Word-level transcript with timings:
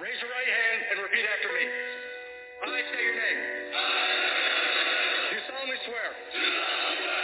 Raise 0.00 0.16
your 0.16 0.32
right 0.32 0.48
hand 0.48 0.80
and 0.92 0.96
repeat 1.04 1.26
after 1.28 1.52
me. 1.52 1.60
I 1.60 2.80
state 2.88 3.04
your 3.04 3.16
name. 3.20 3.40
Do 5.28 5.36
solemnly 5.44 5.76
swear. 5.84 7.19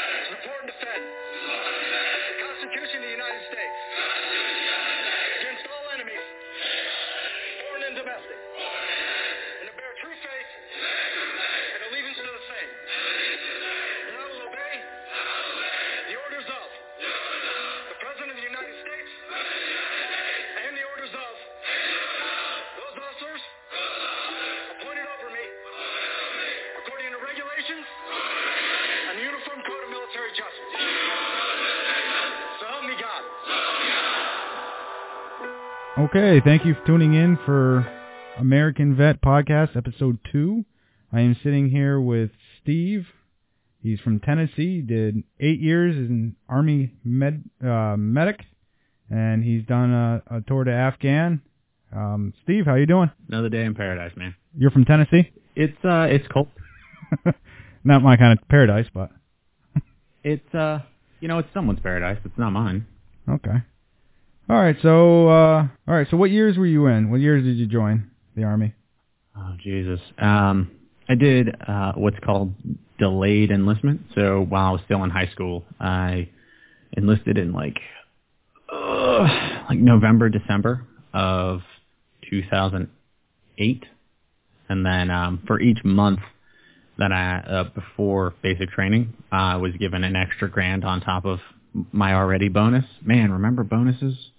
Okay, 36.06 36.40
thank 36.44 36.64
you 36.64 36.74
for 36.74 36.86
tuning 36.86 37.14
in 37.14 37.38
for 37.44 37.84
American 38.38 38.94
Vet 38.96 39.20
Podcast, 39.20 39.76
Episode 39.76 40.18
2. 40.30 40.64
I 41.12 41.20
am 41.20 41.36
sitting 41.42 41.70
here 41.70 42.00
with 42.00 42.30
Steve. 42.62 43.06
He's 43.82 43.98
from 44.00 44.20
Tennessee, 44.20 44.82
did 44.82 45.24
eight 45.40 45.58
years 45.58 45.96
as 45.96 46.08
an 46.08 46.36
Army 46.48 46.92
med, 47.02 47.42
uh, 47.60 47.96
medic, 47.96 48.40
and 49.10 49.42
he's 49.42 49.64
done 49.64 49.92
a, 49.92 50.22
a 50.30 50.40
tour 50.42 50.64
to 50.64 50.70
Afghan. 50.70 51.40
Um, 51.92 52.34
Steve, 52.44 52.66
how 52.66 52.74
you 52.74 52.86
doing? 52.86 53.10
Another 53.28 53.48
day 53.48 53.64
in 53.64 53.74
paradise, 53.74 54.12
man. 54.16 54.36
You're 54.56 54.70
from 54.70 54.84
Tennessee? 54.84 55.32
It's 55.56 55.84
uh, 55.84 56.06
it's 56.10 56.26
cold. 56.28 56.48
Not 57.84 58.02
my 58.02 58.16
kind 58.16 58.38
of 58.38 58.46
paradise, 58.48 58.86
but 58.94 59.10
It's 60.22 60.54
uh, 60.54 60.80
you 61.20 61.28
know, 61.28 61.38
it's 61.38 61.48
someone's 61.54 61.80
paradise. 61.80 62.18
It's 62.24 62.38
not 62.38 62.50
mine. 62.50 62.86
okay. 63.28 63.62
All 64.48 64.56
right, 64.56 64.76
so 64.80 65.28
uh, 65.28 65.68
all 65.88 65.94
right, 65.94 66.06
so 66.08 66.16
what 66.16 66.30
years 66.30 66.56
were 66.56 66.66
you 66.66 66.86
in? 66.86 67.10
What 67.10 67.20
years 67.20 67.42
did 67.42 67.56
you 67.56 67.66
join 67.66 68.10
the 68.36 68.44
Army? 68.44 68.74
Oh 69.36 69.54
Jesus. 69.60 69.98
Um, 70.18 70.70
I 71.08 71.16
did 71.16 71.48
uh, 71.66 71.92
what's 71.96 72.18
called 72.24 72.54
delayed 72.98 73.50
enlistment. 73.50 74.02
So 74.14 74.46
while 74.48 74.66
I 74.66 74.70
was 74.70 74.80
still 74.84 75.02
in 75.02 75.10
high 75.10 75.28
school, 75.32 75.64
I 75.80 76.28
enlisted 76.96 77.38
in 77.38 77.52
like 77.52 77.78
uh, 78.72 79.26
like 79.68 79.78
November, 79.78 80.28
December 80.28 80.86
of 81.12 81.62
2008, 82.30 83.84
and 84.68 84.86
then 84.86 85.10
um, 85.10 85.42
for 85.46 85.60
each 85.60 85.78
month 85.84 86.20
that 86.98 87.10
I 87.10 87.38
uh, 87.38 87.64
before 87.74 88.34
basic 88.42 88.70
training, 88.70 89.12
I 89.32 89.56
was 89.56 89.72
given 89.72 90.04
an 90.04 90.14
extra 90.14 90.48
grand 90.48 90.84
on 90.84 91.00
top 91.00 91.24
of 91.24 91.40
my 91.90 92.14
already 92.14 92.48
bonus. 92.48 92.84
Man, 93.04 93.32
remember 93.32 93.64
bonuses? 93.64 94.30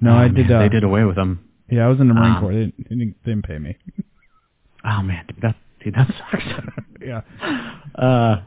No, 0.00 0.10
Oh, 0.12 0.14
I 0.14 0.28
man, 0.28 0.34
did. 0.34 0.50
Uh, 0.52 0.58
they 0.60 0.68
did 0.68 0.84
away 0.84 1.04
with 1.04 1.16
them. 1.16 1.48
Yeah, 1.70 1.86
I 1.86 1.88
was 1.88 2.00
in 2.00 2.08
the 2.08 2.14
Marine 2.14 2.32
Um, 2.34 2.40
Corps. 2.40 2.52
They 2.52 2.58
didn't, 2.58 3.16
they 3.24 3.30
didn't, 3.32 3.44
pay 3.46 3.58
me. 3.58 3.76
Oh 4.86 5.02
man, 5.02 5.24
dude, 5.26 5.40
that 5.40 5.56
dude, 5.82 5.94
that 5.94 6.08
sucks. 6.08 6.44
Yeah. 7.00 7.22
uh, 7.94 8.42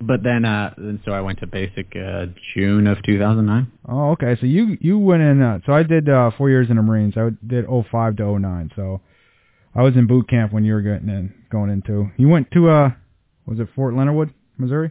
but 0.00 0.22
then, 0.22 0.44
uh, 0.44 0.74
then 0.76 1.00
so 1.04 1.12
I 1.12 1.22
went 1.22 1.38
to 1.40 1.46
basic 1.46 1.94
uh, 1.96 2.26
June 2.54 2.86
of 2.86 2.98
2009. 3.04 3.72
Oh, 3.88 4.10
okay. 4.12 4.36
So 4.38 4.44
you 4.46 4.76
you 4.82 4.98
went 4.98 5.22
in. 5.22 5.40
Uh, 5.40 5.60
so 5.64 5.72
I 5.72 5.82
did 5.82 6.08
uh, 6.10 6.30
four 6.36 6.50
years 6.50 6.68
in 6.68 6.76
the 6.76 6.82
Marines. 6.82 7.14
I 7.16 7.30
did 7.46 7.64
05 7.66 8.16
to 8.16 8.38
09. 8.38 8.72
So 8.76 9.00
I 9.74 9.82
was 9.82 9.94
in 9.96 10.06
boot 10.06 10.28
camp 10.28 10.52
when 10.52 10.64
you 10.64 10.74
were 10.74 10.82
getting 10.82 11.08
in, 11.08 11.32
going 11.50 11.70
into. 11.70 12.10
You 12.18 12.28
went 12.28 12.50
to 12.52 12.68
uh, 12.68 12.90
was 13.46 13.58
it 13.58 13.68
Fort 13.74 13.94
Leonard 13.94 14.14
Wood, 14.16 14.34
Missouri? 14.58 14.90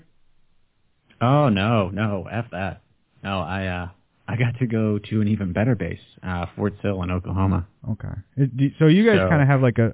Oh 1.21 1.49
no, 1.49 1.89
no, 1.89 2.27
f 2.31 2.45
that. 2.51 2.81
No, 3.23 3.39
I 3.41 3.67
uh, 3.67 3.87
I 4.27 4.35
got 4.37 4.57
to 4.59 4.65
go 4.65 4.97
to 4.97 5.21
an 5.21 5.27
even 5.27 5.53
better 5.53 5.75
base, 5.75 5.99
uh, 6.23 6.47
Fort 6.55 6.73
Sill 6.81 7.01
in 7.03 7.11
Oklahoma. 7.11 7.67
Okay. 7.91 8.71
So 8.79 8.87
you 8.87 9.05
guys 9.05 9.19
So- 9.19 9.29
kind 9.29 9.41
of 9.41 9.47
have 9.47 9.61
like 9.61 9.77
a, 9.77 9.93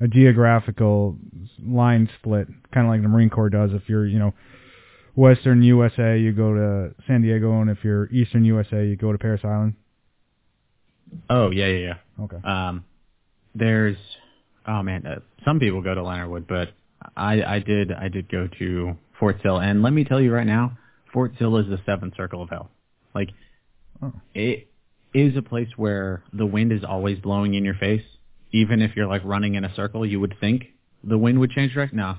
a 0.00 0.04
a 0.04 0.08
geographical 0.08 1.16
line 1.64 2.08
split, 2.18 2.46
kind 2.72 2.86
of 2.86 2.90
like 2.90 3.02
the 3.02 3.08
Marine 3.08 3.30
Corps 3.30 3.50
does. 3.50 3.70
If 3.72 3.88
you're 3.88 4.06
you 4.06 4.18
know 4.18 4.34
Western 5.14 5.62
USA, 5.62 6.18
you 6.18 6.32
go 6.32 6.54
to 6.54 6.94
San 7.06 7.22
Diego, 7.22 7.60
and 7.60 7.70
if 7.70 7.78
you're 7.84 8.06
Eastern 8.10 8.44
USA, 8.44 8.86
you 8.86 8.96
go 8.96 9.10
to 9.12 9.18
Parris 9.18 9.40
Island. 9.44 9.74
Oh 11.30 11.50
yeah, 11.50 11.66
yeah, 11.66 11.94
yeah. 12.18 12.24
Okay. 12.24 12.36
Um, 12.44 12.84
there's, 13.54 13.96
oh 14.66 14.82
man, 14.82 15.06
uh, 15.06 15.20
some 15.44 15.58
people 15.58 15.80
go 15.82 15.94
to 15.94 16.02
Leonard 16.02 16.30
Wood, 16.30 16.46
but 16.48 16.68
I, 17.16 17.42
I 17.42 17.58
did, 17.60 17.92
I 17.92 18.08
did 18.08 18.28
go 18.28 18.48
to 18.58 18.96
Fort 19.18 19.36
Sill, 19.42 19.58
and 19.58 19.82
let 19.82 19.92
me 19.92 20.04
tell 20.04 20.20
you 20.20 20.32
right 20.32 20.46
now, 20.46 20.76
Fort 21.12 21.32
Sill 21.38 21.56
is 21.58 21.66
the 21.68 21.80
seventh 21.86 22.14
circle 22.16 22.42
of 22.42 22.50
hell. 22.50 22.70
Like, 23.14 23.30
Oh. 24.02 24.12
it 24.34 24.68
is 25.14 25.36
a 25.36 25.42
place 25.42 25.68
where 25.76 26.22
the 26.32 26.46
wind 26.46 26.70
is 26.72 26.84
always 26.84 27.18
blowing 27.18 27.54
in 27.54 27.64
your 27.64 27.74
face. 27.74 28.02
Even 28.52 28.80
if 28.80 28.94
you're 28.96 29.06
like 29.06 29.22
running 29.24 29.54
in 29.56 29.64
a 29.64 29.74
circle, 29.74 30.06
you 30.06 30.20
would 30.20 30.34
think 30.40 30.66
the 31.04 31.18
wind 31.18 31.38
would 31.40 31.50
change 31.50 31.72
direction. 31.74 31.98
No, 31.98 32.16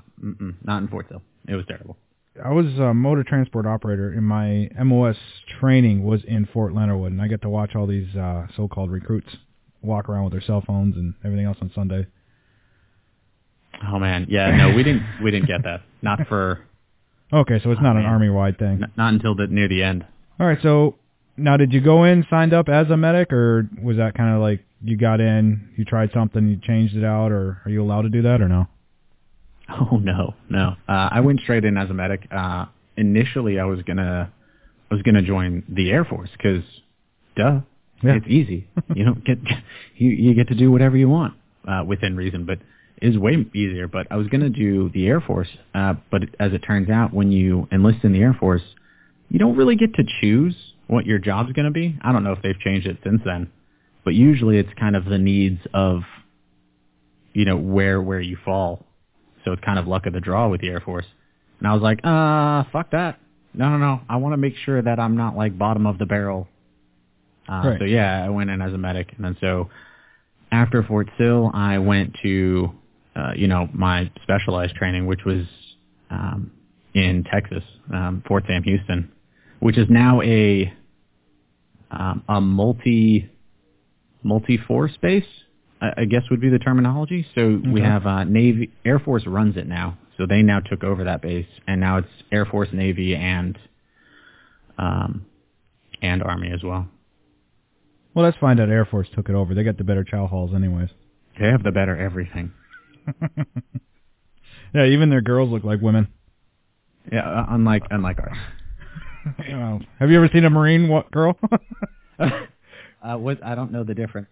not 0.64 0.82
in 0.82 0.88
Fort 0.88 1.06
Sill. 1.08 1.22
It 1.48 1.54
was 1.54 1.64
terrible. 1.66 1.96
I 2.44 2.50
was 2.52 2.66
a 2.78 2.94
motor 2.94 3.24
transport 3.24 3.66
operator, 3.66 4.10
and 4.10 4.24
my 4.26 4.70
MOS 4.82 5.16
training 5.60 6.04
was 6.04 6.22
in 6.24 6.46
Fort 6.46 6.72
Leonard 6.74 6.98
Wood, 7.00 7.12
and 7.12 7.20
I 7.20 7.26
get 7.28 7.42
to 7.42 7.48
watch 7.48 7.74
all 7.74 7.86
these 7.86 8.14
uh, 8.14 8.46
so-called 8.56 8.90
recruits 8.90 9.28
walk 9.82 10.08
around 10.08 10.24
with 10.24 10.32
their 10.32 10.40
cell 10.42 10.62
phones 10.64 10.96
and 10.96 11.14
everything 11.24 11.46
else 11.46 11.56
on 11.60 11.70
Sunday. 11.74 12.06
Oh 13.86 13.98
man, 13.98 14.26
yeah, 14.28 14.50
no, 14.56 14.74
we 14.74 14.82
didn't, 14.82 15.02
we 15.22 15.30
didn't 15.30 15.46
get 15.48 15.62
that. 15.64 15.82
Not 16.02 16.26
for, 16.28 16.60
Okay, 17.32 17.60
so 17.62 17.70
it's 17.70 17.78
Oh, 17.80 17.84
not 17.84 17.96
an 17.96 18.04
army-wide 18.04 18.58
thing. 18.58 18.82
n- 18.82 18.92
not 18.96 19.12
until 19.14 19.34
the 19.34 19.46
near 19.46 19.68
the 19.68 19.82
end. 19.82 20.04
All 20.40 20.46
right, 20.46 20.58
so 20.62 20.94
now 21.36 21.58
did 21.58 21.72
you 21.72 21.82
go 21.82 22.04
in, 22.04 22.24
signed 22.30 22.54
up 22.54 22.68
as 22.70 22.88
a 22.90 22.96
medic, 22.96 23.30
or 23.32 23.68
was 23.82 23.98
that 23.98 24.14
kind 24.14 24.34
of 24.34 24.40
like 24.40 24.60
you 24.82 24.96
got 24.96 25.20
in, 25.20 25.68
you 25.76 25.84
tried 25.84 26.10
something, 26.14 26.48
you 26.48 26.56
changed 26.62 26.96
it 26.96 27.04
out, 27.04 27.30
or 27.30 27.60
are 27.66 27.70
you 27.70 27.82
allowed 27.82 28.02
to 28.02 28.08
do 28.08 28.22
that 28.22 28.40
or 28.40 28.48
no? 28.48 28.66
Oh 29.72 29.98
no, 29.98 30.34
no. 30.48 30.74
Uh, 30.88 31.08
I 31.12 31.20
went 31.20 31.38
straight 31.42 31.64
in 31.64 31.76
as 31.76 31.88
a 31.90 31.94
medic. 31.94 32.26
Uh, 32.32 32.64
initially, 32.96 33.60
I 33.60 33.64
was 33.66 33.80
gonna, 33.82 34.32
I 34.90 34.94
was 34.94 35.02
gonna 35.02 35.22
join 35.22 35.62
the 35.68 35.92
Air 35.92 36.04
Force 36.04 36.28
because, 36.36 36.64
duh, 37.36 37.60
Yeah. 38.02 38.14
it's 38.14 38.26
easy. 38.26 38.66
you 38.96 39.04
know, 39.04 39.14
get 39.14 39.38
you 39.94 40.10
you 40.10 40.34
get 40.34 40.48
to 40.48 40.56
do 40.56 40.72
whatever 40.72 40.96
you 40.96 41.08
want 41.08 41.34
uh, 41.68 41.84
within 41.86 42.16
reason, 42.16 42.46
but 42.46 42.58
is 43.00 43.16
way 43.16 43.46
easier. 43.54 43.86
But 43.86 44.08
I 44.10 44.16
was 44.16 44.26
gonna 44.26 44.50
do 44.50 44.88
the 44.88 45.06
Air 45.06 45.20
Force, 45.20 45.48
uh, 45.72 45.94
but 46.10 46.22
as 46.40 46.52
it 46.52 46.60
turns 46.66 46.90
out, 46.90 47.14
when 47.14 47.30
you 47.30 47.68
enlist 47.70 48.02
in 48.02 48.12
the 48.12 48.22
Air 48.22 48.34
Force, 48.40 48.62
you 49.30 49.38
don't 49.38 49.56
really 49.56 49.76
get 49.76 49.94
to 49.94 50.04
choose 50.20 50.54
what 50.86 51.06
your 51.06 51.18
job's 51.18 51.52
gonna 51.52 51.70
be. 51.70 51.96
I 52.02 52.12
don't 52.12 52.24
know 52.24 52.32
if 52.32 52.42
they've 52.42 52.58
changed 52.58 52.86
it 52.86 52.98
since 53.02 53.22
then, 53.24 53.50
but 54.04 54.14
usually 54.14 54.58
it's 54.58 54.70
kind 54.78 54.94
of 54.96 55.04
the 55.06 55.18
needs 55.18 55.60
of, 55.72 56.02
you 57.32 57.44
know, 57.46 57.56
where 57.56 58.02
where 58.02 58.20
you 58.20 58.36
fall 58.44 58.84
so 59.44 59.52
it's 59.52 59.62
kind 59.64 59.78
of 59.78 59.86
luck 59.86 60.06
of 60.06 60.12
the 60.12 60.20
draw 60.20 60.48
with 60.48 60.60
the 60.60 60.68
Air 60.68 60.80
Force. 60.80 61.06
And 61.58 61.68
I 61.68 61.72
was 61.72 61.82
like, 61.82 62.00
uh, 62.04 62.64
fuck 62.72 62.90
that. 62.92 63.18
No, 63.52 63.68
no, 63.70 63.78
no. 63.78 64.00
I 64.08 64.16
want 64.16 64.32
to 64.32 64.36
make 64.36 64.54
sure 64.64 64.80
that 64.80 64.98
I'm 64.98 65.16
not 65.16 65.36
like 65.36 65.58
bottom 65.58 65.86
of 65.86 65.98
the 65.98 66.06
barrel. 66.06 66.48
Uh, 67.48 67.62
Right. 67.64 67.78
So 67.78 67.84
yeah, 67.84 68.24
I 68.24 68.28
went 68.28 68.50
in 68.50 68.62
as 68.62 68.72
a 68.72 68.78
medic, 68.78 69.12
and 69.16 69.24
then 69.24 69.36
so 69.40 69.70
after 70.52 70.82
Fort 70.82 71.08
Sill, 71.18 71.50
I 71.52 71.78
went 71.78 72.16
to, 72.22 72.70
uh, 73.16 73.32
you 73.34 73.48
know, 73.48 73.68
my 73.72 74.10
specialized 74.22 74.74
training, 74.76 75.06
which 75.06 75.24
was 75.24 75.44
um, 76.10 76.52
in 76.94 77.24
Texas, 77.24 77.64
um, 77.92 78.22
Fort 78.26 78.44
Sam 78.46 78.62
Houston, 78.62 79.10
which 79.60 79.78
is 79.78 79.88
now 79.88 80.20
a 80.22 80.72
um, 81.90 82.24
a 82.28 82.40
multi 82.40 83.30
multi 84.22 84.56
force 84.56 84.96
base. 85.00 85.24
I 85.80 85.92
I 85.98 86.04
guess 86.06 86.22
would 86.30 86.40
be 86.40 86.50
the 86.50 86.58
terminology. 86.58 87.26
So 87.34 87.60
we 87.72 87.80
have 87.80 88.06
uh, 88.06 88.24
Navy, 88.24 88.70
Air 88.84 88.98
Force 88.98 89.26
runs 89.26 89.56
it 89.56 89.66
now. 89.66 89.96
So 90.16 90.26
they 90.26 90.42
now 90.42 90.60
took 90.60 90.84
over 90.84 91.04
that 91.04 91.22
base, 91.22 91.46
and 91.66 91.80
now 91.80 91.98
it's 91.98 92.08
Air 92.30 92.44
Force, 92.44 92.68
Navy, 92.72 93.14
and 93.14 93.58
um, 94.76 95.24
and 96.02 96.22
Army 96.22 96.50
as 96.52 96.62
well. 96.62 96.88
Well, 98.14 98.24
that's 98.24 98.36
fine 98.38 98.56
that 98.56 98.68
Air 98.68 98.84
Force 98.84 99.08
took 99.14 99.28
it 99.28 99.34
over. 99.34 99.54
They 99.54 99.62
got 99.62 99.78
the 99.78 99.84
better 99.84 100.04
chow 100.04 100.26
halls 100.26 100.52
anyways. 100.54 100.88
They 101.38 101.46
have 101.46 101.62
the 101.62 101.70
better 101.70 101.96
everything. 101.96 102.52
yeah, 104.74 104.84
even 104.86 105.10
their 105.10 105.20
girls 105.20 105.50
look 105.50 105.64
like 105.64 105.80
women. 105.80 106.08
Yeah, 107.10 107.20
uh, 107.20 107.46
unlike 107.48 107.84
unlike 107.90 108.18
ours. 108.18 108.36
Well, 109.50 109.80
have 109.98 110.10
you 110.10 110.16
ever 110.16 110.28
seen 110.32 110.44
a 110.44 110.50
Marine 110.50 110.88
wa- 110.88 111.04
girl? 111.12 111.36
uh, 112.18 113.16
what 113.16 113.42
I 113.44 113.54
don't 113.54 113.72
know 113.72 113.84
the 113.84 113.94
difference 113.94 114.28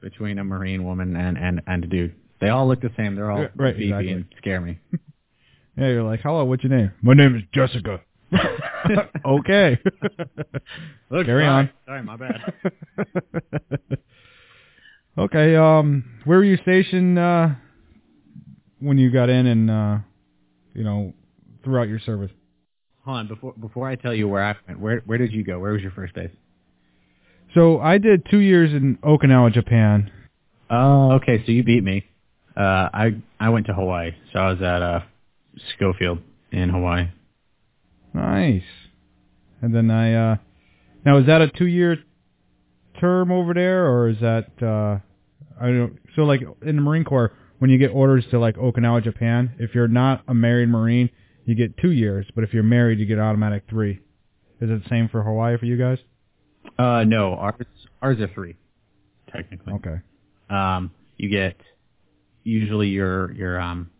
between 0.00 0.38
a 0.38 0.44
Marine 0.44 0.84
woman 0.84 1.16
and 1.16 1.36
and 1.36 1.60
and 1.66 1.84
a 1.84 1.86
dude. 1.86 2.14
They 2.40 2.48
all 2.48 2.66
look 2.66 2.80
the 2.80 2.90
same. 2.96 3.16
They're 3.16 3.30
all 3.30 3.46
right, 3.56 3.76
beefy 3.76 3.88
exactly. 3.90 4.12
and 4.12 4.24
scare 4.38 4.60
me. 4.60 4.78
yeah, 5.76 5.88
you're 5.88 6.02
like, 6.02 6.20
hello, 6.20 6.44
what's 6.44 6.62
your 6.64 6.74
name? 6.74 6.92
My 7.02 7.12
name 7.14 7.36
is 7.36 7.42
Jessica. 7.52 8.00
okay. 9.26 9.78
Look, 11.10 11.26
Carry 11.26 11.44
sorry. 11.44 11.46
on. 11.46 11.70
Sorry, 11.84 12.02
my 12.02 12.16
bad. 12.16 12.54
Okay. 15.18 15.56
Um, 15.56 16.04
where 16.24 16.38
were 16.38 16.44
you 16.44 16.56
stationed 16.58 17.18
uh, 17.18 17.48
when 18.78 18.96
you 18.96 19.10
got 19.10 19.28
in 19.28 19.46
and 19.46 19.70
uh, 19.70 19.98
you 20.72 20.84
know 20.84 21.12
throughout 21.62 21.88
your 21.88 21.98
service? 21.98 22.30
Hold 23.10 23.18
on, 23.18 23.26
before 23.26 23.54
before 23.54 23.88
I 23.88 23.96
tell 23.96 24.14
you 24.14 24.28
where 24.28 24.44
I 24.44 24.54
went, 24.68 24.78
where 24.78 25.02
where 25.04 25.18
did 25.18 25.32
you 25.32 25.42
go? 25.42 25.58
Where 25.58 25.72
was 25.72 25.82
your 25.82 25.90
first 25.90 26.14
base? 26.14 26.30
So 27.54 27.80
I 27.80 27.98
did 27.98 28.24
two 28.30 28.38
years 28.38 28.72
in 28.72 28.98
Okinawa, 29.02 29.52
Japan. 29.52 30.12
Oh, 30.70 31.14
okay. 31.14 31.42
So 31.44 31.50
you 31.50 31.64
beat 31.64 31.82
me. 31.82 32.04
Uh, 32.56 32.60
I 32.94 33.20
I 33.40 33.48
went 33.48 33.66
to 33.66 33.74
Hawaii. 33.74 34.12
So 34.32 34.38
I 34.38 34.52
was 34.52 34.62
at 34.62 34.82
uh, 34.82 35.00
Schofield 35.74 36.20
in 36.52 36.68
Hawaii. 36.68 37.08
Nice. 38.14 38.62
And 39.60 39.74
then 39.74 39.90
I 39.90 40.14
uh, 40.14 40.36
now 41.04 41.18
is 41.18 41.26
that 41.26 41.40
a 41.40 41.48
two-year 41.48 41.96
term 43.00 43.32
over 43.32 43.54
there, 43.54 43.88
or 43.88 44.08
is 44.10 44.20
that 44.20 44.50
uh, 44.62 45.00
I 45.60 45.66
don't 45.66 45.78
know. 45.78 45.90
So 46.14 46.22
like 46.22 46.42
in 46.62 46.76
the 46.76 46.82
Marine 46.82 47.02
Corps, 47.02 47.32
when 47.58 47.70
you 47.70 47.78
get 47.78 47.88
orders 47.88 48.24
to 48.30 48.38
like 48.38 48.54
Okinawa, 48.54 49.02
Japan, 49.02 49.50
if 49.58 49.74
you're 49.74 49.88
not 49.88 50.22
a 50.28 50.34
married 50.34 50.68
Marine, 50.68 51.10
you 51.44 51.54
get 51.54 51.76
two 51.78 51.90
years. 51.90 52.26
But 52.34 52.44
if 52.44 52.52
you're 52.52 52.62
married, 52.62 52.98
you 52.98 53.06
get 53.06 53.18
automatic 53.18 53.64
three. 53.68 54.00
Is 54.60 54.70
it 54.70 54.82
the 54.82 54.88
same 54.88 55.08
for 55.08 55.22
Hawaii 55.22 55.56
for 55.58 55.66
you 55.66 55.76
guys? 55.76 55.98
Uh, 56.78 57.04
no, 57.04 57.34
ours 57.34 57.66
ours 58.02 58.20
are 58.20 58.30
three, 58.34 58.56
technically. 59.32 59.72
Okay. 59.74 59.96
Um, 60.50 60.90
you 61.16 61.30
get 61.30 61.56
usually 62.44 62.88
your 62.88 63.32
your 63.32 63.60
um 63.60 63.90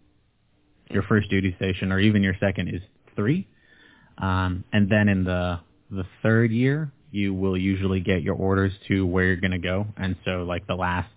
your 0.90 1.02
first 1.04 1.30
duty 1.30 1.54
station 1.56 1.92
or 1.92 1.98
even 1.98 2.22
your 2.22 2.34
second 2.40 2.68
is 2.68 2.82
three, 3.16 3.48
um, 4.18 4.64
and 4.72 4.90
then 4.90 5.08
in 5.08 5.24
the 5.24 5.60
the 5.90 6.04
third 6.22 6.50
year 6.50 6.92
you 7.10 7.34
will 7.34 7.56
usually 7.56 8.00
get 8.00 8.22
your 8.22 8.36
orders 8.36 8.72
to 8.88 9.04
where 9.04 9.24
you're 9.24 9.36
going 9.36 9.50
to 9.50 9.58
go, 9.58 9.86
and 9.96 10.16
so 10.24 10.42
like 10.42 10.66
the 10.66 10.74
last 10.74 11.10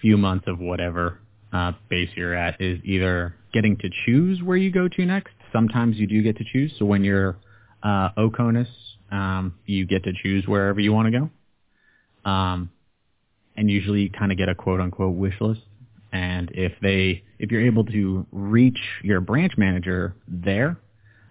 few 0.00 0.16
months 0.16 0.46
of 0.48 0.58
whatever 0.58 1.20
uh, 1.52 1.72
base 1.88 2.08
you're 2.16 2.34
at 2.34 2.60
is 2.60 2.80
either 2.84 3.34
getting 3.52 3.76
to 3.76 3.88
choose 4.06 4.42
where 4.42 4.56
you 4.56 4.70
go 4.70 4.88
to 4.88 5.04
next. 5.04 5.34
Sometimes 5.52 5.96
you 5.96 6.06
do 6.06 6.22
get 6.22 6.36
to 6.38 6.44
choose. 6.44 6.72
So 6.78 6.84
when 6.84 7.04
you're 7.04 7.36
uh, 7.82 8.10
OCONUS, 8.16 8.68
um, 9.10 9.54
you 9.66 9.86
get 9.86 10.04
to 10.04 10.12
choose 10.12 10.46
wherever 10.46 10.80
you 10.80 10.92
want 10.92 11.12
to 11.12 11.20
go. 11.20 12.30
Um, 12.30 12.70
and 13.56 13.70
usually 13.70 14.02
you 14.02 14.10
kind 14.10 14.32
of 14.32 14.38
get 14.38 14.48
a 14.48 14.54
quote 14.54 14.80
unquote 14.80 15.14
wish 15.14 15.40
list. 15.40 15.60
And 16.12 16.50
if 16.54 16.72
they, 16.80 17.24
if 17.38 17.50
you're 17.50 17.64
able 17.64 17.84
to 17.86 18.26
reach 18.32 18.78
your 19.02 19.20
branch 19.20 19.52
manager 19.56 20.14
there, 20.28 20.78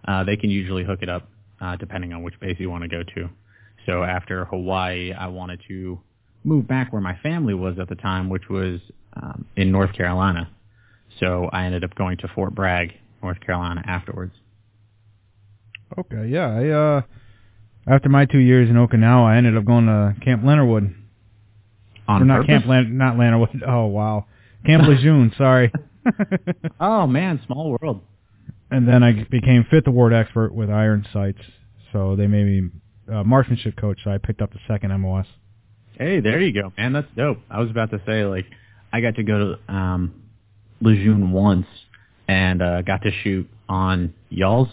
uh, 0.07 0.23
they 0.23 0.35
can 0.35 0.49
usually 0.49 0.83
hook 0.83 0.99
it 1.01 1.09
up, 1.09 1.27
uh, 1.59 1.75
depending 1.75 2.13
on 2.13 2.23
which 2.23 2.39
base 2.39 2.57
you 2.59 2.69
want 2.69 2.83
to 2.83 2.87
go 2.87 3.03
to. 3.15 3.29
So 3.85 4.03
after 4.03 4.45
Hawaii, 4.45 5.13
I 5.13 5.27
wanted 5.27 5.61
to 5.67 5.99
move 6.43 6.67
back 6.67 6.91
where 6.91 7.01
my 7.01 7.17
family 7.21 7.53
was 7.53 7.77
at 7.79 7.89
the 7.89 7.95
time, 7.95 8.29
which 8.29 8.49
was 8.49 8.79
um, 9.13 9.45
in 9.55 9.71
North 9.71 9.93
Carolina. 9.93 10.49
So 11.19 11.49
I 11.51 11.65
ended 11.65 11.83
up 11.83 11.93
going 11.95 12.17
to 12.17 12.27
Fort 12.29 12.55
Bragg, 12.55 12.93
North 13.21 13.39
Carolina 13.41 13.83
afterwards. 13.85 14.33
Okay. 15.97 16.27
Yeah. 16.27 16.47
I 16.47 16.69
uh, 16.69 17.01
after 17.87 18.09
my 18.09 18.25
two 18.25 18.39
years 18.39 18.69
in 18.69 18.75
Okinawa, 18.75 19.25
I 19.25 19.37
ended 19.37 19.57
up 19.57 19.65
going 19.65 19.85
to 19.85 20.15
Camp 20.23 20.43
Leonardwood. 20.43 20.93
On 22.07 22.21
or 22.21 22.25
not 22.25 22.35
purpose? 22.41 22.47
Camp 22.49 22.65
Lan- 22.67 22.97
not 22.97 23.15
Leonardwood. 23.15 23.61
Oh 23.67 23.85
wow, 23.87 24.25
Camp 24.65 24.87
Lejeune. 24.87 25.31
sorry. 25.37 25.71
oh 26.79 27.07
man, 27.07 27.39
small 27.45 27.77
world. 27.79 28.01
and 28.71 28.87
then 28.87 29.03
I 29.03 29.23
became 29.29 29.65
fifth 29.69 29.87
award 29.87 30.13
expert 30.13 30.53
with 30.53 30.69
iron 30.69 31.05
sights. 31.13 31.41
So 31.91 32.15
they 32.15 32.27
made 32.27 32.45
me 32.45 32.69
uh, 33.13 33.23
marksmanship 33.23 33.75
coach. 33.77 33.99
So 34.03 34.11
I 34.11 34.17
picked 34.17 34.41
up 34.41 34.51
the 34.51 34.59
second 34.67 34.97
MOS. 35.01 35.27
Hey, 35.97 36.19
there 36.19 36.39
you 36.39 36.53
go, 36.53 36.73
man. 36.77 36.93
That's 36.93 37.07
dope. 37.15 37.37
I 37.49 37.59
was 37.59 37.69
about 37.69 37.91
to 37.91 38.01
say, 38.07 38.23
like, 38.25 38.45
I 38.91 39.01
got 39.01 39.15
to 39.15 39.23
go 39.23 39.57
to 39.67 39.73
um, 39.73 40.23
Lejeune 40.79 41.31
once 41.31 41.67
and 42.31 42.61
uh, 42.61 42.81
got 42.81 43.01
to 43.03 43.11
shoot 43.23 43.49
on 43.67 44.13
y'all's 44.29 44.69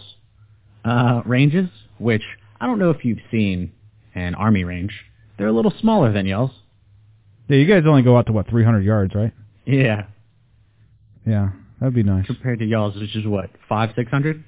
uh, 0.85 1.23
ranges, 1.27 1.69
which 1.99 2.23
I 2.61 2.67
don't 2.67 2.79
know 2.79 2.91
if 2.91 3.05
you've 3.05 3.19
seen 3.33 3.73
an 4.15 4.35
army 4.37 4.63
range. 4.63 4.93
They're 5.37 5.49
a 5.49 5.53
little 5.53 5.73
smaller 5.81 6.13
than 6.13 6.25
y'all's. 6.27 6.53
Yeah, 7.49 7.57
you 7.57 7.67
guys 7.67 7.83
only 7.87 8.03
go 8.03 8.17
out 8.17 8.27
to 8.27 8.33
what 8.33 8.49
300 8.49 8.85
yards, 8.85 9.15
right? 9.15 9.33
Yeah, 9.65 10.05
Yeah, 11.27 11.51
that'd 11.81 11.95
be 11.95 12.03
nice. 12.03 12.27
compared 12.27 12.61
to 12.61 12.65
y'all's, 12.65 12.95
which 12.97 13.17
is 13.17 13.27
what 13.27 13.51
five, 13.69 13.91
six 13.97 14.11
hundred. 14.11 14.45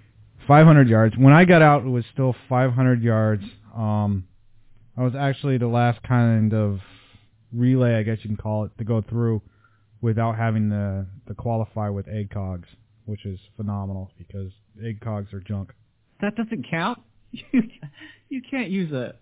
500 0.47 0.89
yards. 0.89 1.17
When 1.17 1.33
I 1.33 1.45
got 1.45 1.63
out, 1.63 1.83
it 1.85 1.89
was 1.89 2.05
still 2.13 2.35
500 2.49 3.03
yards. 3.03 3.45
Um, 3.77 4.27
I 4.97 5.03
was 5.03 5.15
actually 5.15 5.59
the 5.59 5.69
last 5.69 6.03
kind 6.03 6.53
of 6.55 6.81
relay, 7.53 7.95
I 7.97 8.03
guess 8.03 8.19
you 8.23 8.29
can 8.31 8.37
call 8.37 8.65
it, 8.65 8.73
to 8.79 8.85
go 8.85 9.03
through 9.09 9.43
without 10.01 10.37
having 10.37 10.71
to, 10.71 11.07
to 11.29 11.35
qualify 11.35 11.89
with 11.91 12.07
ACOGs, 12.07 12.65
which 13.11 13.27
is 13.27 13.41
phenomenal 13.57 14.09
because 14.17 14.53
ACOGs 14.81 15.35
are 15.35 15.41
junk. 15.41 15.73
That 16.21 16.37
doesn't 16.37 16.67
count. 16.71 17.01
You 17.53 17.63
you 18.29 18.43
can't 18.49 18.71
use 18.71 18.93
a 18.93 19.15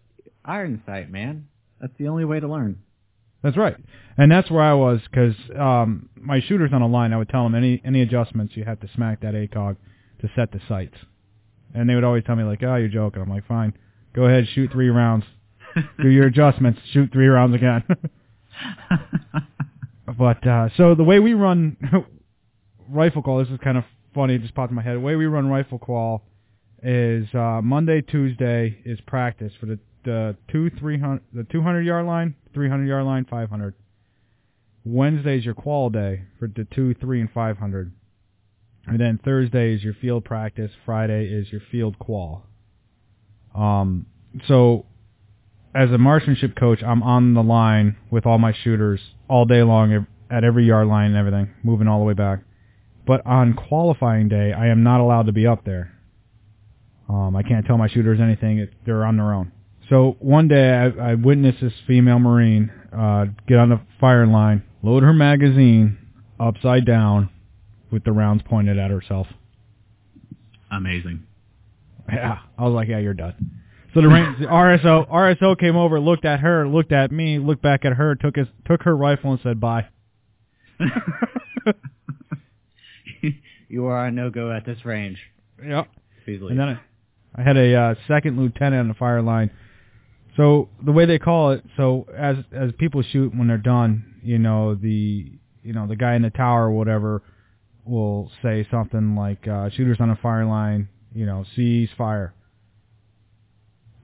iron 0.42 0.82
sight, 0.86 1.10
man. 1.10 1.46
That's 1.78 1.92
the 1.98 2.08
only 2.08 2.24
way 2.24 2.40
to 2.40 2.48
learn. 2.48 2.78
That's 3.42 3.56
right, 3.56 3.76
and 4.16 4.32
that's 4.32 4.50
where 4.50 4.62
I 4.62 4.72
was 4.72 5.00
because 5.10 5.34
um, 5.58 6.08
my 6.16 6.40
shooters 6.40 6.70
on 6.72 6.80
a 6.80 6.86
line. 6.86 7.12
I 7.12 7.18
would 7.18 7.28
tell 7.28 7.44
them 7.44 7.54
any 7.54 7.82
any 7.84 8.00
adjustments 8.00 8.56
you 8.56 8.64
have 8.64 8.80
to 8.80 8.88
smack 8.94 9.20
that 9.20 9.34
ACOG 9.34 9.76
to 10.22 10.30
set 10.34 10.52
the 10.52 10.60
sights, 10.68 10.96
and 11.74 11.88
they 11.88 11.94
would 11.94 12.04
always 12.04 12.24
tell 12.24 12.36
me 12.36 12.44
like, 12.44 12.62
"Oh, 12.62 12.76
you're 12.76 12.88
joking." 12.88 13.20
I'm 13.20 13.28
like, 13.28 13.46
"Fine, 13.46 13.74
go 14.14 14.24
ahead, 14.24 14.46
shoot 14.54 14.72
three 14.72 14.88
rounds, 14.88 15.24
do 16.02 16.08
your 16.08 16.26
adjustments, 16.26 16.80
shoot 16.92 17.12
three 17.12 17.28
rounds 17.28 17.54
again." 17.54 17.84
but 20.18 20.46
uh, 20.46 20.70
so 20.78 20.94
the 20.94 21.04
way 21.04 21.20
we 21.20 21.34
run 21.34 21.76
rifle 22.90 23.22
call, 23.22 23.38
this 23.38 23.48
is 23.48 23.58
kind 23.62 23.78
of 23.78 23.84
funny. 24.14 24.34
It 24.34 24.42
just 24.42 24.54
popped 24.54 24.70
in 24.70 24.76
my 24.76 24.82
head. 24.82 24.96
The 24.96 25.00
way 25.00 25.16
we 25.16 25.26
run 25.26 25.48
rifle 25.48 25.78
call 25.78 26.22
is 26.82 27.26
uh, 27.34 27.60
Monday, 27.62 28.00
Tuesday 28.02 28.78
is 28.84 29.00
practice 29.02 29.52
for 29.58 29.66
the 29.66 29.78
the 30.04 30.36
two 30.50 30.70
three 30.78 30.98
hundred 30.98 31.22
the 31.32 31.44
two 31.44 31.62
hundred 31.62 31.82
yard 31.82 32.06
line, 32.06 32.34
three 32.54 32.68
hundred 32.68 32.86
yard 32.86 33.04
line, 33.04 33.26
five 33.28 33.50
hundred. 33.50 33.74
Wednesday 34.84 35.38
is 35.38 35.44
your 35.44 35.54
qual 35.54 35.90
day 35.90 36.22
for 36.38 36.48
the 36.48 36.66
two, 36.74 36.94
three, 36.94 37.20
and 37.20 37.30
five 37.30 37.58
hundred. 37.58 37.92
And 38.86 38.98
then 38.98 39.20
Thursday 39.22 39.74
is 39.74 39.82
your 39.82 39.92
field 39.92 40.24
practice. 40.24 40.70
Friday 40.86 41.26
is 41.26 41.52
your 41.52 41.60
field 41.70 41.98
qual. 41.98 42.46
Um, 43.54 44.06
so 44.46 44.86
as 45.74 45.90
a 45.90 45.98
marksmanship 45.98 46.56
coach, 46.56 46.82
I'm 46.82 47.02
on 47.02 47.34
the 47.34 47.42
line 47.42 47.96
with 48.10 48.24
all 48.24 48.38
my 48.38 48.54
shooters 48.54 49.00
all 49.28 49.44
day 49.44 49.62
long 49.62 50.06
at 50.30 50.44
every 50.44 50.64
yard 50.64 50.86
line 50.86 51.10
and 51.10 51.16
everything, 51.16 51.50
moving 51.62 51.86
all 51.86 51.98
the 51.98 52.04
way 52.04 52.14
back. 52.14 52.40
But 53.08 53.24
on 53.24 53.54
qualifying 53.54 54.28
day, 54.28 54.52
I 54.52 54.66
am 54.66 54.82
not 54.82 55.00
allowed 55.00 55.26
to 55.26 55.32
be 55.32 55.46
up 55.46 55.64
there. 55.64 55.90
Um, 57.08 57.34
I 57.34 57.42
can't 57.42 57.64
tell 57.64 57.78
my 57.78 57.88
shooters 57.88 58.20
anything. 58.20 58.58
It, 58.58 58.74
they're 58.84 59.06
on 59.06 59.16
their 59.16 59.32
own. 59.32 59.50
So 59.88 60.18
one 60.20 60.46
day 60.46 60.70
I, 60.70 61.12
I 61.12 61.14
witnessed 61.14 61.62
this 61.62 61.72
female 61.86 62.18
Marine 62.18 62.70
uh, 62.92 63.24
get 63.46 63.56
on 63.56 63.70
the 63.70 63.80
firing 63.98 64.30
line, 64.30 64.62
load 64.82 65.02
her 65.02 65.14
magazine 65.14 65.96
upside 66.38 66.84
down 66.84 67.30
with 67.90 68.04
the 68.04 68.12
rounds 68.12 68.42
pointed 68.44 68.78
at 68.78 68.90
herself. 68.90 69.26
Amazing. 70.70 71.22
Yeah, 72.12 72.40
I 72.58 72.62
was 72.64 72.74
like, 72.74 72.88
yeah, 72.88 72.98
you're 72.98 73.14
done. 73.14 73.62
So 73.94 74.02
the, 74.02 74.08
range, 74.08 74.38
the 74.38 74.44
RSO 74.44 75.08
RSO 75.08 75.58
came 75.58 75.76
over, 75.76 75.98
looked 75.98 76.26
at 76.26 76.40
her, 76.40 76.68
looked 76.68 76.92
at 76.92 77.10
me, 77.10 77.38
looked 77.38 77.62
back 77.62 77.86
at 77.86 77.94
her, 77.94 78.14
took 78.16 78.36
his 78.36 78.48
took 78.66 78.82
her 78.82 78.94
rifle 78.94 79.32
and 79.32 79.40
said 79.42 79.58
bye. 79.58 79.86
you 83.68 83.86
are 83.86 84.06
a 84.06 84.10
no 84.10 84.30
go 84.30 84.52
at 84.52 84.64
this 84.64 84.84
range. 84.84 85.18
Yep. 85.64 85.88
Easily. 86.26 86.50
And 86.50 86.60
then 86.60 86.68
I, 86.68 87.40
I 87.40 87.42
had 87.42 87.56
a 87.56 87.74
uh, 87.74 87.94
second 88.06 88.38
lieutenant 88.38 88.80
on 88.80 88.88
the 88.88 88.94
fire 88.94 89.22
line. 89.22 89.50
So 90.36 90.68
the 90.84 90.92
way 90.92 91.04
they 91.06 91.18
call 91.18 91.52
it, 91.52 91.64
so 91.76 92.06
as 92.16 92.36
as 92.52 92.70
people 92.78 93.02
shoot 93.02 93.36
when 93.36 93.48
they're 93.48 93.58
done, 93.58 94.20
you 94.22 94.38
know 94.38 94.74
the 94.74 95.32
you 95.62 95.72
know 95.72 95.86
the 95.86 95.96
guy 95.96 96.14
in 96.14 96.22
the 96.22 96.30
tower 96.30 96.66
or 96.66 96.70
whatever 96.70 97.22
will 97.84 98.30
say 98.42 98.66
something 98.70 99.16
like 99.16 99.48
uh, 99.48 99.70
"shooters 99.70 99.96
on 100.00 100.10
the 100.10 100.16
fire 100.16 100.44
line," 100.44 100.88
you 101.12 101.26
know, 101.26 101.44
cease 101.56 101.90
fire, 101.98 102.34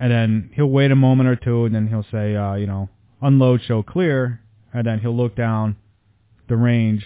and 0.01 0.11
then 0.11 0.51
he'll 0.55 0.67
wait 0.67 0.91
a 0.91 0.97
moment 0.97 1.29
or 1.29 1.37
two, 1.37 1.67
and 1.67 1.75
then 1.75 1.87
he'll 1.87 2.07
say, 2.11 2.35
uh, 2.35 2.55
you 2.55 2.67
know, 2.67 2.89
unload, 3.23 3.63
show 3.63 3.83
clear, 3.83 4.41
and 4.73 4.87
then 4.87 4.99
he'll 4.99 5.17
look 5.17 5.37
down 5.37 5.77
the 6.49 6.57
range, 6.57 7.05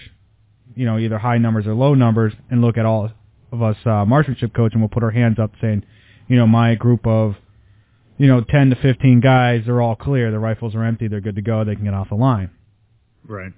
you 0.75 0.85
know, 0.85 0.99
either 0.99 1.19
high 1.19 1.39
numbers 1.39 1.67
or 1.67 1.75
low 1.75 1.95
numbers, 1.95 2.33
and 2.51 2.61
look 2.61 2.77
at 2.79 2.87
all 2.87 3.11
of 3.53 3.63
us 3.63 3.77
uh, 3.87 4.05
marksmanship 4.05 4.55
coach, 4.55 4.73
and 4.73 4.83
we'll 4.83 4.89
put 4.89 5.03
our 5.03 5.11
hands 5.11 5.39
up 5.39 5.53
saying, 5.61 5.85
you 6.29 6.37
know, 6.37 6.47
my 6.47 6.75
group 6.75 7.07
of, 7.07 7.35
you 8.19 8.27
know, 8.27 8.43
10 8.43 8.71
to 8.71 8.77
15 8.77 9.21
guys, 9.21 9.63
they're 9.67 9.81
all 9.81 9.97
clear. 9.97 10.31
The 10.31 10.39
rifles 10.39 10.75
are 10.75 10.85
empty. 10.85 11.09
They're 11.09 11.21
good 11.21 11.37
to 11.37 11.43
go. 11.43 11.65
They 11.65 11.75
can 11.75 11.85
get 11.85 11.95
off 11.95 12.09
the 12.11 12.17
line. 12.17 12.51
right. 13.27 13.53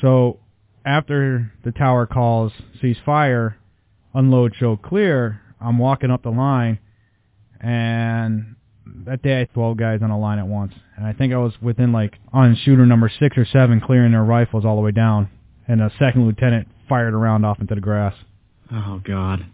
So 0.00 0.40
after 0.84 1.52
the 1.64 1.72
tower 1.72 2.06
calls 2.06 2.52
cease 2.80 2.96
fire, 3.04 3.56
unload, 4.14 4.54
show 4.58 4.76
clear, 4.76 5.40
I'm 5.60 5.78
walking 5.78 6.10
up 6.10 6.22
the 6.22 6.30
line, 6.30 6.78
and 7.60 8.56
that 9.06 9.22
day 9.22 9.36
I 9.36 9.38
had 9.40 9.54
12 9.54 9.76
guys 9.76 10.00
on 10.02 10.10
a 10.10 10.18
line 10.18 10.38
at 10.38 10.46
once, 10.46 10.72
and 10.96 11.06
I 11.06 11.12
think 11.12 11.32
I 11.32 11.36
was 11.36 11.52
within 11.62 11.92
like 11.92 12.14
on 12.32 12.56
shooter 12.64 12.84
number 12.84 13.10
six 13.20 13.38
or 13.38 13.44
seven, 13.44 13.80
clearing 13.80 14.12
their 14.12 14.24
rifles 14.24 14.64
all 14.64 14.76
the 14.76 14.82
way 14.82 14.90
down, 14.90 15.30
and 15.72 15.80
a 15.80 15.90
second 15.98 16.26
lieutenant 16.26 16.68
fired 16.86 17.14
a 17.14 17.16
round 17.16 17.46
off 17.46 17.58
into 17.58 17.74
the 17.74 17.80
grass. 17.80 18.14
Oh 18.70 19.00
God. 19.02 19.46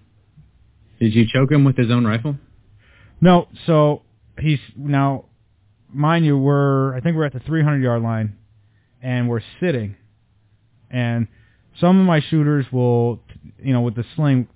Did 0.99 1.15
you 1.15 1.25
choke 1.33 1.53
him 1.53 1.65
with 1.65 1.77
his 1.77 1.93
own 1.93 2.05
rifle? 2.05 2.35
No, 3.21 3.47
so 3.67 4.03
he's 4.37 4.59
now, 4.77 5.27
mind 5.89 6.25
you, 6.25 6.37
we're 6.37 6.97
I 6.97 7.01
think 7.01 7.17
we're 7.17 7.25
at 7.25 7.35
the 7.35 7.39
300 7.39 7.81
yard 7.81 8.03
line, 8.03 8.37
and 9.01 9.29
we're 9.29 9.43
sitting, 9.61 9.95
and 10.91 11.29
some 11.81 12.01
of 12.01 12.05
my 12.05 12.21
shooters 12.21 12.67
will, 12.73 13.21
you 13.63 13.73
know, 13.73 13.83
with 13.83 13.95
the 13.95 14.05
sling, 14.17 14.49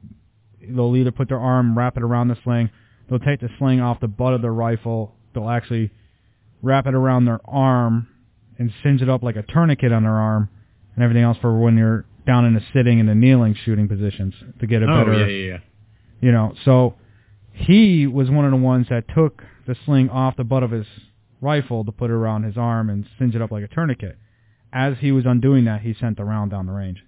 they'll 0.69 0.97
either 0.97 1.13
put 1.13 1.29
their 1.29 1.39
arm, 1.39 1.79
wrap 1.79 1.97
it 1.97 2.03
around 2.03 2.27
the 2.27 2.37
sling, 2.43 2.71
they'll 3.09 3.21
take 3.21 3.39
the 3.39 3.49
sling 3.61 3.81
off 3.81 4.01
the 4.01 4.09
butt 4.09 4.35
of 4.35 4.43
their 4.43 4.53
rifle, 4.53 5.15
they'll 5.33 5.49
actually 5.49 5.93
wrap 6.61 6.89
it 6.89 6.95
around 6.95 7.25
their 7.25 7.41
arm 7.45 8.09
and 8.59 8.73
cinch 8.83 9.01
it 9.01 9.09
up 9.09 9.23
like 9.23 9.37
a 9.37 9.43
tourniquet 9.43 9.93
on 9.93 10.03
their 10.03 10.17
arm, 10.17 10.49
and 10.95 11.05
everything 11.05 11.23
else 11.23 11.39
for 11.41 11.59
when 11.59 11.77
you're 11.77 12.05
down 12.27 12.45
in 12.45 12.55
the 12.55 12.63
sitting 12.73 13.01
and 13.01 13.09
the 13.09 13.15
kneeling 13.15 13.57
shooting 13.65 13.89
positions 13.89 14.35
to 14.61 14.67
get 14.67 14.83
a 14.83 14.87
oh 14.87 14.99
better, 14.99 15.13
yeah, 15.13 15.27
yeah, 15.27 15.53
yeah. 15.55 15.59
you 16.21 16.33
know. 16.33 16.55
So 16.65 16.95
he 17.53 18.07
was 18.07 18.31
one 18.31 18.45
of 18.45 18.51
the 18.51 18.57
ones 18.57 18.87
that 18.91 19.05
took 19.15 19.43
the 19.67 19.77
sling 19.85 20.09
off 20.11 20.37
the 20.37 20.45
butt 20.45 20.63
of 20.63 20.71
his 20.71 20.87
rifle 21.41 21.85
to 21.85 21.93
put 21.93 22.11
it 22.11 22.15
around 22.15 22.45
his 22.45 22.57
arm 22.57 22.89
and 22.89 23.07
cinch 23.19 23.35
it 23.35 23.43
up 23.43 23.51
like 23.51 23.65
a 23.65 23.69
tourniquet. 23.69 24.17
As 24.73 24.95
he 25.01 25.13
was 25.13 25.27
undoing 25.27 25.67
that, 25.67 25.83
he 25.83 25.95
sent 25.99 26.17
the 26.17 26.25
round 26.25 26.51
down 26.53 26.67
the 26.67 26.73
range. 26.73 27.03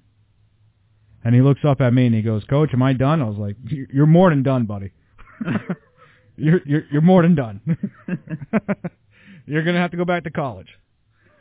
And 1.25 1.35
he 1.35 1.41
looks 1.41 1.61
up 1.67 1.81
at 1.81 1.95
me 1.95 2.07
and 2.07 2.14
he 2.14 2.21
goes, 2.21 2.45
"Coach, 2.45 2.71
am 2.75 2.83
I 2.83 2.93
done?" 2.93 3.23
I 3.23 3.25
was 3.25 3.38
like, 3.38 3.57
"You're 3.64 4.07
more 4.07 4.29
than 4.29 4.43
done, 4.43 4.67
buddy. 4.67 4.93
you're 6.37 6.61
you're 6.67 6.83
you're 6.93 7.00
more 7.00 7.23
than 7.23 7.35
done. 7.35 7.62
you're 9.47 9.62
gonna 9.62 9.79
have 9.79 9.93
to 9.93 9.97
go 9.97 10.05
back 10.05 10.25
to 10.25 10.31
college. 10.31 10.69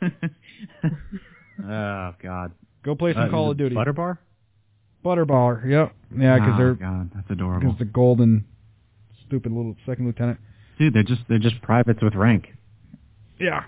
oh 1.62 2.14
God. 2.22 2.52
Go 2.82 2.94
play 2.94 3.12
some 3.14 3.22
Uh, 3.22 3.30
Call 3.30 3.50
of 3.50 3.56
Duty. 3.56 3.74
Butterbar. 3.74 4.18
Butterballer. 5.04 5.64
Yep. 5.68 5.94
Yeah, 6.18 6.34
because 6.38 6.52
oh, 6.54 6.58
they're 6.58 6.74
God, 6.74 7.10
that's 7.14 7.30
adorable. 7.30 7.60
because 7.72 7.78
the 7.78 7.84
golden, 7.84 8.44
stupid 9.26 9.52
little 9.52 9.76
second 9.86 10.06
lieutenant. 10.06 10.38
Dude, 10.78 10.92
they're 10.94 11.02
just 11.02 11.22
they're 11.28 11.38
just 11.38 11.60
privates 11.62 12.02
with 12.02 12.14
rank. 12.14 12.48
Yeah. 13.38 13.64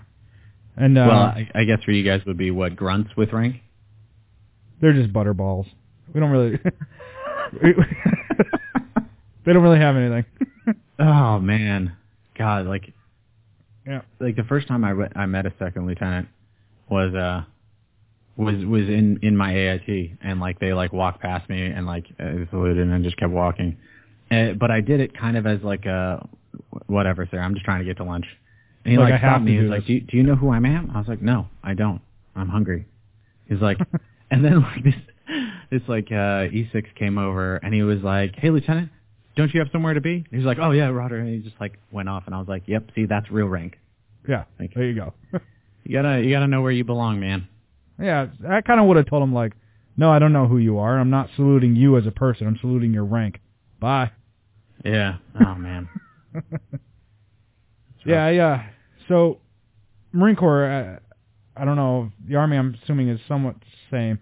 And 0.75 0.97
uh, 0.97 1.05
well, 1.07 1.19
I, 1.19 1.49
I 1.55 1.63
guess 1.63 1.83
for 1.83 1.91
you 1.91 2.03
guys 2.03 2.21
would 2.25 2.37
be 2.37 2.51
what 2.51 2.75
grunts 2.75 3.11
with 3.17 3.33
rank. 3.33 3.57
they're 4.81 4.93
just 4.93 5.11
butterballs. 5.13 5.65
We 6.13 6.19
don't 6.19 6.29
really. 6.31 6.59
they 9.45 9.53
don't 9.53 9.63
really 9.63 9.79
have 9.79 9.95
anything. 9.95 10.25
Oh 10.99 11.37
man, 11.37 11.95
God, 12.35 12.65
like 12.65 12.91
yeah. 13.85 14.01
like 14.19 14.35
the 14.35 14.43
first 14.43 14.67
time 14.67 14.83
I 14.83 14.89
re- 14.89 15.11
I 15.15 15.27
met 15.27 15.45
a 15.45 15.53
second 15.59 15.85
lieutenant 15.85 16.27
was 16.89 17.13
uh 17.13 17.43
was 18.37 18.63
was 18.65 18.83
in 18.83 19.19
in 19.23 19.35
my 19.35 19.51
AIT 19.51 20.11
and 20.21 20.39
like 20.39 20.59
they 20.59 20.71
like 20.71 20.93
walked 20.93 21.21
past 21.21 21.49
me 21.49 21.65
and 21.65 21.85
like 21.87 22.05
uh, 22.19 22.45
saluted 22.51 22.87
and 22.87 23.03
just 23.03 23.17
kept 23.17 23.31
walking, 23.33 23.75
uh, 24.31 24.53
but 24.53 24.69
I 24.71 24.79
did 24.79 24.99
it 24.99 25.17
kind 25.17 25.35
of 25.37 25.47
as 25.47 25.61
like 25.63 25.85
a 25.85 26.27
whatever 26.85 27.27
sir 27.29 27.39
I'm 27.39 27.53
just 27.55 27.65
trying 27.65 27.79
to 27.79 27.85
get 27.85 27.97
to 27.97 28.03
lunch. 28.03 28.25
And 28.85 28.91
he 28.93 28.97
Like, 28.99 29.11
like, 29.11 29.21
stopped 29.21 29.39
to 29.39 29.45
me. 29.45 29.51
he 29.53 29.57
was 29.63 29.69
like 29.71 29.85
do 29.87 29.93
you, 29.93 30.01
do 30.01 30.17
you 30.17 30.23
know 30.23 30.35
who 30.35 30.49
I 30.49 30.57
am? 30.57 30.91
I 30.93 30.99
was 30.99 31.07
like 31.07 31.21
no 31.21 31.47
I 31.63 31.73
don't. 31.73 31.99
I'm 32.35 32.47
hungry. 32.47 32.85
He's 33.49 33.59
like 33.59 33.79
and 34.31 34.45
then 34.45 34.61
like 34.61 34.83
this 34.83 34.95
this 35.71 35.81
like 35.87 36.07
uh 36.11 36.45
E6 36.53 36.83
came 36.95 37.17
over 37.17 37.55
and 37.57 37.73
he 37.73 37.81
was 37.81 38.01
like 38.01 38.35
hey 38.37 38.51
lieutenant 38.51 38.89
don't 39.35 39.53
you 39.53 39.59
have 39.59 39.69
somewhere 39.71 39.93
to 39.95 40.01
be? 40.01 40.25
He's 40.31 40.43
like 40.45 40.59
oh 40.59 40.71
yeah 40.71 40.89
Roger. 40.89 41.17
And 41.17 41.29
he 41.29 41.39
just 41.39 41.59
like 41.59 41.79
went 41.91 42.07
off 42.07 42.23
and 42.27 42.35
I 42.35 42.37
was 42.39 42.47
like 42.47 42.63
yep 42.67 42.89
see 42.93 43.05
that's 43.07 43.31
real 43.31 43.47
rank. 43.47 43.77
Yeah. 44.27 44.43
Thank 44.59 44.75
There 44.75 44.83
you 44.85 44.93
go. 44.95 45.13
you 45.83 45.93
gotta 45.93 46.21
you 46.21 46.29
gotta 46.31 46.47
know 46.47 46.61
where 46.61 46.71
you 46.71 46.83
belong, 46.83 47.19
man. 47.19 47.47
Yeah. 47.99 48.27
I 48.47 48.61
kind 48.61 48.79
of 48.79 48.87
would 48.87 48.97
have 48.97 49.07
told 49.07 49.23
him 49.23 49.33
like, 49.33 49.53
no, 49.95 50.11
I 50.11 50.19
don't 50.19 50.33
know 50.33 50.47
who 50.47 50.57
you 50.57 50.77
are. 50.79 50.99
I'm 50.99 51.09
not 51.09 51.29
saluting 51.35 51.75
you 51.75 51.97
as 51.97 52.05
a 52.05 52.11
person. 52.11 52.47
I'm 52.47 52.57
saluting 52.61 52.93
your 52.93 53.05
rank. 53.05 53.39
Bye. 53.79 54.11
Yeah. 54.85 55.17
Oh 55.43 55.55
man. 55.55 55.89
Yeah, 58.07 58.29
yeah. 58.29 58.67
So, 59.09 59.39
Marine 60.13 60.37
Corps, 60.37 60.65
uh, 60.65 60.99
I 61.59 61.65
don't 61.65 61.75
know. 61.75 62.11
The 62.27 62.35
Army, 62.35 62.57
I'm 62.57 62.77
assuming, 62.81 63.09
is 63.09 63.19
somewhat 63.27 63.55
the 63.59 63.65
same. 63.91 64.19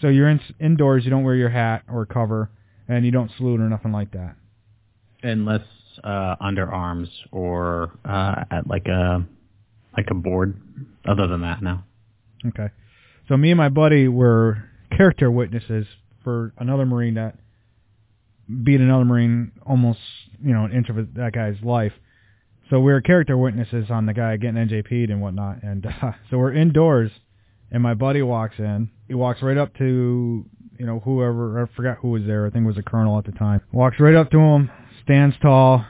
So 0.00 0.08
you're 0.08 0.28
in, 0.28 0.40
indoors. 0.60 1.04
You 1.04 1.10
don't 1.10 1.24
wear 1.24 1.34
your 1.34 1.50
hat 1.50 1.82
or 1.92 2.06
cover, 2.06 2.50
and 2.88 3.04
you 3.04 3.10
don't 3.10 3.30
salute 3.36 3.60
or 3.60 3.68
nothing 3.68 3.92
like 3.92 4.12
that. 4.12 4.36
Unless 5.22 5.62
uh 6.04 6.36
under 6.40 6.72
arms 6.72 7.08
or 7.32 7.90
uh 8.04 8.44
at 8.52 8.68
like 8.68 8.86
a 8.86 9.26
like 9.96 10.06
a 10.10 10.14
board. 10.14 10.56
Other 11.04 11.26
than 11.26 11.40
that, 11.40 11.60
no. 11.60 11.80
Okay. 12.46 12.68
So 13.28 13.36
me 13.36 13.50
and 13.50 13.58
my 13.58 13.68
buddy 13.68 14.08
were 14.08 14.64
character 14.96 15.30
witnesses 15.30 15.86
for 16.24 16.54
another 16.58 16.86
Marine 16.86 17.14
that 17.14 17.36
beat 18.64 18.80
another 18.80 19.04
Marine 19.04 19.52
almost, 19.66 19.98
you 20.42 20.54
know, 20.54 20.64
an 20.64 20.72
inch 20.72 20.88
of 20.88 20.96
that 21.14 21.32
guy's 21.34 21.62
life. 21.62 21.92
So 22.70 22.80
we 22.80 22.92
were 22.92 23.02
character 23.02 23.36
witnesses 23.36 23.90
on 23.90 24.06
the 24.06 24.14
guy 24.14 24.36
getting 24.38 24.56
NJP'd 24.66 25.10
and 25.10 25.20
whatnot. 25.20 25.62
And 25.62 25.86
uh, 26.02 26.12
so 26.30 26.38
we're 26.38 26.54
indoors, 26.54 27.10
and 27.70 27.82
my 27.82 27.94
buddy 27.94 28.22
walks 28.22 28.58
in. 28.58 28.90
He 29.08 29.14
walks 29.14 29.42
right 29.42 29.58
up 29.58 29.76
to, 29.76 30.46
you 30.78 30.86
know, 30.86 31.00
whoever, 31.00 31.62
I 31.62 31.76
forgot 31.76 31.98
who 31.98 32.10
was 32.10 32.24
there. 32.24 32.46
I 32.46 32.50
think 32.50 32.64
it 32.64 32.68
was 32.68 32.78
a 32.78 32.82
colonel 32.82 33.18
at 33.18 33.24
the 33.24 33.32
time. 33.32 33.60
Walks 33.72 34.00
right 34.00 34.14
up 34.14 34.30
to 34.30 34.38
him, 34.38 34.70
stands 35.02 35.36
tall, 35.42 35.84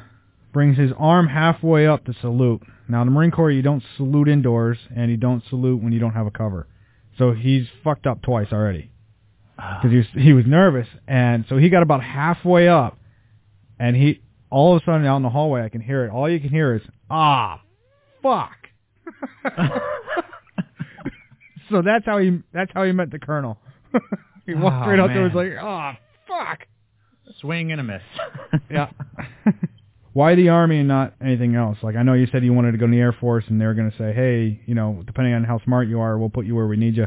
brings 0.52 0.76
his 0.76 0.90
arm 0.98 1.28
halfway 1.28 1.86
up 1.86 2.04
to 2.06 2.14
salute. 2.20 2.62
Now, 2.88 3.02
in 3.02 3.06
the 3.06 3.12
Marine 3.12 3.30
Corps, 3.30 3.50
you 3.50 3.62
don't 3.62 3.82
salute 3.96 4.28
indoors, 4.28 4.78
and 4.94 5.10
you 5.10 5.16
don't 5.16 5.42
salute 5.48 5.82
when 5.82 5.92
you 5.92 6.00
don't 6.00 6.14
have 6.14 6.26
a 6.26 6.32
cover. 6.32 6.66
So 7.18 7.32
he's 7.32 7.66
fucked 7.82 8.06
up 8.06 8.22
twice 8.22 8.48
already 8.52 8.90
because 9.56 9.90
he 9.90 9.96
was 9.96 10.06
he 10.14 10.32
was 10.32 10.44
nervous, 10.46 10.86
and 11.06 11.44
so 11.48 11.56
he 11.58 11.68
got 11.68 11.82
about 11.82 12.02
halfway 12.02 12.68
up, 12.68 12.98
and 13.78 13.96
he 13.96 14.20
all 14.50 14.76
of 14.76 14.82
a 14.82 14.84
sudden 14.84 15.04
out 15.04 15.16
in 15.16 15.22
the 15.22 15.28
hallway, 15.28 15.62
I 15.62 15.68
can 15.68 15.80
hear 15.80 16.04
it. 16.04 16.10
All 16.10 16.30
you 16.30 16.40
can 16.40 16.50
hear 16.50 16.76
is 16.76 16.82
ah, 17.10 17.60
fuck. 18.22 18.52
so 21.70 21.82
that's 21.82 22.06
how 22.06 22.18
he 22.18 22.40
that's 22.52 22.70
how 22.72 22.84
he 22.84 22.92
met 22.92 23.10
the 23.10 23.18
colonel. 23.18 23.58
he 24.46 24.54
walked 24.54 24.86
Oh, 24.86 24.90
right 24.90 25.00
up 25.00 25.08
there, 25.08 25.24
and 25.26 25.34
was 25.34 25.34
like 25.34 25.52
ah, 25.60 25.98
fuck. 26.26 26.66
Swing 27.40 27.72
and 27.72 27.80
a 27.80 27.84
miss. 27.84 28.02
Yeah. 28.70 28.90
Why 30.18 30.34
the 30.34 30.48
Army 30.48 30.80
and 30.80 30.88
not 30.88 31.14
anything 31.22 31.54
else? 31.54 31.78
Like 31.80 31.94
I 31.94 32.02
know 32.02 32.14
you 32.14 32.26
said 32.32 32.42
you 32.42 32.52
wanted 32.52 32.72
to 32.72 32.78
go 32.78 32.86
in 32.86 32.90
the 32.90 32.98
Air 32.98 33.12
Force, 33.12 33.44
and 33.46 33.60
they 33.60 33.66
were 33.66 33.74
going 33.74 33.88
to 33.88 33.96
say, 33.96 34.12
hey, 34.12 34.60
you 34.66 34.74
know, 34.74 35.00
depending 35.06 35.32
on 35.32 35.44
how 35.44 35.62
smart 35.62 35.86
you 35.86 36.00
are, 36.00 36.18
we'll 36.18 36.28
put 36.28 36.44
you 36.44 36.56
where 36.56 36.66
we 36.66 36.76
need 36.76 36.96
you. 36.96 37.06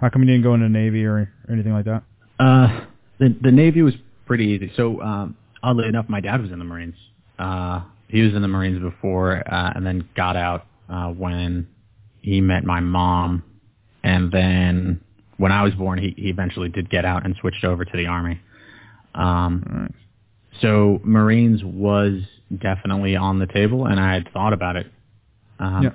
How 0.00 0.10
come 0.10 0.22
you 0.22 0.28
didn't 0.28 0.44
go 0.44 0.54
into 0.54 0.66
the 0.66 0.70
Navy 0.70 1.04
or, 1.04 1.14
or 1.16 1.52
anything 1.52 1.72
like 1.72 1.86
that? 1.86 2.04
Uh, 2.38 2.86
the 3.18 3.36
the 3.42 3.50
Navy 3.50 3.82
was 3.82 3.94
pretty 4.26 4.44
easy. 4.44 4.70
So 4.76 5.00
um, 5.00 5.36
oddly 5.60 5.88
enough, 5.88 6.08
my 6.08 6.20
dad 6.20 6.40
was 6.40 6.52
in 6.52 6.60
the 6.60 6.64
Marines. 6.64 6.94
Uh, 7.36 7.82
he 8.06 8.22
was 8.22 8.32
in 8.32 8.42
the 8.42 8.48
Marines 8.48 8.80
before, 8.80 9.42
uh, 9.52 9.72
and 9.74 9.84
then 9.84 10.08
got 10.14 10.36
out 10.36 10.66
uh, 10.88 11.08
when 11.08 11.66
he 12.20 12.40
met 12.40 12.62
my 12.62 12.78
mom, 12.78 13.42
and 14.04 14.30
then 14.30 15.00
when 15.38 15.50
I 15.50 15.64
was 15.64 15.74
born, 15.74 15.98
he, 15.98 16.14
he 16.16 16.28
eventually 16.28 16.68
did 16.68 16.90
get 16.90 17.04
out 17.04 17.24
and 17.24 17.34
switched 17.40 17.64
over 17.64 17.84
to 17.84 17.96
the 17.96 18.06
Army. 18.06 18.40
Um. 19.16 19.92
So 20.60 21.00
Marines 21.04 21.62
was 21.64 22.20
definitely 22.56 23.16
on 23.16 23.38
the 23.38 23.46
table, 23.46 23.86
and 23.86 23.98
I 24.00 24.12
had 24.14 24.28
thought 24.32 24.52
about 24.52 24.76
it. 24.76 24.86
Um, 25.58 25.82
Yeah. 25.84 25.90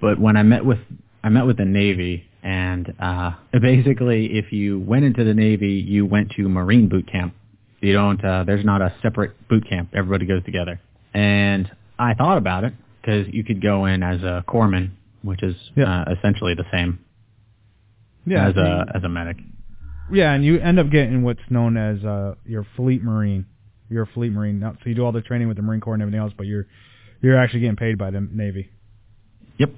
But 0.00 0.18
when 0.18 0.36
I 0.36 0.42
met 0.42 0.64
with 0.64 0.78
I 1.22 1.28
met 1.28 1.46
with 1.46 1.58
the 1.58 1.66
Navy, 1.66 2.24
and 2.42 2.94
uh, 2.98 3.32
basically, 3.60 4.38
if 4.38 4.52
you 4.52 4.78
went 4.80 5.04
into 5.04 5.22
the 5.24 5.34
Navy, 5.34 5.72
you 5.72 6.06
went 6.06 6.30
to 6.32 6.48
Marine 6.48 6.88
boot 6.88 7.06
camp. 7.10 7.34
You 7.80 7.92
don't. 7.92 8.22
Uh, 8.24 8.44
there's 8.44 8.64
not 8.64 8.80
a 8.82 8.94
separate 9.02 9.32
boot 9.48 9.68
camp. 9.68 9.90
Everybody 9.94 10.26
goes 10.26 10.42
together. 10.44 10.80
And 11.14 11.70
I 11.98 12.14
thought 12.14 12.38
about 12.38 12.64
it 12.64 12.72
because 13.00 13.26
you 13.32 13.44
could 13.44 13.60
go 13.62 13.84
in 13.86 14.02
as 14.02 14.22
a 14.22 14.44
corpsman, 14.48 14.90
which 15.22 15.42
is 15.42 15.54
Yeah. 15.76 16.02
uh, 16.02 16.14
essentially 16.16 16.54
the 16.54 16.64
same 16.72 16.98
Yeah, 18.26 18.48
as 18.48 18.56
you- 18.56 18.62
a 18.62 18.86
as 18.94 19.04
a 19.04 19.08
medic. 19.08 19.36
yeah, 20.10 20.32
and 20.32 20.44
you 20.44 20.58
end 20.58 20.78
up 20.78 20.88
getting 20.90 21.22
what's 21.22 21.40
known 21.50 21.76
as 21.76 22.02
uh, 22.04 22.34
your 22.46 22.64
fleet 22.76 23.02
marine. 23.02 23.44
You're 23.90 24.04
a 24.04 24.06
fleet 24.06 24.30
marine, 24.32 24.60
now, 24.60 24.72
so 24.82 24.88
you 24.88 24.94
do 24.94 25.04
all 25.04 25.12
the 25.12 25.20
training 25.20 25.48
with 25.48 25.56
the 25.56 25.62
Marine 25.62 25.80
Corps 25.80 25.94
and 25.94 26.02
everything 26.02 26.20
else, 26.20 26.32
but 26.36 26.46
you're 26.46 26.66
you're 27.20 27.36
actually 27.36 27.60
getting 27.60 27.76
paid 27.76 27.98
by 27.98 28.10
the 28.10 28.20
Navy. 28.20 28.70
Yep. 29.58 29.70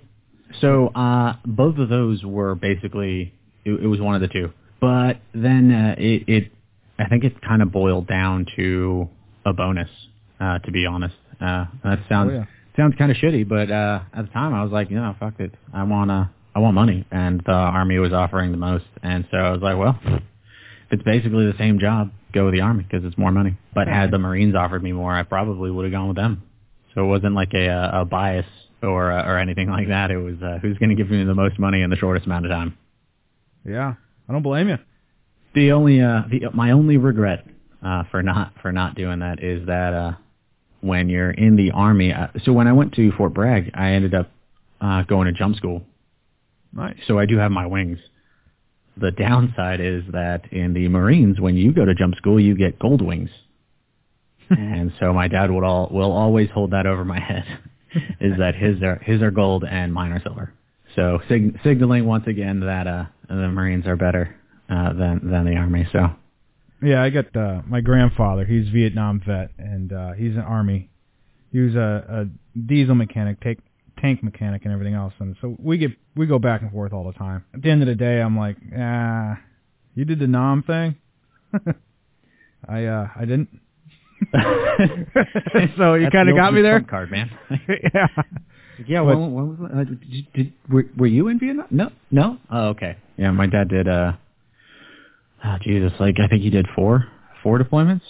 So 0.61 0.89
uh, 0.89 1.37
both 1.45 1.79
of 1.79 1.89
those 1.89 2.23
were 2.23 2.55
basically 2.55 3.33
it, 3.65 3.73
it 3.83 3.87
was 3.87 4.01
one 4.01 4.15
of 4.15 4.21
the 4.21 4.29
two. 4.29 4.53
But 4.81 5.19
then 5.35 5.73
uh, 5.73 5.95
it, 5.99 6.25
it 6.29 6.53
I 6.99 7.09
think 7.09 7.25
it 7.25 7.41
kind 7.41 7.63
of 7.63 7.73
boiled 7.73 8.07
down 8.07 8.47
to 8.57 9.09
a 9.47 9.53
bonus. 9.53 9.89
Uh, 10.39 10.59
to 10.59 10.71
be 10.73 10.85
honest, 10.87 11.15
uh, 11.41 11.67
that 11.85 12.01
sounds 12.09 12.31
Oh, 12.33 12.35
yeah. 12.35 12.45
sounds 12.77 12.95
kind 12.99 13.11
of 13.13 13.17
shitty. 13.17 13.49
But 13.49 13.71
uh, 13.71 14.01
at 14.13 14.27
the 14.27 14.31
time, 14.33 14.53
I 14.55 14.63
was 14.65 14.73
like, 14.73 14.91
you 14.91 14.97
know, 14.97 15.15
fuck 15.19 15.39
it, 15.39 15.53
I 15.73 15.85
want 15.85 16.11
to 16.11 16.31
I 16.55 16.59
want 16.59 16.75
money, 16.75 17.07
and 17.11 17.41
the 17.47 17.53
army 17.53 17.99
was 17.99 18.13
offering 18.13 18.51
the 18.51 18.59
most, 18.59 18.85
and 19.03 19.25
so 19.31 19.39
I 19.39 19.51
was 19.53 19.63
like, 19.63 19.79
well, 19.79 19.99
it's 20.91 21.03
basically 21.03 21.47
the 21.47 21.57
same 21.59 21.79
job, 21.79 22.11
go 22.33 22.47
with 22.47 22.55
the 22.55 22.61
army 22.61 22.85
because 22.85 23.05
it's 23.05 23.19
more 23.19 23.31
money. 23.31 23.57
But 23.75 23.89
had 23.89 24.11
the 24.11 24.19
Marines 24.19 24.55
offered 24.55 24.83
me 24.83 24.93
more, 24.93 25.15
I 25.15 25.23
probably 25.23 25.71
would 25.71 25.85
have 25.85 25.93
gone 25.93 26.09
with 26.09 26.17
them. 26.17 26.43
So 26.95 27.05
it 27.05 27.07
wasn't 27.07 27.35
like 27.35 27.55
a 27.55 27.91
a, 27.93 28.05
bias 28.05 28.47
or 28.83 29.13
uh, 29.13 29.27
or 29.27 29.39
anything 29.39 29.71
like 29.71 29.89
that. 29.89 30.11
It 30.11 30.19
was 30.19 30.43
uh, 30.43 30.59
who's 30.61 30.79
going 30.79 30.91
to 30.91 30.95
give 30.95 31.11
me 31.11 31.25
the 31.25 31.35
most 31.35 31.59
money 31.59 31.83
in 31.83 31.91
the 31.91 31.97
shortest 31.97 32.27
amount 32.27 32.45
of 32.47 32.51
time. 32.51 32.77
Yeah, 33.65 33.95
I 34.29 34.33
don't 34.33 34.43
blame 34.43 34.69
you. 34.69 34.79
The 35.55 35.73
only 35.73 36.01
uh 36.01 36.23
the 36.31 36.51
my 36.55 36.73
only 36.73 36.97
regret 36.97 37.47
uh 37.85 38.05
for 38.11 38.23
not 38.23 38.55
for 38.61 38.73
not 38.73 38.95
doing 38.95 39.21
that 39.21 39.43
is 39.43 39.67
that 39.67 39.95
uh 39.95 40.13
when 40.81 41.09
you're 41.09 41.31
in 41.31 41.57
the 41.57 41.71
army 41.71 42.13
uh, 42.13 42.29
so 42.45 42.53
when 42.53 42.67
I 42.67 42.73
went 42.73 42.95
to 42.95 43.13
Fort 43.13 43.35
Bragg 43.35 43.71
I 43.75 43.93
ended 43.93 44.15
up 44.15 44.31
uh 44.81 45.03
going 45.03 45.27
to 45.27 45.33
jump 45.33 45.57
school. 45.57 45.83
Nice. 46.73 46.97
So 47.07 47.19
I 47.19 47.27
do 47.27 47.37
have 47.37 47.51
my 47.51 47.67
wings. 47.67 47.99
The 48.97 49.11
downside 49.11 49.81
is 49.81 50.03
that 50.13 50.53
in 50.53 50.75
the 50.75 50.89
Marines 50.89 51.41
when 51.41 51.57
you 51.57 51.73
go 51.73 51.85
to 51.85 51.95
jump 51.95 52.15
school 52.17 52.39
you 52.39 52.57
get 52.57 52.79
gold 52.79 53.03
wings. 53.03 53.31
and 54.51 54.93
so 55.01 55.13
my 55.13 55.29
dad 55.29 55.51
would 55.51 55.65
all 55.65 55.89
will 55.91 56.13
always 56.13 56.51
hold 56.51 56.73
that 56.73 56.87
over 56.87 57.05
my 57.05 57.21
head 57.21 57.45
is 58.21 58.39
that 58.39 58.55
his 58.55 58.83
are 58.83 59.01
his 59.03 59.23
are 59.23 59.31
gold 59.31 59.65
and 59.65 59.93
mine 59.93 60.13
are 60.13 60.23
silver. 60.23 60.53
So 60.95 61.21
sig- 61.29 61.59
signaling 61.65 62.05
once 62.05 62.27
again 62.27 62.61
that 62.61 62.87
uh 62.87 63.05
the 63.29 63.49
Marines 63.49 63.87
are 63.87 63.97
better 63.97 64.37
uh, 64.69 64.93
than 64.93 65.31
than 65.31 65.45
the 65.47 65.57
army. 65.57 65.87
So 65.93 66.09
Yeah, 66.83 67.03
I 67.03 67.11
got 67.11 67.35
uh, 67.37 67.63
my 67.67 67.81
grandfather. 67.81 68.45
He's 68.45 68.69
Vietnam 68.69 69.23
vet, 69.27 69.51
and 69.59 69.93
uh, 69.93 70.13
he's 70.13 70.35
an 70.35 70.41
army. 70.43 70.91
He 71.51 71.61
was 71.61 71.75
a, 71.75 72.27
a 72.27 72.59
diesel 72.59 72.95
mechanic, 72.95 73.41
tank 73.41 73.61
tank 74.03 74.23
mechanic, 74.23 74.63
and 74.65 74.73
everything 74.75 74.95
else. 74.95 75.15
And 75.21 75.37
so 75.41 75.57
we 75.59 75.79
get 75.79 75.93
we 76.15 76.27
go 76.27 76.39
back 76.39 76.61
and 76.61 76.71
forth 76.71 76.93
all 76.93 77.05
the 77.05 77.13
time. 77.19 77.45
At 77.55 77.63
the 77.63 77.71
end 77.71 77.81
of 77.83 77.89
the 77.89 77.95
day, 77.95 78.21
I'm 78.21 78.37
like, 78.37 78.57
ah, 78.79 79.39
you 79.95 80.05
did 80.05 80.19
the 80.19 80.27
Nam 80.27 80.63
thing. 80.65 80.97
I 82.69 82.85
uh 82.85 83.09
I 83.17 83.21
didn't. 83.25 83.49
so 85.77 85.95
you 85.95 86.09
kind 86.11 86.29
of 86.29 86.37
got 86.37 86.53
me 86.55 86.63
there. 86.63 86.81
card, 86.83 87.11
man. 87.11 87.31
yeah. 87.69 88.07
yeah, 88.87 89.01
But- 89.05 89.19
when, 89.19 89.33
when 89.33 89.49
was 89.59 89.71
uh, 89.73 89.85
did, 89.85 90.33
did 90.35 90.53
were, 90.69 90.85
were 90.97 91.07
you 91.07 91.29
in 91.29 91.39
Vietnam? 91.39 91.67
No, 91.71 91.91
no. 92.11 92.39
Oh, 92.51 92.69
okay. 92.69 92.97
Yeah, 93.17 93.31
my 93.33 93.47
dad 93.47 93.69
did. 93.69 93.89
uh 93.89 94.13
Oh, 95.45 95.57
Jesus, 95.61 95.93
like 95.99 96.17
I 96.23 96.29
think 96.29 96.43
he 96.43 96.51
did 96.51 96.67
four 96.77 97.05
four 97.43 97.59
deployments 97.59 98.03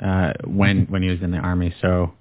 uh 0.00 0.32
when 0.46 0.86
when 0.90 1.02
he 1.02 1.08
was 1.08 1.22
in 1.22 1.30
the 1.30 1.38
army. 1.38 1.74
So 1.80 2.12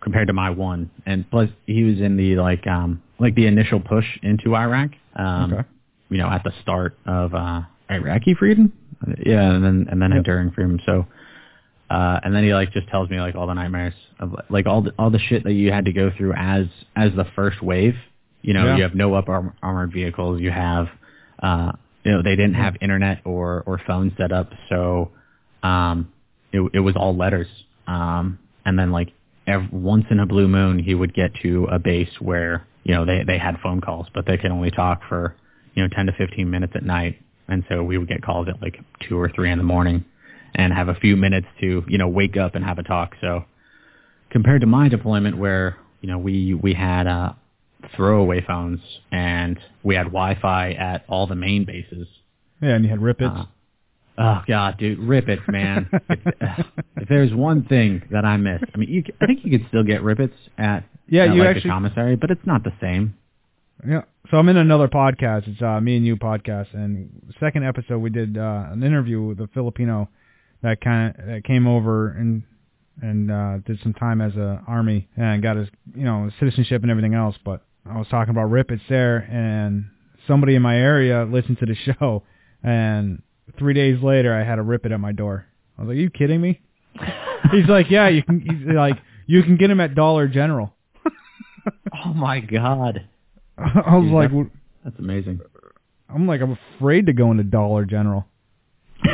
compared 0.00 0.28
to 0.28 0.32
my 0.32 0.50
one, 0.50 0.90
and 1.06 1.28
plus 1.30 1.48
he 1.66 1.82
was 1.84 2.00
in 2.00 2.16
the 2.16 2.36
like 2.36 2.66
um 2.66 3.02
like 3.18 3.34
the 3.34 3.46
initial 3.46 3.80
push 3.80 4.06
into 4.22 4.56
Iraq. 4.56 4.90
Um, 5.16 5.52
Okay. 5.52 5.68
You 6.08 6.18
know, 6.18 6.28
at 6.28 6.42
the 6.42 6.52
start 6.62 6.98
of 7.06 7.34
uh 7.34 7.62
Iraqi 7.90 8.34
freedom. 8.34 8.72
Yeah, 9.24 9.50
and 9.54 9.64
then 9.64 9.86
and 9.90 10.00
then 10.02 10.10
Yep. 10.10 10.18
enduring 10.18 10.50
freedom. 10.52 10.80
So. 10.86 11.06
Uh, 11.88 12.20
and 12.22 12.32
then 12.32 12.44
he 12.44 12.54
like 12.54 12.70
just 12.72 12.86
tells 12.86 13.10
me 13.10 13.18
like 13.20 13.34
all 13.34 13.48
the 13.48 13.52
nightmares 13.54 13.94
of 14.20 14.32
like 14.48 14.66
all 14.68 14.80
the 14.80 14.92
all 14.96 15.10
the 15.10 15.18
shit 15.18 15.42
that 15.42 15.54
you 15.54 15.72
had 15.72 15.86
to 15.86 15.92
go 15.92 16.08
through 16.16 16.32
as 16.34 16.66
as 16.94 17.10
the 17.16 17.24
first 17.34 17.60
wave. 17.60 17.96
You 18.42 18.54
know, 18.54 18.64
Yeah. 18.66 18.76
you 18.76 18.82
have 18.84 18.94
no 18.94 19.14
up 19.14 19.28
arm- 19.28 19.54
armored 19.60 19.92
vehicles. 19.92 20.40
You 20.40 20.52
have, 20.52 20.86
uh, 21.42 21.72
you 22.04 22.12
know, 22.12 22.22
they 22.22 22.36
didn't 22.36 22.54
have 22.54 22.76
internet 22.80 23.22
or 23.24 23.64
or 23.66 23.80
phone 23.88 24.12
set 24.16 24.30
up, 24.30 24.52
so 24.68 25.10
um, 25.64 26.12
it 26.52 26.60
it 26.74 26.78
was 26.78 26.94
all 26.94 27.16
letters. 27.16 27.48
Um, 27.88 28.38
and 28.64 28.78
then 28.78 28.92
like 28.92 29.08
ev 29.50 29.72
once 29.72 30.04
in 30.10 30.20
a 30.20 30.26
blue 30.26 30.48
moon, 30.48 30.78
he 30.78 30.94
would 30.94 31.14
get 31.14 31.34
to 31.42 31.66
a 31.70 31.78
base 31.78 32.20
where 32.20 32.66
you 32.84 32.94
know 32.94 33.04
they 33.04 33.24
they 33.26 33.38
had 33.38 33.56
phone 33.62 33.80
calls, 33.80 34.06
but 34.14 34.26
they 34.26 34.36
could 34.36 34.50
only 34.50 34.70
talk 34.70 35.02
for 35.08 35.34
you 35.74 35.82
know 35.82 35.88
ten 35.94 36.06
to 36.06 36.12
fifteen 36.12 36.50
minutes 36.50 36.72
at 36.76 36.84
night, 36.84 37.18
and 37.48 37.64
so 37.68 37.82
we 37.82 37.98
would 37.98 38.08
get 38.08 38.22
calls 38.22 38.48
at 38.48 38.60
like 38.62 38.78
two 39.08 39.18
or 39.18 39.28
three 39.28 39.50
in 39.50 39.58
the 39.58 39.64
morning 39.64 40.04
and 40.54 40.72
have 40.72 40.88
a 40.88 40.94
few 40.94 41.16
minutes 41.16 41.46
to, 41.60 41.84
you 41.88 41.98
know, 41.98 42.08
wake 42.08 42.36
up 42.36 42.54
and 42.54 42.64
have 42.64 42.78
a 42.78 42.82
talk. 42.82 43.14
So 43.20 43.44
compared 44.30 44.60
to 44.62 44.66
my 44.66 44.88
deployment 44.88 45.38
where, 45.38 45.76
you 46.00 46.08
know, 46.08 46.18
we, 46.18 46.54
we 46.54 46.74
had, 46.74 47.06
uh, 47.06 47.32
throwaway 47.96 48.44
phones 48.46 48.80
and 49.10 49.58
we 49.82 49.94
had 49.94 50.04
Wi-Fi 50.04 50.72
at 50.72 51.04
all 51.08 51.26
the 51.26 51.34
main 51.34 51.64
bases. 51.64 52.06
Yeah, 52.60 52.74
and 52.74 52.84
you 52.84 52.90
had 52.90 53.00
Rip 53.00 53.20
Its. 53.20 53.30
Uh, 53.34 53.44
oh 54.20 54.42
God, 54.46 54.78
dude, 54.78 54.98
rip 54.98 55.28
it, 55.28 55.40
man. 55.48 55.88
if, 56.10 56.66
if 56.96 57.08
there's 57.08 57.32
one 57.34 57.64
thing 57.64 58.02
that 58.10 58.24
I 58.24 58.36
miss, 58.36 58.60
I 58.74 58.78
mean, 58.78 58.88
you, 58.88 59.02
I 59.20 59.26
think 59.26 59.40
you 59.44 59.50
could 59.58 59.66
still 59.68 59.82
get 59.84 60.02
Rip 60.02 60.20
Its 60.20 60.34
at, 60.58 60.84
Yeah, 61.08 61.24
at, 61.24 61.34
you 61.34 61.40
like 61.40 61.56
actually- 61.56 61.62
the 61.62 61.68
commissary, 61.74 62.16
but 62.16 62.30
it's 62.30 62.46
not 62.46 62.62
the 62.64 62.72
same. 62.80 63.14
Yeah. 63.86 64.02
So 64.30 64.36
I'm 64.36 64.48
in 64.50 64.58
another 64.58 64.88
podcast. 64.88 65.48
It's 65.48 65.62
uh, 65.62 65.80
me 65.80 65.96
and 65.96 66.04
you 66.06 66.16
podcast, 66.16 66.74
and 66.74 67.10
second 67.40 67.64
episode 67.66 67.98
we 67.98 68.10
did 68.10 68.36
uh, 68.36 68.66
an 68.70 68.82
interview 68.82 69.22
with 69.22 69.40
a 69.40 69.48
Filipino 69.54 70.08
that 70.62 70.80
kind 70.82 71.14
of 71.18 71.26
that 71.26 71.44
came 71.44 71.66
over 71.66 72.10
and 72.10 72.42
and 73.02 73.30
uh, 73.32 73.56
did 73.66 73.78
some 73.82 73.94
time 73.94 74.20
as 74.20 74.36
a 74.36 74.62
army 74.68 75.08
and 75.16 75.42
got 75.42 75.56
his 75.56 75.68
you 75.96 76.04
know 76.04 76.30
citizenship 76.38 76.82
and 76.82 76.90
everything 76.90 77.14
else. 77.14 77.34
But 77.42 77.62
I 77.90 77.96
was 77.96 78.06
talking 78.08 78.30
about 78.30 78.50
Rip 78.50 78.70
Its 78.70 78.82
there, 78.88 79.16
and 79.18 79.86
somebody 80.28 80.54
in 80.54 80.62
my 80.62 80.76
area 80.76 81.24
listened 81.24 81.58
to 81.60 81.66
the 81.66 81.74
show, 81.98 82.22
and 82.62 83.22
three 83.58 83.74
days 83.74 84.02
later 84.02 84.34
I 84.34 84.44
had 84.44 84.58
a 84.58 84.62
rip 84.62 84.86
it 84.86 84.92
at 84.92 85.00
my 85.00 85.12
door. 85.12 85.46
I 85.78 85.82
was 85.82 85.88
like, 85.88 85.96
"Are 85.96 86.00
you 86.00 86.10
kidding 86.10 86.40
me?" 86.40 86.60
He's 87.52 87.66
like, 87.68 87.90
"Yeah, 87.90 88.08
you 88.08 88.22
can." 88.22 88.40
He's 88.40 88.66
like, 88.74 88.96
"You 89.26 89.42
can 89.42 89.56
get 89.56 89.70
him 89.70 89.80
at 89.80 89.94
Dollar 89.94 90.28
General." 90.28 90.74
oh 92.04 92.12
my 92.14 92.40
God. 92.40 93.06
I 93.58 93.96
was 93.96 94.04
Dude, 94.04 94.12
like, 94.12 94.30
that's- 94.30 94.50
That's 94.84 94.98
amazing. 94.98 95.40
I'm 96.08 96.26
like, 96.26 96.40
I'm 96.40 96.58
afraid 96.78 97.06
to 97.06 97.12
go 97.12 97.30
into 97.30 97.44
Dollar 97.44 97.84
General. 97.84 98.26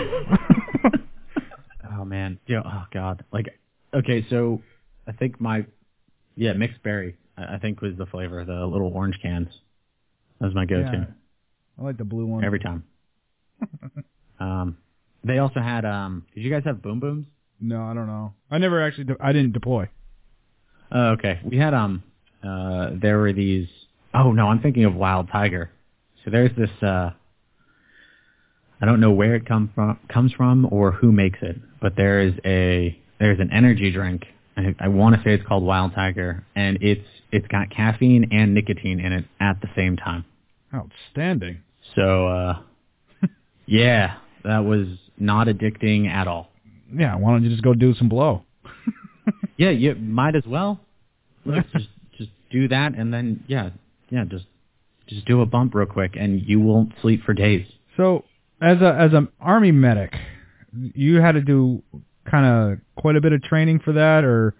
Oh 1.99 2.05
man, 2.05 2.39
yeah. 2.47 2.61
Oh 2.65 2.85
god. 2.93 3.25
Like, 3.33 3.47
okay, 3.95 4.27
so 4.29 4.61
I 5.07 5.13
think 5.13 5.41
my 5.41 5.65
yeah 6.37 6.53
mixed 6.53 6.83
berry 6.83 7.17
I 7.39 7.57
think 7.59 7.81
was 7.81 7.93
the 7.97 8.05
flavor, 8.07 8.45
the 8.45 8.67
little 8.67 8.93
orange 8.95 9.19
cans. 9.23 9.49
That 10.39 10.47
was 10.47 10.55
my 10.55 10.67
go-to 10.67 10.83
Yeah. 10.93 11.05
I 11.79 11.83
like 11.83 11.97
the 11.97 12.05
blue 12.05 12.27
one. 12.27 12.45
every 12.45 12.61
time. 12.61 12.85
Um, 14.41 14.77
they 15.25 15.39
also 15.39 15.61
had 15.61 15.85
um. 15.85 16.25
Did 16.35 16.43
you 16.43 16.51
guys 16.51 16.63
have 16.65 16.83
boom 16.83 17.01
booms? 17.01 17.27
no, 17.61 17.83
I 17.83 17.95
don't 17.95 18.07
know. 18.07 18.35
I 18.51 18.59
never 18.59 18.83
actually. 18.83 19.05
De- 19.05 19.17
I 19.21 19.33
didn't 19.33 19.53
deploy. 19.53 19.89
Oh, 20.93 21.09
okay. 21.13 21.41
We 21.45 21.57
had 21.59 21.75
um. 21.75 22.03
Uh, 22.43 22.91
there 23.01 23.19
were 23.19 23.33
these. 23.33 23.69
Oh 24.15 24.33
no, 24.33 24.49
I'm 24.49 24.61
thinking 24.61 24.85
of 24.85 24.95
Wild 24.95 25.29
Tiger. 25.31 25.71
So 26.25 26.31
there's 26.31 26.55
this. 26.57 26.71
uh 26.83 27.11
I 28.81 28.85
don't 28.85 29.01
know 29.01 29.11
where 29.11 29.35
it 29.35 29.47
come 29.47 29.71
from, 29.75 29.99
comes 30.13 30.33
from, 30.33 30.69
or 30.71 30.93
who 30.93 31.11
makes 31.11 31.39
it, 31.41 31.57
but 31.81 31.97
there 31.97 32.21
is 32.21 32.35
a 32.45 32.99
there's 33.19 33.41
an 33.41 33.51
energy 33.53 33.91
drink. 33.91 34.27
I, 34.57 34.75
I 34.79 34.89
want 34.89 35.17
to 35.17 35.23
say 35.23 35.35
it's 35.35 35.47
called 35.47 35.65
Wild 35.65 35.95
Tiger, 35.95 36.45
and 36.55 36.79
it's 36.83 37.07
it's 37.33 37.47
got 37.49 37.71
caffeine 37.71 38.29
and 38.33 38.55
nicotine 38.55 39.01
in 39.01 39.13
it 39.13 39.25
at 39.41 39.61
the 39.63 39.69
same 39.75 39.97
time. 39.97 40.25
Outstanding. 40.75 41.59
So 41.95 42.29
uh 42.29 42.59
yeah, 43.67 44.17
that 44.47 44.65
was 44.65 44.87
not 45.19 45.47
addicting 45.49 46.09
at 46.09 46.27
all. 46.29 46.51
Yeah. 46.93 47.17
Why 47.17 47.33
don't 47.33 47.45
you 47.45 47.51
just 47.51 47.63
go 47.63 47.75
do 47.75 47.95
some 47.95 48.09
blow? 48.09 48.43
Yeah, 49.57 49.71
you 49.71 49.95
might 49.95 50.37
as 50.37 50.45
well. 50.47 50.79
Let's 51.45 51.67
just 51.73 51.89
just 52.19 52.31
do 52.51 52.69
that, 52.69 52.95
and 52.95 53.13
then 53.13 53.43
yeah, 53.49 53.71
yeah, 54.11 54.25
just 54.25 54.45
just 55.07 55.25
do 55.25 55.41
a 55.41 55.47
bump 55.47 55.75
real 55.75 55.87
quick, 55.87 56.15
and 56.19 56.41
you 56.47 56.61
won't 56.61 56.93
sleep 57.01 57.25
for 57.25 57.33
days. 57.33 57.67
So, 57.97 58.25
as 58.61 58.81
a 58.83 58.95
as 58.95 59.13
an 59.15 59.29
army 59.41 59.73
medic, 59.73 60.15
you 60.73 61.21
had 61.21 61.33
to 61.33 61.41
do 61.41 61.83
kind 62.31 62.47
of 62.47 62.79
quite 63.01 63.17
a 63.17 63.21
bit 63.21 63.33
of 63.33 63.43
training 63.43 63.81
for 63.81 63.95
that, 63.95 64.25
or 64.25 64.55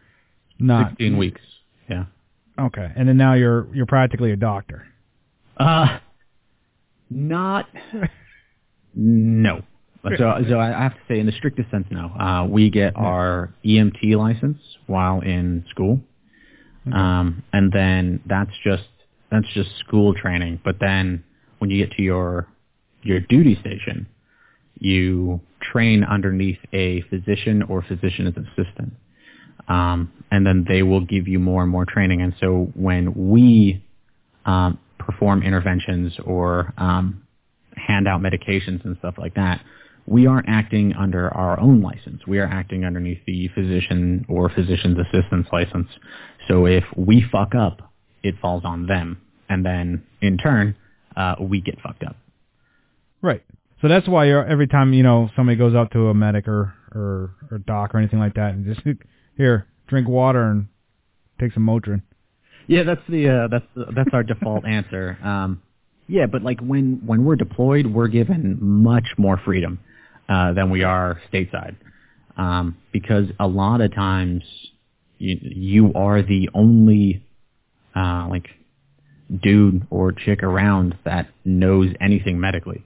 not? 0.59 0.91
Sixteen 0.91 1.19
weeks. 1.19 1.43
Yeah. 1.89 2.07
Okay. 2.59 2.91
And 2.97 3.09
then 3.09 3.19
now 3.19 3.35
you're 3.35 3.69
you're 3.75 3.87
practically 3.87 4.33
a 4.33 4.37
doctor. 4.37 4.87
Uh, 5.59 5.99
not. 7.11 7.67
no. 8.95 9.63
So, 10.05 10.35
so 10.49 10.61
I 10.61 10.69
have 10.69 10.95
to 10.95 11.01
say, 11.09 11.19
in 11.19 11.27
the 11.27 11.33
strictest 11.33 11.71
sense, 11.71 11.87
no. 11.91 12.07
Uh, 12.09 12.47
we 12.49 12.71
get 12.71 12.95
our 12.97 13.53
EMT 13.65 14.17
license 14.17 14.59
while 14.87 15.21
in 15.21 15.65
school, 15.71 16.01
um, 16.93 17.43
and 17.53 17.73
then 17.73 18.21
that's 18.27 18.53
just 18.65 18.85
that's 19.31 19.47
just 19.55 19.71
school 19.81 20.15
training. 20.15 20.61
But 20.65 20.77
then 20.81 21.25
when 21.59 21.71
you 21.71 21.85
get 21.85 21.97
to 21.97 22.03
your 22.03 22.47
your 23.03 23.21
duty 23.21 23.59
station, 23.61 24.07
you 24.79 25.41
train 25.61 26.05
underneath 26.05 26.59
a 26.73 27.03
physician 27.03 27.63
or 27.63 27.83
physician's 27.83 28.37
assistant, 28.37 28.93
um, 29.69 30.13
and 30.31 30.47
then 30.47 30.65
they 30.69 30.83
will 30.83 31.05
give 31.05 31.27
you 31.27 31.39
more 31.39 31.63
and 31.63 31.71
more 31.71 31.85
training. 31.85 32.23
And 32.23 32.35
so 32.41 32.71
when 32.75 33.31
we 33.31 33.83
um, 34.45 34.79
perform 34.99 35.43
interventions 35.43 36.13
or 36.25 36.73
um, 36.79 37.23
hand 37.77 38.07
out 38.07 38.21
medications 38.21 38.85
and 38.85 38.97
stuff 38.99 39.15
like 39.19 39.35
that, 39.35 39.61
we 40.07 40.27
aren't 40.27 40.49
acting 40.49 40.95
under 40.95 41.29
our 41.35 41.59
own 41.59 41.83
license. 41.83 42.27
We 42.27 42.39
are 42.39 42.47
acting 42.47 42.85
underneath 42.85 43.25
the 43.27 43.49
physician 43.49 44.25
or 44.29 44.49
physician's 44.49 44.99
assistant's 44.99 45.49
license. 45.53 45.89
So 46.49 46.67
if 46.67 46.85
we 46.97 47.25
fuck 47.31 47.55
up, 47.55 47.93
it 48.23 48.37
falls 48.41 48.65
on 48.65 48.87
them, 48.87 49.21
and 49.49 49.65
then 49.65 50.05
in 50.21 50.39
turn, 50.39 50.77
uh, 51.17 51.37
we 51.41 51.61
get 51.61 51.81
fucked 51.81 52.05
up. 52.05 52.17
Right. 53.21 53.43
So 53.83 53.89
that's 53.89 54.09
why 54.09 54.27
you're, 54.27 54.45
every 54.45 54.69
time 54.69 54.93
you 54.93 55.03
know 55.03 55.29
somebody 55.37 55.57
goes 55.57 55.75
out 55.75 55.91
to 55.93 56.09
a 56.09 56.15
medic 56.15 56.49
or 56.49 56.73
or 56.95 57.35
or 57.51 57.59
doc 57.59 57.95
or 57.95 57.99
anything 57.99 58.19
like 58.19 58.35
that, 58.35 58.55
and 58.55 58.65
just 58.65 58.87
here 59.37 59.67
drink 59.89 60.09
water 60.09 60.51
and 60.51 60.67
take 61.41 61.53
some 61.53 61.67
Motrin. 61.67 62.03
Yeah, 62.69 62.85
that's 62.85 63.03
the 63.09 63.29
uh, 63.29 63.49
that's 63.49 63.67
the, 63.75 63.93
that's 63.95 64.11
our 64.13 64.23
default 64.23 64.65
answer. 64.69 65.19
Um, 65.23 65.63
yeah, 66.09 66.27
but 66.27 66.43
like 66.43 66.61
when 66.61 67.03
when 67.05 67.25
we're 67.25 67.37
deployed, 67.37 67.87
we're 67.87 68.09
given 68.09 68.59
much 68.61 69.07
more 69.19 69.41
freedom 69.45 69.81
uh, 70.29 70.53
than 70.53 70.71
we 70.71 70.83
are 70.83 71.21
stateside, 71.33 71.77
um, 72.37 72.77
because 72.93 73.27
a 73.39 73.47
lot 73.47 73.81
of 73.81 73.95
times 73.95 74.43
you 75.19 75.39
you 75.41 75.93
are 75.95 76.23
the 76.23 76.49
only 76.55 77.25
uh, 77.95 78.27
like 78.29 78.49
dude 79.43 79.87
or 79.91 80.13
chick 80.13 80.43
around 80.43 80.97
that 81.05 81.29
knows 81.45 81.89
anything 82.01 82.39
medically. 82.39 82.85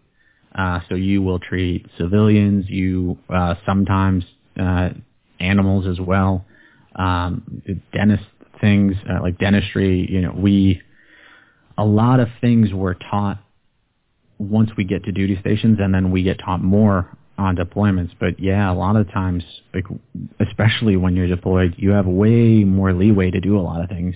Uh, 0.54 0.80
so 0.88 0.94
you 0.94 1.22
will 1.22 1.38
treat 1.38 1.86
civilians, 1.96 2.64
you 2.68 3.18
uh, 3.28 3.54
sometimes 3.64 4.24
uh, 4.60 4.90
animals 5.38 5.86
as 5.86 6.00
well, 6.00 6.44
um, 6.96 7.62
dentist 7.92 8.24
things 8.60 8.94
uh, 9.08 9.22
like 9.22 9.38
dentistry. 9.38 10.06
You 10.10 10.22
know, 10.22 10.32
we 10.36 10.82
a 11.78 11.84
lot 11.84 12.20
of 12.20 12.28
things 12.40 12.72
we're 12.72 12.94
taught 12.94 13.38
once 14.38 14.70
we 14.76 14.84
get 14.84 15.04
to 15.04 15.12
duty 15.12 15.38
stations, 15.40 15.78
and 15.80 15.94
then 15.94 16.10
we 16.10 16.22
get 16.22 16.38
taught 16.44 16.62
more 16.62 17.16
on 17.40 17.56
deployments. 17.56 18.10
But 18.20 18.38
yeah, 18.38 18.70
a 18.70 18.74
lot 18.74 18.96
of 18.96 19.10
times, 19.10 19.42
like 19.74 19.84
especially 20.38 20.96
when 20.96 21.16
you're 21.16 21.26
deployed, 21.28 21.74
you 21.76 21.90
have 21.90 22.06
way 22.06 22.64
more 22.64 22.92
leeway 22.92 23.30
to 23.30 23.40
do 23.40 23.58
a 23.58 23.62
lot 23.62 23.82
of 23.82 23.88
things 23.88 24.14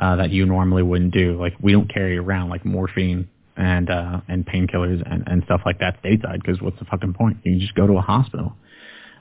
uh, 0.00 0.16
that 0.16 0.30
you 0.30 0.44
normally 0.46 0.82
wouldn't 0.82 1.14
do. 1.14 1.38
Like 1.40 1.54
we 1.62 1.72
don't 1.72 1.92
carry 1.92 2.18
around 2.18 2.50
like 2.50 2.64
morphine 2.64 3.28
and 3.56 3.88
uh, 3.88 4.20
and 4.28 4.44
painkillers 4.46 5.00
and, 5.10 5.26
and 5.26 5.42
stuff 5.44 5.62
like 5.64 5.78
that 5.78 6.02
stateside 6.02 6.42
because 6.42 6.60
what's 6.60 6.78
the 6.78 6.84
fucking 6.86 7.14
point? 7.14 7.38
You 7.44 7.52
can 7.52 7.60
just 7.60 7.74
go 7.74 7.86
to 7.86 7.94
a 7.94 8.02
hospital. 8.02 8.52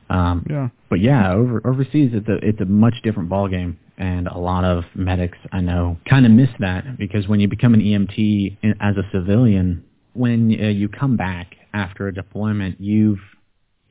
Um, 0.10 0.46
Yeah. 0.50 0.70
but 0.90 1.00
yeah, 1.00 1.34
over 1.34 1.62
overseas 1.66 2.12
it's 2.14 2.28
a 2.28 2.36
it's 2.48 2.62
a 2.62 2.66
much 2.66 2.96
different 3.04 3.30
ball 3.30 3.48
game, 3.48 3.78
and 3.98 4.28
a 4.28 4.38
lot 4.38 4.64
of 4.64 4.84
medics 4.94 5.38
I 5.52 5.62
know 5.62 5.98
kind 6.10 6.26
of 6.26 6.32
miss 6.32 6.50
that 6.60 6.98
because 6.98 7.28
when 7.28 7.40
you 7.40 7.48
become 7.48 7.74
an 7.74 7.82
EMT 7.82 8.58
in, 8.62 8.76
as 8.82 8.96
a 8.98 9.04
civilian, 9.12 9.84
when 10.14 10.52
uh, 10.62 10.68
you 10.68 10.90
come 10.90 11.18
back 11.18 11.56
after 11.74 12.08
a 12.08 12.14
deployment, 12.14 12.80
you've 12.80 13.20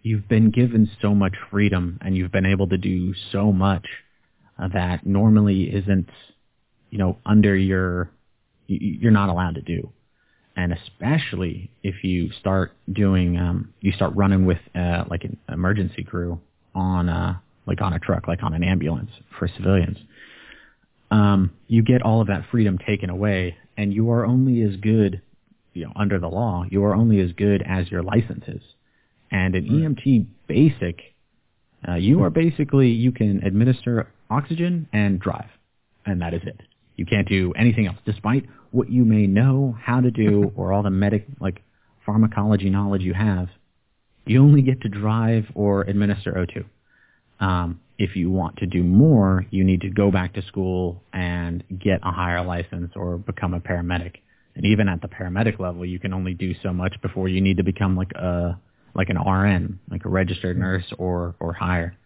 you've 0.04 0.28
been 0.28 0.50
given 0.50 0.88
so 1.02 1.14
much 1.14 1.34
freedom 1.50 1.98
and 2.02 2.16
you've 2.16 2.30
been 2.30 2.46
able 2.46 2.68
to 2.68 2.78
do 2.78 3.14
so 3.32 3.52
much 3.52 3.86
that 4.72 5.04
normally 5.04 5.64
isn't 5.64 6.08
you 6.90 6.98
know 6.98 7.18
under 7.26 7.56
your 7.56 8.10
you- 8.68 8.98
you're 9.00 9.10
not 9.12 9.28
allowed 9.30 9.56
to 9.56 9.62
do. 9.62 9.90
And 10.56 10.72
especially 10.72 11.70
if 11.82 12.04
you 12.04 12.30
start 12.30 12.72
doing 12.92 13.36
um 13.38 13.72
you 13.80 13.92
start 13.92 14.14
running 14.14 14.46
with 14.46 14.60
uh 14.76 15.04
like 15.10 15.24
an 15.24 15.36
emergency 15.48 16.04
crew 16.04 16.40
on 16.74 17.08
uh 17.08 17.36
like 17.66 17.80
on 17.80 17.92
a 17.94 17.98
truck 17.98 18.28
like 18.28 18.42
on 18.44 18.54
an 18.54 18.62
ambulance 18.62 19.10
for 19.38 19.48
civilians 19.48 19.98
um 21.10 21.50
you 21.66 21.82
get 21.82 22.02
all 22.02 22.20
of 22.20 22.28
that 22.28 22.44
freedom 22.50 22.78
taken 22.78 23.10
away 23.10 23.56
and 23.76 23.92
you 23.92 24.10
are 24.10 24.24
only 24.24 24.62
as 24.62 24.76
good 24.76 25.20
you 25.72 25.84
know 25.84 25.92
under 25.96 26.18
the 26.18 26.28
law 26.28 26.64
you 26.70 26.84
are 26.84 26.94
only 26.94 27.20
as 27.20 27.32
good 27.32 27.62
as 27.66 27.90
your 27.90 28.02
license 28.02 28.44
is 28.48 28.62
and 29.34 29.54
an 29.54 29.64
EMT 29.66 30.26
basic 30.46 31.00
uh, 31.86 31.96
you 31.96 32.22
are 32.22 32.30
basically 32.30 32.88
you 32.88 33.12
can 33.12 33.42
administer 33.44 34.08
oxygen 34.30 34.88
and 34.92 35.20
drive 35.20 35.50
and 36.06 36.20
that 36.20 36.34
is 36.34 36.42
it. 36.44 36.60
You 36.96 37.06
can't 37.06 37.28
do 37.28 37.52
anything 37.56 37.86
else, 37.86 37.98
despite 38.04 38.44
what 38.70 38.90
you 38.90 39.04
may 39.04 39.26
know 39.26 39.76
how 39.80 40.00
to 40.00 40.10
do 40.10 40.52
or 40.56 40.72
all 40.72 40.82
the 40.82 40.90
medic 40.90 41.26
like 41.40 41.62
pharmacology 42.04 42.70
knowledge 42.70 43.02
you 43.02 43.14
have. 43.14 43.48
You 44.26 44.42
only 44.42 44.62
get 44.62 44.80
to 44.82 44.88
drive 44.88 45.44
or 45.54 45.82
administer 45.82 46.32
O2. 46.32 47.44
Um, 47.44 47.80
if 47.98 48.16
you 48.16 48.30
want 48.30 48.56
to 48.58 48.66
do 48.66 48.82
more, 48.82 49.44
you 49.50 49.64
need 49.64 49.82
to 49.82 49.90
go 49.90 50.10
back 50.10 50.34
to 50.34 50.42
school 50.42 51.02
and 51.12 51.62
get 51.78 52.00
a 52.02 52.10
higher 52.10 52.44
license 52.44 52.92
or 52.96 53.18
become 53.18 53.54
a 53.54 53.60
paramedic. 53.60 54.16
And 54.56 54.64
even 54.64 54.88
at 54.88 55.02
the 55.02 55.08
paramedic 55.08 55.58
level, 55.58 55.84
you 55.84 55.98
can 55.98 56.14
only 56.14 56.32
do 56.32 56.54
so 56.62 56.72
much 56.72 56.94
before 57.02 57.28
you 57.28 57.40
need 57.40 57.56
to 57.58 57.62
become 57.62 57.96
like 57.96 58.12
a 58.12 58.58
like 58.94 59.08
an 59.10 59.18
RN, 59.18 59.78
like 59.90 60.04
a 60.04 60.08
registered 60.08 60.58
nurse 60.58 60.84
or 60.98 61.34
or 61.40 61.52
higher. 61.52 61.96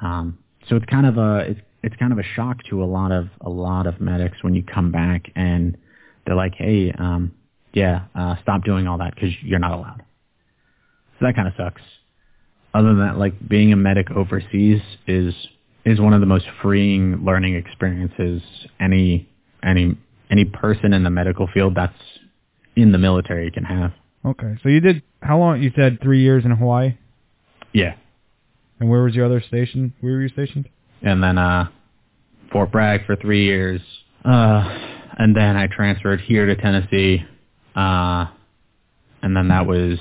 Um, 0.00 0.38
so 0.68 0.76
it's 0.76 0.86
kind 0.86 1.06
of 1.06 1.16
a 1.18 1.50
it's 1.50 1.60
it's 1.82 1.96
kind 1.96 2.12
of 2.12 2.18
a 2.18 2.24
shock 2.34 2.58
to 2.70 2.82
a 2.82 2.86
lot 2.86 3.12
of 3.12 3.28
a 3.40 3.48
lot 3.48 3.86
of 3.86 4.00
medics 4.00 4.36
when 4.42 4.54
you 4.54 4.62
come 4.62 4.90
back 4.90 5.30
and 5.36 5.76
they're 6.26 6.36
like, 6.36 6.54
hey, 6.56 6.92
um, 6.98 7.32
yeah, 7.72 8.02
uh, 8.14 8.34
stop 8.42 8.64
doing 8.64 8.86
all 8.86 8.98
that 8.98 9.14
because 9.14 9.30
you're 9.42 9.58
not 9.58 9.72
allowed. 9.72 10.02
So 11.18 11.26
that 11.26 11.34
kind 11.34 11.48
of 11.48 11.54
sucks. 11.56 11.82
Other 12.74 12.88
than 12.88 13.00
that, 13.00 13.18
like 13.18 13.48
being 13.48 13.72
a 13.72 13.76
medic 13.76 14.10
overseas 14.10 14.80
is 15.06 15.34
is 15.84 16.00
one 16.00 16.12
of 16.12 16.20
the 16.20 16.26
most 16.26 16.46
freeing 16.60 17.24
learning 17.24 17.54
experiences 17.54 18.42
any 18.78 19.28
any 19.62 19.96
any 20.30 20.44
person 20.44 20.92
in 20.92 21.02
the 21.02 21.10
medical 21.10 21.46
field 21.46 21.74
that's 21.74 21.94
in 22.76 22.92
the 22.92 22.98
military 22.98 23.50
can 23.50 23.64
have. 23.64 23.92
Okay. 24.28 24.56
So 24.62 24.68
you 24.68 24.80
did 24.80 25.02
how 25.22 25.38
long? 25.38 25.62
You 25.62 25.72
said 25.76 25.98
three 26.02 26.22
years 26.22 26.44
in 26.44 26.50
Hawaii, 26.52 26.96
Yeah. 27.72 27.94
and 28.80 28.88
where 28.90 29.02
was 29.02 29.14
your 29.14 29.26
other 29.26 29.40
station? 29.40 29.92
Where 30.00 30.14
were 30.14 30.22
you 30.22 30.28
stationed? 30.28 30.68
and 31.02 31.22
then 31.22 31.38
uh 31.38 31.68
Fort 32.52 32.72
Bragg 32.72 33.06
for 33.06 33.14
three 33.16 33.44
years. 33.44 33.80
Uh 34.24 34.62
and 35.18 35.34
then 35.36 35.56
I 35.56 35.66
transferred 35.68 36.20
here 36.20 36.46
to 36.46 36.56
Tennessee. 36.56 37.24
Uh 37.76 38.26
and 39.22 39.36
then 39.36 39.48
that 39.48 39.66
was 39.66 39.98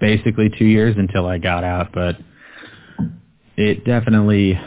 basically 0.00 0.50
two 0.58 0.64
years 0.66 0.94
until 0.98 1.26
I 1.26 1.38
got 1.38 1.64
out, 1.64 1.90
but 1.92 2.16
it 3.56 3.84
definitely 3.84 4.58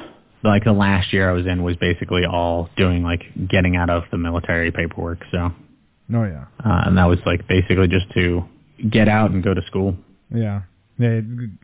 like 0.43 0.63
the 0.63 0.71
last 0.73 1.11
year 1.13 1.29
I 1.29 1.33
was 1.33 1.45
in 1.45 1.63
was 1.63 1.75
basically 1.77 2.25
all 2.25 2.69
doing 2.77 3.03
like 3.03 3.21
getting 3.49 3.75
out 3.75 3.89
of 3.89 4.03
the 4.11 4.17
military 4.17 4.71
paperwork, 4.71 5.19
so 5.31 5.51
Oh 6.13 6.23
yeah. 6.23 6.45
uh, 6.65 6.83
and 6.87 6.97
that 6.97 7.05
was 7.05 7.19
like 7.25 7.47
basically 7.47 7.87
just 7.87 8.09
to 8.15 8.43
get 8.89 9.07
out 9.07 9.31
and 9.31 9.43
go 9.43 9.53
to 9.53 9.61
school. 9.67 9.95
Yeah. 10.33 10.61
Yeah, 10.97 11.21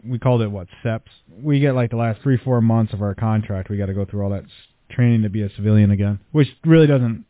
we 0.08 0.18
called 0.18 0.42
it 0.42 0.48
what 0.48 0.68
SEPs. 0.84 1.10
We 1.42 1.60
get 1.60 1.76
like 1.76 1.90
the 1.90 1.98
last 1.98 2.22
three, 2.22 2.38
four 2.38 2.62
months 2.62 2.94
of 2.94 3.02
our 3.02 3.14
contract. 3.14 3.70
We 3.70 3.78
got 3.78 3.88
to 3.88 3.94
go 3.94 4.06
through 4.06 4.24
all 4.24 4.30
that 4.30 4.46
training 4.90 5.24
to 5.24 5.30
be 5.30 5.42
a 5.42 5.50
civilian 5.56 5.92
again, 5.92 6.20
which 6.32 6.48
really 6.64 6.88
doesn't 6.88 7.26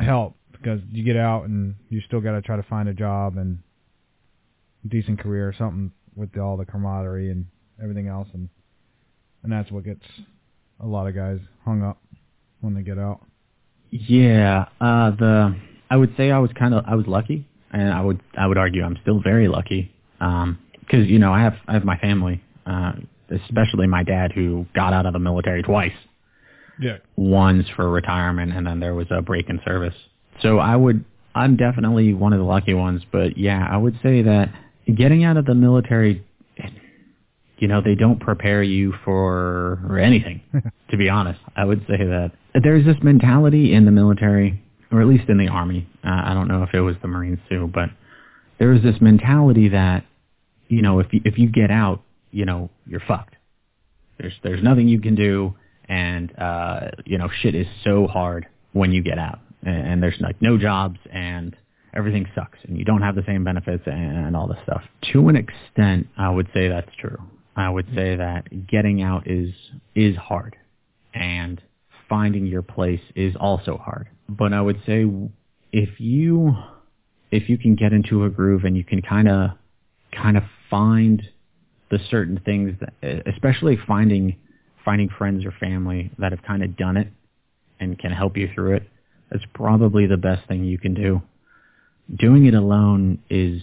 help 0.00 0.36
because 0.52 0.80
you 0.92 1.02
get 1.04 1.16
out 1.16 1.44
and 1.44 1.74
you 1.88 2.00
still 2.06 2.20
got 2.20 2.32
to 2.32 2.42
try 2.42 2.56
to 2.56 2.62
find 2.62 2.88
a 2.88 2.94
job 2.94 3.36
and 3.36 3.58
decent 4.86 5.18
career 5.18 5.48
or 5.48 5.54
something 5.56 5.90
with 6.14 6.36
all 6.38 6.56
the 6.56 6.64
camaraderie 6.64 7.30
and 7.30 7.46
everything 7.82 8.06
else, 8.06 8.28
and 8.34 8.48
and 9.42 9.52
that's 9.52 9.70
what 9.72 9.84
gets 9.84 10.04
a 10.80 10.86
lot 10.86 11.06
of 11.08 11.14
guys 11.14 11.40
hung 11.64 11.82
up 11.82 12.00
when 12.60 12.74
they 12.74 12.82
get 12.82 12.98
out. 12.98 13.20
Yeah, 13.90 14.66
uh, 14.80 15.10
the 15.10 15.56
I 15.90 15.96
would 15.96 16.14
say 16.16 16.30
I 16.30 16.38
was 16.38 16.50
kind 16.58 16.74
of 16.74 16.84
I 16.86 16.94
was 16.94 17.06
lucky, 17.06 17.48
and 17.72 17.92
I 17.92 18.00
would 18.00 18.20
I 18.36 18.46
would 18.46 18.58
argue 18.58 18.82
I'm 18.84 18.98
still 19.02 19.20
very 19.20 19.48
lucky 19.48 19.92
because 20.18 21.06
you 21.06 21.18
know 21.18 21.32
I 21.32 21.40
have 21.40 21.54
I 21.66 21.74
have 21.74 21.84
my 21.84 21.98
family, 21.98 22.42
uh, 22.66 22.92
especially 23.30 23.86
my 23.86 24.02
dad 24.02 24.32
who 24.32 24.66
got 24.74 24.92
out 24.92 25.06
of 25.06 25.12
the 25.12 25.18
military 25.18 25.62
twice. 25.62 25.92
Yeah. 26.80 26.98
Once 27.16 27.66
for 27.76 27.88
retirement, 27.88 28.52
and 28.52 28.66
then 28.66 28.80
there 28.80 28.94
was 28.94 29.06
a 29.10 29.22
break 29.22 29.48
in 29.48 29.60
service. 29.64 29.94
So 30.40 30.58
I 30.58 30.76
would 30.76 31.04
I'm 31.34 31.56
definitely 31.56 32.14
one 32.14 32.32
of 32.32 32.38
the 32.38 32.44
lucky 32.44 32.74
ones, 32.74 33.02
but 33.10 33.36
yeah, 33.38 33.66
I 33.70 33.76
would 33.76 33.98
say 34.02 34.22
that 34.22 34.52
getting 34.94 35.24
out 35.24 35.36
of 35.36 35.46
the 35.46 35.54
military, 35.54 36.24
you 37.58 37.68
know, 37.68 37.80
they 37.80 37.94
don't 37.94 38.20
prepare 38.20 38.62
you 38.62 38.92
for 39.04 39.80
for 39.86 39.98
anything 39.98 40.40
to 40.90 40.96
be 40.96 41.08
honest. 41.08 41.40
I 41.56 41.64
would 41.64 41.80
say 41.88 41.96
that 41.98 42.32
there's 42.62 42.84
this 42.84 42.96
mentality 43.02 43.72
in 43.72 43.84
the 43.84 43.90
military, 43.90 44.61
or 44.92 45.00
at 45.00 45.08
least 45.08 45.28
in 45.28 45.38
the 45.38 45.48
army. 45.48 45.88
Uh, 46.04 46.22
I 46.24 46.34
don't 46.34 46.48
know 46.48 46.62
if 46.62 46.74
it 46.74 46.80
was 46.80 46.96
the 47.02 47.08
Marines 47.08 47.38
too, 47.48 47.70
but 47.72 47.88
there 48.58 48.68
was 48.68 48.82
this 48.82 49.00
mentality 49.00 49.68
that, 49.70 50.04
you 50.68 50.82
know, 50.82 51.00
if 51.00 51.12
you, 51.12 51.20
if 51.24 51.38
you 51.38 51.48
get 51.48 51.70
out, 51.70 52.02
you 52.30 52.44
know, 52.44 52.70
you're 52.86 53.00
fucked. 53.00 53.34
There's 54.18 54.34
there's 54.42 54.62
nothing 54.62 54.88
you 54.88 55.00
can 55.00 55.14
do, 55.14 55.54
and 55.88 56.32
uh, 56.38 56.90
you 57.04 57.18
know, 57.18 57.28
shit 57.40 57.54
is 57.54 57.66
so 57.82 58.06
hard 58.06 58.46
when 58.72 58.92
you 58.92 59.02
get 59.02 59.18
out, 59.18 59.40
and, 59.62 59.86
and 59.86 60.02
there's 60.02 60.20
like 60.20 60.40
no 60.40 60.56
jobs, 60.58 60.98
and 61.10 61.56
everything 61.94 62.26
sucks, 62.34 62.58
and 62.68 62.78
you 62.78 62.84
don't 62.84 63.02
have 63.02 63.14
the 63.14 63.24
same 63.26 63.42
benefits 63.42 63.82
and, 63.86 64.26
and 64.26 64.36
all 64.36 64.46
this 64.46 64.58
stuff. 64.62 64.82
To 65.12 65.28
an 65.28 65.36
extent, 65.36 66.06
I 66.16 66.30
would 66.30 66.48
say 66.54 66.68
that's 66.68 66.94
true. 66.98 67.18
I 67.56 67.68
would 67.68 67.86
say 67.94 68.16
that 68.16 68.66
getting 68.66 69.02
out 69.02 69.26
is 69.26 69.52
is 69.94 70.16
hard, 70.16 70.56
and 71.14 71.60
finding 72.12 72.44
your 72.44 72.60
place 72.60 73.00
is 73.14 73.34
also 73.40 73.78
hard. 73.78 74.06
But 74.28 74.52
I 74.52 74.60
would 74.60 74.82
say 74.84 75.06
if 75.72 75.98
you 75.98 76.54
if 77.30 77.48
you 77.48 77.56
can 77.56 77.74
get 77.74 77.94
into 77.94 78.26
a 78.26 78.28
groove 78.28 78.64
and 78.64 78.76
you 78.76 78.84
can 78.84 79.00
kind 79.00 79.30
of 79.30 79.52
kind 80.14 80.36
of 80.36 80.42
find 80.68 81.22
the 81.90 81.98
certain 82.10 82.38
things 82.44 82.76
that 82.80 83.26
especially 83.26 83.78
finding 83.86 84.36
finding 84.84 85.08
friends 85.08 85.46
or 85.46 85.52
family 85.52 86.10
that 86.18 86.32
have 86.32 86.42
kind 86.42 86.62
of 86.62 86.76
done 86.76 86.98
it 86.98 87.08
and 87.80 87.98
can 87.98 88.10
help 88.10 88.36
you 88.36 88.50
through 88.54 88.76
it 88.76 88.82
that's 89.30 89.44
probably 89.54 90.06
the 90.06 90.18
best 90.18 90.46
thing 90.46 90.64
you 90.64 90.76
can 90.76 90.92
do 90.92 91.22
doing 92.18 92.44
it 92.44 92.52
alone 92.52 93.18
is 93.30 93.62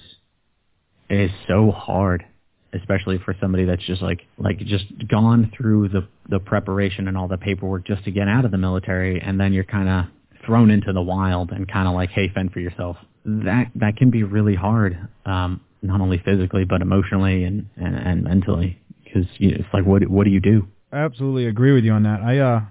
is 1.08 1.30
so 1.48 1.70
hard 1.70 2.26
especially 2.74 3.20
for 3.26 3.36
somebody 3.42 3.66
that's 3.66 3.84
just 3.86 4.02
like 4.02 4.22
like 4.38 4.60
just 4.60 4.86
gone 5.08 5.52
through 5.56 5.90
the 5.90 6.08
the 6.30 6.40
preparation 6.40 7.08
and 7.08 7.18
all 7.18 7.28
the 7.28 7.38
paperwork 7.38 7.86
just 7.86 8.04
to 8.06 8.12
get 8.12 8.28
out 8.28 8.46
of 8.46 8.52
the 8.52 8.58
military, 8.58 9.20
and 9.22 9.40
then 9.40 9.54
you're 9.54 9.64
kind 9.64 9.90
of 9.90 10.06
thrown 10.46 10.70
into 10.70 10.94
the 10.94 11.02
wild 11.02 11.52
and 11.52 11.68
kind 11.72 11.88
of 11.88 11.94
like, 11.94 12.10
hey, 12.10 12.30
fend 12.34 12.52
for 12.52 12.60
yourself. 12.60 12.98
That 13.26 13.72
that 13.76 13.98
can 13.98 14.10
be 14.10 14.24
really 14.24 14.56
hard, 14.56 14.98
um, 15.26 15.62
not 15.82 16.02
only 16.02 16.22
physically 16.24 16.66
but 16.66 16.82
emotionally 16.82 17.44
and 17.44 17.68
and, 17.76 17.96
and 17.96 18.24
mentally, 18.24 18.80
because 19.04 19.26
you 19.38 19.52
know, 19.52 19.58
it's 19.60 19.74
like, 19.74 19.86
what 19.86 20.08
what 20.08 20.24
do 20.26 20.30
you 20.32 20.40
do? 20.40 20.68
I 20.92 20.98
absolutely 20.98 21.46
agree 21.46 21.74
with 21.74 21.84
you 21.84 21.92
on 21.92 22.04
that. 22.04 22.22
I 22.22 22.40
uh, 22.40 22.62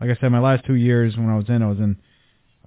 like 0.00 0.10
I 0.10 0.20
said, 0.20 0.30
my 0.30 0.40
last 0.40 0.64
two 0.66 0.74
years 0.74 1.16
when 1.16 1.28
I 1.28 1.36
was 1.36 1.48
in, 1.48 1.62
I 1.62 1.68
was 1.68 1.78
in 1.78 1.96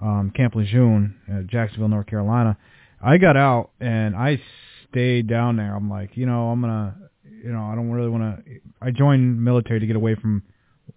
um, 0.01 0.31
Camp 0.35 0.55
Lejeune 0.55 1.15
at 1.31 1.47
Jacksonville, 1.47 1.89
North 1.89 2.07
Carolina. 2.07 2.57
I 3.01 3.17
got 3.17 3.37
out 3.37 3.71
and 3.79 4.15
I 4.15 4.41
stayed 4.97 5.27
down 5.27 5.57
there. 5.57 5.75
I'm 5.75 5.89
like, 5.89 6.17
you 6.17 6.25
know, 6.25 6.49
I'm 6.49 6.59
gonna, 6.59 6.95
you 7.23 7.51
know, 7.51 7.61
I 7.61 7.75
don't 7.75 7.91
really 7.91 8.09
want 8.09 8.43
to. 8.45 8.59
I 8.81 8.89
joined 8.89 9.43
military 9.43 9.79
to 9.79 9.85
get 9.85 9.95
away 9.95 10.15
from 10.15 10.41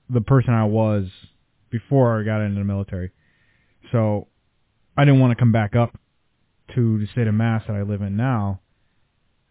the 0.08 0.22
person 0.22 0.54
I 0.54 0.64
was 0.64 1.06
before 1.70 2.18
I 2.18 2.24
got 2.24 2.40
into 2.40 2.58
the 2.58 2.64
military. 2.64 3.10
So 3.92 4.28
I 4.96 5.04
didn't 5.04 5.20
want 5.20 5.32
to 5.32 5.36
come 5.36 5.52
back 5.52 5.76
up 5.76 5.98
to 6.74 6.98
the 6.98 7.06
state 7.12 7.26
of 7.26 7.34
Mass 7.34 7.62
that 7.66 7.76
I 7.76 7.82
live 7.82 8.00
in 8.00 8.16
now. 8.16 8.60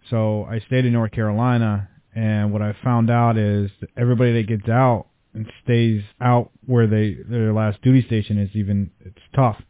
So 0.09 0.45
I 0.45 0.59
stayed 0.62 0.85
in 0.85 0.93
North 0.93 1.12
Carolina, 1.12 1.88
and 2.15 2.51
what 2.51 2.63
I 2.63 2.75
found 2.83 3.12
out 3.12 3.38
is 3.38 3.69
that 3.81 3.89
everybody 3.95 4.33
that 4.33 4.47
gets 4.47 4.67
out 4.67 5.07
and 5.35 5.45
stays 5.63 6.01
out 6.19 6.49
where 6.65 6.88
they 6.88 7.17
their 7.29 7.53
last 7.53 7.83
duty 7.83 8.03
station 8.07 8.39
is 8.39 8.49
even 8.55 8.89
it's 9.05 9.21
tough. 9.35 9.62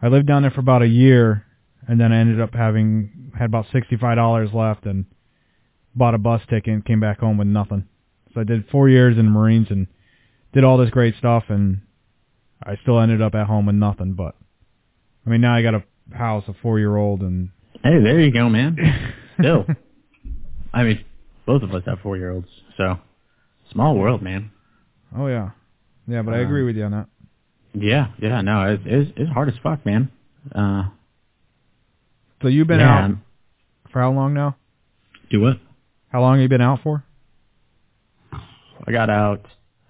I 0.00 0.08
lived 0.08 0.26
down 0.26 0.40
there 0.40 0.50
for 0.50 0.60
about 0.60 0.80
a 0.80 0.88
year, 0.88 1.44
and 1.88 2.00
then 2.00 2.12
I 2.12 2.18
ended 2.18 2.40
up 2.40 2.54
having 2.54 3.30
had 3.38 3.46
about 3.46 3.66
sixty 3.72 3.96
five 3.96 4.16
dollars 4.16 4.50
left 4.52 4.86
and 4.86 5.04
bought 5.94 6.14
a 6.14 6.18
bus 6.18 6.40
ticket 6.48 6.72
and 6.72 6.84
came 6.84 7.00
back 7.00 7.18
home 7.20 7.38
with 7.38 7.48
nothing. 7.48 7.86
So 8.34 8.40
I 8.40 8.44
did 8.44 8.68
four 8.70 8.88
years 8.88 9.18
in 9.18 9.24
the 9.26 9.30
Marines 9.30 9.66
and 9.70 9.86
did 10.54 10.64
all 10.64 10.78
this 10.78 10.90
great 10.90 11.14
stuff, 11.18 11.44
and 11.48 11.80
I 12.62 12.76
still 12.82 12.98
ended 13.00 13.20
up 13.20 13.34
at 13.34 13.46
home 13.46 13.66
with 13.66 13.74
nothing. 13.76 14.12
But 14.14 14.34
I 15.26 15.30
mean, 15.30 15.40
now 15.40 15.54
I 15.54 15.62
got 15.62 15.74
a 15.74 15.82
house, 16.12 16.44
a 16.48 16.54
four 16.62 16.78
year 16.78 16.96
old, 16.96 17.20
and 17.20 17.50
Hey, 17.82 18.00
there 18.02 18.20
you 18.20 18.30
go, 18.32 18.48
man. 18.48 18.76
Still, 19.40 19.66
I 20.72 20.84
mean, 20.84 21.04
both 21.46 21.62
of 21.62 21.74
us 21.74 21.82
have 21.86 21.98
four 22.00 22.16
year 22.16 22.30
olds, 22.30 22.48
so 22.76 22.98
small 23.72 23.96
world, 23.96 24.22
man. 24.22 24.50
oh 25.16 25.26
yeah, 25.26 25.50
yeah. 26.06 26.22
But 26.22 26.34
I 26.34 26.40
Uh, 26.40 26.44
agree 26.44 26.62
with 26.62 26.76
you 26.76 26.84
on 26.84 26.92
that. 26.92 27.06
Yeah, 27.74 28.08
yeah, 28.20 28.40
no, 28.42 28.64
it's 28.74 28.82
it's, 28.86 29.10
it's 29.16 29.30
hard 29.32 29.48
as 29.48 29.54
fuck, 29.62 29.84
man. 29.86 30.10
Uh, 30.54 30.84
So 32.42 32.48
you've 32.48 32.66
been 32.66 32.80
yeah, 32.80 33.04
out 33.06 33.10
for 33.92 34.00
how 34.00 34.10
long 34.12 34.34
now? 34.34 34.56
Do 35.30 35.40
what? 35.40 35.58
How 36.10 36.20
long 36.20 36.34
have 36.34 36.42
you 36.42 36.48
been 36.48 36.60
out 36.60 36.80
for? 36.82 37.04
I 38.32 38.90
got 38.90 39.08
out. 39.10 39.44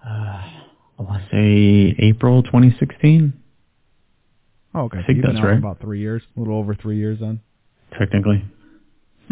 Uh, 0.05 0.09
I 0.09 0.51
want 0.99 1.23
to 1.23 1.29
say 1.31 1.95
April 1.99 2.43
2016, 2.43 3.33
Oh, 4.75 4.81
okay. 4.85 4.97
I 4.97 5.01
so 5.01 5.07
think 5.07 5.23
that's 5.23 5.41
right. 5.43 5.57
About 5.57 5.79
three 5.81 5.99
years, 5.99 6.23
a 6.35 6.39
little 6.39 6.57
over 6.57 6.73
three 6.75 6.97
years 6.97 7.19
then. 7.19 7.41
technically. 7.97 8.43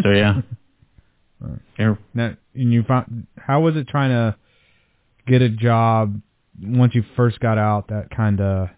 So 0.04 0.10
yeah, 0.12 0.42
Right. 1.40 1.60
yeah, 1.80 1.96
Now, 2.14 2.36
and 2.54 2.72
you 2.72 2.84
found 2.84 3.26
how 3.38 3.62
was 3.62 3.76
it 3.76 3.88
trying 3.88 4.12
to 4.12 4.36
get 5.28 5.42
a 5.42 5.50
job 5.50 6.22
once 6.62 6.94
you 6.94 7.04
first 7.16 7.40
got 7.40 7.58
out 7.58 7.88
that 7.88 8.10
kind 8.16 8.40
of 8.40 8.70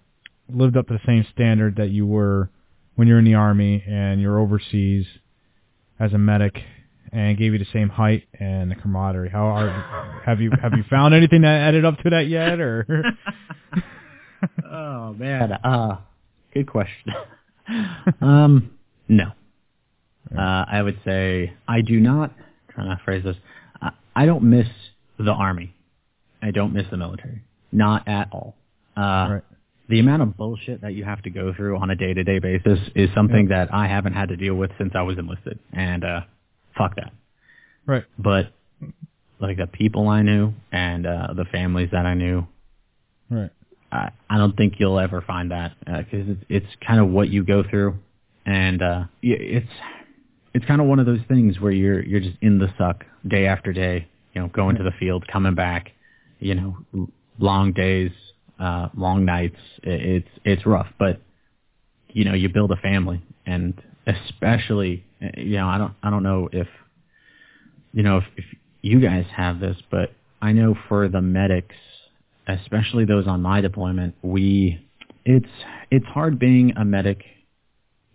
lived 0.49 0.77
up 0.77 0.87
to 0.87 0.93
the 0.93 0.99
same 1.05 1.25
standard 1.33 1.75
that 1.77 1.89
you 1.89 2.05
were 2.07 2.49
when 2.95 3.07
you're 3.07 3.19
in 3.19 3.25
the 3.25 3.35
army 3.35 3.83
and 3.87 4.21
you're 4.21 4.39
overseas 4.39 5.05
as 5.99 6.13
a 6.13 6.17
medic 6.17 6.61
and 7.11 7.37
gave 7.37 7.53
you 7.53 7.59
the 7.59 7.67
same 7.71 7.89
height 7.89 8.23
and 8.39 8.71
the 8.71 8.75
camaraderie. 8.75 9.29
How 9.29 9.45
are 9.45 10.21
have 10.25 10.41
you 10.41 10.51
have 10.61 10.73
you 10.75 10.83
found 10.89 11.13
anything 11.13 11.41
that 11.41 11.61
added 11.61 11.85
up 11.85 11.97
to 11.99 12.09
that 12.09 12.27
yet 12.27 12.59
or 12.59 12.85
oh 14.71 15.13
man, 15.13 15.51
uh, 15.51 15.97
good 16.53 16.67
question. 16.67 17.13
um, 18.21 18.71
no. 19.07 19.31
Uh, 20.35 20.65
I 20.71 20.81
would 20.81 20.99
say 21.05 21.53
I 21.67 21.81
do 21.81 21.99
not. 21.99 22.33
Trying 22.69 22.89
to 22.89 23.03
phrase 23.03 23.23
this. 23.23 23.35
I, 23.81 23.91
I 24.15 24.25
don't 24.25 24.43
miss 24.43 24.67
the 25.19 25.31
army. 25.31 25.75
I 26.41 26.51
don't 26.51 26.73
miss 26.73 26.85
the 26.89 26.97
military. 26.97 27.43
Not 27.71 28.07
at 28.07 28.29
all. 28.31 28.55
Uh, 28.97 29.01
right. 29.01 29.41
The 29.93 29.99
amount 29.99 30.23
of 30.23 30.35
bullshit 30.35 30.81
that 30.81 30.95
you 30.95 31.03
have 31.03 31.21
to 31.21 31.29
go 31.29 31.53
through 31.53 31.77
on 31.77 31.91
a 31.91 31.95
day-to-day 31.95 32.39
basis 32.39 32.79
is 32.95 33.11
something 33.13 33.49
that 33.49 33.71
I 33.71 33.87
haven't 33.87 34.13
had 34.13 34.29
to 34.29 34.35
deal 34.35 34.55
with 34.55 34.71
since 34.79 34.93
I 34.95 35.03
was 35.03 35.19
enlisted, 35.19 35.59
and 35.71 36.03
uh, 36.03 36.21
fuck 36.75 36.95
that. 36.95 37.11
Right. 37.85 38.03
But 38.17 38.51
like 39.39 39.57
the 39.57 39.67
people 39.67 40.07
I 40.07 40.23
knew 40.23 40.53
and 40.71 41.05
uh, 41.05 41.33
the 41.35 41.45
families 41.45 41.89
that 41.91 42.07
I 42.07 42.15
knew, 42.15 42.47
Right. 43.29 43.51
I, 43.91 44.09
I 44.27 44.37
don't 44.39 44.57
think 44.57 44.79
you'll 44.79 44.97
ever 44.97 45.21
find 45.21 45.51
that 45.51 45.73
because 45.79 46.27
it's, 46.27 46.43
it's 46.49 46.75
kind 46.85 46.99
of 46.99 47.09
what 47.09 47.29
you 47.29 47.43
go 47.43 47.63
through, 47.69 47.95
and 48.47 48.81
uh, 48.81 49.03
it's 49.21 49.69
it's 50.55 50.65
kind 50.65 50.81
of 50.81 50.87
one 50.87 50.97
of 50.99 51.05
those 51.05 51.21
things 51.27 51.59
where 51.59 51.71
you're 51.71 52.01
you're 52.01 52.19
just 52.19 52.37
in 52.41 52.57
the 52.57 52.73
suck 52.79 53.05
day 53.27 53.45
after 53.45 53.71
day, 53.71 54.07
you 54.33 54.41
know, 54.41 54.47
going 54.47 54.75
to 54.77 54.83
the 54.83 54.93
field, 54.99 55.27
coming 55.27 55.53
back, 55.53 55.91
you 56.39 56.55
know, 56.55 57.07
long 57.37 57.73
days, 57.73 58.11
uh, 58.59 58.89
long 58.95 59.25
nights. 59.25 59.57
It's 59.83 60.27
it's 60.43 60.65
rough, 60.65 60.87
but 60.99 61.21
you 62.09 62.25
know, 62.25 62.33
you 62.33 62.49
build 62.49 62.71
a 62.71 62.75
family, 62.77 63.21
and 63.45 63.73
especially, 64.05 65.03
uh, 65.21 65.27
you 65.37 65.57
know, 65.57 65.67
I 65.67 65.77
don't 65.77 65.93
I 66.03 66.09
don't 66.09 66.23
know 66.23 66.49
if 66.51 66.67
you 67.93 68.03
know 68.03 68.17
if, 68.17 68.25
if 68.37 68.45
you 68.81 68.99
guys 68.99 69.25
have 69.35 69.59
this, 69.59 69.77
but 69.89 70.11
I 70.41 70.51
know 70.51 70.75
for 70.87 71.07
the 71.07 71.21
medics, 71.21 71.75
especially 72.47 73.05
those 73.05 73.27
on 73.27 73.41
my 73.41 73.61
deployment, 73.61 74.15
we 74.21 74.85
it's 75.25 75.49
it's 75.89 76.05
hard 76.05 76.37
being 76.39 76.73
a 76.77 76.85
medic 76.85 77.23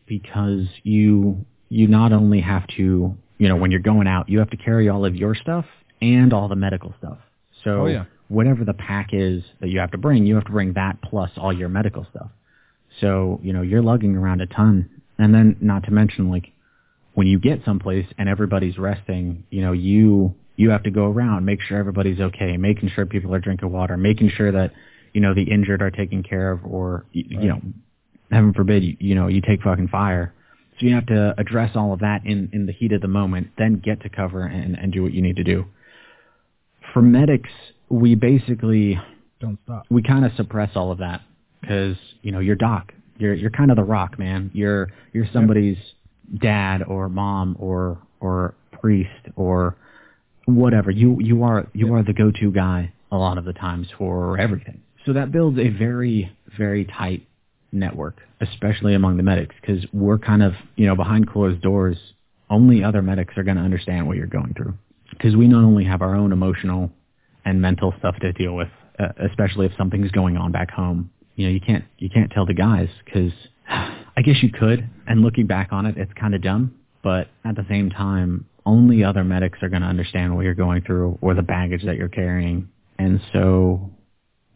because 0.06 0.66
you 0.82 1.44
you 1.68 1.86
not 1.86 2.12
only 2.12 2.40
have 2.40 2.66
to 2.76 3.16
you 3.38 3.48
know 3.48 3.56
when 3.56 3.70
you're 3.70 3.80
going 3.80 4.06
out 4.06 4.28
you 4.28 4.38
have 4.38 4.50
to 4.50 4.56
carry 4.56 4.88
all 4.88 5.04
of 5.04 5.14
your 5.14 5.34
stuff 5.34 5.64
and 6.00 6.32
all 6.32 6.48
the 6.48 6.56
medical 6.56 6.94
stuff. 6.98 7.18
So 7.64 7.70
Oh, 7.70 7.86
yeah. 7.86 8.04
Whatever 8.28 8.64
the 8.64 8.74
pack 8.74 9.10
is 9.12 9.42
that 9.60 9.68
you 9.68 9.80
have 9.80 9.90
to 9.90 9.98
bring, 9.98 10.26
you 10.26 10.34
have 10.34 10.44
to 10.44 10.52
bring 10.52 10.74
that 10.74 11.00
plus 11.02 11.30
all 11.36 11.52
your 11.52 11.68
medical 11.68 12.06
stuff. 12.10 12.30
So 13.00 13.40
you 13.42 13.52
know 13.52 13.62
you're 13.62 13.82
lugging 13.82 14.16
around 14.16 14.40
a 14.40 14.46
ton, 14.46 14.88
and 15.18 15.34
then 15.34 15.56
not 15.60 15.84
to 15.84 15.90
mention 15.90 16.30
like 16.30 16.52
when 17.18 17.26
you 17.26 17.40
get 17.40 17.64
someplace 17.64 18.06
and 18.16 18.28
everybody's 18.28 18.78
resting, 18.78 19.42
you 19.50 19.60
know, 19.60 19.72
you 19.72 20.36
you 20.54 20.70
have 20.70 20.84
to 20.84 20.90
go 20.90 21.06
around, 21.06 21.44
make 21.44 21.60
sure 21.60 21.76
everybody's 21.76 22.20
okay, 22.20 22.56
making 22.56 22.90
sure 22.90 23.06
people 23.06 23.34
are 23.34 23.40
drinking 23.40 23.72
water, 23.72 23.96
making 23.96 24.30
sure 24.30 24.52
that 24.52 24.72
you 25.12 25.20
know 25.20 25.34
the 25.34 25.42
injured 25.42 25.82
are 25.82 25.90
taken 25.90 26.22
care 26.22 26.52
of, 26.52 26.64
or 26.64 27.06
you, 27.10 27.24
you 27.28 27.48
know, 27.48 27.60
heaven 28.30 28.52
forbid, 28.54 28.84
you, 28.84 28.96
you 29.00 29.14
know, 29.16 29.26
you 29.26 29.40
take 29.40 29.62
fucking 29.62 29.88
fire. 29.88 30.32
So 30.78 30.86
you 30.86 30.94
have 30.94 31.06
to 31.06 31.34
address 31.38 31.72
all 31.74 31.92
of 31.92 31.98
that 32.00 32.24
in 32.24 32.50
in 32.52 32.66
the 32.66 32.72
heat 32.72 32.92
of 32.92 33.00
the 33.00 33.08
moment, 33.08 33.48
then 33.58 33.82
get 33.84 34.00
to 34.02 34.08
cover 34.08 34.42
and 34.42 34.76
and 34.78 34.92
do 34.92 35.02
what 35.02 35.12
you 35.12 35.20
need 35.20 35.36
to 35.36 35.44
do. 35.44 35.64
For 36.92 37.02
medics, 37.02 37.50
we 37.90 38.14
basically 38.14 39.00
Don't 39.40 39.58
stop. 39.64 39.86
we 39.90 40.02
kind 40.02 40.24
of 40.24 40.32
suppress 40.36 40.70
all 40.74 40.90
of 40.92 40.98
that 40.98 41.22
because 41.60 41.96
you 42.22 42.32
know 42.32 42.40
you're 42.40 42.56
doc. 42.56 42.92
You're 43.18 43.34
you're 43.34 43.50
kind 43.50 43.70
of 43.70 43.76
the 43.76 43.84
rock 43.84 44.18
man. 44.18 44.50
You're 44.54 44.88
you're 45.12 45.26
somebody's 45.32 45.78
dad 46.40 46.82
or 46.82 47.08
mom 47.08 47.56
or 47.58 47.98
or 48.20 48.54
priest 48.72 49.10
or 49.36 49.76
whatever. 50.46 50.90
You 50.90 51.18
you 51.20 51.42
are 51.42 51.66
you 51.72 51.94
are 51.94 52.02
the 52.02 52.12
go-to 52.12 52.50
guy 52.50 52.92
a 53.10 53.16
lot 53.16 53.38
of 53.38 53.44
the 53.44 53.52
times 53.52 53.88
for 53.96 54.38
everything. 54.38 54.82
So 55.06 55.12
that 55.14 55.32
builds 55.32 55.58
a 55.58 55.68
very 55.68 56.30
very 56.56 56.84
tight 56.84 57.26
network 57.72 58.20
especially 58.40 58.94
among 58.94 59.16
the 59.16 59.22
medics 59.22 59.54
because 59.60 59.84
we're 59.92 60.18
kind 60.18 60.42
of 60.42 60.52
you 60.76 60.86
know 60.86 60.96
behind 60.96 61.28
closed 61.28 61.60
doors. 61.62 61.96
Only 62.50 62.82
other 62.82 63.02
medics 63.02 63.34
are 63.36 63.42
going 63.42 63.58
to 63.58 63.62
understand 63.62 64.06
what 64.06 64.16
you're 64.16 64.26
going 64.26 64.54
through. 64.54 64.74
Because 65.10 65.36
we 65.36 65.46
not 65.46 65.64
only 65.64 65.84
have 65.84 66.00
our 66.00 66.14
own 66.14 66.32
emotional 66.32 66.90
and 67.48 67.60
mental 67.62 67.94
stuff 67.98 68.16
to 68.20 68.32
deal 68.32 68.54
with, 68.54 68.68
uh, 68.98 69.08
especially 69.28 69.66
if 69.66 69.72
something's 69.76 70.10
going 70.10 70.36
on 70.36 70.52
back 70.52 70.70
home. 70.70 71.10
You 71.36 71.46
know, 71.46 71.52
you 71.52 71.60
can't 71.60 71.84
you 71.98 72.10
can't 72.10 72.30
tell 72.30 72.46
the 72.46 72.54
guys 72.54 72.88
because 73.04 73.32
I 73.68 74.22
guess 74.24 74.42
you 74.42 74.50
could. 74.50 74.88
And 75.06 75.22
looking 75.22 75.46
back 75.46 75.68
on 75.72 75.86
it, 75.86 75.96
it's 75.96 76.12
kind 76.20 76.34
of 76.34 76.42
dumb. 76.42 76.74
But 77.02 77.28
at 77.44 77.54
the 77.56 77.64
same 77.68 77.90
time, 77.90 78.46
only 78.66 79.04
other 79.04 79.24
medics 79.24 79.58
are 79.62 79.68
going 79.68 79.82
to 79.82 79.88
understand 79.88 80.34
what 80.34 80.42
you're 80.44 80.54
going 80.54 80.82
through 80.82 81.18
or 81.22 81.34
the 81.34 81.42
baggage 81.42 81.84
that 81.84 81.96
you're 81.96 82.08
carrying. 82.08 82.68
And 82.98 83.20
so 83.32 83.90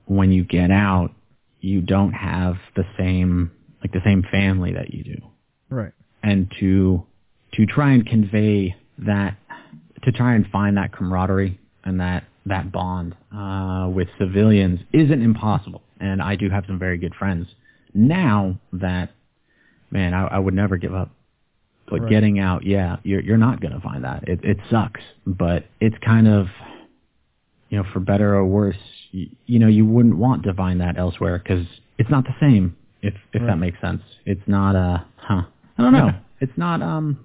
when 0.07 0.33
you 0.33 0.45
get 0.45 0.71
out, 0.71 1.13
you 1.61 1.81
don't 1.81 2.13
have 2.13 2.57
the 2.77 2.85
same 2.99 3.53
like 3.81 3.93
the 3.93 4.01
same 4.05 4.23
family 4.31 4.73
that 4.75 4.93
you 4.93 5.03
do 5.05 5.17
Right. 5.71 5.93
and 6.23 6.53
to 6.61 7.05
to 7.55 7.67
try 7.67 7.93
and 7.93 8.05
convey 8.07 8.75
that 8.99 9.37
to 10.03 10.13
try 10.13 10.35
and 10.35 10.47
find 10.49 10.77
that 10.77 10.93
camaraderie 10.93 11.59
and 11.85 12.01
that 12.01 12.25
that 12.47 12.73
bond 12.73 13.15
uh, 13.35 13.89
with 13.89 14.09
civilians 14.19 14.81
isn't 14.93 15.23
impossible. 15.23 15.83
And 16.01 16.21
I 16.21 16.37
do 16.37 16.51
have 16.51 16.65
some 16.67 16.79
very 16.79 16.99
good 16.99 17.15
friends 17.15 17.47
now 17.95 18.59
that 18.73 19.11
man 19.91 20.15
I, 20.15 20.27
I 20.27 20.39
would 20.39 20.55
never 20.55 20.77
give 20.77 20.95
up. 20.95 21.11
But 21.89 22.01
Right. 22.03 22.11
getting 22.11 22.39
out, 22.39 22.65
yeah, 22.65 22.97
you're 23.03 23.21
you're 23.21 23.37
not 23.37 23.61
gonna 23.61 23.81
find 23.81 24.05
that. 24.05 24.27
It 24.29 24.41
it 24.45 24.57
sucks, 24.71 25.01
but 25.27 25.65
it's 25.81 25.97
kind 26.05 26.27
of, 26.27 26.47
you 27.69 27.79
know, 27.79 27.85
for 27.93 28.01
better 28.01 28.35
or 28.35 28.45
worse, 28.47 28.77
you, 29.11 29.29
you 29.47 29.59
know, 29.59 29.67
you 29.67 29.85
wouldn't 29.85 30.17
want 30.17 30.43
to 30.45 30.55
find 30.55 30.81
that 30.81 30.97
elsewhere 30.97 31.39
because 31.39 31.67
it's 31.99 32.11
not 32.11 32.25
the 32.25 32.35
same. 32.41 32.77
If 33.03 33.15
if 33.33 33.43
Right. 33.43 33.49
that 33.49 33.57
makes 33.59 33.81
sense, 33.81 34.01
it's 34.25 34.47
not 34.47 34.75
uh, 34.77 34.99
huh? 35.17 35.43
I 35.79 35.83
don't 35.83 35.93
know. 35.93 36.13
it's 36.41 36.57
not 36.57 36.83
um, 36.83 37.25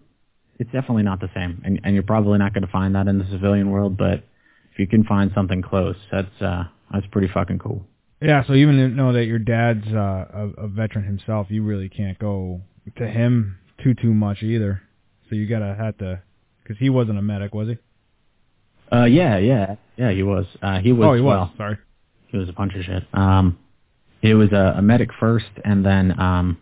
it's 0.60 0.72
definitely 0.72 1.04
not 1.04 1.20
the 1.22 1.30
same, 1.36 1.62
and 1.64 1.80
and 1.84 1.94
you're 1.94 2.04
probably 2.04 2.38
not 2.40 2.54
gonna 2.54 2.68
find 2.68 2.96
that 2.96 3.08
in 3.08 3.20
the 3.20 3.26
civilian 3.32 3.70
world. 3.72 3.96
But 3.98 4.24
if 4.78 4.82
you 4.82 4.88
can 4.88 5.04
find 5.04 5.32
something 5.34 5.64
close, 5.64 5.96
that's 6.12 6.40
uh, 6.40 6.66
that's 6.94 7.08
pretty 7.08 7.28
fucking 7.34 7.58
cool. 7.58 7.84
Yeah, 8.22 8.46
so 8.46 8.54
even 8.54 8.96
though 8.96 9.12
that 9.14 9.26
your 9.26 9.40
dad's 9.40 9.88
uh, 9.88 10.26
a, 10.32 10.66
a 10.66 10.68
veteran 10.68 11.04
himself, 11.04 11.48
you 11.50 11.64
really 11.64 11.90
can't 11.90 12.20
go 12.20 12.62
to 12.96 13.08
him 13.08 13.58
too 13.84 13.96
too 13.96 14.14
much 14.14 14.44
either. 14.44 14.84
So 15.30 15.36
you 15.36 15.48
gotta 15.48 15.76
have 15.76 15.98
to, 15.98 16.22
because 16.62 16.78
he 16.78 16.92
wasn't 16.92 17.18
a 17.18 17.24
medic, 17.24 17.56
was 17.56 17.70
he? 17.70 17.78
Uh, 18.96 19.06
yeah, 19.06 19.40
yeah, 19.40 19.78
yeah. 19.98 20.12
He 20.12 20.22
was. 20.22 20.46
Uh, 20.62 20.78
he 20.78 20.92
was. 20.92 21.08
oh, 21.08 21.14
he 21.16 21.22
was. 21.22 21.36
well, 21.36 21.54
Sorry. 21.58 21.78
He 22.28 22.38
was 22.38 22.48
a 22.48 22.54
bunch 22.54 22.76
of 22.76 22.84
shit. 22.84 23.04
Um, 23.14 23.58
he 24.22 24.36
was 24.36 24.52
a, 24.52 24.76
a 24.78 24.82
medic 24.84 25.10
first, 25.20 25.50
and 25.66 25.84
then 25.84 26.20
um, 26.20 26.58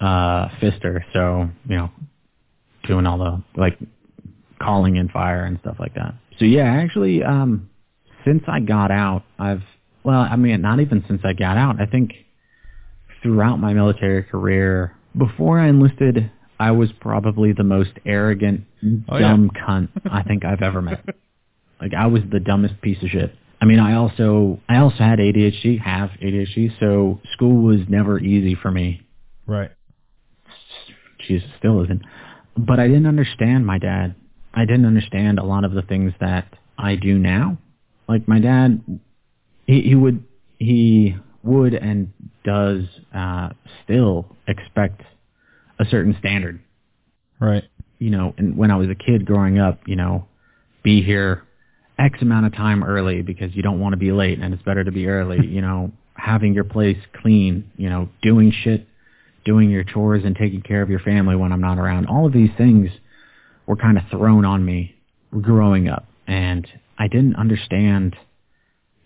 uh, 0.00 0.50
Fister. 0.60 1.00
So 1.12 1.50
you 1.68 1.76
know, 1.78 1.90
doing 2.86 3.06
all 3.06 3.18
the 3.18 3.42
like 3.60 3.76
calling 4.62 4.94
in 4.94 5.08
fire 5.08 5.44
and 5.44 5.58
stuff 5.60 5.78
like 5.80 5.94
that. 5.94 6.14
So 6.38 6.44
yeah, 6.44 6.64
actually, 6.64 7.22
um, 7.22 7.68
since 8.24 8.42
I 8.46 8.60
got 8.60 8.90
out, 8.90 9.24
I've 9.38 9.62
well, 10.04 10.20
I 10.20 10.36
mean, 10.36 10.60
not 10.62 10.80
even 10.80 11.04
since 11.08 11.22
I 11.24 11.32
got 11.32 11.56
out. 11.56 11.80
I 11.80 11.86
think 11.86 12.12
throughout 13.22 13.56
my 13.58 13.72
military 13.74 14.22
career, 14.22 14.94
before 15.16 15.58
I 15.58 15.68
enlisted, 15.68 16.30
I 16.60 16.70
was 16.70 16.90
probably 17.00 17.52
the 17.52 17.64
most 17.64 17.90
arrogant, 18.06 18.64
Oh, 19.08 19.16
yeah. 19.18 19.20
dumb 19.30 19.50
cunt 19.50 19.88
I 20.10 20.22
think 20.22 20.44
I've 20.44 20.62
ever 20.62 20.82
met. 20.82 21.04
Like 21.80 21.94
I 21.94 22.06
was 22.08 22.22
the 22.28 22.40
dumbest 22.40 22.80
piece 22.82 23.00
of 23.04 23.08
shit. 23.10 23.32
I 23.60 23.64
mean, 23.64 23.78
I 23.78 23.94
also 23.94 24.58
I 24.68 24.78
also 24.78 24.96
had 24.98 25.20
ADHD, 25.20 25.80
have 25.80 26.10
ADHD, 26.20 26.72
so 26.80 27.20
school 27.34 27.62
was 27.62 27.82
never 27.88 28.18
easy 28.18 28.56
for 28.60 28.68
me. 28.72 29.00
Right. 29.46 29.70
Jesus, 31.26 31.48
still 31.58 31.82
isn't. 31.84 32.02
But 32.56 32.80
I 32.80 32.88
didn't 32.88 33.06
understand 33.06 33.64
my 33.64 33.78
dad. 33.78 34.16
I 34.54 34.64
didn't 34.64 34.86
understand 34.86 35.38
a 35.38 35.44
lot 35.44 35.64
of 35.64 35.72
the 35.72 35.82
things 35.82 36.12
that 36.20 36.48
I 36.76 36.96
do 36.96 37.18
now. 37.18 37.58
Like 38.08 38.26
my 38.26 38.40
dad, 38.40 38.82
he, 39.66 39.82
he 39.82 39.94
would 39.94 40.24
he 40.58 41.16
would 41.42 41.74
and 41.74 42.12
does 42.44 42.84
uh, 43.14 43.50
still 43.84 44.36
expect 44.46 45.02
a 45.78 45.84
certain 45.84 46.16
standard 46.18 46.60
Right. 47.40 47.64
you 47.98 48.10
know, 48.10 48.34
and 48.36 48.56
when 48.56 48.70
I 48.70 48.76
was 48.76 48.88
a 48.88 48.94
kid 48.94 49.24
growing 49.24 49.58
up, 49.58 49.80
you 49.86 49.94
know, 49.96 50.26
be 50.82 51.02
here 51.02 51.44
X 51.98 52.20
amount 52.20 52.46
of 52.46 52.54
time 52.54 52.82
early 52.82 53.22
because 53.22 53.54
you 53.54 53.62
don't 53.62 53.80
want 53.80 53.92
to 53.92 53.96
be 53.96 54.10
late 54.12 54.38
and 54.40 54.52
it's 54.52 54.62
better 54.62 54.82
to 54.84 54.92
be 54.92 55.06
early, 55.06 55.46
you 55.46 55.60
know, 55.60 55.92
having 56.14 56.52
your 56.54 56.64
place 56.64 56.98
clean, 57.22 57.70
you 57.76 57.88
know, 57.88 58.08
doing 58.22 58.52
shit, 58.64 58.86
doing 59.44 59.70
your 59.70 59.84
chores 59.84 60.24
and 60.24 60.36
taking 60.36 60.62
care 60.62 60.82
of 60.82 60.90
your 60.90 61.00
family 61.00 61.36
when 61.36 61.52
I'm 61.52 61.60
not 61.60 61.78
around. 61.78 62.06
All 62.06 62.26
of 62.26 62.32
these 62.32 62.50
things 62.58 62.90
were 63.68 63.76
kind 63.76 63.96
of 63.98 64.04
thrown 64.10 64.44
on 64.44 64.64
me 64.64 64.94
growing 65.40 65.88
up 65.88 66.06
and 66.26 66.66
I 66.98 67.06
didn't 67.06 67.36
understand, 67.36 68.16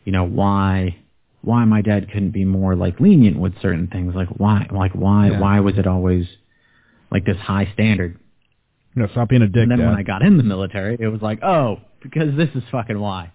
you 0.06 0.12
know, 0.12 0.24
why 0.24 0.96
why 1.42 1.64
my 1.64 1.82
dad 1.82 2.06
couldn't 2.12 2.30
be 2.30 2.44
more 2.44 2.76
like 2.76 3.00
lenient 3.00 3.36
with 3.38 3.52
certain 3.60 3.88
things 3.88 4.14
like 4.14 4.28
why 4.28 4.66
like 4.70 4.92
why 4.92 5.30
Yeah. 5.30 5.40
why 5.40 5.60
was 5.60 5.76
it 5.76 5.86
always 5.86 6.26
like 7.10 7.26
this 7.26 7.36
high 7.38 7.68
standard 7.74 8.16
No, 8.94 9.08
stop 9.08 9.28
being 9.28 9.42
a 9.42 9.48
dick, 9.48 9.62
and 9.62 9.70
then 9.70 9.78
Dad. 9.78 9.86
when 9.88 9.96
I 9.98 10.02
got 10.04 10.22
in 10.22 10.36
the 10.36 10.44
military, 10.44 10.96
it 11.00 11.08
was 11.08 11.20
like, 11.22 11.42
oh, 11.42 11.80
because 12.02 12.36
this 12.36 12.48
is 12.54 12.62
fucking 12.70 12.98
why. 13.00 13.32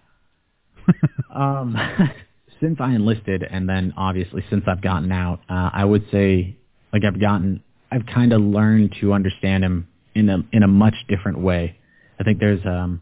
um, 1.34 1.76
since 2.60 2.78
I 2.80 2.94
enlisted, 2.94 3.42
and 3.42 3.68
then 3.68 3.92
obviously 3.96 4.42
since 4.50 4.64
I've 4.66 4.80
gotten 4.80 5.12
out, 5.12 5.40
uh, 5.48 5.70
I 5.72 5.84
would 5.84 6.04
say, 6.10 6.56
like 6.92 7.04
I've 7.04 7.20
gotten, 7.20 7.62
I've 7.92 8.06
kind 8.06 8.32
of 8.32 8.40
learned 8.40 8.96
to 9.00 9.12
understand 9.12 9.64
him 9.64 9.86
in 10.18 10.28
a 10.28 10.38
in 10.52 10.62
a 10.62 10.68
much 10.68 10.94
different 11.08 11.38
way. 11.40 11.76
I 12.20 12.24
think 12.24 12.40
there's 12.40 12.64
um, 12.66 13.00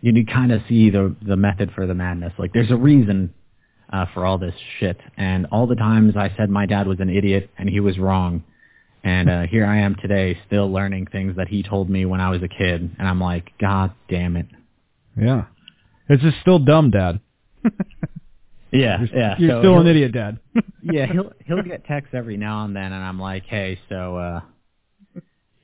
you 0.00 0.12
can 0.12 0.26
kind 0.26 0.52
of 0.52 0.62
see 0.68 0.90
the 0.90 1.14
the 1.22 1.36
method 1.36 1.70
for 1.74 1.86
the 1.86 1.94
madness. 1.94 2.32
Like 2.38 2.52
there's 2.52 2.70
a 2.70 2.76
reason 2.76 3.34
uh, 3.92 4.06
for 4.14 4.24
all 4.24 4.38
this 4.38 4.54
shit, 4.78 4.98
and 5.16 5.46
all 5.52 5.66
the 5.66 5.74
times 5.76 6.14
I 6.16 6.32
said 6.36 6.50
my 6.50 6.66
dad 6.66 6.86
was 6.86 7.00
an 7.00 7.10
idiot 7.10 7.50
and 7.58 7.68
he 7.68 7.80
was 7.80 7.98
wrong. 7.98 8.44
And 9.04 9.30
uh, 9.30 9.42
here 9.42 9.64
I 9.64 9.78
am 9.78 9.94
today, 9.94 10.36
still 10.48 10.70
learning 10.72 11.06
things 11.12 11.36
that 11.36 11.46
he 11.46 11.62
told 11.62 11.88
me 11.88 12.04
when 12.06 12.20
I 12.20 12.30
was 12.30 12.42
a 12.42 12.48
kid, 12.48 12.90
and 12.98 13.06
I'm 13.08 13.20
like, 13.20 13.52
God 13.60 13.92
damn 14.08 14.36
it. 14.36 14.46
yeah. 15.16 15.44
It's 16.08 16.22
just 16.22 16.40
still 16.40 16.58
dumb, 16.58 16.90
Dad. 16.90 17.20
Yeah, 18.72 18.98
You're, 19.00 19.18
yeah. 19.18 19.34
you're 19.38 19.50
so 19.50 19.60
still 19.60 19.78
an 19.78 19.86
idiot, 19.86 20.12
Dad. 20.12 20.38
yeah, 20.82 21.06
he'll 21.06 21.32
he'll 21.46 21.62
get 21.62 21.84
texts 21.86 22.14
every 22.14 22.36
now 22.36 22.64
and 22.64 22.74
then, 22.74 22.92
and 22.92 23.02
I'm 23.02 23.18
like, 23.18 23.44
hey, 23.46 23.78
so 23.88 24.16
uh, 24.16 24.40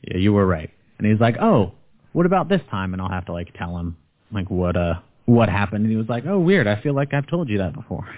yeah, 0.02 0.16
you 0.16 0.32
were 0.32 0.46
right. 0.46 0.70
And 0.98 1.06
he's 1.06 1.20
like, 1.20 1.36
oh, 1.40 1.72
what 2.12 2.26
about 2.26 2.48
this 2.48 2.60
time? 2.70 2.92
And 2.92 3.02
I'll 3.02 3.08
have 3.08 3.26
to 3.26 3.32
like 3.32 3.54
tell 3.54 3.76
him 3.78 3.96
like 4.32 4.50
what 4.50 4.76
uh 4.76 4.94
what 5.24 5.48
happened. 5.48 5.84
And 5.84 5.90
he 5.90 5.96
was 5.96 6.08
like, 6.08 6.24
oh, 6.26 6.38
weird. 6.38 6.66
I 6.66 6.80
feel 6.80 6.94
like 6.94 7.14
I've 7.14 7.26
told 7.26 7.48
you 7.48 7.58
that 7.58 7.74
before. 7.74 8.08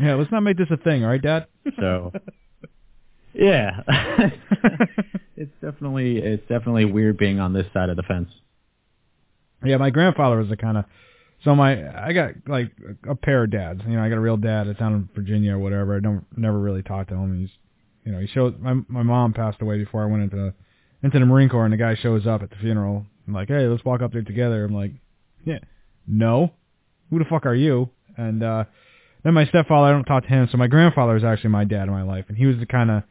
yeah, 0.00 0.14
let's 0.14 0.32
not 0.32 0.40
make 0.40 0.56
this 0.56 0.68
a 0.70 0.76
thing, 0.76 1.04
all 1.04 1.10
right, 1.10 1.22
Dad? 1.22 1.46
So 1.78 2.12
yeah, 3.34 3.82
it's 5.36 5.52
definitely 5.62 6.18
it's 6.18 6.42
definitely 6.48 6.84
weird 6.86 7.18
being 7.18 7.40
on 7.40 7.52
this 7.52 7.66
side 7.72 7.88
of 7.88 7.96
the 7.96 8.02
fence. 8.02 8.30
Yeah, 9.64 9.76
my 9.76 9.90
grandfather 9.90 10.38
was 10.38 10.48
the 10.48 10.56
kind 10.56 10.78
of. 10.78 10.84
So 11.44 11.54
my, 11.54 12.04
I 12.04 12.12
got 12.12 12.32
like 12.48 12.72
a 13.08 13.14
pair 13.14 13.44
of 13.44 13.52
dads. 13.52 13.82
You 13.86 13.94
know, 13.94 14.02
I 14.02 14.08
got 14.08 14.16
a 14.18 14.20
real 14.20 14.36
dad 14.36 14.66
that's 14.66 14.78
down 14.80 14.94
in 14.94 15.08
Virginia 15.14 15.54
or 15.54 15.58
whatever. 15.60 15.96
I 15.96 16.00
don't 16.00 16.26
never 16.36 16.58
really 16.58 16.82
talked 16.82 17.10
to 17.10 17.14
him. 17.14 17.40
He's, 17.40 17.50
you 18.04 18.10
know, 18.10 18.18
he 18.18 18.26
showed 18.26 18.60
my 18.60 18.74
my 18.88 19.04
mom 19.04 19.32
passed 19.34 19.62
away 19.62 19.78
before 19.78 20.02
I 20.02 20.06
went 20.06 20.24
into 20.24 20.52
into 21.02 21.18
the 21.18 21.26
Marine 21.26 21.48
Corps, 21.48 21.64
and 21.64 21.72
the 21.72 21.78
guy 21.78 21.94
shows 21.94 22.26
up 22.26 22.42
at 22.42 22.50
the 22.50 22.56
funeral. 22.56 23.06
I'm 23.26 23.34
like, 23.34 23.48
hey, 23.48 23.66
let's 23.66 23.84
walk 23.84 24.02
up 24.02 24.12
there 24.12 24.22
together. 24.22 24.64
I'm 24.64 24.74
like, 24.74 24.92
yeah, 25.44 25.58
no, 26.06 26.52
who 27.10 27.18
the 27.18 27.24
fuck 27.24 27.46
are 27.46 27.54
you? 27.54 27.90
And 28.16 28.42
uh 28.42 28.64
then 29.24 29.34
my 29.34 29.46
stepfather, 29.46 29.88
I 29.88 29.92
don't 29.92 30.04
talk 30.04 30.22
to 30.24 30.28
him. 30.28 30.48
So 30.50 30.58
my 30.58 30.68
grandfather 30.68 31.14
was 31.14 31.24
actually 31.24 31.50
my 31.50 31.64
dad 31.64 31.84
in 31.84 31.90
my 31.90 32.02
life, 32.02 32.26
and 32.28 32.36
he 32.36 32.46
was 32.46 32.56
the 32.58 32.66
kind 32.66 32.90
of 32.90 33.02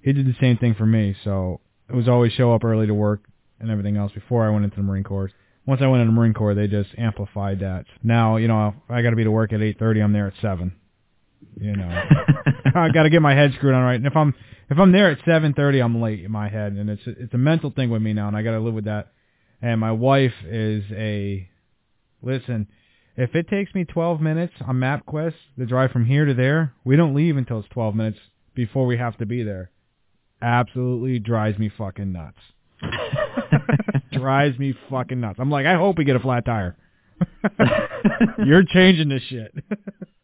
he 0.00 0.12
did 0.12 0.26
the 0.26 0.36
same 0.40 0.56
thing 0.56 0.74
for 0.74 0.86
me. 0.86 1.16
So 1.24 1.60
it 1.88 1.94
was 1.94 2.08
always 2.08 2.32
show 2.32 2.54
up 2.54 2.64
early 2.64 2.86
to 2.86 2.94
work 2.94 3.22
and 3.60 3.70
everything 3.70 3.96
else 3.96 4.12
before 4.12 4.46
I 4.46 4.50
went 4.50 4.64
into 4.64 4.76
the 4.76 4.82
Marine 4.82 5.04
Corps. 5.04 5.30
Once 5.66 5.80
I 5.82 5.88
went 5.88 6.02
into 6.02 6.12
the 6.12 6.16
Marine 6.16 6.34
Corps, 6.34 6.54
they 6.54 6.68
just 6.68 6.90
amplified 6.96 7.60
that. 7.60 7.86
Now, 8.02 8.36
you 8.36 8.46
know, 8.46 8.74
I 8.88 9.02
got 9.02 9.10
to 9.10 9.16
be 9.16 9.24
to 9.24 9.30
work 9.30 9.52
at 9.52 9.60
8:30. 9.60 10.04
I'm 10.04 10.12
there 10.12 10.28
at 10.28 10.34
seven. 10.40 10.76
You 11.60 11.74
know, 11.76 11.88
I 12.74 12.88
got 12.90 13.02
to 13.02 13.10
get 13.10 13.20
my 13.20 13.34
head 13.34 13.52
screwed 13.56 13.74
on 13.74 13.82
right. 13.82 13.96
And 13.96 14.06
if 14.06 14.16
I'm 14.16 14.34
if 14.68 14.78
I'm 14.78 14.92
there 14.92 15.10
at 15.10 15.18
7:30, 15.20 15.82
I'm 15.82 16.00
late 16.00 16.24
in 16.24 16.32
my 16.32 16.48
head, 16.48 16.72
and 16.72 16.90
it's 16.90 17.02
it's 17.06 17.34
a 17.34 17.38
mental 17.38 17.70
thing 17.70 17.90
with 17.90 18.02
me 18.02 18.12
now, 18.12 18.28
and 18.28 18.36
I 18.36 18.42
got 18.42 18.52
to 18.52 18.60
live 18.60 18.74
with 18.74 18.84
that. 18.86 19.12
And 19.62 19.80
my 19.80 19.92
wife 19.92 20.34
is 20.44 20.84
a 20.92 21.48
listen. 22.22 22.68
If 23.16 23.34
it 23.34 23.48
takes 23.48 23.74
me 23.74 23.84
12 23.84 24.20
minutes 24.20 24.52
on 24.66 24.76
MapQuest 24.76 25.34
to 25.58 25.64
drive 25.64 25.90
from 25.90 26.04
here 26.04 26.26
to 26.26 26.34
there, 26.34 26.74
we 26.84 26.96
don't 26.96 27.14
leave 27.14 27.38
until 27.38 27.60
it's 27.60 27.68
12 27.70 27.94
minutes 27.94 28.18
before 28.54 28.84
we 28.84 28.98
have 28.98 29.16
to 29.18 29.26
be 29.26 29.42
there. 29.42 29.70
Absolutely 30.42 31.18
drives 31.18 31.58
me 31.58 31.70
fucking 31.78 32.12
nuts. 32.12 32.36
drives 34.12 34.58
me 34.58 34.74
fucking 34.90 35.18
nuts. 35.18 35.38
I'm 35.40 35.50
like, 35.50 35.64
I 35.64 35.76
hope 35.76 35.96
we 35.96 36.04
get 36.04 36.16
a 36.16 36.20
flat 36.20 36.44
tire. 36.44 36.76
You're 38.44 38.64
changing 38.64 39.08
this 39.08 39.22
shit. 39.22 39.54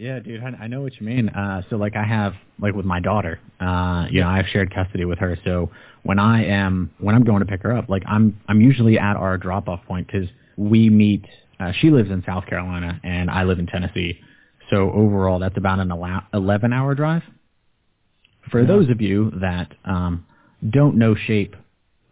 Yeah, 0.00 0.18
dude, 0.18 0.42
I, 0.42 0.64
I 0.64 0.66
know 0.66 0.80
what 0.80 0.98
you 0.98 1.04
mean. 1.06 1.28
Uh, 1.28 1.60
so 1.68 1.76
like 1.76 1.94
I 1.94 2.04
have, 2.04 2.32
like 2.58 2.74
with 2.74 2.86
my 2.86 3.00
daughter, 3.00 3.38
uh, 3.60 4.06
you 4.10 4.20
know, 4.22 4.28
I 4.28 4.38
have 4.38 4.46
shared 4.46 4.74
custody 4.74 5.04
with 5.04 5.18
her. 5.18 5.36
So 5.44 5.70
when 6.04 6.18
I 6.18 6.42
am, 6.46 6.90
when 7.00 7.14
I'm 7.14 7.22
going 7.22 7.40
to 7.40 7.44
pick 7.46 7.62
her 7.64 7.76
up, 7.76 7.90
like 7.90 8.02
I'm, 8.06 8.40
I'm 8.48 8.62
usually 8.62 8.98
at 8.98 9.16
our 9.16 9.36
drop 9.36 9.68
off 9.68 9.84
point 9.86 10.06
because 10.06 10.26
we 10.56 10.88
meet, 10.88 11.26
uh, 11.60 11.72
she 11.78 11.90
lives 11.90 12.10
in 12.10 12.22
South 12.24 12.46
Carolina 12.46 12.98
and 13.04 13.30
I 13.30 13.44
live 13.44 13.58
in 13.58 13.66
Tennessee. 13.66 14.18
So 14.70 14.90
overall, 14.90 15.38
that's 15.38 15.58
about 15.58 15.80
an 15.80 15.90
ele- 15.90 16.22
11 16.32 16.72
hour 16.72 16.94
drive. 16.94 17.22
For 18.50 18.60
Yeah. 18.62 18.68
those 18.68 18.88
of 18.88 19.02
you 19.02 19.32
that, 19.42 19.74
um, 19.84 20.24
don't 20.70 20.96
know 20.96 21.14
shape, 21.14 21.56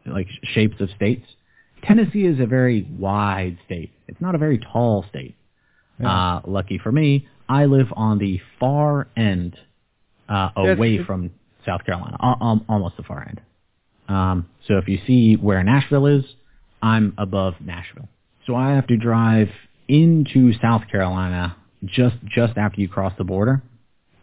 like 0.04 0.28
shapes 0.42 0.78
of 0.80 0.90
states, 0.90 1.24
Tennessee 1.82 2.26
is 2.26 2.38
a 2.38 2.46
very 2.46 2.82
wide 2.98 3.56
state. 3.64 3.92
It's 4.08 4.20
not 4.20 4.34
a 4.34 4.38
very 4.38 4.58
tall 4.58 5.06
state. 5.08 5.36
Yeah. 5.98 6.10
Uh, 6.10 6.40
lucky 6.46 6.76
for 6.76 6.92
me, 6.92 7.26
I 7.48 7.64
live 7.66 7.88
on 7.96 8.18
the 8.18 8.40
far 8.60 9.08
end, 9.16 9.56
uh, 10.28 10.50
away 10.56 10.98
from 11.06 11.30
South 11.64 11.84
Carolina, 11.84 12.16
al- 12.20 12.64
almost 12.68 12.96
the 12.96 13.02
far 13.02 13.26
end. 13.28 13.40
Um, 14.08 14.48
so 14.66 14.78
if 14.78 14.88
you 14.88 14.98
see 15.06 15.34
where 15.36 15.62
Nashville 15.62 16.06
is, 16.06 16.24
I'm 16.82 17.14
above 17.18 17.54
Nashville. 17.60 18.08
So 18.46 18.54
I 18.54 18.70
have 18.72 18.86
to 18.88 18.96
drive 18.96 19.48
into 19.88 20.52
South 20.60 20.82
Carolina 20.90 21.56
just 21.84 22.16
just 22.26 22.56
after 22.56 22.80
you 22.80 22.88
cross 22.88 23.12
the 23.18 23.24
border, 23.24 23.62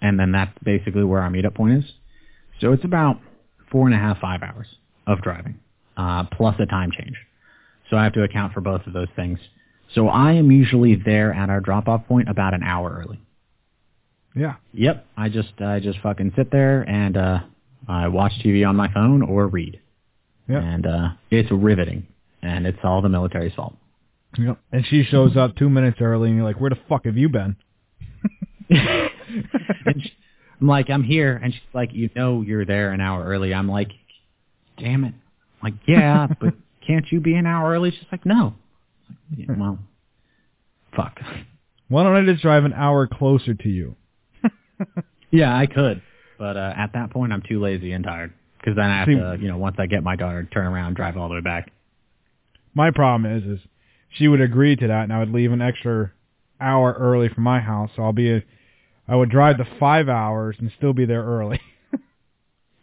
and 0.02 0.20
then 0.20 0.32
that's 0.32 0.58
basically 0.64 1.04
where 1.04 1.22
our 1.22 1.30
meetup 1.30 1.56
point 1.56 1.84
is. 1.84 1.92
So 2.62 2.72
it's 2.72 2.84
about 2.86 3.20
four 3.72 3.86
and 3.88 3.96
a 3.96 3.98
half, 4.00 4.20
five 4.20 4.42
hours. 4.44 4.68
of 5.08 5.22
driving, 5.22 5.60
uh, 5.98 6.24
plus 6.32 6.56
a 6.60 6.66
time 6.66 6.90
change. 6.92 7.16
So 7.90 7.98
I 7.98 8.04
have 8.06 8.14
to 8.14 8.24
account 8.24 8.54
for 8.54 8.62
both 8.62 8.88
of 8.88 8.94
those 8.94 9.08
things. 9.16 9.38
So 9.96 10.10
I 10.10 10.34
am 10.34 10.52
usually 10.52 10.96
there 10.96 11.34
at 11.34 11.50
our 11.50 11.62
drop-off 11.62 12.06
point 12.08 12.30
about 12.30 12.54
an 12.54 12.64
hour 12.64 13.02
early. 13.04 13.20
Yeah. 14.36 14.56
Yep. 14.74 15.06
I 15.16 15.30
just 15.30 15.60
I 15.60 15.80
just 15.80 16.00
fucking 16.00 16.34
sit 16.36 16.52
there 16.52 16.82
and 16.82 17.16
uh, 17.16 17.40
I 17.88 18.10
watch 18.10 18.34
TV 18.44 18.68
on 18.68 18.76
my 18.76 18.92
phone 18.94 19.22
or 19.22 19.48
read. 19.48 19.80
Yep. 20.50 20.62
And 20.62 20.86
uh, 20.86 21.10
it's 21.32 21.50
riveting, 21.50 22.06
and 22.44 22.68
it's 22.68 22.78
all 22.84 23.02
the 23.02 23.10
military's 23.10 23.54
fault. 23.54 23.76
Yep. 24.38 24.60
And 24.72 24.86
she 24.86 25.04
shows 25.04 25.38
up 25.38 25.56
two 25.56 25.70
minutes 25.70 25.98
early, 26.02 26.28
and 26.28 26.38
you're 26.38 26.46
like, 26.46 26.60
"Where 26.60 26.70
the 26.70 26.78
fuck 26.88 27.06
have 27.06 27.18
you 27.18 27.30
been?" 27.30 27.56
and 28.70 30.02
she, 30.04 30.12
I'm 30.62 30.68
like, 30.68 30.90
I'm 30.90 31.04
here, 31.04 31.40
and 31.42 31.54
she's 31.54 31.62
like, 31.74 31.94
you 31.94 32.10
know, 32.16 32.42
you're 32.42 32.66
there 32.66 32.92
an 32.92 33.02
hour 33.02 33.26
early. 33.26 33.54
I'm 33.54 33.70
like, 33.70 33.92
damn 34.78 35.04
it. 35.04 35.14
I'm 35.62 35.72
like, 35.72 35.74
yeah, 35.88 36.28
but 36.40 36.54
can't 36.86 37.06
you 37.12 37.20
be 37.20 37.36
an 37.36 37.46
hour 37.46 37.72
early? 37.72 37.92
She's 37.92 38.08
like, 38.12 38.26
no. 38.26 38.54
Yeah, 39.36 39.46
well, 39.58 39.80
fuck. 40.96 41.20
Why 41.88 42.04
don't 42.04 42.16
I 42.16 42.26
just 42.32 42.42
drive 42.42 42.66
an 42.66 42.74
hour 42.74 43.08
closer 43.08 43.54
to 43.54 43.70
you? 43.70 43.96
yeah, 45.32 45.56
I 45.56 45.66
could, 45.68 46.02
but 46.38 46.58
uh, 46.58 46.74
at 46.76 46.94
that 46.94 47.12
point, 47.12 47.32
I'm 47.34 47.42
too 47.48 47.60
lazy 47.62 47.92
and 47.92 48.04
tired 48.04 48.34
because 48.60 48.76
then 48.76 48.86
I 48.86 49.00
have 49.00 49.08
See- 49.08 49.16
to, 49.16 49.38
you 49.40 49.48
know, 49.48 49.58
once 49.58 49.76
I 49.80 49.86
get 49.86 50.04
my 50.04 50.16
daughter, 50.16 50.48
turn 50.52 50.66
around, 50.68 50.96
drive 50.96 51.18
all 51.18 51.30
the 51.30 51.36
way 51.36 51.42
back. 51.42 51.72
My 52.74 52.92
problem 52.92 53.32
is, 53.38 53.44
is 53.60 53.60
she 54.10 54.28
would 54.28 54.42
agree 54.42 54.76
to 54.76 54.88
that, 54.88 55.04
and 55.04 55.14
I 55.14 55.20
would 55.20 55.32
leave 55.32 55.52
an 55.52 55.62
extra 55.62 56.12
hour 56.60 56.94
early 57.00 57.30
from 57.30 57.44
my 57.44 57.60
house. 57.60 57.90
So 57.96 58.04
I'll 58.04 58.14
be, 58.14 58.32
a, 58.34 58.44
I 59.08 59.16
would 59.16 59.30
drive 59.30 59.58
the 59.58 59.66
five 59.80 60.10
hours 60.10 60.56
and 60.60 60.72
still 60.78 60.94
be 60.94 61.06
there 61.06 61.24
early. 61.24 61.60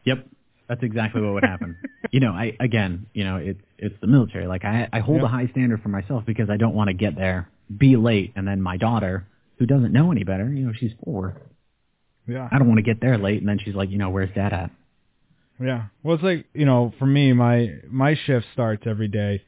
Yep. 0.05 0.26
That's 0.73 0.85
exactly 0.85 1.20
what 1.20 1.35
would 1.35 1.45
happen. 1.45 1.77
you 2.12 2.20
know, 2.20 2.33
I 2.33 2.57
again, 2.59 3.05
you 3.12 3.25
know, 3.25 3.37
it's 3.37 3.61
it's 3.77 3.95
the 4.01 4.07
military. 4.07 4.47
Like 4.47 4.64
I 4.64 4.89
I 4.91 5.01
hold 5.01 5.18
Yep. 5.18 5.27
a 5.27 5.29
high 5.29 5.49
standard 5.49 5.83
for 5.83 5.91
myself 5.91 6.25
because 6.25 6.49
I 6.49 6.57
don't 6.57 6.75
want 6.75 6.89
to 6.89 6.95
get 6.95 7.14
there, 7.14 7.51
be 7.77 7.97
late, 7.97 8.33
and 8.37 8.49
then 8.49 8.62
my 8.62 8.79
daughter, 8.79 9.27
who 9.59 9.66
doesn't 9.66 9.93
know 9.93 10.11
any 10.12 10.25
better, 10.25 10.51
you 10.51 10.64
know, 10.66 10.73
she's 10.73 10.93
four. 11.05 11.37
yeah. 12.27 12.49
I 12.51 12.57
don't 12.59 12.68
want 12.68 12.79
to 12.79 12.83
get 12.83 13.03
there 13.03 13.18
late, 13.18 13.41
and 13.41 13.49
then 13.49 13.59
she's 13.62 13.75
like, 13.75 13.91
you 13.91 13.99
know, 13.99 14.09
where's 14.09 14.31
dad 14.35 14.55
at? 14.55 14.70
Yeah. 15.62 15.85
Well, 16.03 16.14
it's 16.14 16.25
like 16.25 16.47
you 16.55 16.64
know, 16.64 16.95
for 16.99 17.05
me, 17.07 17.35
my 17.35 17.68
my 17.91 18.14
shift 18.25 18.47
starts 18.55 18.85
every 18.87 19.09
day 19.09 19.43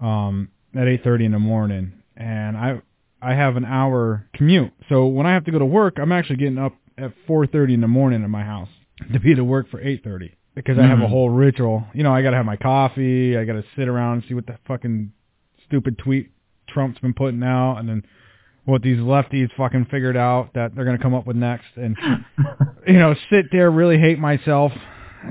um, 0.00 0.48
at 0.74 0.88
eight 0.88 1.04
thirty 1.04 1.26
in 1.26 1.32
the 1.32 1.38
morning, 1.38 1.92
and 2.16 2.56
I 2.56 2.80
I 3.20 3.34
have 3.34 3.56
an 3.56 3.66
hour 3.66 4.26
commute. 4.34 4.72
So 4.88 5.06
when 5.08 5.26
I 5.26 5.34
have 5.34 5.44
to 5.44 5.50
go 5.52 5.58
to 5.58 5.66
work, 5.66 5.98
I'm 5.98 6.10
actually 6.12 6.36
getting 6.36 6.56
up 6.58 6.74
at 6.96 7.12
four 7.26 7.46
thirty 7.46 7.74
in 7.74 7.82
the 7.82 7.88
morning 7.88 8.24
at 8.24 8.30
my 8.30 8.44
house 8.44 8.70
to 9.12 9.20
be 9.20 9.34
to 9.34 9.44
work 9.44 9.68
for 9.70 9.78
eight 9.80 10.02
thirty 10.02 10.32
because 10.54 10.78
I 10.78 10.86
have 10.86 11.00
a 11.00 11.02
Mhm. 11.04 11.08
whole 11.08 11.30
ritual. 11.30 11.86
You 11.94 12.02
know, 12.02 12.12
I 12.14 12.22
gotta 12.22 12.36
have 12.36 12.46
my 12.46 12.56
coffee. 12.56 13.36
I 13.36 13.44
gotta 13.44 13.64
sit 13.76 13.88
around 13.88 14.14
and 14.14 14.24
see 14.24 14.34
what 14.34 14.46
the 14.46 14.56
fucking 14.66 15.10
stupid 15.66 15.98
tweet 15.98 16.30
Trump's 16.68 16.98
been 17.00 17.14
putting 17.14 17.42
out, 17.42 17.78
and 17.78 17.88
then 17.88 18.04
what 18.64 18.82
these 18.82 18.98
lefties 18.98 19.50
fucking 19.52 19.84
figured 19.86 20.16
out 20.16 20.54
that 20.54 20.74
they're 20.74 20.84
gonna 20.84 20.98
come 20.98 21.14
up 21.14 21.26
with 21.26 21.36
next, 21.36 21.76
and 21.76 21.96
you 22.86 22.94
know, 22.94 23.14
sit 23.30 23.46
there, 23.52 23.70
really 23.70 23.98
hate 23.98 24.18
myself, 24.18 24.72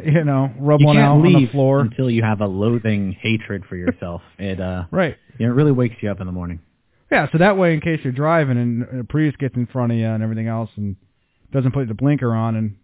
you 0.04 0.24
know, 0.24 0.52
rub 0.60 0.80
you 0.82 0.86
one 0.88 0.98
out 0.98 1.20
leave 1.22 1.36
on 1.36 1.42
the 1.44 1.48
floor. 1.50 1.80
until 1.82 2.10
you 2.10 2.22
have 2.24 2.42
a 2.42 2.48
loathing 2.48 3.12
hatred 3.14 3.64
for 3.66 3.76
yourself. 3.76 4.22
it 4.40 4.60
uh, 4.60 4.86
Right. 4.92 5.18
you 5.38 5.46
know, 5.48 5.52
it 5.54 5.56
really 5.56 5.72
wakes 5.72 5.96
you 6.02 6.10
up 6.12 6.20
in 6.20 6.28
the 6.28 6.34
morning. 6.34 6.60
Yeah, 7.12 7.28
so 7.32 7.38
that 7.40 7.58
way, 7.58 7.74
in 7.76 7.80
case 7.82 8.00
you're 8.04 8.12
driving 8.14 8.58
and 8.58 9.02
a 9.02 9.04
Prius 9.04 9.36
gets 9.38 9.56
in 9.56 9.68
front 9.68 9.92
of 9.92 9.98
you 10.00 10.06
and 10.08 10.24
everything 10.24 10.48
else 10.48 10.70
and 10.78 10.96
doesn't 11.52 11.72
put 11.72 11.88
the 11.88 11.94
blinker 11.94 12.34
on 12.34 12.56
and 12.56 12.76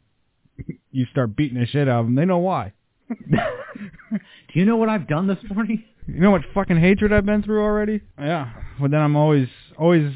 you 0.91 1.05
start 1.11 1.35
beating 1.35 1.59
the 1.59 1.65
shit 1.65 1.87
out 1.87 2.01
of 2.01 2.05
them, 2.05 2.15
they 2.15 2.25
know 2.25 2.37
why. 2.37 2.73
Do 3.09 4.19
you 4.53 4.65
know 4.65 4.77
what 4.77 4.89
I've 4.89 5.07
done 5.07 5.27
this 5.27 5.39
morning? 5.49 5.83
You 6.07 6.19
know 6.21 6.31
what 6.31 6.41
fucking 6.53 6.79
hatred 6.79 7.13
I've 7.13 7.25
been 7.25 7.43
through 7.43 7.61
already? 7.61 8.01
Yeah. 8.17 8.49
But 8.79 8.91
then 8.91 9.01
I'm 9.01 9.15
always, 9.15 9.47
always, 9.77 10.11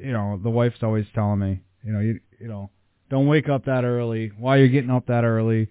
you 0.00 0.12
know, 0.12 0.40
the 0.42 0.50
wife's 0.50 0.82
always 0.82 1.06
telling 1.14 1.38
me, 1.38 1.60
you 1.84 1.92
know, 1.92 2.00
you, 2.00 2.20
you 2.40 2.48
know, 2.48 2.70
don't 3.10 3.28
wake 3.28 3.48
up 3.48 3.66
that 3.66 3.84
early. 3.84 4.32
Why 4.38 4.56
you're 4.56 4.68
getting 4.68 4.90
up 4.90 5.06
that 5.06 5.24
early? 5.24 5.68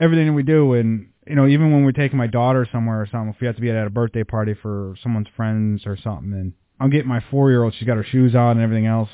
Everything 0.00 0.34
we 0.34 0.42
do, 0.42 0.74
and 0.74 1.10
you 1.26 1.36
know, 1.36 1.46
even 1.46 1.72
when 1.72 1.84
we're 1.84 1.92
taking 1.92 2.18
my 2.18 2.26
daughter 2.26 2.68
somewhere 2.70 3.00
or 3.00 3.06
something, 3.06 3.32
if 3.34 3.40
we 3.40 3.46
have 3.46 3.56
to 3.56 3.62
be 3.62 3.70
at 3.70 3.86
a 3.86 3.90
birthday 3.90 4.24
party 4.24 4.54
for 4.60 4.96
someone's 5.02 5.28
friends 5.36 5.82
or 5.86 5.96
something, 5.96 6.32
and 6.32 6.52
I'm 6.80 6.90
getting 6.90 7.08
my 7.08 7.22
four-year-old, 7.30 7.74
she's 7.78 7.86
got 7.86 7.96
her 7.96 8.04
shoes 8.04 8.34
on 8.34 8.56
and 8.56 8.60
everything 8.60 8.86
else, 8.86 9.08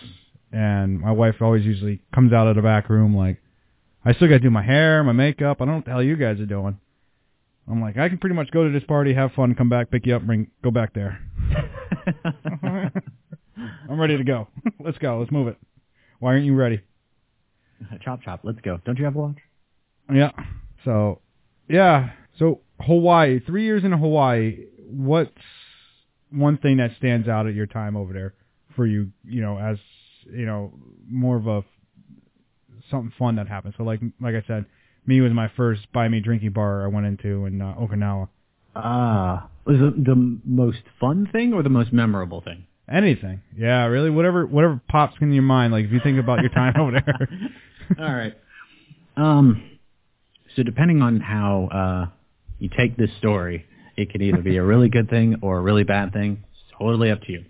and 0.50 1.00
my 1.00 1.12
wife 1.12 1.36
always 1.40 1.64
usually 1.64 2.00
comes 2.14 2.32
out 2.32 2.46
of 2.46 2.56
the 2.56 2.62
back 2.62 2.88
room 2.88 3.14
like, 3.14 3.36
I 4.04 4.14
still 4.14 4.28
got 4.28 4.34
to 4.34 4.40
do 4.40 4.50
my 4.50 4.62
hair, 4.62 5.04
my 5.04 5.12
makeup. 5.12 5.58
I 5.60 5.64
don't 5.64 5.68
know 5.68 5.76
what 5.76 5.84
the 5.84 5.90
hell 5.90 6.02
you 6.02 6.16
guys 6.16 6.40
are 6.40 6.46
doing. 6.46 6.78
I'm 7.70 7.80
like, 7.80 7.98
I 7.98 8.08
can 8.08 8.18
pretty 8.18 8.34
much 8.34 8.50
go 8.50 8.64
to 8.64 8.72
this 8.72 8.82
party, 8.84 9.14
have 9.14 9.32
fun, 9.32 9.54
come 9.54 9.68
back, 9.68 9.90
pick 9.90 10.06
you 10.06 10.16
up, 10.16 10.22
bring, 10.22 10.50
go 10.64 10.70
back 10.70 10.94
there. 10.94 11.20
I'm 13.88 14.00
ready 14.00 14.16
to 14.16 14.24
go. 14.24 14.48
Let's 14.80 14.98
go. 14.98 15.18
Let's 15.18 15.30
move 15.30 15.48
it. 15.48 15.58
Why 16.18 16.32
aren't 16.32 16.44
you 16.44 16.54
ready? 16.54 16.80
chop 18.04 18.22
chop, 18.22 18.40
let's 18.42 18.60
go. 18.60 18.78
Don't 18.84 18.98
you 18.98 19.04
have 19.06 19.16
a 19.16 19.18
watch? 19.18 19.38
Yeah. 20.12 20.32
So, 20.84 21.20
yeah. 21.68 22.10
So 22.38 22.60
Hawaii, 22.80 23.40
three 23.40 23.64
years 23.64 23.84
in 23.84 23.92
Hawaii. 23.92 24.66
What's 24.90 25.30
one 26.30 26.58
thing 26.58 26.76
that 26.76 26.90
stands 26.98 27.26
out 27.26 27.46
at 27.46 27.54
your 27.54 27.66
time 27.66 27.96
over 27.96 28.12
there 28.12 28.34
for 28.76 28.86
you? 28.86 29.12
You 29.24 29.40
know, 29.40 29.58
as 29.58 29.78
you 30.30 30.44
know, 30.44 30.72
more 31.08 31.36
of 31.36 31.46
a 31.46 31.64
something 32.90 33.12
fun 33.18 33.36
that 33.36 33.48
happened. 33.48 33.74
So, 33.76 33.84
like, 33.84 34.00
like 34.20 34.34
I 34.34 34.44
said, 34.46 34.66
me 35.06 35.20
was 35.20 35.32
my 35.32 35.50
first 35.56 35.90
buy 35.92 36.08
me 36.08 36.20
drinking 36.20 36.52
bar 36.52 36.84
I 36.84 36.88
went 36.88 37.06
into 37.06 37.46
in 37.46 37.60
uh, 37.60 37.74
Okinawa. 37.74 38.28
Ah, 38.76 39.48
was 39.64 39.76
it 39.80 40.04
the 40.04 40.38
most 40.44 40.82
fun 41.00 41.28
thing 41.32 41.52
or 41.52 41.62
the 41.62 41.68
most 41.68 41.92
memorable 41.92 42.40
thing? 42.40 42.66
Anything, 42.90 43.40
yeah, 43.56 43.84
really, 43.86 44.10
whatever, 44.10 44.46
whatever 44.46 44.80
pops 44.88 45.16
in 45.20 45.32
your 45.32 45.42
mind. 45.42 45.72
Like 45.72 45.84
if 45.84 45.92
you 45.92 46.00
think 46.02 46.18
about 46.18 46.40
your 46.40 46.50
time 46.50 46.74
over 46.78 46.92
there. 46.92 47.28
All 47.98 48.14
right. 48.14 48.34
Um, 49.16 49.78
so 50.56 50.62
depending 50.62 51.02
on 51.02 51.20
how 51.20 51.68
uh, 51.72 52.10
you 52.58 52.68
take 52.76 52.96
this 52.96 53.10
story, 53.18 53.66
it 53.96 54.10
could 54.10 54.22
either 54.22 54.42
be 54.42 54.56
a 54.56 54.64
really 54.64 54.88
good 54.88 55.08
thing 55.08 55.36
or 55.42 55.58
a 55.58 55.60
really 55.60 55.84
bad 55.84 56.12
thing. 56.12 56.44
It's 56.52 56.78
totally 56.78 57.10
up 57.10 57.22
to 57.22 57.32
you. 57.32 57.44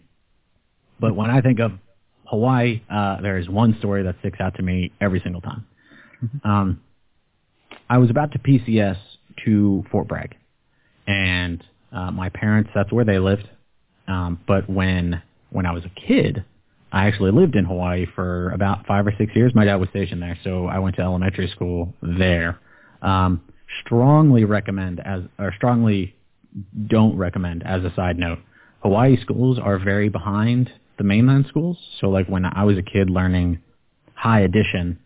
But 0.99 1.15
when 1.17 1.31
I 1.31 1.41
think 1.41 1.61
of 1.61 1.73
Hawaii, 2.31 2.81
uh, 2.89 3.21
there 3.21 3.39
is 3.39 3.49
one 3.49 3.77
story 3.81 4.05
that 4.05 4.15
sticks 4.21 4.39
out 4.41 4.55
to 4.55 4.63
me 4.63 4.93
every 5.01 5.21
single 5.21 5.41
time. 5.41 5.67
Um, 6.45 6.81
I 7.89 7.99
was 7.99 8.09
about 8.09 8.31
to 8.33 8.39
PCS 8.39 8.97
to 9.45 9.85
Fort 9.91 10.07
Bragg, 10.07 10.37
and 11.09 11.63
uh, 11.93 12.13
my 12.13 12.29
parents, 12.29 12.71
that's 12.73 12.93
where 12.93 13.05
they 13.05 13.19
lived. 13.19 13.49
Um, 14.07 14.39
but 14.47 14.71
when 14.71 15.21
when 15.51 15.67
I 15.67 15.73
was 15.73 15.83
a 15.85 15.91
kid, 16.07 16.45
I 16.93 17.07
actually 17.09 17.33
lived 17.33 17.57
in 17.57 17.65
Hawaii 17.65 18.07
for 18.15 18.51
about 18.51 18.87
five 18.87 19.09
or 19.09 19.13
six 19.19 19.35
years. 19.35 19.53
My 19.53 19.65
dad 19.65 19.77
was 19.77 19.89
stationed 19.89 20.23
there, 20.23 20.39
so 20.45 20.67
I 20.67 20.79
went 20.79 20.97
to 20.97 21.03
elementary 21.03 21.49
school 21.49 21.95
there. 22.01 22.61
Um, 23.03 23.41
strongly 23.85 24.45
recommend 24.45 25.01
as 25.01 25.23
or 25.37 25.53
strongly 25.57 26.15
don't 26.87 27.17
recommend 27.17 27.65
as 27.67 27.83
a 27.83 27.93
side 27.97 28.19
note. 28.19 28.39
Hawaii 28.83 29.21
schools 29.21 29.59
are 29.59 29.81
very 29.81 30.09
behind 30.09 30.71
the 31.01 31.05
mainland 31.05 31.47
schools. 31.49 31.79
So 31.99 32.11
like 32.11 32.27
when 32.27 32.45
I 32.45 32.65
was 32.65 32.77
a 32.77 32.83
kid 32.83 33.09
learning 33.09 33.59
high 34.13 34.41
addition, 34.41 34.99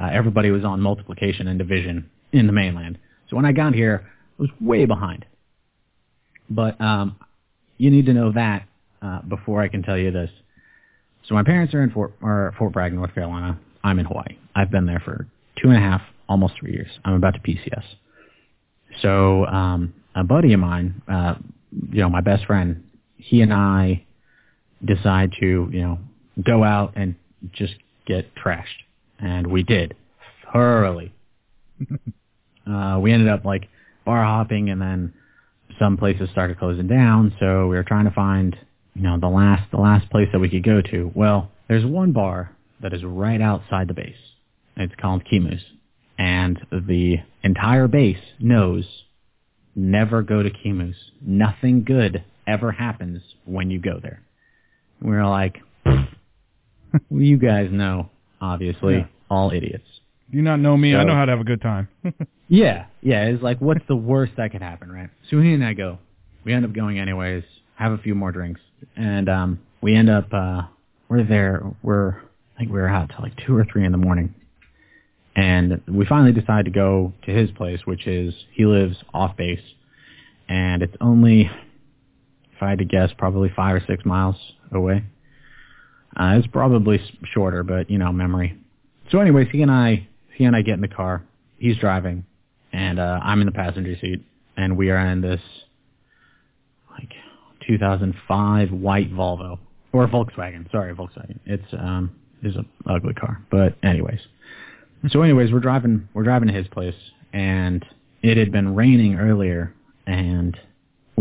uh, 0.00 0.08
everybody 0.10 0.50
was 0.50 0.64
on 0.64 0.80
multiplication 0.80 1.46
and 1.46 1.58
division 1.58 2.08
in 2.32 2.46
the 2.46 2.54
mainland. 2.54 2.96
So 3.28 3.36
when 3.36 3.44
I 3.44 3.52
got 3.52 3.74
here, 3.74 4.10
I 4.38 4.42
was 4.42 4.50
way 4.62 4.86
behind. 4.86 5.26
But 6.48 6.80
um, 6.80 7.16
you 7.76 7.90
need 7.90 8.06
to 8.06 8.14
know 8.14 8.32
that 8.32 8.66
uh, 9.02 9.20
before 9.28 9.60
I 9.60 9.68
can 9.68 9.82
tell 9.82 9.98
you 9.98 10.10
this. 10.10 10.30
So 11.28 11.34
my 11.34 11.42
parents 11.42 11.74
are 11.74 11.82
in 11.82 11.90
Fort, 11.90 12.14
are 12.22 12.54
Fort 12.58 12.72
Bragg, 12.72 12.94
North 12.94 13.14
Carolina. 13.14 13.60
I'm 13.84 13.98
in 13.98 14.06
Hawaii. 14.06 14.38
I've 14.54 14.70
been 14.70 14.86
there 14.86 15.02
for 15.04 15.26
two 15.62 15.68
and 15.68 15.76
a 15.76 15.80
half, 15.80 16.00
almost 16.30 16.54
three 16.58 16.72
years. 16.72 16.88
I'm 17.04 17.12
about 17.12 17.34
to 17.34 17.40
PCS. 17.40 17.84
So 19.02 19.44
um, 19.44 19.92
a 20.14 20.24
buddy 20.24 20.54
of 20.54 20.60
mine, 20.60 21.02
uh, 21.06 21.34
you 21.90 22.00
know, 22.00 22.08
my 22.08 22.22
best 22.22 22.46
friend, 22.46 22.84
he 23.18 23.42
and 23.42 23.52
I 23.52 24.06
decide 24.84 25.32
to, 25.40 25.68
you 25.70 25.80
know, 25.80 25.98
go 26.42 26.64
out 26.64 26.92
and 26.96 27.14
just 27.52 27.74
get 28.06 28.34
trashed, 28.34 28.66
and 29.18 29.46
we 29.46 29.62
did 29.62 29.94
thoroughly. 30.52 31.12
uh, 32.70 32.98
we 33.00 33.12
ended 33.12 33.28
up 33.28 33.44
like 33.44 33.68
bar 34.04 34.24
hopping, 34.24 34.70
and 34.70 34.80
then 34.80 35.12
some 35.78 35.96
places 35.96 36.28
started 36.30 36.58
closing 36.58 36.86
down. 36.86 37.34
So 37.40 37.66
we 37.68 37.76
were 37.76 37.84
trying 37.84 38.04
to 38.04 38.10
find, 38.10 38.56
you 38.94 39.02
know, 39.02 39.18
the 39.18 39.28
last 39.28 39.70
the 39.70 39.78
last 39.78 40.10
place 40.10 40.28
that 40.32 40.38
we 40.38 40.48
could 40.48 40.64
go 40.64 40.80
to. 40.82 41.10
Well, 41.14 41.50
there's 41.68 41.84
one 41.84 42.12
bar 42.12 42.54
that 42.80 42.92
is 42.92 43.04
right 43.04 43.40
outside 43.40 43.88
the 43.88 43.94
base. 43.94 44.16
It's 44.76 44.94
called 45.00 45.24
Kimu's, 45.24 45.62
and 46.18 46.58
the 46.70 47.16
entire 47.42 47.88
base 47.88 48.22
knows 48.38 48.84
never 49.74 50.22
go 50.22 50.42
to 50.42 50.50
Kimu's. 50.50 50.96
Nothing 51.20 51.84
good 51.84 52.24
ever 52.46 52.72
happens 52.72 53.22
when 53.44 53.70
you 53.70 53.78
go 53.78 54.00
there. 54.02 54.22
We 55.02 55.10
were 55.10 55.26
like, 55.26 55.58
well, 55.84 56.06
you 57.10 57.36
guys 57.38 57.68
know, 57.72 58.08
obviously, 58.40 58.96
Yeah. 58.98 59.06
all 59.30 59.50
idiots. 59.50 59.84
You 60.30 60.42
not 60.42 60.60
know 60.60 60.76
me. 60.76 60.94
I 60.94 61.04
know 61.04 61.14
how 61.14 61.24
to 61.26 61.32
have 61.32 61.40
a 61.40 61.44
good 61.44 61.60
time. 61.62 61.88
Yeah, 62.48 62.84
yeah. 63.00 63.22
It's 63.28 63.42
like, 63.42 63.62
what's 63.62 63.80
the 63.88 63.96
worst 63.96 64.32
that 64.36 64.52
could 64.52 64.60
happen, 64.60 64.92
right? 64.92 65.08
So 65.30 65.40
he 65.40 65.54
and 65.54 65.64
I 65.64 65.72
go. 65.72 65.98
We 66.44 66.52
end 66.52 66.66
up 66.66 66.74
going 66.74 66.98
anyways. 66.98 67.44
Have 67.76 67.92
a 67.92 67.98
few 67.98 68.14
more 68.14 68.30
drinks, 68.30 68.60
and 68.94 69.26
um, 69.30 69.60
we 69.80 69.94
end 69.94 70.10
up. 70.10 70.26
uh 70.34 70.62
We're 71.08 71.24
there. 71.24 71.62
We're 71.82 72.10
I 72.10 72.58
think 72.58 72.70
we 72.70 72.78
were 72.78 72.88
out 72.90 73.08
till 73.08 73.22
like 73.22 73.32
two 73.46 73.56
or 73.56 73.64
three 73.64 73.86
in 73.86 73.92
the 73.92 73.96
morning, 73.96 74.34
and 75.34 75.80
we 75.88 76.04
finally 76.04 76.32
decide 76.32 76.66
to 76.66 76.70
go 76.70 77.14
to 77.24 77.30
his 77.32 77.50
place, 77.52 77.80
which 77.86 78.06
is 78.06 78.34
he 78.52 78.66
lives 78.66 78.96
off 79.14 79.34
base, 79.36 79.62
and 80.46 80.82
it's 80.82 80.96
only, 81.00 81.50
I 82.62 82.70
had 82.70 82.78
to 82.78 82.84
guess, 82.84 83.10
probably 83.16 83.50
five 83.54 83.76
or 83.76 83.82
six 83.86 84.04
miles 84.04 84.36
away. 84.72 85.04
Uh, 86.16 86.34
it's 86.36 86.46
probably 86.48 87.00
shorter, 87.32 87.62
but 87.62 87.90
you 87.90 87.98
know, 87.98 88.12
memory. 88.12 88.58
So, 89.10 89.18
anyways, 89.18 89.48
he 89.50 89.62
and 89.62 89.70
I, 89.70 90.06
he 90.34 90.44
and 90.44 90.54
I 90.54 90.62
get 90.62 90.74
in 90.74 90.80
the 90.80 90.88
car. 90.88 91.22
He's 91.58 91.76
driving, 91.78 92.24
and 92.72 92.98
uh, 92.98 93.20
I'm 93.22 93.40
in 93.40 93.46
the 93.46 93.52
passenger 93.52 93.96
seat, 94.00 94.24
and 94.56 94.76
we 94.76 94.90
are 94.90 94.98
in 95.06 95.20
this 95.20 95.40
like 96.90 97.12
2005 97.66 98.72
white 98.72 99.12
Volvo 99.12 99.58
or 99.92 100.06
Volkswagen. 100.06 100.70
Sorry, 100.70 100.94
Volkswagen. 100.94 101.38
It's 101.46 101.72
um, 101.72 102.14
is 102.42 102.56
an 102.56 102.68
ugly 102.86 103.14
car, 103.14 103.40
but 103.50 103.76
anyways. 103.82 104.20
So, 105.08 105.22
anyways, 105.22 105.52
we're 105.52 105.60
driving. 105.60 106.08
We're 106.14 106.24
driving 106.24 106.48
to 106.48 106.54
his 106.54 106.68
place, 106.68 106.94
and 107.32 107.84
it 108.22 108.36
had 108.36 108.52
been 108.52 108.74
raining 108.74 109.16
earlier, 109.16 109.74
and 110.06 110.56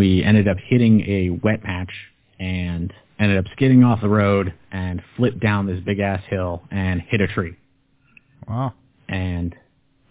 we 0.01 0.23
ended 0.23 0.47
up 0.47 0.57
hitting 0.57 1.01
a 1.01 1.29
wet 1.43 1.61
patch 1.61 1.91
and 2.39 2.91
ended 3.19 3.37
up 3.37 3.45
skidding 3.51 3.83
off 3.83 4.01
the 4.01 4.09
road 4.09 4.51
and 4.71 4.99
flipped 5.15 5.39
down 5.39 5.67
this 5.67 5.79
big 5.85 5.99
ass 5.99 6.23
hill 6.27 6.63
and 6.71 7.01
hit 7.01 7.21
a 7.21 7.27
tree 7.27 7.55
wow. 8.47 8.73
and 9.09 9.55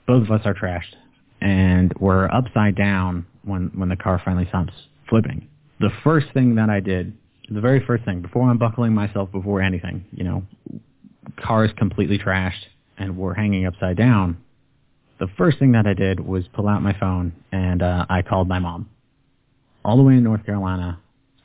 both 0.07 0.23
of 0.23 0.31
us 0.31 0.43
are 0.45 0.55
trashed 0.55 0.95
and 1.41 1.93
we're 1.99 2.31
upside 2.31 2.77
down 2.77 3.27
when 3.43 3.73
when 3.75 3.89
the 3.89 3.97
car 3.97 4.23
finally 4.25 4.47
stops 4.49 4.73
flipping. 5.09 5.49
The 5.81 5.91
first 6.05 6.27
thing 6.35 6.55
that 6.55 6.71
I 6.71 6.79
did, 6.79 7.13
the 7.49 7.61
very 7.61 7.85
first 7.85 8.05
thing 8.05 8.23
before 8.23 8.49
unbuckling 8.49 8.95
myself 8.95 9.33
before 9.33 9.61
anything, 9.61 10.05
you 10.13 10.23
know, 10.23 10.45
car 11.43 11.65
is 11.65 11.73
completely 11.77 12.17
trashed 12.17 12.63
and 12.97 13.17
we're 13.17 13.35
hanging 13.35 13.67
upside 13.67 13.97
down. 13.97 14.37
The 15.19 15.27
first 15.37 15.59
thing 15.59 15.73
that 15.73 15.89
I 15.89 15.95
did 15.95 16.21
was 16.21 16.45
pull 16.55 16.69
out 16.69 16.81
my 16.81 16.97
phone 17.01 17.33
and 17.51 17.83
uh, 17.83 18.07
I 18.09 18.23
called 18.23 18.47
my 18.47 18.61
mom. 18.61 18.89
All 19.85 19.97
the 19.97 20.03
way 20.03 20.15
in 20.15 20.23
North 20.25 20.45
Carolina, 20.45 20.99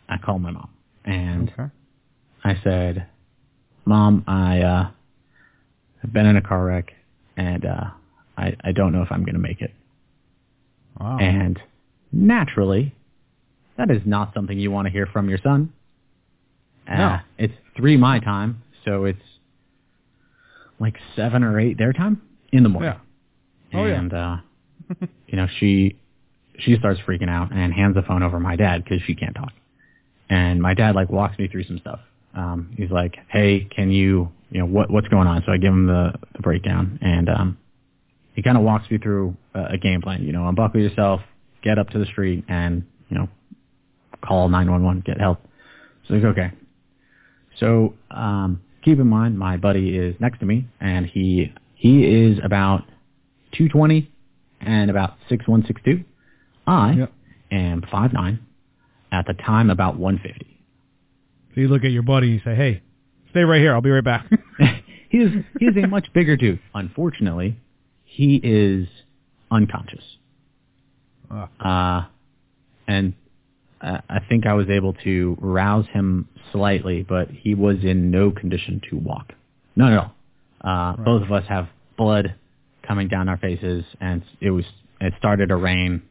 I 0.10 0.18
called 0.18 0.42
my 0.42 0.52
mom 0.52 0.70
and 1.06 1.50
Okay. 1.50 1.70
I 2.44 2.56
said, 2.64 3.08
"Mom, 3.86 4.24
I 4.28 4.62
uh, 4.62 4.92
have 6.02 6.14
been 6.14 6.26
in 6.28 6.36
a 6.38 6.42
car 6.42 6.64
wreck, 6.66 6.92
and 7.38 7.66
uh, 7.66 7.86
I 8.38 8.56
I 8.64 8.72
don't 8.72 8.92
know 8.92 9.02
if 9.02 9.12
I'm 9.12 9.24
going 9.24 9.36
to 9.36 9.40
make 9.42 9.62
it." 9.62 9.74
Wow. 11.00 11.18
And 11.20 11.60
naturally, 12.12 12.94
that 13.78 13.90
is 13.90 14.02
not 14.06 14.34
something 14.34 14.60
you 14.60 14.70
want 14.72 14.86
to 14.86 14.92
hear 14.92 15.06
from 15.08 15.28
your 15.30 15.40
son. 15.44 15.72
Uh, 16.88 16.96
No. 16.96 17.18
It's 17.38 17.54
three 17.76 17.98
my 17.98 18.20
time, 18.20 18.62
so 18.84 19.06
it's 19.06 19.20
like 20.80 20.98
seven 21.16 21.44
or 21.44 21.60
eight 21.60 21.78
their 21.78 21.94
time 21.94 22.22
in 22.52 22.64
the 22.64 22.70
morning. 22.70 22.94
Yeah. 23.72 23.80
Oh, 23.80 23.86
yeah. 23.86 24.00
and 24.00 24.14
uh, 24.14 24.38
you 25.28 25.36
know 25.38 25.48
she 25.60 25.98
she 26.60 26.78
starts 26.78 27.00
freaking 27.02 27.30
out 27.30 27.52
and 27.52 27.74
hands 27.74 27.96
the 27.96 28.02
phone 28.02 28.24
over 28.24 28.40
my 28.40 28.56
dad 28.56 28.84
because 28.84 29.02
she 29.06 29.16
can't 29.16 29.36
talk. 29.36 29.52
And 30.30 30.62
my 30.62 30.74
dad 30.74 30.96
like 30.96 31.10
walks 31.10 31.38
me 31.38 31.48
through 31.48 31.66
some 31.66 31.80
stuff. 31.80 32.00
Um, 32.34 32.74
he's 32.76 32.92
like, 32.92 33.16
"Hey, 33.30 33.68
can 33.74 33.92
you, 33.92 34.32
you 34.50 34.60
know, 34.60 34.66
what 34.66 34.90
what's 34.90 35.08
going 35.08 35.28
on?" 35.28 35.44
So 35.46 35.52
I 35.52 35.58
give 35.58 35.72
him 35.72 35.88
the, 35.88 36.14
the 36.34 36.40
breakdown, 36.42 37.00
and 37.02 37.30
um, 37.30 37.58
he 38.34 38.42
kind 38.42 38.58
of 38.58 38.64
walks 38.64 38.90
me 38.90 38.98
through 38.98 39.38
a, 39.54 39.74
a 39.74 39.78
game 39.78 40.02
plan. 40.02 40.24
You 40.24 40.34
know, 40.34 40.48
unbuckle 40.48 40.82
yourself, 40.82 41.22
get 41.64 41.78
up 41.78 41.90
to 41.90 42.00
the 42.00 42.06
street, 42.06 42.44
and 42.50 42.84
you 43.10 43.18
know, 43.18 43.30
call 44.26 44.50
911, 44.50 45.04
get 45.06 45.20
help. 45.20 45.40
So 46.08 46.16
like, 46.16 46.24
okay. 46.24 46.52
So 47.60 47.94
um, 48.12 48.62
keep 48.84 49.00
in 49.00 49.08
mind, 49.08 49.38
my 49.38 49.58
buddy 49.58 49.98
is 49.98 50.16
next 50.20 50.40
to 50.40 50.46
me, 50.46 50.68
and 50.82 51.06
he 51.06 51.54
he 51.76 52.04
is 52.04 52.40
about 52.44 52.82
220 53.54 54.12
and 54.62 54.90
about 54.90 55.16
6162. 55.30 56.04
I 56.68 56.92
Yep. 56.94 57.14
am 57.52 57.82
5'9", 57.82 58.40
at 59.12 59.26
the 59.28 59.34
time 59.34 59.70
about 59.70 59.98
150. 59.98 60.46
So 61.54 61.62
you 61.62 61.68
look 61.68 61.84
at 61.84 61.92
your 61.92 62.04
buddy 62.04 62.28
and 62.28 62.36
you 62.36 62.42
say, 62.44 62.56
"Hey, 62.56 62.82
stay 63.30 63.44
right 63.44 63.62
here. 63.62 63.74
I'll 63.74 63.82
be 63.82 63.90
right 63.92 64.04
back." 64.04 64.28
he 65.10 65.20
is 65.20 65.32
he 65.60 65.66
is 65.66 65.76
a 65.78 65.88
much 65.88 66.12
bigger 66.14 66.36
dude. 66.36 66.60
Unfortunately, 66.74 67.58
he 68.04 68.36
is 68.44 68.88
unconscious. 69.52 70.04
Ah. 71.32 71.50
Uh, 71.60 72.10
and 72.88 73.14
uh, 73.82 74.00
I 74.10 74.20
think 74.30 74.46
I 74.46 74.54
was 74.54 74.70
able 74.70 74.94
to 75.06 75.38
rouse 75.40 75.86
him 75.88 76.28
slightly, 76.52 77.04
but 77.04 77.30
he 77.30 77.56
was 77.56 77.78
in 77.84 78.12
no 78.12 78.32
condition 78.32 78.82
to 78.90 78.98
walk. 78.98 79.34
At 79.80 79.98
all. 79.98 80.12
Uh, 80.62 80.96
Both 81.04 81.24
of 81.24 81.32
us 81.32 81.46
have 81.48 81.68
blood 81.98 82.36
coming 82.88 83.08
down 83.08 83.28
our 83.30 83.38
faces, 83.38 83.84
and 84.00 84.24
it 84.42 84.52
was 84.52 84.66
it 85.02 85.14
started 85.18 85.50
to 85.50 85.56
rain, 85.56 86.02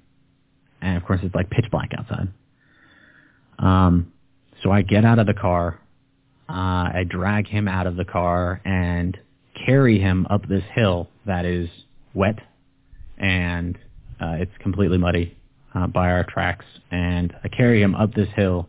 and 0.80 0.96
of 0.96 1.04
course 1.04 1.20
it's 1.22 1.34
like 1.34 1.50
pitch 1.50 1.66
black 1.70 1.90
outside. 1.96 2.28
Um, 3.58 4.12
so 4.62 4.70
I 4.70 4.82
get 4.82 5.04
out 5.04 5.18
of 5.18 5.26
the 5.26 5.34
car, 5.34 5.80
uh, 6.48 6.52
I 6.92 7.04
drag 7.08 7.46
him 7.46 7.68
out 7.68 7.86
of 7.86 7.96
the 7.96 8.04
car 8.04 8.60
and 8.64 9.16
carry 9.66 9.98
him 9.98 10.26
up 10.28 10.48
this 10.48 10.64
hill 10.74 11.08
that 11.26 11.44
is 11.44 11.68
wet 12.12 12.38
and 13.18 13.78
uh, 14.20 14.36
it's 14.38 14.52
completely 14.60 14.98
muddy 14.98 15.36
uh, 15.74 15.86
by 15.86 16.10
our 16.10 16.24
tracks. 16.24 16.64
And 16.90 17.34
I 17.42 17.48
carry 17.48 17.82
him 17.82 17.94
up 17.94 18.14
this 18.14 18.28
hill, 18.36 18.68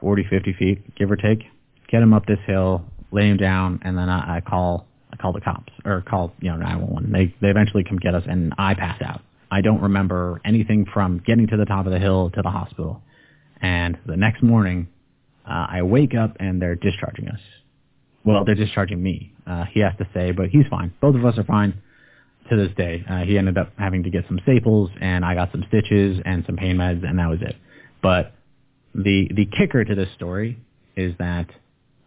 40, 0.00 0.24
50 0.28 0.52
feet, 0.54 0.94
give 0.96 1.10
or 1.10 1.16
take. 1.16 1.42
Get 1.90 2.02
him 2.02 2.12
up 2.12 2.26
this 2.26 2.38
hill, 2.46 2.84
lay 3.12 3.28
him 3.28 3.36
down, 3.38 3.80
and 3.82 3.96
then 3.96 4.08
I, 4.08 4.36
I 4.36 4.40
call 4.40 4.86
I 5.10 5.16
call 5.16 5.32
the 5.32 5.40
cops 5.40 5.72
or 5.86 6.02
call 6.02 6.32
you 6.40 6.50
know 6.50 6.56
911. 6.56 7.10
They 7.10 7.34
they 7.40 7.48
eventually 7.48 7.82
come 7.82 7.96
get 7.96 8.14
us, 8.14 8.24
and 8.28 8.52
I 8.58 8.74
pass 8.74 9.00
out. 9.00 9.22
I 9.50 9.60
don't 9.60 9.80
remember 9.80 10.40
anything 10.44 10.86
from 10.92 11.22
getting 11.24 11.46
to 11.48 11.56
the 11.56 11.64
top 11.64 11.86
of 11.86 11.92
the 11.92 11.98
hill 11.98 12.30
to 12.34 12.42
the 12.42 12.50
hospital. 12.50 13.02
And 13.60 13.98
the 14.06 14.16
next 14.16 14.42
morning, 14.42 14.88
uh, 15.48 15.66
I 15.70 15.82
wake 15.82 16.14
up 16.14 16.36
and 16.38 16.60
they're 16.60 16.74
discharging 16.74 17.28
us. 17.28 17.40
Well, 18.24 18.44
they're 18.44 18.54
discharging 18.54 19.02
me. 19.02 19.32
Uh, 19.46 19.64
he 19.72 19.80
has 19.80 19.92
to 19.98 20.06
say, 20.12 20.32
but 20.32 20.48
he's 20.48 20.66
fine. 20.68 20.92
Both 21.00 21.16
of 21.16 21.24
us 21.24 21.38
are 21.38 21.44
fine 21.44 21.80
to 22.50 22.56
this 22.56 22.74
day. 22.76 23.04
Uh, 23.08 23.20
he 23.20 23.38
ended 23.38 23.56
up 23.56 23.72
having 23.78 24.02
to 24.02 24.10
get 24.10 24.24
some 24.28 24.38
staples, 24.42 24.90
and 25.00 25.24
I 25.24 25.34
got 25.34 25.50
some 25.52 25.64
stitches 25.68 26.20
and 26.24 26.44
some 26.46 26.56
pain 26.56 26.76
meds, 26.76 27.08
and 27.08 27.18
that 27.18 27.28
was 27.28 27.38
it. 27.40 27.56
But 28.02 28.34
the 28.94 29.28
the 29.34 29.46
kicker 29.46 29.84
to 29.84 29.94
this 29.94 30.08
story 30.14 30.58
is 30.96 31.14
that 31.18 31.46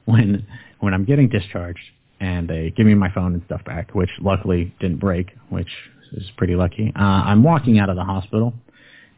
when 0.06 0.46
when 0.80 0.94
I'm 0.94 1.06
getting 1.06 1.30
discharged 1.30 1.80
and 2.20 2.48
they 2.48 2.74
give 2.76 2.86
me 2.86 2.94
my 2.94 3.12
phone 3.12 3.34
and 3.34 3.44
stuff 3.46 3.64
back, 3.66 3.96
which 3.96 4.10
luckily 4.20 4.74
didn't 4.80 5.00
break, 5.00 5.32
which 5.50 5.70
is 6.14 6.30
pretty 6.38 6.56
lucky. 6.56 6.92
Uh, 6.96 7.02
I'm 7.02 7.44
walking 7.44 7.80
out 7.80 7.90
of 7.90 7.96
the 7.96 8.04
hospital, 8.04 8.54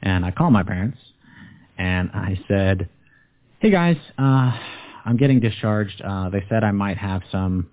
and 0.02 0.26
I 0.26 0.32
call 0.32 0.52
my 0.52 0.64
parents, 0.64 0.98
and 1.78 2.10
I 2.14 2.40
said, 2.48 2.90
"Hey 3.60 3.72
guys, 3.72 3.98
uh, 4.18 4.58
I'm 5.06 5.18
getting 5.18 5.40
discharged. 5.40 6.02
Uh, 6.02 6.30
they 6.30 6.46
said 6.50 6.64
I 6.64 6.72
might 6.72 6.98
have 6.98 7.22
some, 7.32 7.70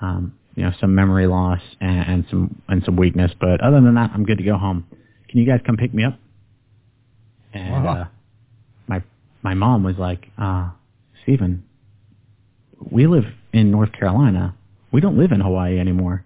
um, 0.00 0.34
you 0.54 0.62
know, 0.62 0.72
some 0.80 0.94
memory 0.94 1.26
loss 1.26 1.60
and, 1.80 2.08
and 2.08 2.26
some 2.30 2.62
and 2.68 2.82
some 2.84 2.96
weakness, 2.96 3.32
but 3.40 3.60
other 3.60 3.80
than 3.80 3.94
that, 3.94 4.10
I'm 4.14 4.24
good 4.24 4.38
to 4.38 4.44
go 4.44 4.56
home. 4.56 4.86
Can 5.28 5.40
you 5.40 5.46
guys 5.46 5.60
come 5.66 5.76
pick 5.76 5.92
me 5.92 6.04
up?" 6.04 6.18
And 7.52 7.84
Wow. 7.84 7.94
uh, 7.94 8.04
my 8.86 9.02
my 9.42 9.54
mom 9.54 9.82
was 9.82 9.96
like, 9.98 10.26
uh, 10.38 10.70
"Stephen, 11.22 11.64
we 12.90 13.06
live 13.06 13.24
in 13.52 13.70
North 13.70 13.92
Carolina. 13.92 14.54
We 14.92 15.00
don't 15.00 15.18
live 15.18 15.32
in 15.32 15.40
Hawaii 15.40 15.78
anymore." 15.78 16.24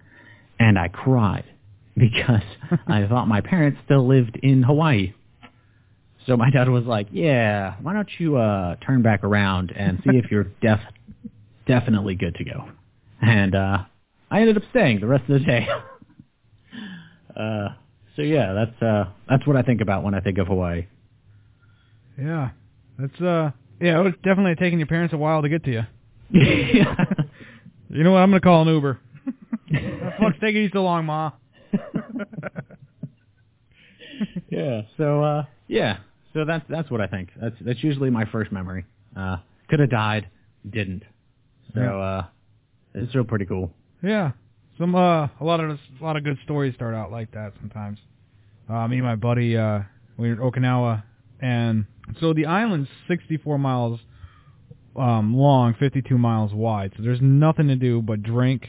And 0.61 0.77
I 0.77 0.89
cried 0.89 1.45
because 2.11 2.43
I 2.87 3.07
thought 3.07 3.27
my 3.29 3.41
parents 3.41 3.81
still 3.85 4.07
lived 4.07 4.39
in 4.43 4.63
Hawaii. 4.63 5.15
So 6.27 6.37
my 6.37 6.51
dad 6.51 6.69
was 6.69 6.85
like, 6.85 7.09
"Yeah, 7.11 7.77
why 7.81 7.95
don't 7.95 8.09
you 8.19 8.37
uh 8.37 8.77
turn 8.77 9.03
back 9.03 9.25
around 9.25 9.73
and 9.75 9.99
see 10.05 10.17
if 10.17 10.31
you're 10.31 10.45
def 10.61 10.81
definitely 11.67 12.15
good 12.17 12.35
to 12.37 12.45
go." 12.45 12.69
And 13.23 13.55
uh 13.55 13.85
I 14.31 14.41
ended 14.41 14.57
up 14.57 14.63
staying 14.71 15.01
the 15.01 15.07
rest 15.07 15.23
of 15.29 15.41
the 15.41 15.47
day. 15.47 15.67
uh 17.37 17.69
so 18.17 18.23
yeah, 18.23 18.53
that's 18.53 18.83
uh 18.83 19.05
that's 19.29 19.47
what 19.47 19.57
I 19.57 19.63
think 19.63 19.81
about 19.81 20.03
when 20.05 20.15
I 20.15 20.21
think 20.21 20.39
of 20.39 20.49
Hawaii. 20.49 20.87
yeah. 22.21 22.51
That's 22.99 23.21
uh. 23.21 23.51
Yeah, 23.81 24.01
it 24.01 24.03
was 24.03 24.15
definitely 24.25 24.57
taking 24.57 24.81
your 24.81 24.89
parents 24.89 25.15
a 25.15 25.17
while 25.17 25.41
to 25.43 25.49
get 25.49 25.63
to 25.65 25.71
you. 25.71 25.83
yeah. 26.33 26.97
You 27.89 28.03
know 28.03 28.11
what? 28.11 28.19
I'm 28.19 28.31
gonna 28.31 28.41
call 28.41 28.63
an 28.63 28.69
Uber. 28.75 28.99
fuck's 30.19 30.37
taking 30.41 30.63
you 30.63 30.71
so 30.73 30.83
long, 30.83 31.05
Ma? 31.07 31.31
yeah. 34.51 34.83
So 34.97 35.23
uh 35.23 35.45
yeah. 35.67 35.99
So 36.35 36.45
that's 36.45 36.65
that's 36.69 36.91
what 36.91 37.01
I 37.01 37.07
think. 37.07 37.31
That's 37.41 37.55
that's 37.61 37.83
usually 37.83 38.11
my 38.11 38.25
first 38.27 38.53
memory. 38.53 38.85
Uh 39.17 39.39
could 39.69 39.81
have 39.81 39.91
died, 39.91 40.29
didn't. 40.69 41.05
So 41.75 41.81
Yeah. 41.81 41.97
uh 41.97 42.27
it's 42.95 43.15
real 43.15 43.25
pretty 43.25 43.47
cool. 43.47 43.71
Yeah. 44.03 44.33
some 44.79 44.95
uh 44.95 45.27
a 45.27 45.31
lot 45.45 45.61
of 45.61 45.79
a 46.01 46.05
lot 46.05 46.17
of 46.17 46.25
good 46.25 46.39
stories 46.45 46.75
start 46.75 46.95
out 46.95 47.11
like 47.11 47.33
that 47.33 47.53
sometimes. 47.61 47.99
Uh, 48.69 48.87
me 48.89 48.97
and 48.99 49.07
my 49.07 49.17
buddy 49.17 49.57
uh 49.57 49.81
we 50.17 50.29
were 50.29 50.35
at 50.35 50.41
Okinawa 50.53 51.03
and 51.41 51.87
so 52.21 52.33
the 52.33 52.47
island's 52.47 52.89
64 53.07 53.59
miles 53.59 54.01
um 54.97 55.37
long, 55.37 55.75
52 55.79 56.19
miles 56.19 56.53
wide. 56.53 56.93
So 56.97 57.03
there's 57.03 57.21
nothing 57.23 57.69
to 57.69 57.77
do 57.77 58.03
but 58.03 58.23
drink 58.23 58.69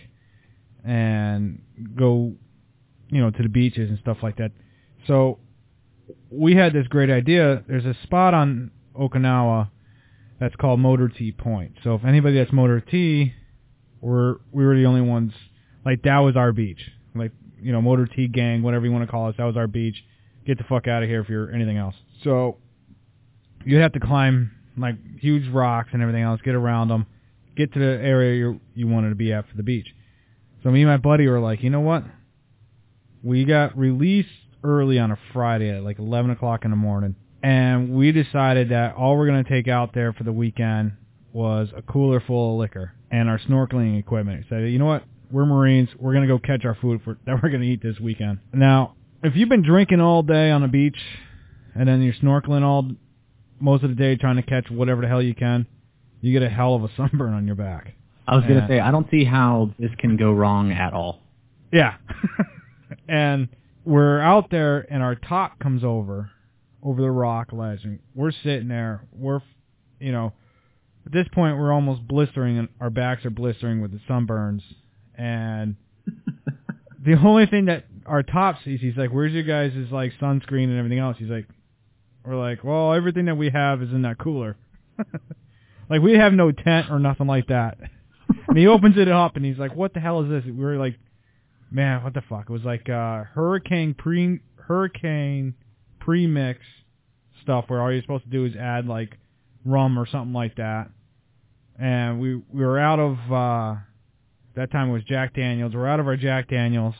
and 0.86 1.62
go 1.95 2.34
you 3.10 3.22
know 3.22 3.32
to 3.32 3.43
the 3.43 3.49
beaches 3.49 3.89
and 3.89 3.99
stuff 3.99 4.18
like 4.22 4.38
that. 4.38 4.51
So 5.07 5.39
we 6.30 6.55
had 6.55 6.74
this 6.74 6.88
great 6.88 7.10
idea. 7.10 7.64
There's 7.68 7.86
a 7.86 7.95
spot 8.03 8.34
on 8.34 8.72
Okinawa 8.95 9.70
that's 10.39 10.55
called 10.55 10.80
Motor 10.80 11.10
T 11.10 11.32
Point. 11.32 11.74
So 11.84 11.95
if 11.95 12.05
anybody 12.05 12.38
that's 12.38 12.53
Motor 12.53 12.82
T, 12.82 13.34
we're 14.01 14.36
we 14.51 14.66
were 14.66 14.76
the 14.76 14.86
only 14.86 15.01
ones. 15.01 15.34
Like 15.86 16.03
that 16.03 16.20
was 16.20 16.36
our 16.36 16.51
beach. 16.51 16.82
Like 17.16 17.32
you 17.62 17.72
know 17.72 17.82
Motor 17.82 18.07
T 18.07 18.28
gang, 18.28 18.62
whatever 18.62 18.86
you 18.86 18.91
want 18.91 19.05
to 19.05 19.12
call 19.12 19.30
us, 19.30 19.36
that 19.38 19.45
was 19.45 19.57
our 19.57 19.68
beach. 19.68 20.03
Get 20.45 20.57
the 20.57 20.64
fuck 20.64 20.88
out 20.88 21.03
of 21.03 21.10
here 21.10 21.22
if 21.22 21.30
you're 21.30 21.51
anything 21.51 21.78
else. 21.78 21.95
So 22.24 22.57
you'd 23.66 23.82
have 23.82 23.93
to 23.93 23.99
climb 23.99 24.51
like 24.78 24.95
huge 25.20 25.47
rocks 25.51 25.89
and 25.93 26.01
everything 26.01 26.24
else, 26.24 26.41
get 26.43 26.55
around 26.55 26.88
them, 26.88 27.05
get 27.55 27.74
to 27.74 27.80
the 27.80 27.86
area 27.86 28.38
you 28.38 28.62
you 28.74 28.88
wanted 28.88 29.10
to 29.10 29.16
be 29.16 29.34
at 29.34 29.47
for 29.49 29.57
the 29.57 29.64
beach. 29.64 29.88
So 30.64 30.72
me 30.72 30.82
and 30.82 30.89
my 30.89 30.97
buddy 30.97 31.28
were 31.28 31.39
like, 31.39 31.64
you 31.64 31.70
know 31.70 31.80
what? 31.80 32.03
We 33.24 33.45
got 33.45 33.78
released 33.78 34.30
early 34.63 34.99
on 34.99 35.11
a 35.11 35.17
Friday 35.34 35.70
at 35.70 35.84
like 35.84 35.99
11 35.99 36.32
o'clock 36.32 36.65
in 36.65 36.72
the 36.72 36.78
morning, 36.78 37.15
and 37.43 37.93
we 37.95 38.11
decided 38.11 38.70
that 38.70 38.95
all 38.95 39.17
we're 39.17 39.28
gonna 39.28 39.43
take 39.43 39.67
out 39.67 39.93
there 39.93 40.13
for 40.13 40.24
the 40.24 40.32
weekend 40.32 40.93
was 41.34 41.70
a 41.76 41.82
cooler 41.82 42.22
full 42.26 42.53
of 42.53 42.59
liquor 42.59 42.93
and 43.11 43.30
our 43.30 43.39
snorkeling 43.39 43.99
equipment. 43.99 44.45
So 44.49 44.57
you 44.57 44.80
know 44.80 44.86
what? 44.86 45.03
We're 45.32 45.45
Marines. 45.45 45.89
We're 45.99 46.13
gonna 46.13 46.28
go 46.28 46.39
catch 46.39 46.65
our 46.65 46.76
food 46.76 47.01
for 47.03 47.17
that 47.26 47.41
we're 47.41 47.49
gonna 47.49 47.65
eat 47.65 47.82
this 47.84 47.99
weekend. 47.99 48.39
Now, 48.53 48.95
if 49.24 49.36
you've 49.36 49.49
been 49.49 49.63
drinking 49.63 50.01
all 50.01 50.24
day 50.24 50.49
on 50.51 50.61
the 50.61 50.67
beach, 50.67 50.97
and 51.76 51.88
then 51.88 52.01
you're 52.01 52.13
snorkeling 52.13 52.63
all 52.63 52.89
most 53.59 53.84
of 53.84 53.89
the 53.89 53.95
day 53.95 54.15
trying 54.15 54.38
to 54.38 54.43
catch 54.43 54.70
whatever 54.70 55.01
the 55.01 55.07
hell 55.07 55.22
you 55.22 55.36
can, 55.36 55.67
you 56.22 56.32
get 56.32 56.41
a 56.43 56.49
hell 56.49 56.76
of 56.76 56.84
a 56.84 56.89
sunburn 56.97 57.34
on 57.34 57.45
your 57.45 57.55
back. 57.55 57.93
I 58.28 58.36
was 58.36 58.45
gonna 58.45 58.65
say 58.67 58.80
I 58.80 58.91
don't 58.91 59.09
see 59.09 59.26
how 59.26 59.72
this 59.80 59.91
can 59.97 60.15
go 60.15 60.32
wrong 60.32 60.72
at 60.72 60.93
all. 60.93 61.20
Yeah. 61.72 61.95
and 63.10 63.49
we're 63.86 64.20
out 64.20 64.51
there 64.51 64.86
and 64.91 65.01
our 65.01 65.16
top 65.16 65.60
comes 65.60 65.84
over 65.84 66.30
over 66.82 67.01
the 67.01 67.12
rock 67.12 67.51
ledge 67.51 67.84
and 67.84 67.99
we're 68.16 68.32
sitting 68.32 68.68
there. 68.68 69.01
We're 69.12 69.41
you 69.99 70.12
know, 70.12 70.34
at 71.05 71.12
this 71.12 71.28
point 71.34 71.57
we're 71.57 71.74
almost 71.74 72.07
blistering 72.07 72.57
and 72.57 72.70
our 72.80 72.89
backs 72.89 73.26
are 73.26 73.32
blistering 73.32 73.82
with 73.82 73.91
the 73.91 73.99
sunburns 74.07 74.62
and 75.16 75.76
the 77.05 77.16
only 77.16 77.47
thing 77.47 77.66
that 77.66 77.86
our 78.05 78.24
top 78.24 78.57
sees, 78.64 78.80
he's 78.80 78.95
like, 78.95 79.10
Where's 79.10 79.34
your 79.34 79.43
guys' 79.43 79.74
like 79.91 80.14
sunscreen 80.22 80.66
and 80.66 80.78
everything 80.78 80.99
else? 80.99 81.18
He's 81.18 81.30
like 81.30 81.47
we're 82.24 82.38
like, 82.38 82.64
Well, 82.64 82.93
everything 82.93 83.26
that 83.26 83.36
we 83.36 83.49
have 83.49 83.82
is 83.82 83.89
in 83.89 84.03
that 84.03 84.20
cooler. 84.20 84.55
like 85.89 86.01
we 86.01 86.14
have 86.14 86.34
no 86.34 86.51
tent 86.51 86.91
or 86.91 86.99
nothing 86.99 87.28
like 87.28 87.47
that. 87.47 87.78
And 88.47 88.57
he 88.57 88.68
opens 88.68 88.97
it 88.97 89.07
up 89.07 89.36
and 89.36 89.43
he's 89.43 89.57
like, 89.57 89.76
What 89.76 89.93
the 89.95 89.99
hell 89.99 90.22
is 90.22 90.30
this? 90.30 90.45
We 90.45 90.64
were 90.64 90.78
like 90.78 90.95
Man, 91.72 92.03
what 92.03 92.13
the 92.13 92.24
fuck? 92.28 92.45
It 92.49 92.53
was 92.53 92.63
like 92.63 92.89
uh 92.89 93.24
hurricane 93.26 93.93
pre 93.93 94.39
hurricane 94.55 95.53
pre-mix 95.99 96.59
stuff 97.43 97.65
where 97.67 97.82
all 97.82 97.91
you're 97.91 98.01
supposed 98.01 98.24
to 98.24 98.30
do 98.30 98.45
is 98.45 98.55
add 98.55 98.88
like 98.88 99.17
rum 99.65 99.97
or 99.97 100.07
something 100.07 100.34
like 100.34 100.55
that. 100.55 100.89
And 101.80 102.20
we 102.20 102.36
we 102.36 102.65
were 102.65 102.80
out 102.80 102.99
of 102.99 103.17
uh 103.32 103.76
that 104.55 104.72
time 104.72 104.89
it 104.89 104.93
was 104.93 105.03
Jack 105.03 105.36
Daniels. 105.36 105.74
We're 105.74 105.88
out 105.88 105.99
of 105.99 106.07
our 106.07 106.17
Jack 106.17 106.49
Daniels 106.49 106.95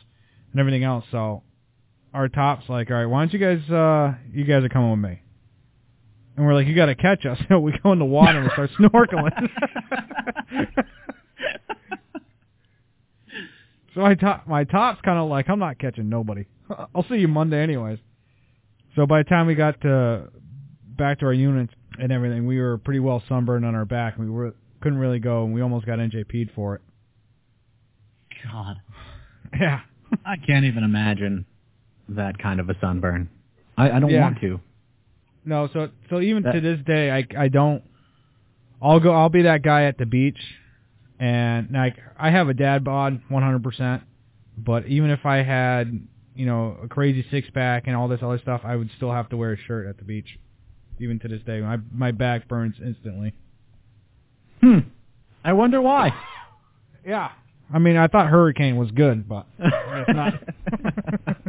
and 0.52 0.60
everything 0.60 0.84
else. 0.84 1.04
So 1.10 1.42
our 2.14 2.28
top's 2.28 2.68
like, 2.68 2.90
all 2.90 2.96
right, 2.96 3.06
why 3.06 3.20
don't 3.22 3.32
you 3.32 3.38
guys 3.38 3.70
uh 3.70 4.14
you 4.32 4.44
guys 4.44 4.62
are 4.62 4.68
coming 4.68 4.90
with 4.90 5.00
me? 5.00 5.22
And 6.36 6.46
we're 6.46 6.54
like, 6.54 6.66
you 6.66 6.74
got 6.74 6.86
to 6.86 6.94
catch 6.94 7.26
us. 7.26 7.38
So 7.48 7.58
we 7.58 7.76
go 7.82 7.92
in 7.92 7.98
the 7.98 8.04
water 8.04 8.38
and 8.38 8.44
we 8.44 8.52
start 8.52 8.70
snorkeling. 8.78 9.48
So 13.94 14.04
I 14.04 14.14
top, 14.14 14.46
my 14.46 14.64
top's 14.64 15.00
kind 15.02 15.18
of 15.18 15.28
like 15.28 15.48
I'm 15.48 15.58
not 15.58 15.78
catching 15.78 16.08
nobody. 16.08 16.44
I'll 16.94 17.04
see 17.08 17.16
you 17.16 17.28
Monday 17.28 17.60
anyways. 17.62 17.98
So 18.96 19.06
by 19.06 19.22
the 19.22 19.28
time 19.28 19.46
we 19.46 19.54
got 19.54 19.80
to 19.82 20.28
back 20.96 21.20
to 21.20 21.26
our 21.26 21.32
units 21.32 21.72
and 21.98 22.12
everything, 22.12 22.46
we 22.46 22.60
were 22.60 22.78
pretty 22.78 23.00
well 23.00 23.22
sunburned 23.28 23.64
on 23.64 23.74
our 23.74 23.84
back. 23.84 24.16
We 24.18 24.28
were 24.30 24.54
couldn't 24.80 24.98
really 24.98 25.18
go, 25.18 25.44
and 25.44 25.52
we 25.52 25.60
almost 25.60 25.86
got 25.86 25.98
NJP'd 25.98 26.50
for 26.54 26.76
it. 26.76 26.80
God, 28.50 28.76
Yeah, 29.60 29.80
I 30.24 30.36
can't 30.36 30.64
even 30.64 30.84
imagine 30.84 31.44
that 32.08 32.38
kind 32.38 32.60
of 32.60 32.70
a 32.70 32.74
sunburn. 32.80 33.28
I, 33.76 33.90
I 33.90 34.00
don't 34.00 34.10
Yeah. 34.10 34.22
want 34.22 34.40
to. 34.40 34.60
no. 35.44 35.68
So 35.72 35.90
so 36.08 36.20
even 36.20 36.42
to 36.44 36.60
this 36.60 36.78
day, 36.86 37.10
I 37.10 37.26
I 37.38 37.48
don't. 37.48 37.82
I'll 38.82 39.00
go. 39.00 39.12
I'll 39.12 39.28
be 39.28 39.42
that 39.42 39.62
guy 39.62 39.84
at 39.84 39.98
the 39.98 40.06
beach, 40.06 40.38
and 41.20 41.68
like 41.70 41.96
I 42.18 42.30
have 42.30 42.48
a 42.48 42.54
dad 42.54 42.82
bod 42.82 43.20
100%. 43.30 44.02
But 44.56 44.86
even 44.86 45.10
if 45.10 45.24
I 45.24 45.42
had 45.42 46.00
you 46.34 46.46
know 46.46 46.76
a 46.82 46.88
crazy 46.88 47.24
six 47.30 47.48
pack 47.50 47.86
and 47.86 47.94
all 47.94 48.08
this 48.08 48.20
other 48.22 48.38
stuff, 48.38 48.62
I 48.64 48.74
would 48.74 48.90
still 48.96 49.12
have 49.12 49.28
to 49.28 49.36
wear 49.36 49.52
a 49.52 49.58
shirt 49.58 49.86
at 49.86 49.98
the 49.98 50.04
beach. 50.04 50.38
Even 50.98 51.18
to 51.20 51.28
this 51.28 51.42
day, 51.42 51.60
my 51.60 51.78
my 51.92 52.10
back 52.10 52.48
burns 52.48 52.76
instantly. 52.84 53.34
Hmm. 54.60 54.78
I 55.44 55.52
wonder 55.52 55.80
why. 55.80 56.10
Yeah. 57.02 57.30
I 57.72 57.78
mean, 57.78 57.96
I 57.96 58.08
thought 58.08 58.28
hurricane 58.28 58.76
was 58.76 58.90
good, 58.90 59.26
but 59.26 59.46
it's 59.58 60.10
not. 60.10 60.34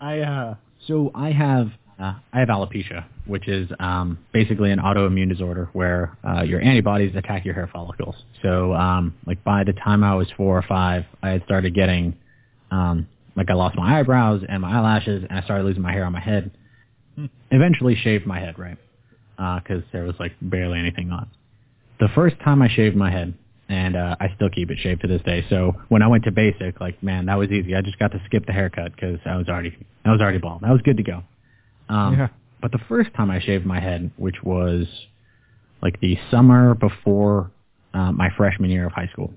I 0.00 0.20
uh 0.20 0.54
so 0.86 1.10
I 1.14 1.32
have 1.32 1.70
uh, 1.98 2.14
I 2.32 2.40
have 2.40 2.48
alopecia, 2.48 3.04
which 3.26 3.48
is 3.48 3.70
um, 3.80 4.18
basically 4.32 4.70
an 4.70 4.78
autoimmune 4.78 5.30
disorder 5.30 5.70
where 5.72 6.16
uh, 6.28 6.42
your 6.42 6.60
antibodies 6.60 7.16
attack 7.16 7.44
your 7.44 7.54
hair 7.54 7.70
follicles. 7.72 8.14
So 8.42 8.74
um, 8.74 9.14
like 9.26 9.42
by 9.44 9.64
the 9.64 9.72
time 9.72 10.04
I 10.04 10.14
was 10.14 10.26
four 10.36 10.58
or 10.58 10.62
five, 10.62 11.04
I 11.22 11.30
had 11.30 11.44
started 11.44 11.74
getting 11.74 12.16
um, 12.70 13.08
like 13.34 13.50
I 13.50 13.54
lost 13.54 13.76
my 13.76 13.98
eyebrows 13.98 14.42
and 14.46 14.62
my 14.62 14.76
eyelashes, 14.76 15.24
and 15.28 15.38
I 15.38 15.42
started 15.42 15.64
losing 15.64 15.82
my 15.82 15.92
hair 15.92 16.04
on 16.04 16.12
my 16.12 16.20
head. 16.20 16.50
Eventually 17.50 17.94
shaved 17.94 18.26
my 18.26 18.40
head, 18.40 18.58
right? 18.58 18.76
Because 19.36 19.82
there 19.92 20.04
was 20.04 20.14
like 20.18 20.32
barely 20.42 20.78
anything 20.78 21.10
on. 21.10 21.30
The 21.98 22.08
first 22.14 22.36
time 22.40 22.60
I 22.60 22.68
shaved 22.68 22.96
my 22.96 23.10
head, 23.10 23.32
and 23.70 23.96
uh, 23.96 24.16
I 24.20 24.32
still 24.36 24.50
keep 24.50 24.70
it 24.70 24.78
shaved 24.82 25.00
to 25.02 25.08
this 25.08 25.22
day. 25.22 25.46
So 25.48 25.72
when 25.88 26.02
I 26.02 26.08
went 26.08 26.24
to 26.24 26.30
basic, 26.30 26.78
like 26.80 27.02
man, 27.02 27.26
that 27.26 27.36
was 27.36 27.50
easy. 27.50 27.74
I 27.74 27.80
just 27.80 27.98
got 27.98 28.12
to 28.12 28.20
skip 28.26 28.44
the 28.44 28.52
haircut 28.52 28.94
because 28.94 29.18
I 29.24 29.36
was 29.36 29.48
already 29.48 29.76
I 30.04 30.10
was 30.10 30.20
already 30.20 30.38
bald. 30.38 30.62
I 30.62 30.72
was 30.72 30.82
good 30.82 30.98
to 30.98 31.02
go. 31.02 31.22
Um, 31.88 32.14
Yeah. 32.18 32.28
But 32.60 32.72
the 32.72 32.78
first 32.88 33.12
time 33.14 33.30
I 33.30 33.38
shaved 33.40 33.66
my 33.66 33.80
head, 33.80 34.10
which 34.16 34.42
was 34.42 34.86
like 35.82 36.00
the 36.00 36.18
summer 36.30 36.74
before 36.74 37.50
uh, 37.94 38.12
my 38.12 38.30
freshman 38.36 38.70
year 38.70 38.86
of 38.86 38.92
high 38.92 39.08
school, 39.08 39.32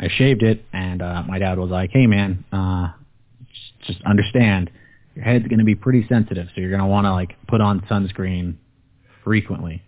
I 0.00 0.08
shaved 0.08 0.42
it, 0.42 0.64
and 0.72 1.02
uh, 1.02 1.22
my 1.26 1.38
dad 1.38 1.58
was 1.58 1.70
like, 1.70 1.90
"Hey, 1.92 2.06
man, 2.06 2.44
uh, 2.52 2.88
just, 3.86 4.02
understand, 4.04 4.70
your 5.14 5.24
head's 5.24 5.46
going 5.46 5.58
to 5.58 5.64
be 5.64 5.74
pretty 5.74 6.06
sensitive, 6.08 6.48
so 6.54 6.60
you're 6.60 6.70
going 6.70 6.80
to 6.80 6.86
want 6.86 7.06
to 7.06 7.12
like 7.12 7.36
put 7.48 7.60
on 7.60 7.80
sunscreen 7.82 8.54
frequently." 9.22 9.82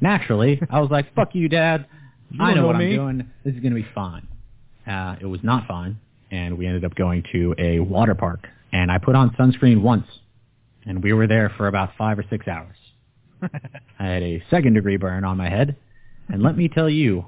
Naturally, 0.00 0.60
I 0.70 0.80
was 0.80 0.90
like, 0.90 1.14
"Fuck 1.14 1.34
you, 1.34 1.48
Dad. 1.48 1.86
You 2.30 2.42
I 2.42 2.54
know, 2.54 2.62
know 2.62 2.66
what 2.68 2.76
me." 2.76 2.86
I'm 2.86 2.96
doing. 2.96 3.30
This 3.44 3.54
is 3.54 3.60
going 3.60 3.74
to 3.74 3.80
be 3.80 3.86
fine." 3.94 4.26
Uh, 4.86 5.16
it 5.20 5.26
was 5.26 5.40
not 5.42 5.66
fine, 5.66 5.98
and 6.30 6.56
we 6.58 6.66
ended 6.66 6.84
up 6.84 6.94
going 6.94 7.24
to 7.32 7.54
a 7.58 7.80
water 7.80 8.14
park, 8.14 8.46
and 8.72 8.90
I 8.90 8.98
put 8.98 9.14
on 9.14 9.30
sunscreen 9.30 9.80
once, 9.80 10.06
and 10.86 11.02
we 11.02 11.12
were 11.12 11.26
there 11.26 11.52
for 11.56 11.66
about 11.68 11.90
five 11.98 12.18
or 12.18 12.24
six 12.30 12.46
hours. 12.48 12.76
I 13.42 14.04
had 14.04 14.22
a 14.22 14.42
second 14.50 14.74
degree 14.74 14.96
burn 14.96 15.24
on 15.24 15.36
my 15.36 15.50
head, 15.50 15.76
and 16.28 16.42
let 16.42 16.56
me 16.56 16.68
tell 16.68 16.88
you, 16.88 17.26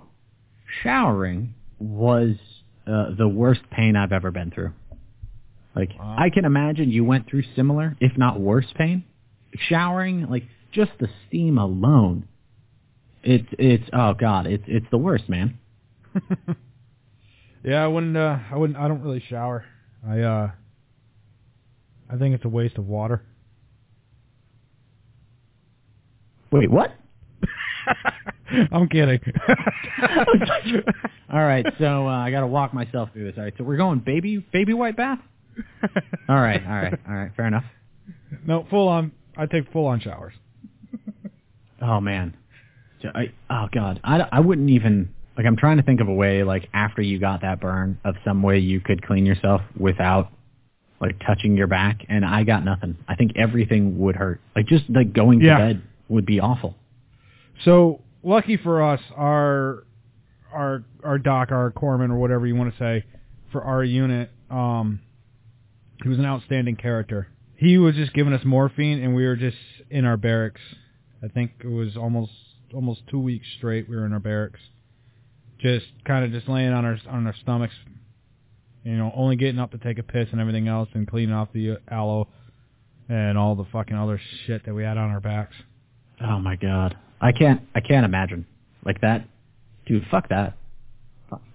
showering 0.82 1.54
was 1.78 2.36
uh, 2.86 3.14
the 3.16 3.28
worst 3.28 3.60
pain 3.70 3.96
I've 3.96 4.12
ever 4.12 4.30
been 4.30 4.50
through. 4.50 4.72
Like 5.76 5.90
Wow. 5.98 6.16
I 6.18 6.30
can 6.30 6.44
imagine 6.44 6.90
you 6.90 7.04
went 7.04 7.28
through 7.28 7.44
similar, 7.54 7.96
if 8.00 8.16
not 8.16 8.40
worse, 8.40 8.66
pain. 8.76 9.04
Showering, 9.68 10.28
like 10.28 10.44
just 10.72 10.92
the 10.98 11.08
steam 11.26 11.58
alone, 11.58 12.26
it's 13.22 13.48
it's 13.58 13.84
oh 13.92 14.14
god, 14.14 14.46
it's 14.46 14.64
it's 14.66 14.86
the 14.90 14.98
worst, 14.98 15.28
man. 15.28 15.58
yeah, 17.64 17.84
I 17.84 17.86
wouldn't. 17.86 18.16
Uh, 18.16 18.38
I 18.50 18.56
wouldn't. 18.56 18.78
I 18.78 18.88
don't 18.88 19.02
really 19.02 19.22
shower. 19.28 19.64
I 20.06 20.20
uh, 20.20 20.50
I 22.10 22.16
think 22.16 22.34
it's 22.34 22.44
a 22.44 22.48
waste 22.48 22.78
of 22.78 22.86
water. 22.86 23.22
Wait, 26.50 26.70
what? 26.70 26.92
I'm 28.72 28.88
kidding. 28.88 29.20
All 31.32 31.40
right, 31.44 31.66
so 31.78 32.06
uh, 32.06 32.10
I 32.24 32.30
got 32.30 32.40
to 32.40 32.46
walk 32.46 32.72
myself 32.72 33.10
through 33.12 33.24
this. 33.26 33.34
All 33.36 33.44
right, 33.44 33.52
so 33.58 33.64
we're 33.64 33.76
going 33.76 33.98
baby 34.00 34.38
baby 34.52 34.72
white 34.72 34.96
bath. 34.96 35.18
All 36.28 36.36
right, 36.40 36.62
all 36.64 36.72
right, 36.76 36.94
all 37.08 37.14
right, 37.14 37.32
fair 37.36 37.46
enough. 37.48 37.64
no, 38.46 38.64
full 38.70 38.86
on. 38.88 39.10
I 39.36 39.46
take 39.46 39.70
full 39.72 39.86
on 39.86 39.98
showers. 40.00 40.32
Oh 41.82 42.00
man, 42.00 42.34
So 43.02 43.08
I 43.14 43.32
oh 43.50 43.66
god, 43.72 44.00
I, 44.04 44.20
I 44.32 44.40
wouldn't 44.40 44.70
even 44.70 45.12
Like 45.36 45.46
I'm 45.46 45.56
trying 45.56 45.76
to 45.78 45.82
think 45.82 46.00
of 46.00 46.08
a 46.08 46.12
way, 46.14 46.42
like 46.44 46.68
after 46.72 47.02
you 47.02 47.18
got 47.18 47.40
that 47.42 47.60
burn, 47.60 47.98
of 48.04 48.14
some 48.24 48.42
way 48.42 48.58
you 48.58 48.80
could 48.80 49.02
clean 49.04 49.26
yourself 49.26 49.60
without 49.78 50.30
like 51.00 51.16
touching 51.26 51.56
your 51.56 51.66
back, 51.66 51.98
and 52.08 52.24
I 52.24 52.44
got 52.44 52.64
nothing. 52.64 52.96
I 53.08 53.14
think 53.16 53.32
everything 53.36 53.98
would 53.98 54.16
hurt. 54.16 54.40
Like 54.56 54.66
just 54.66 54.84
like 54.88 55.12
going 55.12 55.40
to 55.40 55.46
Yeah. 55.46 55.58
bed 55.58 55.82
would 56.08 56.26
be 56.26 56.40
awful. 56.40 56.74
So 57.64 58.02
lucky 58.22 58.56
for 58.56 58.82
us, 58.82 59.00
our 59.16 59.84
our 60.52 60.84
our 61.04 61.18
doc, 61.18 61.50
our 61.50 61.70
corpsman, 61.70 62.10
or 62.10 62.16
whatever 62.16 62.46
you 62.46 62.56
want 62.56 62.72
to 62.72 62.78
say, 62.78 63.04
for 63.52 63.62
our 63.62 63.84
unit, 63.84 64.30
um, 64.50 65.00
he 66.02 66.08
was 66.08 66.18
an 66.18 66.26
outstanding 66.26 66.76
character. 66.76 67.28
He 67.56 67.76
was 67.78 67.94
just 67.94 68.12
giving 68.14 68.32
us 68.32 68.44
morphine, 68.44 69.02
and 69.02 69.14
we 69.14 69.26
were 69.26 69.36
just 69.36 69.56
in 69.90 70.04
our 70.04 70.16
barracks. 70.16 70.60
I 71.22 71.28
think 71.28 71.52
it 71.60 71.68
was 71.68 71.96
almost 71.96 72.32
almost 72.74 73.02
two 73.10 73.18
weeks 73.18 73.46
straight. 73.56 73.88
We 73.88 73.96
were 73.96 74.06
in 74.06 74.12
our 74.12 74.20
barracks, 74.20 74.60
just 75.60 75.86
kind 76.04 76.24
of 76.24 76.30
just 76.30 76.48
laying 76.48 76.72
on 76.72 76.84
our 76.84 76.98
on 77.10 77.26
our 77.26 77.34
stomachs, 77.42 77.74
you 78.84 78.96
know, 78.96 79.12
only 79.14 79.36
getting 79.36 79.58
up 79.58 79.72
to 79.72 79.78
take 79.78 79.98
a 79.98 80.02
piss 80.02 80.28
and 80.30 80.40
everything 80.40 80.68
else, 80.68 80.88
and 80.94 81.08
cleaning 81.08 81.34
off 81.34 81.48
the 81.52 81.72
uh, 81.72 81.76
aloe 81.90 82.28
and 83.08 83.38
all 83.38 83.54
the 83.54 83.64
fucking 83.72 83.96
other 83.96 84.20
shit 84.46 84.64
that 84.66 84.74
we 84.74 84.84
had 84.84 84.98
on 84.98 85.10
our 85.10 85.20
backs. 85.20 85.54
Oh 86.20 86.38
my 86.38 86.56
god, 86.56 86.96
I 87.20 87.32
can't. 87.32 87.62
I 87.74 87.80
can't 87.80 88.04
imagine 88.04 88.46
like 88.84 89.00
that, 89.02 89.26
dude. 89.86 90.04
Fuck 90.10 90.28
that. 90.30 90.54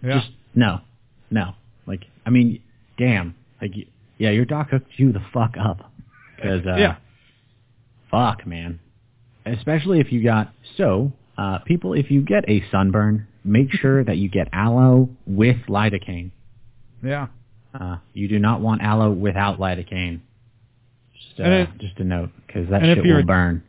Yeah. 0.01 0.19
Just 0.19 0.31
no, 0.55 0.79
no. 1.31 1.53
Like 1.85 2.05
I 2.25 2.29
mean, 2.29 2.61
damn. 2.97 3.35
Like 3.61 3.73
yeah, 4.17 4.29
your 4.31 4.45
doc 4.45 4.69
hooked 4.69 4.91
you 4.97 5.11
the 5.11 5.23
fuck 5.33 5.55
up. 5.59 5.91
Cause 6.41 6.61
uh, 6.67 6.75
Yeah. 6.75 6.95
fuck 8.11 8.45
man. 8.45 8.79
Especially 9.45 9.99
if 9.99 10.11
you 10.11 10.23
got 10.23 10.53
so 10.77 11.11
uh, 11.37 11.59
people. 11.59 11.93
If 11.93 12.11
you 12.11 12.21
get 12.21 12.47
a 12.49 12.63
sunburn, 12.71 13.27
make 13.43 13.71
sure 13.71 14.03
that 14.03 14.17
you 14.17 14.29
get 14.29 14.47
aloe 14.53 15.09
with 15.25 15.57
lidocaine. 15.67 16.31
Yeah. 17.03 17.27
Uh, 17.77 17.97
you 18.13 18.27
do 18.27 18.39
not 18.39 18.61
want 18.61 18.81
aloe 18.81 19.11
without 19.11 19.59
lidocaine. 19.59 20.21
Just, 21.13 21.39
uh, 21.39 21.43
it- 21.51 21.69
just 21.79 21.97
a 21.99 22.03
note, 22.03 22.29
because 22.47 22.69
that 22.69 22.81
shit 22.83 23.03
will 23.03 23.23
burn. 23.25 23.63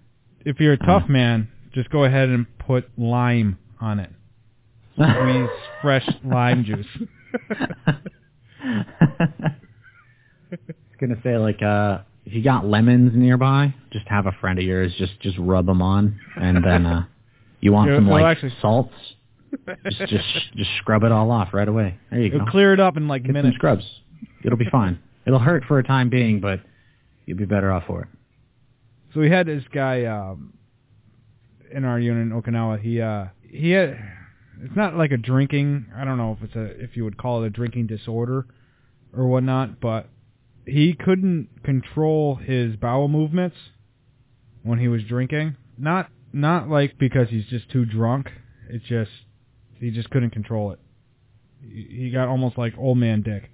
If 0.45 0.61
you're 0.61 0.75
a 0.75 0.79
tough 0.79 1.09
man, 1.09 1.49
just 1.73 1.91
go 1.91 2.05
ahead 2.05 2.29
and 2.29 2.47
put 2.59 2.89
lime 2.99 3.59
on 3.81 3.99
it. 4.01 4.11
Squeeze 4.95 5.49
fresh 5.83 6.09
lime 6.25 6.65
juice. 6.65 6.87
I 8.65 8.89
was 10.51 10.59
gonna 11.01 11.21
say 11.23 11.37
like 11.39 11.63
uh, 11.63 11.99
if 12.25 12.33
you 12.33 12.43
got 12.43 12.65
lemons 12.67 13.13
nearby, 13.15 13.75
just 13.93 14.07
have 14.09 14.27
a 14.27 14.33
friend 14.41 14.59
of 14.59 14.65
yours 14.65 14.93
just 14.99 15.19
just 15.21 15.37
rub 15.39 15.67
them 15.67 15.83
on, 15.83 16.19
and 16.37 16.65
then 16.65 16.87
uh, 16.87 17.05
you 17.61 17.73
want 17.73 17.91
Yeah, 17.91 17.97
some 17.97 18.07
it'll 18.07 18.21
like 18.21 18.37
actually- 18.37 18.55
salts, 18.61 18.95
just 19.85 19.99
just 20.11 20.25
just 20.57 20.71
scrub 20.79 21.03
it 21.03 21.13
all 21.13 21.31
off 21.31 21.53
right 21.53 21.69
away. 21.69 21.99
There 22.11 22.21
you 22.21 22.27
It'll 22.27 22.45
go. 22.45 22.51
clear 22.51 22.73
it 22.73 22.81
up 22.81 22.97
in 22.97 23.09
like 23.09 23.23
Get 23.23 23.29
some 23.29 23.33
minutes. 23.35 23.57
scrubs. 23.57 23.85
It'll 24.45 24.59
be 24.59 24.69
fine. 24.71 24.99
It'll 25.27 25.39
hurt 25.41 25.65
for 25.67 25.79
a 25.79 25.83
time 25.83 26.11
being, 26.11 26.41
but 26.41 26.61
you'll 27.27 27.39
be 27.39 27.47
better 27.47 27.73
off 27.73 27.85
for 27.87 28.03
it. 28.03 28.09
So 29.15 29.21
we 29.21 29.31
had 29.31 29.47
this 29.47 29.63
guy 29.73 30.07
um, 30.07 30.55
in 31.73 31.85
our 31.85 32.01
unit 32.01 32.23
in 32.23 32.43
Okinawa. 32.43 32.81
He 32.81 33.01
uh, 33.01 33.27
he 33.49 33.71
had 33.71 33.97
it's 34.61 34.77
not 34.77 34.97
like 34.97 35.13
a 35.13 35.17
drinking. 35.17 35.87
I 35.97 36.05
don't 36.05 36.19
know 36.19 36.37
if 36.37 36.45
it's 36.45 36.57
a 36.57 36.65
if 36.83 36.97
you 36.97 37.05
would 37.05 37.17
call 37.17 37.45
it 37.45 37.47
a 37.47 37.51
drinking 37.51 37.87
disorder 37.87 38.47
or 39.17 39.29
whatnot, 39.29 39.81
but 39.81 40.09
he 40.67 40.95
couldn't 40.95 41.49
control 41.63 42.35
his 42.35 42.75
bowel 42.75 43.07
movements 43.07 43.57
when 44.65 44.81
he 44.81 44.89
was 44.89 45.03
drinking. 45.05 45.57
Not 45.79 46.11
not 46.33 46.69
like 46.69 46.99
because 46.99 47.29
he's 47.31 47.47
just 47.47 47.71
too 47.71 47.85
drunk. 47.85 48.31
It's 48.69 48.85
just 48.87 49.13
he 49.79 49.93
just 49.93 50.11
couldn't 50.11 50.31
control 50.31 50.73
it. 50.73 50.81
He 51.63 51.87
he 51.89 52.11
got 52.11 52.27
almost 52.27 52.59
like 52.59 52.75
old 52.77 52.99
man 52.99 53.23
dick. 53.23 53.49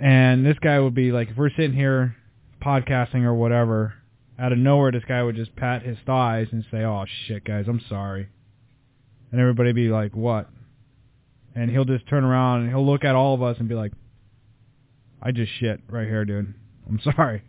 And 0.00 0.46
this 0.46 0.58
guy 0.58 0.78
would 0.78 0.94
be 0.94 1.12
like, 1.12 1.28
if 1.30 1.36
we're 1.36 1.50
sitting 1.50 1.74
here 1.74 2.16
podcasting 2.62 3.24
or 3.24 3.34
whatever, 3.34 3.94
out 4.38 4.52
of 4.52 4.58
nowhere, 4.58 4.92
this 4.92 5.04
guy 5.06 5.22
would 5.22 5.36
just 5.36 5.54
pat 5.56 5.82
his 5.82 5.96
thighs 6.06 6.48
and 6.52 6.64
say, 6.70 6.84
"Oh 6.84 7.04
shit, 7.26 7.44
guys, 7.44 7.66
I'm 7.68 7.80
sorry," 7.88 8.28
and 9.32 9.40
everybody 9.40 9.72
be 9.72 9.88
like, 9.88 10.14
"What?" 10.14 10.48
And 11.54 11.70
he'll 11.70 11.84
just 11.84 12.06
turn 12.06 12.24
around 12.24 12.60
and 12.62 12.68
he'll 12.70 12.86
look 12.86 13.04
at 13.04 13.16
all 13.16 13.34
of 13.34 13.42
us 13.42 13.56
and 13.58 13.68
be 13.68 13.74
like, 13.74 13.92
"I 15.20 15.32
just 15.32 15.50
shit 15.58 15.80
right 15.88 16.06
here, 16.06 16.24
dude. 16.24 16.54
I'm 16.88 17.00
sorry. 17.00 17.42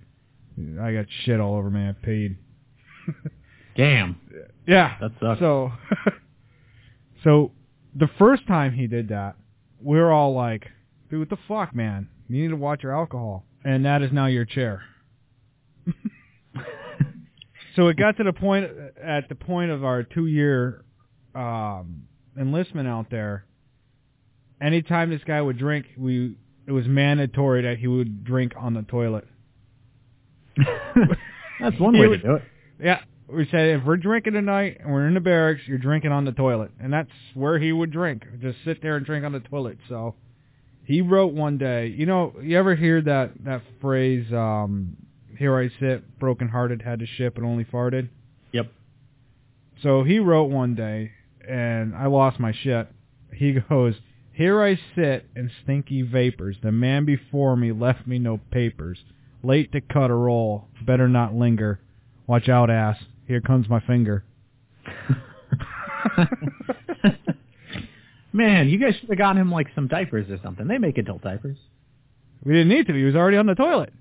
I 0.81 0.93
got 0.93 1.05
shit 1.25 1.39
all 1.39 1.55
over 1.55 1.69
me. 1.69 1.87
I 1.87 1.91
peed." 2.05 2.35
Damn, 3.75 4.19
Yeah. 4.67 4.95
that 4.99 5.11
sucks. 5.21 5.39
So, 5.39 5.71
so 7.23 7.51
the 7.95 8.09
first 8.17 8.45
time 8.47 8.73
he 8.73 8.87
did 8.87 9.09
that, 9.09 9.35
we 9.81 9.97
were 9.97 10.11
all 10.11 10.33
like, 10.33 10.67
"Dude, 11.09 11.19
what 11.19 11.29
the 11.29 11.37
fuck, 11.47 11.73
man? 11.75 12.09
You 12.27 12.41
need 12.41 12.49
to 12.49 12.55
watch 12.55 12.83
your 12.83 12.95
alcohol." 12.95 13.45
And 13.63 13.85
that 13.85 14.01
is 14.01 14.11
now 14.11 14.25
your 14.25 14.45
chair. 14.45 14.81
so 17.75 17.87
it 17.87 17.97
got 17.97 18.17
to 18.17 18.23
the 18.23 18.33
point 18.33 18.69
at 19.01 19.29
the 19.29 19.35
point 19.35 19.71
of 19.71 19.83
our 19.83 20.03
two-year 20.03 20.83
um, 21.35 22.03
enlistment 22.39 22.87
out 22.87 23.09
there. 23.09 23.45
Anytime 24.61 25.09
this 25.09 25.21
guy 25.25 25.41
would 25.41 25.57
drink, 25.57 25.85
we 25.97 26.35
it 26.67 26.71
was 26.71 26.85
mandatory 26.85 27.63
that 27.63 27.77
he 27.79 27.87
would 27.87 28.23
drink 28.23 28.53
on 28.57 28.73
the 28.73 28.83
toilet. 28.83 29.25
That's 31.59 31.79
one 31.79 31.97
way 31.97 32.07
to 32.07 32.17
do 32.17 32.35
it. 32.35 32.43
Yeah, 32.81 32.99
we 33.27 33.47
said 33.49 33.79
if 33.79 33.85
we're 33.85 33.97
drinking 33.97 34.33
tonight 34.33 34.77
and 34.79 34.91
we're 34.91 35.07
in 35.07 35.13
the 35.13 35.19
barracks, 35.19 35.61
you're 35.65 35.77
drinking 35.77 36.11
on 36.11 36.25
the 36.25 36.31
toilet, 36.31 36.71
and 36.79 36.91
that's 36.93 37.11
where 37.33 37.59
he 37.59 37.71
would 37.71 37.91
drink. 37.91 38.23
Just 38.41 38.57
sit 38.65 38.81
there 38.81 38.95
and 38.95 39.05
drink 39.05 39.25
on 39.25 39.31
the 39.33 39.39
toilet. 39.39 39.77
So 39.87 40.15
he 40.85 41.01
wrote 41.01 41.33
one 41.33 41.57
day. 41.57 41.87
You 41.87 42.05
know, 42.05 42.33
you 42.41 42.57
ever 42.57 42.75
hear 42.75 43.01
that 43.01 43.31
that 43.43 43.61
phrase? 43.81 44.31
Um, 44.31 44.95
Here 45.39 45.57
I 45.57 45.69
sit, 45.79 46.19
broken 46.19 46.49
hearted, 46.49 46.81
had 46.81 46.99
to 46.99 47.05
ship, 47.05 47.37
and 47.37 47.45
only 47.45 47.63
farted. 47.63 48.09
Yep. 48.51 48.73
So 49.81 50.03
he 50.03 50.19
wrote 50.19 50.49
one 50.49 50.75
day, 50.75 51.11
and 51.47 51.95
I 51.95 52.07
lost 52.07 52.41
my 52.41 52.51
shit. 52.51 52.89
He 53.33 53.53
goes, 53.69 53.95
Here 54.33 54.61
I 54.61 54.77
sit 54.95 55.29
in 55.37 55.49
stinky 55.63 56.01
vapors. 56.01 56.57
The 56.61 56.73
man 56.73 57.05
before 57.05 57.55
me 57.55 57.71
left 57.71 58.05
me 58.05 58.19
no 58.19 58.41
papers. 58.51 58.99
Late 59.41 59.71
to 59.71 59.79
cut 59.79 60.11
a 60.11 60.13
roll. 60.13 60.67
Better 60.85 61.07
not 61.07 61.33
linger. 61.33 61.79
Watch 62.27 62.49
out, 62.49 62.69
ass. 62.69 62.97
Here 63.25 63.39
comes 63.39 63.69
my 63.69 63.79
finger. 63.79 64.25
Man, 68.33 68.67
you 68.67 68.77
guys 68.77 68.93
should 68.99 69.07
have 69.07 69.17
gotten 69.17 69.41
him 69.41 69.53
like 69.53 69.67
some 69.73 69.87
diapers 69.87 70.29
or 70.29 70.37
something. 70.43 70.67
They 70.67 70.79
make 70.79 70.97
adult 70.97 71.21
diapers. 71.21 71.57
We 72.43 72.51
didn't 72.51 72.67
need 72.67 72.87
to. 72.87 72.93
He 72.93 73.05
was 73.05 73.15
already 73.15 73.37
on 73.37 73.45
the 73.45 73.55
toilet. 73.55 73.93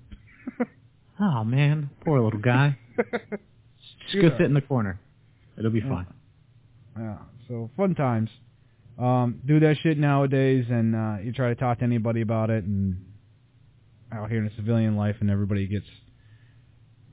Oh 1.19 1.43
man, 1.43 1.89
poor 2.05 2.19
little 2.21 2.39
guy. 2.39 2.77
Just 4.11 4.21
go 4.21 4.29
sit 4.37 4.45
in 4.45 4.53
the 4.53 4.61
corner. 4.61 4.99
It'll 5.57 5.71
be 5.71 5.81
fine. 5.81 6.07
Yeah. 6.97 7.17
So 7.47 7.69
fun 7.75 7.95
times. 7.95 8.29
Um, 8.97 9.39
do 9.45 9.59
that 9.61 9.77
shit 9.81 9.97
nowadays, 9.97 10.65
and 10.69 10.95
uh, 10.95 11.17
you 11.23 11.31
try 11.31 11.49
to 11.49 11.55
talk 11.55 11.79
to 11.79 11.83
anybody 11.83 12.21
about 12.21 12.49
it, 12.49 12.63
and 12.65 13.05
out 14.11 14.29
here 14.29 14.43
in 14.43 14.51
civilian 14.55 14.95
life, 14.97 15.15
and 15.19 15.29
everybody 15.29 15.67
gets 15.67 15.85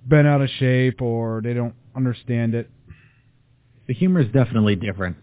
bent 0.06 0.26
out 0.26 0.40
of 0.40 0.48
shape 0.58 1.02
or 1.02 1.40
they 1.42 1.52
don't 1.52 1.74
understand 1.94 2.54
it. 2.54 2.70
The 3.88 3.94
humor 3.94 4.20
is 4.20 4.26
definitely 4.32 4.76
different 4.76 5.16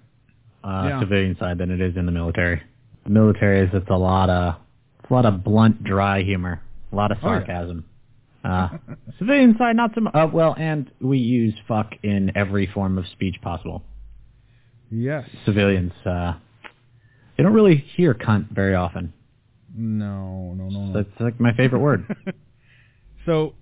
uh, 0.63 0.86
Yeah. 0.89 0.99
civilian 0.99 1.38
side 1.39 1.57
than 1.57 1.71
it 1.71 1.81
is 1.81 1.95
in 1.97 2.05
the 2.05 2.11
military. 2.11 2.61
The 3.05 3.09
military 3.09 3.61
is 3.65 3.69
it's 3.73 3.89
a 3.89 3.95
lot 3.95 4.29
of 4.29 4.55
it's 5.01 5.09
a 5.09 5.13
lot 5.13 5.25
of 5.25 5.43
blunt, 5.43 5.84
dry 5.84 6.21
humor, 6.23 6.61
a 6.91 6.95
lot 6.95 7.11
of 7.11 7.17
Oh, 7.23 7.27
yeah. 7.34 7.39
Uh, 8.43 8.69
civilian 9.19 9.55
side, 9.57 9.75
not 9.75 9.91
so 9.95 10.01
much. 10.01 10.13
Uh, 10.15 10.27
well, 10.31 10.55
and 10.57 10.91
we 10.99 11.17
use 11.17 11.53
fuck 11.67 11.93
in 12.03 12.31
every 12.35 12.67
form 12.67 12.97
of 12.97 13.07
speech 13.07 13.35
possible. 13.41 13.83
Yes. 14.91 15.27
Civilians, 15.45 15.93
uh, 16.05 16.33
they 17.37 17.43
don't 17.43 17.53
really 17.53 17.77
hear 17.95 18.13
cunt 18.13 18.51
very 18.51 18.75
often. 18.75 19.13
No, 19.75 20.53
no, 20.53 20.69
no, 20.69 20.85
no. 20.85 20.93
That's 20.93 21.19
like 21.19 21.39
my 21.39 21.53
favorite 21.53 21.79
word. 21.79 22.05
so, 23.25 23.55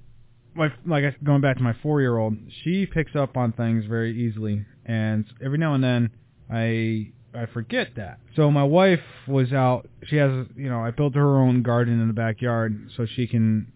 my 0.53 0.69
like 0.85 1.05
I- 1.05 1.15
going 1.23 1.41
back 1.41 1.57
to 1.57 1.63
my 1.63 1.73
four-year-old, 1.81 2.35
she 2.63 2.85
picks 2.85 3.15
up 3.15 3.37
on 3.37 3.53
things 3.53 3.85
very 3.85 4.19
easily, 4.27 4.65
and 4.85 5.25
every 5.43 5.57
now 5.57 5.73
and 5.73 5.81
then 5.83 6.09
I 6.51 7.11
I 7.33 7.45
forget 7.45 7.95
that. 7.95 8.19
So 8.35 8.51
my 8.51 8.63
wife 8.63 8.99
was 9.25 9.53
out. 9.53 9.87
She 10.03 10.17
has 10.17 10.47
you 10.57 10.67
know 10.69 10.81
I 10.83 10.91
built 10.91 11.15
her 11.15 11.37
own 11.39 11.61
garden 11.63 12.01
in 12.01 12.07
the 12.07 12.13
backyard 12.13 12.89
so 12.97 13.05
she 13.05 13.25
can 13.25 13.71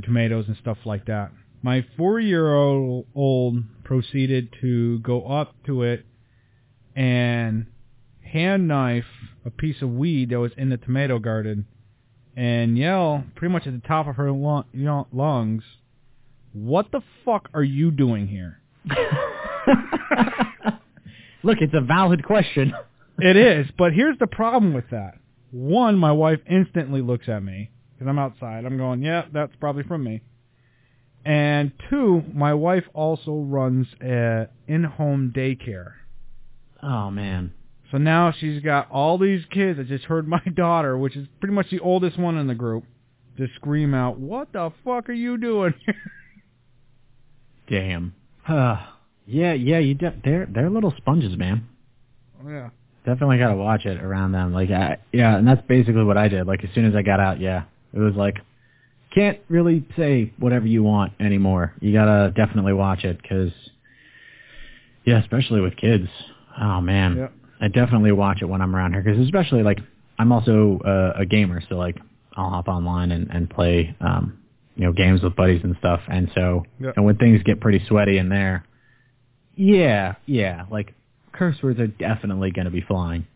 tomatoes 0.00 0.46
and 0.48 0.56
stuff 0.56 0.78
like 0.84 1.06
that. 1.06 1.30
My 1.62 1.84
four-year-old 1.96 3.06
old 3.14 3.84
proceeded 3.84 4.48
to 4.60 4.98
go 5.00 5.26
up 5.26 5.54
to 5.66 5.82
it 5.82 6.04
and 6.96 7.66
hand 8.20 8.66
knife 8.68 9.04
a 9.44 9.50
piece 9.50 9.82
of 9.82 9.90
weed 9.90 10.30
that 10.30 10.40
was 10.40 10.52
in 10.56 10.70
the 10.70 10.76
tomato 10.76 11.18
garden 11.18 11.66
and 12.36 12.78
yell 12.78 13.24
pretty 13.36 13.52
much 13.52 13.66
at 13.66 13.72
the 13.74 13.86
top 13.86 14.06
of 14.06 14.16
her 14.16 14.32
lung, 14.32 14.64
you 14.72 14.84
know, 14.84 15.06
lungs, 15.12 15.62
"What 16.52 16.90
the 16.90 17.02
fuck 17.24 17.48
are 17.54 17.62
you 17.62 17.90
doing 17.90 18.26
here?" 18.26 18.60
Look, 21.44 21.58
it's 21.60 21.74
a 21.74 21.80
valid 21.80 22.24
question. 22.24 22.72
it 23.18 23.36
is, 23.36 23.66
but 23.76 23.92
here's 23.92 24.18
the 24.18 24.26
problem 24.26 24.72
with 24.72 24.88
that. 24.90 25.18
One, 25.50 25.98
my 25.98 26.12
wife 26.12 26.40
instantly 26.48 27.02
looks 27.02 27.28
at 27.28 27.42
me 27.42 27.70
because 28.02 28.10
I'm 28.10 28.18
outside. 28.18 28.64
I'm 28.64 28.76
going, 28.76 29.02
yeah, 29.02 29.26
that's 29.32 29.52
probably 29.60 29.84
from 29.84 30.02
me. 30.02 30.22
And 31.24 31.70
two, 31.88 32.22
my 32.34 32.52
wife 32.52 32.84
also 32.94 33.32
runs 33.32 33.86
a 34.00 34.48
in-home 34.66 35.32
daycare. 35.34 35.92
Oh 36.82 37.10
man. 37.10 37.52
So 37.92 37.98
now 37.98 38.32
she's 38.36 38.60
got 38.62 38.90
all 38.90 39.18
these 39.18 39.42
kids. 39.50 39.78
I 39.78 39.84
just 39.84 40.04
heard 40.04 40.26
my 40.26 40.42
daughter, 40.54 40.98
which 40.98 41.16
is 41.16 41.28
pretty 41.38 41.54
much 41.54 41.70
the 41.70 41.78
oldest 41.78 42.18
one 42.18 42.36
in 42.38 42.48
the 42.48 42.54
group, 42.56 42.84
just 43.38 43.54
scream 43.54 43.94
out, 43.94 44.18
"What 44.18 44.52
the 44.52 44.72
fuck 44.84 45.08
are 45.08 45.12
you 45.12 45.38
doing?" 45.38 45.74
Damn. 47.68 48.14
Uh, 48.48 48.84
yeah, 49.26 49.52
yeah. 49.52 49.78
You 49.78 49.94
de- 49.94 50.20
they're 50.24 50.46
they're 50.52 50.70
little 50.70 50.92
sponges, 50.96 51.36
man. 51.36 51.68
yeah. 52.44 52.70
Definitely 53.04 53.38
got 53.38 53.48
to 53.48 53.56
watch 53.56 53.84
it 53.84 54.00
around 54.00 54.30
them. 54.30 54.52
Like, 54.52 54.70
I, 54.70 54.98
yeah, 55.12 55.36
and 55.36 55.46
that's 55.46 55.62
basically 55.66 56.04
what 56.04 56.16
I 56.16 56.28
did. 56.28 56.46
Like, 56.46 56.62
as 56.62 56.70
soon 56.72 56.84
as 56.84 56.94
I 56.94 57.02
got 57.02 57.18
out, 57.18 57.40
yeah, 57.40 57.64
it 57.92 57.98
was 57.98 58.14
like, 58.14 58.38
can't 59.14 59.38
really 59.48 59.84
say 59.96 60.32
whatever 60.38 60.66
you 60.66 60.82
want 60.82 61.12
anymore. 61.20 61.74
You 61.80 61.92
gotta 61.92 62.32
definitely 62.34 62.72
watch 62.72 63.04
it 63.04 63.20
because, 63.20 63.52
yeah, 65.04 65.20
especially 65.20 65.60
with 65.60 65.76
kids. 65.76 66.08
Oh 66.60 66.80
man, 66.80 67.16
Yep. 67.16 67.32
I 67.60 67.68
definitely 67.68 68.12
watch 68.12 68.38
it 68.42 68.46
when 68.46 68.60
I'm 68.60 68.74
around 68.74 68.92
here 68.92 69.02
because 69.02 69.18
especially 69.20 69.62
like 69.62 69.78
I'm 70.18 70.32
also 70.32 70.78
uh, 70.84 71.20
a 71.20 71.26
gamer, 71.26 71.62
so 71.68 71.76
like 71.76 71.98
I'll 72.36 72.50
hop 72.50 72.68
online 72.68 73.12
and 73.12 73.30
and 73.30 73.48
play, 73.50 73.94
um, 74.00 74.38
you 74.76 74.84
know, 74.84 74.92
games 74.92 75.22
with 75.22 75.36
buddies 75.36 75.60
and 75.64 75.76
stuff. 75.78 76.00
And 76.08 76.30
so, 76.34 76.64
Yep. 76.80 76.94
and 76.96 77.04
when 77.04 77.16
things 77.16 77.42
get 77.42 77.60
pretty 77.60 77.84
sweaty 77.86 78.18
in 78.18 78.28
there, 78.28 78.64
yeah, 79.56 80.14
yeah, 80.26 80.64
like 80.70 80.94
curse 81.32 81.56
words 81.62 81.80
are 81.80 81.86
definitely 81.86 82.50
going 82.50 82.64
to 82.66 82.70
be 82.70 82.80
flying. 82.82 83.26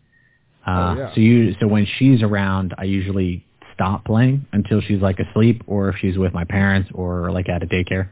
Uh, 0.67 0.71
Oh, 0.71 0.99
yeah. 0.99 1.15
So 1.15 1.21
you, 1.21 1.55
so 1.61 1.67
when 1.67 1.87
she's 1.99 2.23
around, 2.23 2.75
I 2.77 2.85
usually 2.85 3.45
stop 3.77 4.05
playing 4.05 4.45
until 4.53 4.81
she's 4.81 5.01
like 5.01 5.21
asleep, 5.21 5.63
or 5.69 5.89
if 5.91 5.97
she's 6.01 6.19
with 6.19 6.33
my 6.35 6.43
parents, 6.45 6.91
or 6.93 7.31
like 7.31 7.49
at 7.49 7.63
a 7.63 7.67
daycare. 7.67 8.09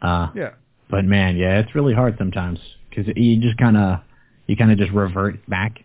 Uh, 0.00 0.28
Yeah. 0.34 0.50
but 0.88 1.04
man, 1.04 1.36
yeah, 1.36 1.58
it's 1.58 1.74
really 1.74 1.92
hard 1.92 2.16
sometimes 2.16 2.58
because 2.88 3.06
you 3.14 3.40
just 3.40 3.58
kind 3.58 3.76
of, 3.76 3.98
you 4.46 4.56
kind 4.56 4.70
of 4.72 4.78
just 4.78 4.92
revert 4.92 5.44
back. 5.48 5.82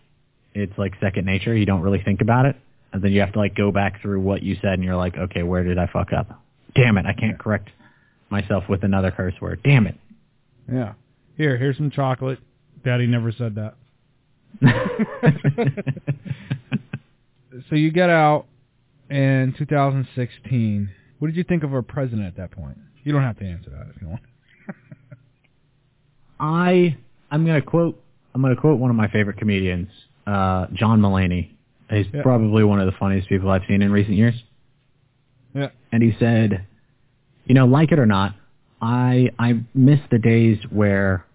It's 0.54 0.76
like 0.78 0.94
second 1.00 1.26
nature. 1.26 1.54
You 1.54 1.66
don't 1.66 1.80
really 1.82 2.02
think 2.02 2.20
about 2.22 2.46
it, 2.46 2.56
and 2.92 3.02
then 3.02 3.12
you 3.12 3.20
have 3.20 3.32
to 3.34 3.38
like 3.38 3.54
go 3.54 3.70
back 3.72 4.00
through 4.00 4.20
what 4.20 4.42
you 4.42 4.54
said, 4.62 4.74
and 4.74 4.84
you're 4.84 4.96
like, 4.96 5.16
okay, 5.18 5.42
where 5.42 5.64
did 5.64 5.78
I 5.78 5.86
fuck 5.92 6.12
up? 6.12 6.40
Damn 6.74 6.96
it, 6.96 7.04
I 7.06 7.12
can't 7.12 7.38
correct 7.38 7.68
myself 8.30 8.64
with 8.68 8.82
another 8.84 9.10
curse 9.10 9.34
word. 9.40 9.60
Damn 9.64 9.86
it. 9.86 9.96
Yeah. 10.72 10.92
Here, 11.36 11.56
here's 11.58 11.76
some 11.76 11.90
chocolate. 11.90 12.38
Daddy 12.84 13.06
never 13.06 13.32
said 13.32 13.56
that. 13.56 13.74
So 17.68 17.76
you 17.76 17.90
get 17.90 18.08
out 18.08 18.46
in 19.12 19.54
2016. 19.58 20.90
What 21.18 21.28
did 21.28 21.36
you 21.36 21.44
think 21.44 21.62
of 21.62 21.72
our 21.74 21.82
president 21.82 22.26
at 22.26 22.36
that 22.36 22.50
point? 22.50 22.78
You 23.04 23.12
don't 23.12 23.22
have 23.22 23.38
to 23.38 23.44
answer 23.44 23.70
that 23.70 23.86
if 23.94 24.00
you 24.02 24.08
want. 24.08 24.22
I 26.40 26.96
I'm 27.30 27.46
gonna 27.46 27.62
quote 27.62 28.00
I'm 28.34 28.42
gonna 28.42 28.56
quote 28.56 28.78
one 28.78 28.90
of 28.90 28.96
my 28.96 29.08
favorite 29.08 29.36
comedians, 29.38 29.88
uh, 30.26 30.66
John 30.72 31.00
Mulaney. 31.00 31.50
He's 31.90 32.06
Yeah. 32.12 32.22
probably 32.22 32.64
one 32.64 32.80
of 32.80 32.86
the 32.86 32.92
funniest 32.98 33.28
people 33.28 33.50
I've 33.50 33.62
seen 33.68 33.82
in 33.82 33.92
recent 33.92 34.16
years. 34.16 34.42
Yeah. 35.54 35.68
And 35.92 36.02
he 36.02 36.16
said, 36.18 36.64
you 37.44 37.54
know, 37.54 37.66
like 37.66 37.92
it 37.92 37.98
or 37.98 38.06
not, 38.06 38.34
I 38.80 39.30
I 39.38 39.60
miss 39.74 40.00
the 40.10 40.18
days 40.18 40.58
where 40.70 41.26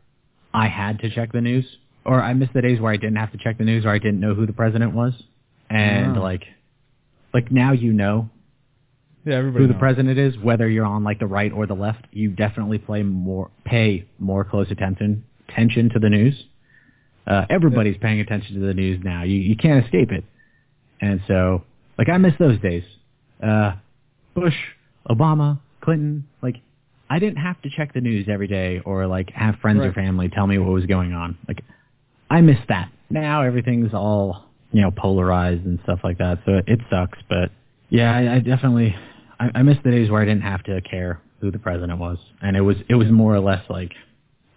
I 0.53 0.67
had 0.67 0.99
to 0.99 1.09
check 1.09 1.31
the 1.31 1.41
news, 1.41 1.65
or 2.05 2.21
I 2.21 2.33
miss 2.33 2.49
the 2.53 2.61
days 2.61 2.79
where 2.79 2.91
I 2.91 2.97
didn't 2.97 3.17
have 3.17 3.31
to 3.33 3.37
check 3.37 3.57
the 3.59 3.63
news, 3.65 3.85
or 3.85 3.89
I 3.89 3.99
didn't 3.99 4.19
know 4.19 4.33
who 4.33 4.45
the 4.47 4.53
president 4.53 4.93
was, 4.93 5.13
and 5.69 6.15
Wow. 6.15 6.23
like, 6.23 6.43
like 7.37 7.51
now 7.51 7.71
you 7.71 7.93
know 7.93 8.29
Yeah, 9.25 9.35
everybody. 9.35 9.65
who 9.65 9.67
the 9.73 9.77
president 9.79 10.17
is, 10.17 10.33
whether 10.39 10.67
you're 10.67 10.85
on 10.85 11.03
like 11.03 11.19
the 11.19 11.27
right 11.27 11.51
or 11.51 11.65
the 11.67 11.75
left, 11.75 12.05
you 12.11 12.31
definitely 12.31 12.79
play 12.79 13.03
more, 13.03 13.51
pay 13.65 14.05
more 14.17 14.43
close 14.43 14.69
attention 14.71 15.23
attention 15.49 15.89
to 15.91 15.99
the 15.99 16.09
news. 16.09 16.35
Uh, 17.25 17.45
everybody's 17.49 17.97
paying 17.97 18.19
attention 18.21 18.55
to 18.59 18.65
the 18.65 18.73
news 18.73 18.99
now. 19.03 19.23
You 19.23 19.35
you 19.49 19.55
can't 19.55 19.83
escape 19.85 20.11
it, 20.11 20.23
and 21.01 21.21
so 21.27 21.63
like 21.97 22.09
I 22.09 22.17
miss 22.17 22.33
those 22.39 22.59
days. 22.61 22.83
Uh, 23.43 23.73
Bush, 24.33 24.55
Obama, 25.09 25.59
Clinton, 25.81 26.27
like 26.41 26.55
I 27.09 27.19
didn't 27.19 27.37
have 27.37 27.61
to 27.63 27.69
check 27.77 27.93
the 27.93 28.01
news 28.01 28.27
every 28.29 28.47
day 28.47 28.81
or 28.85 29.07
like 29.07 29.29
have 29.31 29.55
friends 29.61 29.81
or 29.85 29.93
family 29.93 30.29
tell 30.29 30.47
me 30.47 30.57
what 30.57 30.71
was 30.71 30.85
going 30.85 31.13
on. 31.13 31.37
Like 31.47 31.61
I 32.29 32.41
miss 32.41 32.59
that. 32.69 32.91
Now 33.09 33.41
everything's 33.43 33.93
all 33.93 34.46
you 34.71 34.81
know 34.81 34.91
polarized 34.91 35.65
and 35.65 35.79
stuff 35.83 35.99
like 36.03 36.17
that, 36.17 36.39
so 36.45 36.53
it, 36.53 36.65
it 36.67 36.79
sucks. 36.89 37.19
But 37.29 37.51
yeah, 37.89 38.15
I, 38.15 38.35
I 38.35 38.39
definitely 38.39 38.95
I, 39.39 39.49
I 39.55 39.63
miss 39.63 39.77
the 39.83 39.91
days 39.91 40.09
where 40.09 40.21
I 40.21 40.25
didn't 40.25 40.41
have 40.43 40.63
to 40.63 40.81
care 40.81 41.21
who 41.41 41.51
the 41.51 41.59
president 41.59 41.99
was, 41.99 42.17
and 42.41 42.57
it 42.57 42.61
was 42.61 42.77
it 42.89 42.95
was 42.95 43.09
more 43.09 43.33
or 43.33 43.39
less 43.39 43.63
like 43.69 43.93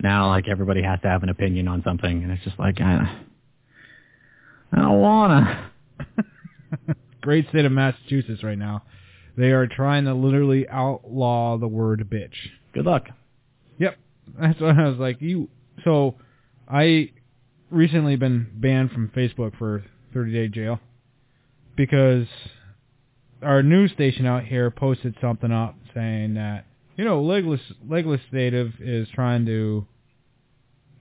now 0.03 0.29
like 0.29 0.49
everybody 0.49 0.83
has 0.83 1.01
to 1.03 1.09
have 1.09 1.23
an 1.23 1.29
opinion 1.29 1.69
on 1.69 1.83
something, 1.85 2.23
and 2.23 2.33
it's 2.33 2.45
just 2.45 2.59
like 2.59 2.81
I, 2.81 3.21
I 4.73 4.77
don't 4.77 5.01
wanna. 5.01 5.71
Great 7.21 7.49
state 7.51 7.67
of 7.67 7.73
Massachusetts 7.73 8.43
right 8.43 8.59
now. 8.59 8.83
They 9.37 9.51
are 9.51 9.67
trying 9.67 10.05
to 10.05 10.15
literally 10.15 10.69
outlaw 10.69 11.59
the 11.59 11.69
word 11.69 12.09
bitch. 12.11 12.35
Good 12.73 12.87
luck. 12.87 13.09
Yep. 13.79 13.99
That's 14.41 14.61
what 14.61 14.79
I 14.79 14.89
was 14.89 14.99
like. 14.99 15.21
You. 15.21 15.49
So, 15.85 16.17
I 16.69 17.11
recently 17.71 18.17
been 18.17 18.49
banned 18.55 18.91
from 18.93 19.11
Facebook 19.15 19.57
for 19.59 19.85
30 20.13 20.33
day 20.33 20.49
jail 20.49 20.81
because 21.77 22.27
our 23.43 23.63
news 23.63 23.91
station 23.93 24.27
out 24.27 24.45
here 24.45 24.71
posted 24.71 25.15
something 25.21 25.51
up 25.51 25.75
saying 25.95 26.35
that 26.35 26.67
you 26.97 27.05
know 27.05 27.23
legless 27.23 27.61
legislative 27.89 28.73
is 28.81 29.09
trying 29.15 29.47
to 29.47 29.87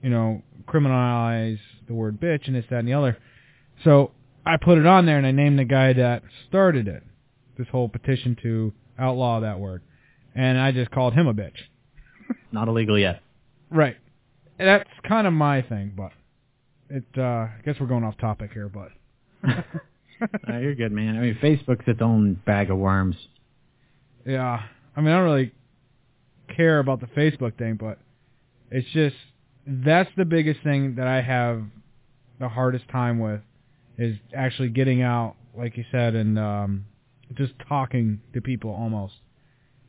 you 0.02 0.10
know 0.10 0.42
criminalize 0.66 1.58
the 1.86 1.94
word 1.94 2.20
bitch 2.20 2.46
and 2.46 2.56
this 2.56 2.64
that 2.70 2.78
and 2.80 2.88
the 2.88 2.94
other. 2.94 3.18
So 3.84 4.12
I 4.46 4.56
put 4.56 4.78
it 4.78 4.86
on 4.86 5.06
there 5.06 5.18
and 5.18 5.26
I 5.26 5.32
named 5.32 5.58
the 5.58 5.64
guy 5.64 5.92
that 5.92 6.22
started 6.48 6.88
it, 6.88 7.02
this 7.58 7.66
whole 7.68 7.88
petition 7.88 8.36
to 8.42 8.72
outlaw 8.98 9.40
that 9.40 9.58
word, 9.58 9.82
and 10.34 10.58
I 10.58 10.72
just 10.72 10.90
called 10.90 11.14
him 11.14 11.26
a 11.26 11.34
bitch. 11.34 11.56
Not 12.52 12.68
illegal 12.68 12.98
yet. 12.98 13.22
Right. 13.70 13.96
That's 14.58 14.88
kind 15.06 15.26
of 15.26 15.32
my 15.32 15.62
thing, 15.62 15.92
but 15.96 16.12
it. 16.88 17.04
uh 17.16 17.22
I 17.22 17.50
guess 17.64 17.76
we're 17.80 17.86
going 17.86 18.04
off 18.04 18.16
topic 18.18 18.52
here, 18.52 18.68
but. 18.68 18.90
Uh, 19.46 20.58
you're 20.58 20.74
good, 20.74 20.92
man. 20.92 21.16
I 21.16 21.20
mean, 21.20 21.38
Facebook's 21.42 21.84
its 21.86 22.02
own 22.02 22.34
bag 22.44 22.70
of 22.70 22.76
worms. 22.76 23.16
yeah, 24.26 24.62
I 24.94 25.00
mean, 25.00 25.08
I 25.12 25.16
don't 25.16 25.24
really 25.24 25.52
care 26.54 26.78
about 26.78 27.00
the 27.00 27.06
Facebook 27.06 27.56
thing, 27.56 27.76
but 27.80 27.98
it's 28.70 28.88
just 28.92 29.16
that's 29.66 30.10
the 30.16 30.24
biggest 30.24 30.62
thing 30.62 30.96
that 30.96 31.06
I 31.06 31.22
have 31.22 31.62
the 32.38 32.48
hardest 32.48 32.88
time 32.88 33.18
with 33.18 33.40
is 33.98 34.16
actually 34.34 34.68
getting 34.68 35.02
out, 35.02 35.36
like 35.56 35.76
you 35.76 35.84
said, 35.90 36.14
and 36.14 36.38
um 36.38 36.84
just 37.34 37.52
talking 37.68 38.20
to 38.34 38.40
people 38.40 38.70
almost. 38.72 39.14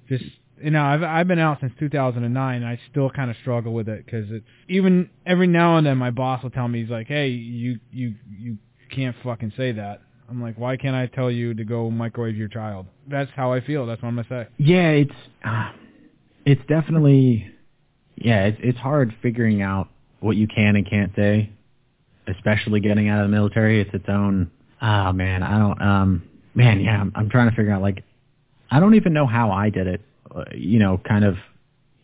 Just 0.07 0.23
you 0.63 0.71
know, 0.71 0.83
I've 0.83 1.03
I've 1.03 1.27
been 1.27 1.39
out 1.39 1.59
since 1.59 1.73
2009, 1.79 2.55
and 2.55 2.65
I 2.65 2.79
still 2.89 3.09
kind 3.09 3.31
of 3.31 3.37
struggle 3.41 3.73
with 3.73 3.89
it 3.89 4.05
because 4.05 4.29
it's 4.31 4.45
even 4.69 5.09
every 5.25 5.47
now 5.47 5.77
and 5.77 5.85
then 5.85 5.97
my 5.97 6.11
boss 6.11 6.43
will 6.43 6.51
tell 6.51 6.67
me 6.67 6.81
he's 6.81 6.89
like, 6.89 7.07
"Hey, 7.07 7.29
you 7.29 7.79
you 7.91 8.15
you 8.29 8.57
can't 8.93 9.15
fucking 9.23 9.53
say 9.57 9.71
that." 9.73 10.01
I'm 10.29 10.41
like, 10.41 10.57
"Why 10.57 10.77
can't 10.77 10.95
I 10.95 11.07
tell 11.07 11.29
you 11.29 11.53
to 11.53 11.63
go 11.63 11.89
microwave 11.89 12.37
your 12.37 12.47
child?" 12.47 12.85
That's 13.07 13.31
how 13.35 13.51
I 13.51 13.61
feel. 13.61 13.85
That's 13.85 14.01
what 14.01 14.09
I'm 14.09 14.15
gonna 14.15 14.27
say. 14.29 14.47
Yeah, 14.57 14.89
it's 14.89 15.15
uh, 15.43 15.71
it's 16.45 16.61
definitely 16.67 17.51
yeah, 18.23 18.45
it's 18.45 18.57
it's 18.61 18.77
hard 18.77 19.13
figuring 19.21 19.61
out 19.61 19.89
what 20.19 20.37
you 20.37 20.47
can 20.47 20.75
and 20.75 20.87
can't 20.89 21.11
say, 21.15 21.51
especially 22.27 22.79
getting 22.79 23.09
out 23.09 23.23
of 23.23 23.29
the 23.29 23.35
military. 23.35 23.81
It's 23.81 23.93
its 23.93 24.05
own. 24.07 24.51
Oh 24.81 25.11
man, 25.11 25.43
I 25.43 25.57
don't. 25.57 25.81
Um, 25.81 26.23
man, 26.53 26.79
yeah, 26.81 26.99
I'm, 27.01 27.11
I'm 27.15 27.29
trying 27.29 27.49
to 27.49 27.55
figure 27.55 27.71
out 27.71 27.81
like 27.81 28.03
I 28.69 28.79
don't 28.79 28.95
even 28.95 29.13
know 29.13 29.25
how 29.25 29.51
I 29.51 29.69
did 29.69 29.87
it. 29.87 30.01
Uh, 30.33 30.45
you 30.53 30.79
know, 30.79 30.99
kind 31.07 31.25
of 31.25 31.35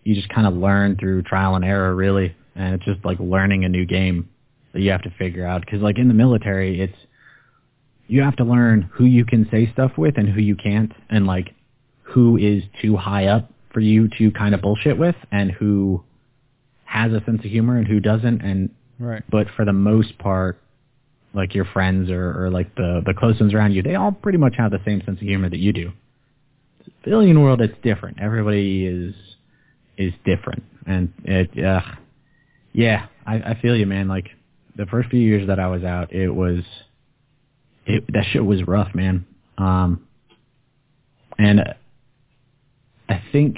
you 0.03 0.15
just 0.15 0.29
kind 0.29 0.47
of 0.47 0.53
learn 0.53 0.97
through 0.97 1.23
trial 1.23 1.55
and 1.55 1.63
error, 1.63 1.95
really, 1.95 2.35
and 2.55 2.75
it's 2.75 2.85
just 2.85 3.03
like 3.05 3.19
learning 3.19 3.63
a 3.63 3.69
new 3.69 3.85
game 3.85 4.29
that 4.77 4.83
you 4.83 4.91
have 4.91 5.01
to 5.01 5.09
figure 5.17 5.43
out. 5.45 5.61
Because 5.61 5.81
like 5.81 5.97
in 5.97 6.07
the 6.07 6.13
military, 6.13 6.79
it's 6.79 6.95
you 8.07 8.21
have 8.21 8.35
to 8.35 8.43
learn 8.43 8.83
who 8.93 9.05
you 9.05 9.25
can 9.25 9.47
say 9.49 9.69
stuff 9.73 9.91
with 9.97 10.17
and 10.17 10.29
who 10.29 10.39
you 10.39 10.55
can't, 10.55 10.93
and 11.09 11.25
like 11.25 11.53
who 12.03 12.37
is 12.37 12.63
too 12.79 12.95
high 12.95 13.25
up 13.25 13.51
for 13.73 13.79
you 13.79 14.07
to 14.19 14.31
kind 14.31 14.53
of 14.53 14.61
bullshit 14.61 14.97
with, 14.97 15.15
and 15.31 15.51
who 15.51 16.03
has 16.85 17.11
a 17.11 17.21
sense 17.25 17.43
of 17.43 17.49
humor 17.51 17.77
and 17.77 17.87
who 17.87 17.99
doesn't. 17.99 18.41
And 18.41 18.69
Right. 18.99 19.23
but 19.29 19.47
for 19.55 19.65
the 19.65 19.73
most 19.73 20.17
part, 20.19 20.59
like 21.33 21.53
your 21.53 21.65
friends 21.65 22.09
or, 22.11 22.45
or 22.45 22.49
like 22.51 22.73
the 22.75 23.01
the 23.05 23.13
close 23.15 23.39
ones 23.39 23.53
around 23.55 23.73
you, 23.73 23.81
they 23.81 23.95
all 23.95 24.11
pretty 24.11 24.37
much 24.37 24.53
have 24.57 24.71
the 24.71 24.79
same 24.85 25.01
sense 25.05 25.19
of 25.19 25.27
humor 25.27 25.49
that 25.49 25.59
you 25.59 25.73
do. 25.73 25.91
Civilian 27.03 27.41
world, 27.41 27.61
it's 27.61 27.77
different. 27.83 28.19
Everybody 28.21 28.85
is 28.85 29.15
is 29.97 30.13
different, 30.23 30.63
and 30.85 31.11
it, 31.23 31.65
uh, 31.65 31.81
yeah, 32.73 33.07
I, 33.25 33.35
I 33.37 33.59
feel 33.61 33.75
you, 33.75 33.87
man. 33.87 34.07
Like 34.07 34.27
the 34.77 34.85
first 34.85 35.09
few 35.09 35.19
years 35.19 35.47
that 35.47 35.59
I 35.59 35.67
was 35.67 35.83
out, 35.83 36.13
it 36.13 36.29
was 36.29 36.63
it 37.85 38.05
that 38.13 38.25
shit 38.31 38.45
was 38.45 38.65
rough, 38.67 38.93
man. 38.93 39.25
Um, 39.57 40.07
and 41.37 41.61
I 43.09 43.21
think 43.31 43.57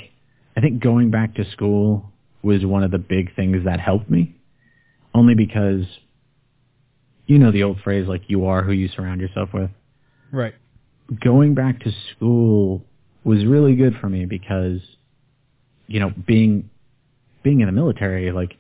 I 0.55 0.61
think 0.61 0.82
going 0.82 1.11
back 1.11 1.36
to 1.36 1.49
school 1.51 2.05
was 2.41 2.65
one 2.65 2.84
of 2.84 2.91
the 2.91 2.97
big 2.97 3.36
things 3.36 3.65
that 3.65 3.80
helped 3.80 4.09
me, 4.09 4.36
only 5.13 5.36
because 5.36 5.86
you 7.28 7.38
know 7.38 7.51
the 7.51 7.63
old 7.63 7.82
phrase 7.82 8.07
like 8.07 8.24
you 8.28 8.45
are 8.45 8.63
who 8.63 8.72
you 8.72 8.88
surround 8.95 9.20
yourself 9.20 9.49
with. 9.53 9.70
Right. 10.32 10.53
Going 11.22 11.53
back 11.53 11.82
to 11.82 11.91
school 12.15 12.84
was 13.24 13.43
really 13.45 13.76
good 13.76 13.95
for 13.99 14.07
me 14.07 14.26
because 14.26 14.80
you 15.88 15.99
know 15.99 16.13
being 16.26 16.70
being 17.43 17.59
in 17.59 17.65
the 17.65 17.74
military 17.74 18.32
like 18.32 18.55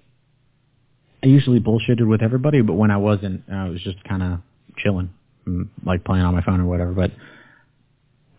I 1.23 1.27
usually 1.27 1.59
bullshitted 1.59 2.07
with 2.07 2.21
everybody, 2.21 2.61
but 2.61 2.73
when 2.73 2.91
I 2.91 2.97
wasn't, 2.97 3.43
I 3.51 3.67
was 3.69 3.81
just 3.81 4.03
kind 4.05 4.23
of 4.23 4.39
chilling, 4.77 5.09
mm, 5.45 5.67
like 5.85 6.03
playing 6.03 6.23
on 6.23 6.33
my 6.33 6.41
phone 6.41 6.61
or 6.61 6.65
whatever. 6.65 6.91
But 6.91 7.11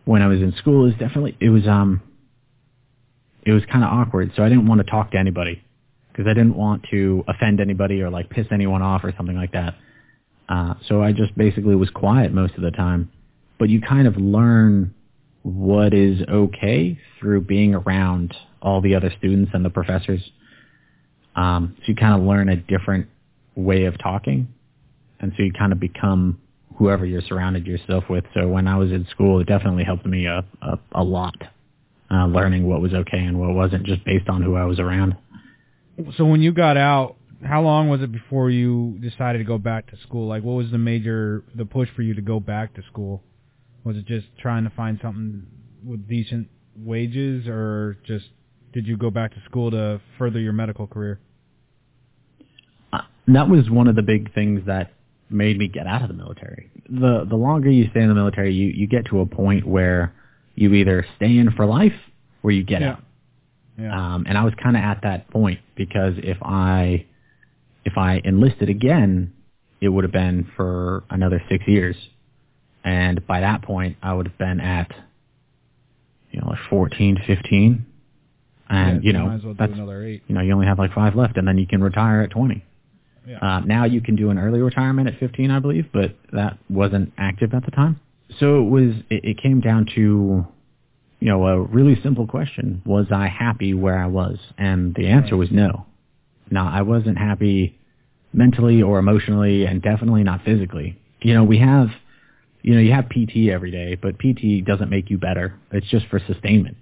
when 0.05 0.23
I 0.23 0.29
was 0.29 0.41
in 0.41 0.55
school, 0.57 0.85
it 0.85 0.89
was 0.89 0.99
definitely 0.99 1.37
it 1.41 1.51
was 1.51 1.67
um 1.67 2.01
it 3.45 3.53
was 3.53 3.63
kind 3.71 3.85
of 3.85 3.91
awkward. 3.91 4.33
So 4.37 4.43
I 4.43 4.49
didn't 4.49 4.67
want 4.67 4.85
to 4.85 4.91
talk 4.91 5.13
to 5.13 5.19
anybody 5.19 5.63
because 6.11 6.27
I 6.27 6.35
didn't 6.35 6.57
want 6.57 6.85
to 6.91 7.25
offend 7.29 7.61
anybody 7.61 8.03
or 8.03 8.11
like 8.11 8.31
piss 8.31 8.47
anyone 8.51 8.83
off 8.83 9.05
or 9.05 9.13
something 9.17 9.37
like 9.37 9.53
that. 9.53 9.75
Uh, 10.49 10.75
so 10.89 11.03
I 11.03 11.13
just 11.13 11.37
basically 11.37 11.77
was 11.77 11.91
quiet 11.91 12.33
most 12.33 12.55
of 12.55 12.63
the 12.63 12.71
time. 12.71 13.11
But 13.59 13.69
you 13.69 13.81
kind 13.81 14.07
of 14.07 14.17
learn 14.17 14.95
what 15.43 15.95
is 15.95 16.21
okay 16.29 16.99
through 17.19 17.43
being 17.43 17.75
around 17.75 18.35
all 18.61 18.81
the 18.81 18.95
other 18.95 19.13
students 19.19 19.53
and 19.55 19.65
the 19.65 19.71
professors. 19.71 20.21
Um, 21.41 21.75
so 21.79 21.85
you 21.87 21.95
kind 21.95 22.21
of 22.21 22.27
learn 22.27 22.51
a 22.51 22.57
different 22.57 23.09
way 23.55 23.85
of 23.85 23.99
talking. 23.99 24.49
And 25.21 25.33
so 25.37 25.43
you 25.43 25.53
kind 25.53 25.73
of 25.73 25.81
become 25.81 26.39
whoever 26.77 27.07
you're 27.07 27.23
surrounded 27.23 27.67
yourself 27.67 28.05
with. 28.11 28.25
So 28.35 28.47
when 28.49 28.69
I 28.69 28.77
was 28.77 28.91
in 28.91 29.07
school, 29.11 29.41
it 29.41 29.47
definitely 29.47 29.85
helped 29.85 30.05
me 30.05 30.27
a, 30.27 30.45
a, 30.61 30.79
a 30.93 31.03
lot, 31.03 31.37
uh, 32.11 32.27
learning 32.27 32.67
what 32.67 32.83
was 32.83 32.93
okay 32.93 33.19
and 33.19 33.39
what 33.41 33.55
wasn't 33.55 33.85
just 33.85 34.05
based 34.05 34.29
on 34.29 34.43
who 34.43 34.55
I 34.55 34.65
was 34.65 34.79
around. 34.79 35.17
So 36.17 36.27
when 36.27 36.43
you 36.43 36.53
got 36.53 36.77
out, 36.77 37.17
how 37.43 37.63
long 37.63 37.89
was 37.89 38.03
it 38.03 38.13
before 38.13 38.51
you 38.51 38.99
decided 39.01 39.39
to 39.39 39.45
go 39.45 39.57
back 39.57 39.91
to 39.91 39.97
school? 40.07 40.29
Like, 40.29 40.43
what 40.43 40.55
was 40.55 40.71
the 40.71 40.79
major 40.79 41.43
the 41.55 41.65
push 41.65 41.89
for 41.97 42.03
you 42.03 42.15
to 42.15 42.23
go 42.23 42.39
back 42.39 42.75
to 42.75 42.83
school? 42.91 43.23
Was 43.85 43.97
it 43.97 44.07
just 44.07 44.27
trying 44.39 44.65
to 44.65 44.71
find 44.71 44.99
something 45.01 45.47
with 45.83 46.07
decent 46.07 46.49
wages, 46.77 47.47
or 47.49 47.97
just 48.07 48.27
did 48.75 48.87
you 48.87 48.99
go 48.99 49.11
back 49.11 49.33
to 49.33 49.43
school 49.47 49.71
to 49.71 50.03
further 50.19 50.39
your 50.39 50.53
medical 50.53 50.87
career? 50.87 51.19
Uh, 53.31 53.35
that 53.35 53.49
was 53.49 53.71
one 53.71 53.89
of 53.89 53.97
the 53.97 54.03
big 54.03 54.33
things 54.35 54.63
that 54.67 54.93
made 55.31 55.59
me 55.59 55.69
get 55.69 55.87
out 55.87 56.03
of 56.03 56.09
the 56.09 56.15
military. 56.15 56.71
The 56.89 57.25
the 57.29 57.37
longer 57.37 57.71
you 57.71 57.89
stay 57.91 58.01
in 58.01 58.09
the 58.09 58.15
military, 58.15 58.53
you 58.55 58.69
you 58.69 58.87
get 58.87 59.07
to 59.07 59.21
a 59.21 59.27
point 59.27 59.67
where 59.67 60.13
you 60.55 60.73
either 60.75 61.07
stay 61.17 61.39
in 61.39 61.51
for 61.53 61.67
life 61.67 61.95
or 62.43 62.51
you 62.51 62.63
get 62.65 62.81
Yeah. 62.83 62.91
out. 62.93 63.03
Yeah. 63.79 64.15
Um, 64.15 64.25
and 64.29 64.37
I 64.37 64.45
was 64.45 64.53
kind 64.63 64.77
of 64.77 64.83
at 64.83 65.03
that 65.03 65.31
point 65.31 65.61
because 65.77 66.15
if 66.19 66.37
I 66.43 67.07
if 67.85 67.97
I 67.97 68.21
enlisted 68.25 68.69
again, 68.69 69.33
it 69.81 69.89
would 69.89 70.05
have 70.05 70.13
been 70.13 70.47
for 70.57 71.05
another 71.09 71.43
six 71.49 71.67
years, 71.67 71.97
and 72.85 73.27
by 73.27 73.41
that 73.41 73.63
point, 73.63 73.97
I 74.03 74.13
would 74.13 74.27
have 74.27 74.37
been 74.39 74.61
at 74.61 74.91
you 76.31 76.41
know 76.41 76.49
like 76.49 76.59
14, 76.69 77.23
15, 77.27 77.87
and 78.69 79.03
Yeah, 79.03 79.07
you 79.07 79.13
know 79.15 79.41
well 79.43 79.55
that's 79.59 79.73
another 79.73 80.05
eight. 80.05 80.23
you 80.29 80.35
know 80.35 80.43
you 80.43 80.53
only 80.53 80.67
have 80.67 80.79
like 80.79 80.93
five 80.93 81.15
left, 81.15 81.37
and 81.39 81.47
then 81.49 81.57
you 81.57 81.67
can 81.67 81.83
retire 81.83 82.21
at 82.23 82.31
20. 82.31 82.63
Yeah. 83.27 83.39
Uh, 83.39 83.61
now 83.61 83.85
you 83.85 84.01
can 84.01 84.17
do 84.17 84.31
an 84.31 84.39
early 84.39 84.61
retirement 84.61 85.09
at 85.09 85.19
15, 85.19 85.51
I 85.51 85.59
believe, 85.59 85.87
but 85.93 86.17
that 86.33 86.59
wasn't 86.69 87.13
active 87.19 87.53
at 87.55 87.65
the 87.65 87.71
time. 87.71 88.01
So 88.39 88.61
it 88.61 88.71
was. 88.71 88.95
It, 89.11 89.25
it 89.25 89.43
came 89.43 89.61
down 89.61 89.87
to, 89.97 90.47
you 91.21 91.29
know, 91.29 91.47
a 91.47 91.61
really 91.61 92.01
simple 92.03 92.27
question: 92.27 92.81
Was 92.87 93.07
I 93.13 93.27
happy 93.29 93.75
where 93.75 93.99
I 93.99 94.07
was? 94.07 94.39
And 94.57 94.95
the 94.95 95.09
answer 95.09 95.37
was 95.37 95.51
no. 95.51 95.87
No, 96.51 96.65
I 96.65 96.83
wasn't 96.83 97.19
happy 97.19 97.79
mentally 98.33 98.83
or 98.83 98.99
emotionally, 98.99 99.65
and 99.67 99.83
definitely 99.83 100.23
not 100.23 100.45
physically. 100.45 100.99
You 101.21 101.35
know, 101.35 101.45
we 101.45 101.59
have, 101.59 101.89
you 102.63 102.75
know, 102.75 102.81
you 102.81 102.93
have 102.93 103.09
PT 103.09 103.51
every 103.53 103.71
day, 103.71 103.97
but 103.97 104.19
PT 104.19 104.65
doesn't 104.65 104.89
make 104.91 105.11
you 105.11 105.19
better. 105.19 105.55
It's 105.73 105.89
just 105.89 106.07
for 106.07 106.21
sustainment. 106.27 106.77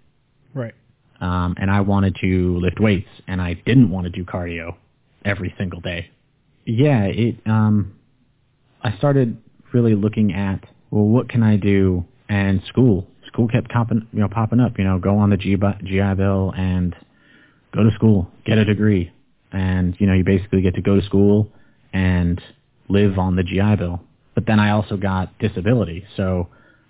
right. 0.55 0.75
Um, 1.21 1.57
and 1.59 1.69
I 1.69 1.81
wanted 1.81 2.17
to 2.21 2.59
lift 2.61 2.79
weights, 2.79 3.09
and 3.27 3.43
I 3.43 3.55
didn't 3.55 3.91
want 3.91 4.05
to 4.05 4.11
do 4.11 4.25
cardio 4.25 4.77
every 5.25 5.53
single 5.59 5.81
day. 5.81 6.11
Yeah, 6.69 7.05
it. 7.05 7.37
Um, 7.47 7.95
I 8.83 8.95
started 8.99 9.39
really 9.73 9.95
looking 9.95 10.35
at 10.35 10.61
well, 10.91 11.05
what 11.05 11.31
can 11.31 11.43
I 11.43 11.57
do? 11.57 12.05
And 12.29 12.63
school, 12.69 13.07
school 13.27 13.49
kept 13.49 13.71
popping, 13.71 14.07
you 14.13 14.21
know, 14.21 14.29
popping 14.29 14.61
up. 14.61 14.77
You 14.77 14.85
know, 14.85 14.99
go 14.99 15.17
on 15.17 15.31
the 15.31 15.39
G- 15.39 15.57
GI 15.57 16.15
Bill 16.17 16.53
and 16.55 16.95
go 17.75 17.85
to 17.85 17.91
school, 17.95 18.29
get 18.45 18.59
a 18.59 18.67
degree, 18.67 19.11
and 19.51 19.97
you 19.99 20.07
know, 20.07 20.13
you 20.13 20.25
basically 20.25 20.61
get 20.61 20.75
to 20.75 20.83
go 20.83 21.01
to 21.01 21.07
school 21.07 21.49
and 21.95 22.39
live 22.91 23.19
on 23.19 23.35
the 23.37 23.43
GI 23.43 23.77
Bill. 23.77 24.03
But 24.35 24.45
then 24.47 24.61
I 24.61 24.73
also 24.73 24.99
got 24.99 25.37
disability, 25.39 26.05
so 26.19 26.49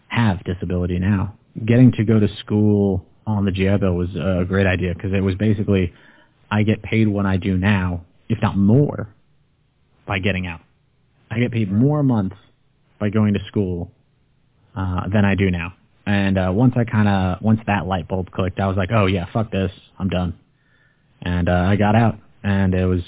have 0.08 0.42
disability 0.42 0.98
now. 0.98 1.36
Getting 1.64 1.92
to 1.92 2.04
go 2.04 2.18
to 2.18 2.28
school 2.40 3.06
on 3.28 3.44
the 3.44 3.52
GI 3.52 3.76
Bill 3.76 3.94
was 3.94 4.08
a 4.16 4.44
great 4.44 4.66
idea 4.66 4.92
because 4.92 5.12
it 5.12 5.20
was 5.20 5.36
basically 5.36 5.92
I 6.50 6.64
get 6.64 6.82
paid 6.82 7.06
what 7.06 7.26
I 7.26 7.36
do 7.36 7.56
now, 7.56 8.04
if 8.28 8.42
not 8.42 8.56
more, 8.56 9.14
by 10.08 10.18
getting 10.18 10.48
out. 10.48 10.60
I 11.30 11.38
get 11.38 11.52
paid 11.52 11.70
more 11.70 12.00
a 12.00 12.04
month 12.04 12.32
by 12.98 13.10
going 13.10 13.34
to 13.34 13.40
school 13.46 13.92
uh, 14.74 15.08
than 15.08 15.24
I 15.24 15.36
do 15.36 15.50
now. 15.50 15.74
And 16.06 16.38
uh, 16.38 16.50
once 16.52 16.72
I 16.76 16.84
kind 16.84 17.06
of 17.06 17.42
once 17.42 17.60
that 17.66 17.86
light 17.86 18.08
bulb 18.08 18.32
clicked, 18.32 18.58
I 18.58 18.66
was 18.66 18.76
like, 18.76 18.90
oh 18.90 19.06
yeah, 19.06 19.26
fuck 19.32 19.52
this, 19.52 19.70
I'm 19.98 20.08
done. 20.08 20.34
And 21.20 21.48
uh, 21.48 21.52
I 21.52 21.76
got 21.76 21.94
out, 21.94 22.16
and 22.42 22.74
it 22.74 22.86
was 22.86 23.02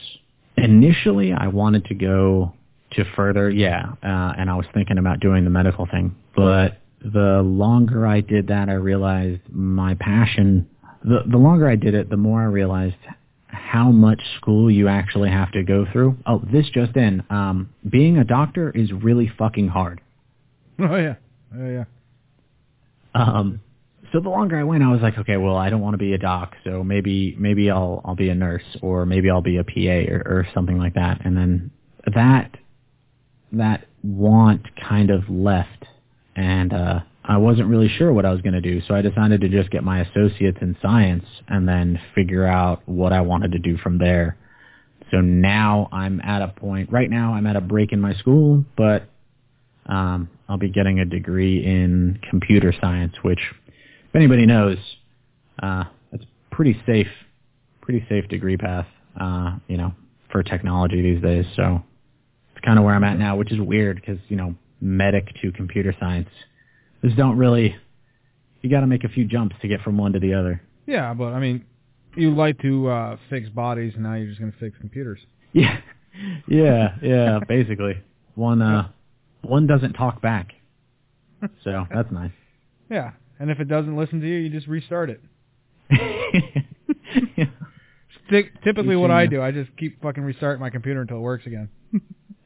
initially 0.56 1.32
I 1.32 1.48
wanted 1.48 1.86
to 1.86 1.94
go 1.94 2.52
to 2.92 3.04
further, 3.16 3.48
yeah, 3.50 3.92
uh, 4.02 4.32
and 4.36 4.50
I 4.50 4.56
was 4.56 4.66
thinking 4.74 4.98
about 4.98 5.20
doing 5.20 5.44
the 5.44 5.50
medical 5.50 5.86
thing, 5.86 6.14
but 6.36 6.78
the 7.02 7.40
longer 7.42 8.06
I 8.06 8.20
did 8.20 8.48
that, 8.48 8.68
I 8.68 8.74
realized 8.74 9.40
my 9.50 9.94
passion. 9.94 10.68
The 11.02 11.20
the 11.30 11.38
longer 11.38 11.66
I 11.68 11.76
did 11.76 11.94
it, 11.94 12.10
the 12.10 12.18
more 12.18 12.42
I 12.42 12.44
realized 12.44 12.96
how 13.70 13.92
much 13.92 14.20
school 14.36 14.68
you 14.68 14.88
actually 14.88 15.30
have 15.30 15.52
to 15.52 15.62
go 15.62 15.86
through. 15.92 16.16
Oh, 16.26 16.42
this 16.52 16.68
just 16.70 16.96
in. 16.96 17.22
Um, 17.30 17.70
being 17.88 18.18
a 18.18 18.24
doctor 18.24 18.70
is 18.70 18.90
really 18.92 19.30
fucking 19.38 19.68
hard. 19.68 20.00
Oh 20.82 20.96
yeah. 20.96 21.16
Oh 21.54 21.68
yeah. 21.68 21.84
Um, 23.14 23.60
so 24.12 24.20
the 24.20 24.30
longer 24.30 24.58
I 24.58 24.64
went, 24.64 24.82
I 24.82 24.90
was 24.90 25.02
like, 25.02 25.18
okay, 25.18 25.36
well, 25.36 25.56
I 25.56 25.68
don't 25.68 25.82
want 25.82 25.92
to 25.92 25.98
be 25.98 26.14
a 26.14 26.18
doc, 26.18 26.54
so 26.64 26.82
maybe 26.82 27.36
maybe 27.38 27.70
I'll 27.70 28.00
I'll 28.02 28.16
be 28.16 28.30
a 28.30 28.34
nurse 28.34 28.64
or 28.80 29.04
maybe 29.04 29.28
I'll 29.28 29.42
be 29.42 29.58
a 29.58 29.64
PA 29.64 30.10
or, 30.10 30.22
or 30.24 30.48
something 30.54 30.78
like 30.78 30.94
that. 30.94 31.20
And 31.26 31.36
then 31.36 31.70
that 32.14 32.56
that 33.52 33.88
want 34.02 34.62
kind 34.88 35.10
of 35.10 35.28
left, 35.28 35.84
and 36.34 36.72
uh, 36.72 37.00
I 37.30 37.36
wasn't 37.36 37.68
really 37.68 37.88
sure 37.88 38.12
what 38.12 38.26
I 38.26 38.32
was 38.32 38.40
going 38.40 38.54
to 38.54 38.60
do, 38.60 38.82
so 38.88 38.92
I 38.92 39.02
decided 39.02 39.40
to 39.42 39.48
just 39.48 39.70
get 39.70 39.84
my 39.84 40.00
associates 40.00 40.58
in 40.60 40.76
science 40.82 41.24
and 41.46 41.68
then 41.68 42.00
figure 42.12 42.44
out 42.44 42.82
what 42.88 43.12
I 43.12 43.20
wanted 43.20 43.52
to 43.52 43.60
do 43.60 43.76
from 43.76 43.98
there. 43.98 44.36
So 45.12 45.20
now 45.20 45.88
I'm 45.92 46.20
at 46.22 46.42
a 46.42 46.48
point. 46.48 46.90
Right 46.90 47.08
now, 47.08 47.34
I'm 47.34 47.46
at 47.46 47.54
a 47.54 47.60
break 47.60 47.92
in 47.92 48.00
my 48.00 48.14
school, 48.14 48.64
but 48.76 49.04
um, 49.86 50.28
I'll 50.48 50.58
be 50.58 50.70
getting 50.70 50.98
a 50.98 51.04
degree 51.04 51.64
in 51.64 52.18
computer 52.28 52.74
science, 52.80 53.14
which, 53.22 53.40
if 53.68 54.16
anybody 54.16 54.44
knows, 54.44 54.78
uh, 55.62 55.84
it's 56.10 56.24
pretty 56.50 56.82
safe, 56.84 57.06
pretty 57.80 58.04
safe 58.08 58.26
degree 58.26 58.56
path, 58.56 58.88
uh, 59.20 59.56
you 59.68 59.76
know, 59.76 59.94
for 60.32 60.42
technology 60.42 61.00
these 61.00 61.22
days. 61.22 61.46
So 61.54 61.80
it's 62.56 62.64
kind 62.64 62.76
of 62.76 62.84
where 62.84 62.96
I'm 62.96 63.04
at 63.04 63.20
now, 63.20 63.36
which 63.36 63.52
is 63.52 63.60
weird 63.60 64.00
because 64.00 64.18
you 64.28 64.34
know, 64.34 64.56
medic 64.80 65.28
to 65.42 65.52
computer 65.52 65.94
science, 66.00 66.28
those 67.02 67.14
don't 67.16 67.36
really. 67.36 67.76
You 68.62 68.70
got 68.70 68.80
to 68.80 68.86
make 68.86 69.04
a 69.04 69.08
few 69.08 69.24
jumps 69.24 69.56
to 69.62 69.68
get 69.68 69.80
from 69.80 69.96
one 69.96 70.12
to 70.12 70.20
the 70.20 70.34
other. 70.34 70.60
Yeah, 70.86 71.14
but 71.14 71.32
I 71.32 71.40
mean, 71.40 71.64
you 72.14 72.34
like 72.34 72.60
to 72.60 72.88
uh, 72.88 73.16
fix 73.30 73.48
bodies, 73.48 73.92
and 73.94 74.02
now 74.02 74.14
you're 74.14 74.28
just 74.28 74.40
going 74.40 74.52
to 74.52 74.58
fix 74.58 74.76
computers. 74.78 75.20
Yeah, 75.52 75.80
yeah, 76.48 76.96
yeah. 77.02 77.38
basically, 77.48 77.94
one 78.34 78.60
uh, 78.62 78.88
one 79.42 79.66
doesn't 79.66 79.94
talk 79.94 80.20
back, 80.20 80.52
so 81.64 81.86
that's 81.92 82.10
nice. 82.12 82.30
Yeah, 82.88 83.12
and 83.40 83.50
if 83.50 83.58
it 83.58 83.66
doesn't 83.66 83.96
listen 83.96 84.20
to 84.20 84.26
you, 84.28 84.34
you 84.36 84.50
just 84.50 84.66
restart 84.68 85.10
it. 85.10 85.20
yeah. 87.36 87.46
Ty- 88.30 88.50
typically, 88.62 88.96
what 88.96 89.10
I 89.10 89.26
do, 89.26 89.42
I 89.42 89.50
just 89.50 89.70
keep 89.76 90.00
fucking 90.02 90.22
restarting 90.22 90.60
my 90.60 90.70
computer 90.70 91.00
until 91.00 91.16
it 91.16 91.20
works 91.20 91.46
again. 91.46 91.68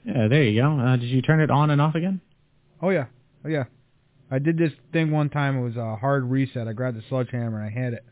Yeah, 0.04 0.28
there 0.28 0.42
you 0.42 0.60
go. 0.60 0.78
Uh, 0.78 0.96
did 0.96 1.06
you 1.08 1.22
turn 1.22 1.40
it 1.40 1.50
on 1.50 1.70
and 1.70 1.80
off 1.80 1.94
again? 1.94 2.20
Oh 2.80 2.90
yeah, 2.90 3.06
oh 3.44 3.48
yeah. 3.48 3.64
I 4.30 4.38
did 4.38 4.56
this 4.58 4.72
thing 4.92 5.10
one 5.10 5.28
time. 5.30 5.58
It 5.58 5.62
was 5.62 5.76
a 5.76 5.96
hard 5.96 6.24
reset. 6.24 6.66
I 6.68 6.72
grabbed 6.72 6.96
the 6.96 7.02
sledgehammer 7.08 7.60
and 7.60 7.66
I 7.66 7.70
hit 7.70 7.94
it. 7.94 8.04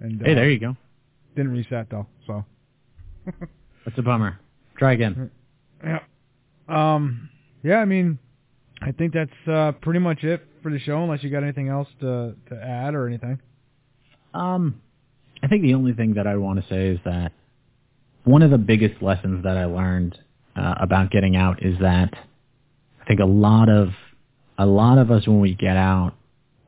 And 0.00 0.20
uh, 0.20 0.24
Hey, 0.26 0.34
there 0.34 0.50
you 0.50 0.58
go. 0.58 0.76
didn't 1.36 1.52
reset 1.52 1.88
though. 1.90 2.06
So 2.26 2.44
That's 3.84 3.98
a 3.98 4.02
bummer. 4.02 4.38
Try 4.78 4.92
again. 4.92 5.30
Yeah. 5.84 5.98
Um. 6.66 7.28
Yeah. 7.62 7.76
I 7.76 7.84
mean, 7.84 8.18
I 8.80 8.92
think 8.92 9.12
that's 9.12 9.30
uh, 9.46 9.72
pretty 9.82 9.98
much 10.00 10.24
it 10.24 10.40
for 10.62 10.70
the 10.70 10.78
show. 10.78 11.02
Unless 11.02 11.22
you 11.22 11.28
got 11.28 11.42
anything 11.42 11.68
else 11.68 11.88
to 12.00 12.34
to 12.48 12.54
add 12.56 12.94
or 12.94 13.06
anything. 13.06 13.38
Um, 14.32 14.80
I 15.42 15.48
think 15.48 15.60
the 15.62 15.74
only 15.74 15.92
thing 15.92 16.14
that 16.14 16.26
I 16.26 16.36
want 16.36 16.62
to 16.62 16.68
say 16.70 16.88
is 16.88 16.98
that 17.04 17.32
one 18.24 18.40
of 18.40 18.50
the 18.50 18.56
biggest 18.56 19.02
lessons 19.02 19.44
that 19.44 19.58
I 19.58 19.66
learned 19.66 20.18
uh, 20.56 20.74
about 20.80 21.10
getting 21.10 21.36
out 21.36 21.62
is 21.62 21.78
that 21.80 22.14
I 23.02 23.04
think 23.04 23.20
a 23.20 23.26
lot 23.26 23.68
of 23.68 23.88
a 24.58 24.66
lot 24.66 24.98
of 24.98 25.10
us 25.10 25.26
when 25.26 25.40
we 25.40 25.54
get 25.54 25.76
out, 25.76 26.12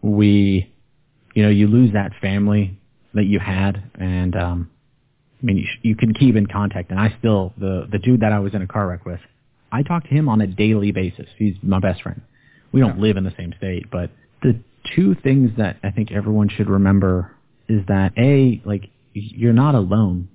we, 0.03 0.73
you 1.35 1.43
know, 1.43 1.49
you 1.49 1.67
lose 1.67 1.93
that 1.93 2.13
family 2.21 2.79
that 3.15 3.25
you 3.25 3.39
had, 3.39 3.83
and 3.95 4.37
um, 4.37 4.71
I 5.43 5.47
mean, 5.47 5.59
you, 5.59 5.67
you 5.83 5.97
can 5.97 6.15
keep 6.15 6.37
in 6.37 6.47
contact. 6.47 6.91
And 6.91 6.99
I 6.99 7.15
still 7.19 7.53
the 7.59 7.87
the 7.91 7.99
dude 7.99 8.21
that 8.21 8.33
I 8.33 8.41
was 8.41 8.55
in 8.55 8.63
a 8.63 8.67
car 8.67 8.87
wreck 8.89 9.05
with, 9.05 9.21
I 9.73 9.83
talk 9.83 10.05
to 10.05 10.11
him 10.11 10.29
on 10.29 10.41
a 10.41 10.47
daily 10.47 10.93
basis. 10.93 11.27
He's 11.39 11.55
my 11.63 11.81
best 11.81 12.03
friend. 12.03 12.23
We 12.73 12.81
don't 12.81 12.99
live 13.01 13.17
in 13.17 13.25
the 13.25 13.33
same 13.39 13.55
state, 13.57 13.87
but 13.91 14.11
the 14.43 14.61
two 14.95 15.15
things 15.23 15.51
that 15.57 15.77
I 15.83 15.91
think 15.91 16.13
everyone 16.13 16.49
should 16.49 16.69
remember 16.69 17.33
is 17.69 17.83
that 17.89 18.13
a 18.19 18.61
like 18.65 18.91
you're 19.13 19.53
not 19.53 19.75
alone, 19.75 20.29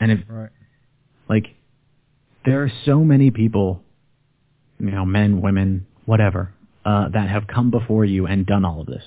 and 0.00 0.10
if 0.12 0.20
Right. 0.28 0.50
like 1.28 1.46
there 2.44 2.62
are 2.62 2.72
so 2.86 3.00
many 3.04 3.30
people, 3.30 3.82
you 4.78 4.90
know, 4.90 5.04
men, 5.04 5.40
women, 5.42 5.86
whatever, 6.06 6.52
uh, 6.84 7.08
that 7.10 7.28
have 7.28 7.46
come 7.46 7.70
before 7.70 8.04
you 8.04 8.26
and 8.26 8.46
done 8.46 8.64
all 8.64 8.80
of 8.80 8.86
this. 8.86 9.04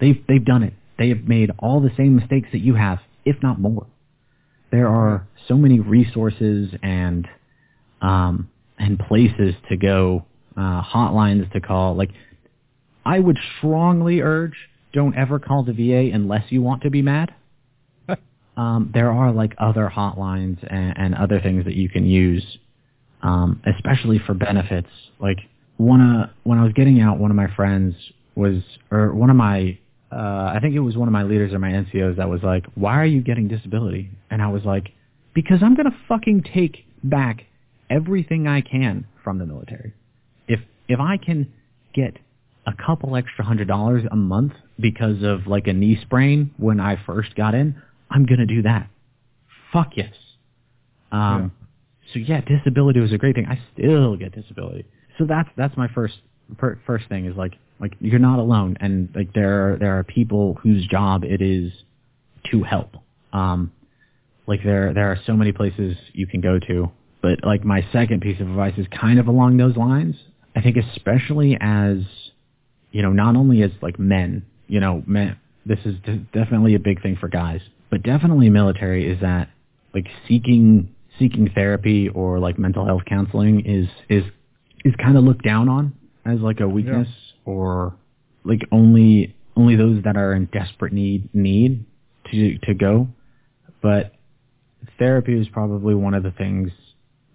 They've 0.00 0.22
they've 0.26 0.44
done 0.44 0.62
it. 0.62 0.74
They 0.98 1.08
have 1.08 1.24
made 1.24 1.50
all 1.58 1.80
the 1.80 1.90
same 1.96 2.16
mistakes 2.16 2.48
that 2.52 2.60
you 2.60 2.74
have, 2.74 2.98
if 3.24 3.36
not 3.42 3.60
more. 3.60 3.86
There 4.70 4.88
are 4.88 5.26
so 5.48 5.56
many 5.56 5.80
resources 5.80 6.70
and 6.82 7.28
um, 8.00 8.50
and 8.78 8.98
places 8.98 9.54
to 9.68 9.76
go, 9.76 10.24
uh, 10.56 10.82
hotlines 10.82 11.50
to 11.52 11.60
call. 11.60 11.96
Like, 11.96 12.10
I 13.04 13.18
would 13.18 13.38
strongly 13.58 14.20
urge 14.20 14.54
don't 14.92 15.16
ever 15.16 15.38
call 15.38 15.64
the 15.64 15.72
VA 15.72 16.14
unless 16.14 16.44
you 16.50 16.62
want 16.62 16.82
to 16.82 16.90
be 16.90 17.02
mad. 17.02 17.34
um, 18.56 18.90
there 18.94 19.10
are 19.10 19.32
like 19.32 19.54
other 19.58 19.90
hotlines 19.94 20.58
and, 20.70 20.94
and 20.96 21.14
other 21.14 21.40
things 21.40 21.64
that 21.64 21.74
you 21.74 21.88
can 21.88 22.06
use, 22.06 22.44
um, 23.22 23.60
especially 23.66 24.20
for 24.24 24.34
benefits. 24.34 24.88
Like 25.18 25.38
one 25.76 26.00
uh, 26.00 26.30
when 26.44 26.58
I 26.58 26.64
was 26.64 26.72
getting 26.72 27.00
out, 27.00 27.18
one 27.18 27.30
of 27.30 27.36
my 27.36 27.48
friends 27.54 27.94
was, 28.34 28.62
or 28.90 29.14
one 29.14 29.30
of 29.30 29.36
my, 29.36 29.78
uh, 30.12 30.52
I 30.54 30.58
think 30.60 30.74
it 30.74 30.80
was 30.80 30.96
one 30.96 31.08
of 31.08 31.12
my 31.12 31.22
leaders 31.22 31.52
or 31.52 31.58
my 31.58 31.70
NCOs 31.70 32.16
that 32.16 32.28
was 32.28 32.42
like, 32.42 32.64
"Why 32.74 32.94
are 33.00 33.06
you 33.06 33.22
getting 33.22 33.48
disability?" 33.48 34.10
And 34.30 34.40
I 34.40 34.48
was 34.48 34.64
like, 34.64 34.92
"Because 35.34 35.62
I'm 35.62 35.74
gonna 35.74 35.96
fucking 36.08 36.44
take 36.54 36.84
back 37.02 37.46
everything 37.90 38.46
I 38.46 38.60
can 38.60 39.06
from 39.22 39.38
the 39.38 39.46
military. 39.46 39.92
If 40.48 40.60
if 40.88 41.00
I 41.00 41.16
can 41.16 41.52
get 41.94 42.18
a 42.66 42.72
couple 42.72 43.16
extra 43.16 43.44
hundred 43.44 43.68
dollars 43.68 44.04
a 44.10 44.16
month 44.16 44.52
because 44.78 45.22
of 45.22 45.46
like 45.46 45.66
a 45.66 45.72
knee 45.72 45.98
sprain 46.00 46.52
when 46.56 46.80
I 46.80 46.96
first 47.04 47.34
got 47.34 47.54
in, 47.54 47.80
I'm 48.10 48.26
gonna 48.26 48.46
do 48.46 48.62
that. 48.62 48.88
Fuck 49.72 49.96
yes. 49.96 50.14
Um, 51.12 51.52
so 52.12 52.18
yeah, 52.18 52.40
disability 52.40 53.00
was 53.00 53.12
a 53.12 53.18
great 53.18 53.34
thing. 53.34 53.46
I 53.46 53.60
still 53.72 54.16
get 54.16 54.34
disability. 54.34 54.86
So 55.18 55.26
that's 55.26 55.48
that's 55.56 55.76
my 55.76 55.88
first 55.88 56.14
per, 56.56 56.78
first 56.86 57.08
thing 57.08 57.26
is 57.26 57.36
like 57.36 57.54
like 57.80 57.94
you're 58.00 58.18
not 58.18 58.38
alone, 58.38 58.76
and 58.80 59.08
like 59.14 59.32
there 59.34 59.74
are, 59.74 59.76
there 59.78 59.98
are 59.98 60.04
people 60.04 60.54
whose 60.62 60.86
job 60.86 61.24
it 61.24 61.42
is 61.42 61.72
to 62.50 62.62
help. 62.62 62.96
Um, 63.32 63.72
like 64.46 64.60
there 64.64 64.92
there 64.92 65.10
are 65.10 65.18
so 65.26 65.34
many 65.34 65.52
places 65.52 65.96
you 66.12 66.26
can 66.26 66.40
go 66.40 66.58
to. 66.58 66.90
But 67.22 67.42
like 67.42 67.64
my 67.64 67.86
second 67.92 68.20
piece 68.20 68.40
of 68.40 68.48
advice 68.48 68.74
is 68.76 68.86
kind 68.88 69.18
of 69.18 69.28
along 69.28 69.56
those 69.56 69.76
lines. 69.76 70.16
I 70.54 70.60
think 70.60 70.76
especially 70.76 71.56
as 71.60 71.98
you 72.92 73.02
know, 73.02 73.12
not 73.12 73.34
only 73.34 73.62
as 73.62 73.70
like 73.82 73.98
men, 73.98 74.44
you 74.68 74.78
know, 74.78 75.02
men, 75.06 75.36
this 75.66 75.80
is 75.84 75.96
de- 76.04 76.18
definitely 76.32 76.74
a 76.74 76.78
big 76.78 77.02
thing 77.02 77.16
for 77.16 77.28
guys, 77.28 77.60
but 77.90 78.02
definitely 78.02 78.50
military 78.50 79.10
is 79.10 79.20
that 79.20 79.48
like 79.94 80.06
seeking 80.28 80.94
seeking 81.18 81.48
therapy 81.54 82.08
or 82.08 82.38
like 82.38 82.58
mental 82.58 82.84
health 82.84 83.02
counseling 83.06 83.64
is 83.64 83.88
is 84.08 84.24
is 84.84 84.94
kind 85.02 85.16
of 85.16 85.24
looked 85.24 85.44
down 85.44 85.68
on 85.68 85.94
as 86.24 86.40
like 86.40 86.60
a 86.60 86.68
weakness 86.68 87.08
or 87.44 87.94
like 88.44 88.60
only 88.70 89.34
only 89.56 89.76
those 89.76 90.02
that 90.04 90.16
are 90.16 90.32
in 90.34 90.46
desperate 90.46 90.92
need 90.92 91.34
need 91.34 91.84
to 92.30 92.58
to 92.58 92.74
go. 92.74 93.08
But 93.82 94.12
therapy 94.98 95.38
is 95.38 95.48
probably 95.48 95.94
one 95.94 96.14
of 96.14 96.22
the 96.22 96.30
things 96.30 96.70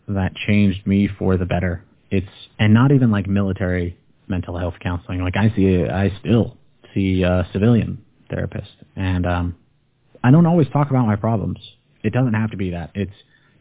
that 0.08 0.36
changed 0.36 0.86
me 0.88 1.08
for 1.08 1.38
the 1.38 1.46
better. 1.46 1.84
It's 2.12 2.28
and 2.58 2.74
not 2.74 2.92
even 2.92 3.12
like 3.12 3.28
military 3.28 3.98
mental 4.28 4.58
health 4.58 4.76
counseling. 4.82 5.22
Like 5.22 5.38
I 5.38 5.54
see, 5.56 5.86
I 5.86 6.12
still 6.20 6.58
see 6.94 7.24
a 7.24 7.48
civilian 7.52 8.04
therapist, 8.30 8.72
and 8.96 9.26
um, 9.26 9.56
I 10.24 10.32
don't 10.32 10.46
always 10.46 10.68
talk 10.70 10.90
about 10.90 11.06
my 11.06 11.16
problems. 11.16 11.60
It 12.04 12.14
doesn't 12.14 12.34
have 12.34 12.52
to 12.52 12.58
be 12.58 12.72
that. 12.72 12.92
It's 12.96 13.14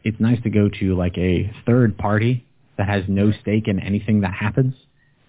it's 0.03 0.19
nice 0.19 0.41
to 0.43 0.49
go 0.49 0.69
to 0.79 0.95
like 0.95 1.17
a 1.17 1.51
third 1.65 1.97
party 1.97 2.45
that 2.79 2.89
has 2.89 3.03
no 3.07 3.31
stake 3.31 3.67
in 3.67 3.79
anything 3.79 4.21
that 4.21 4.33
happens, 4.33 4.73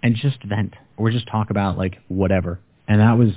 and 0.02 0.16
just 0.16 0.42
vent 0.44 0.72
or 0.96 1.10
just 1.10 1.28
talk 1.28 1.50
about 1.50 1.76
like 1.76 1.98
whatever. 2.08 2.58
And 2.88 3.00
that 3.00 3.18
was 3.18 3.32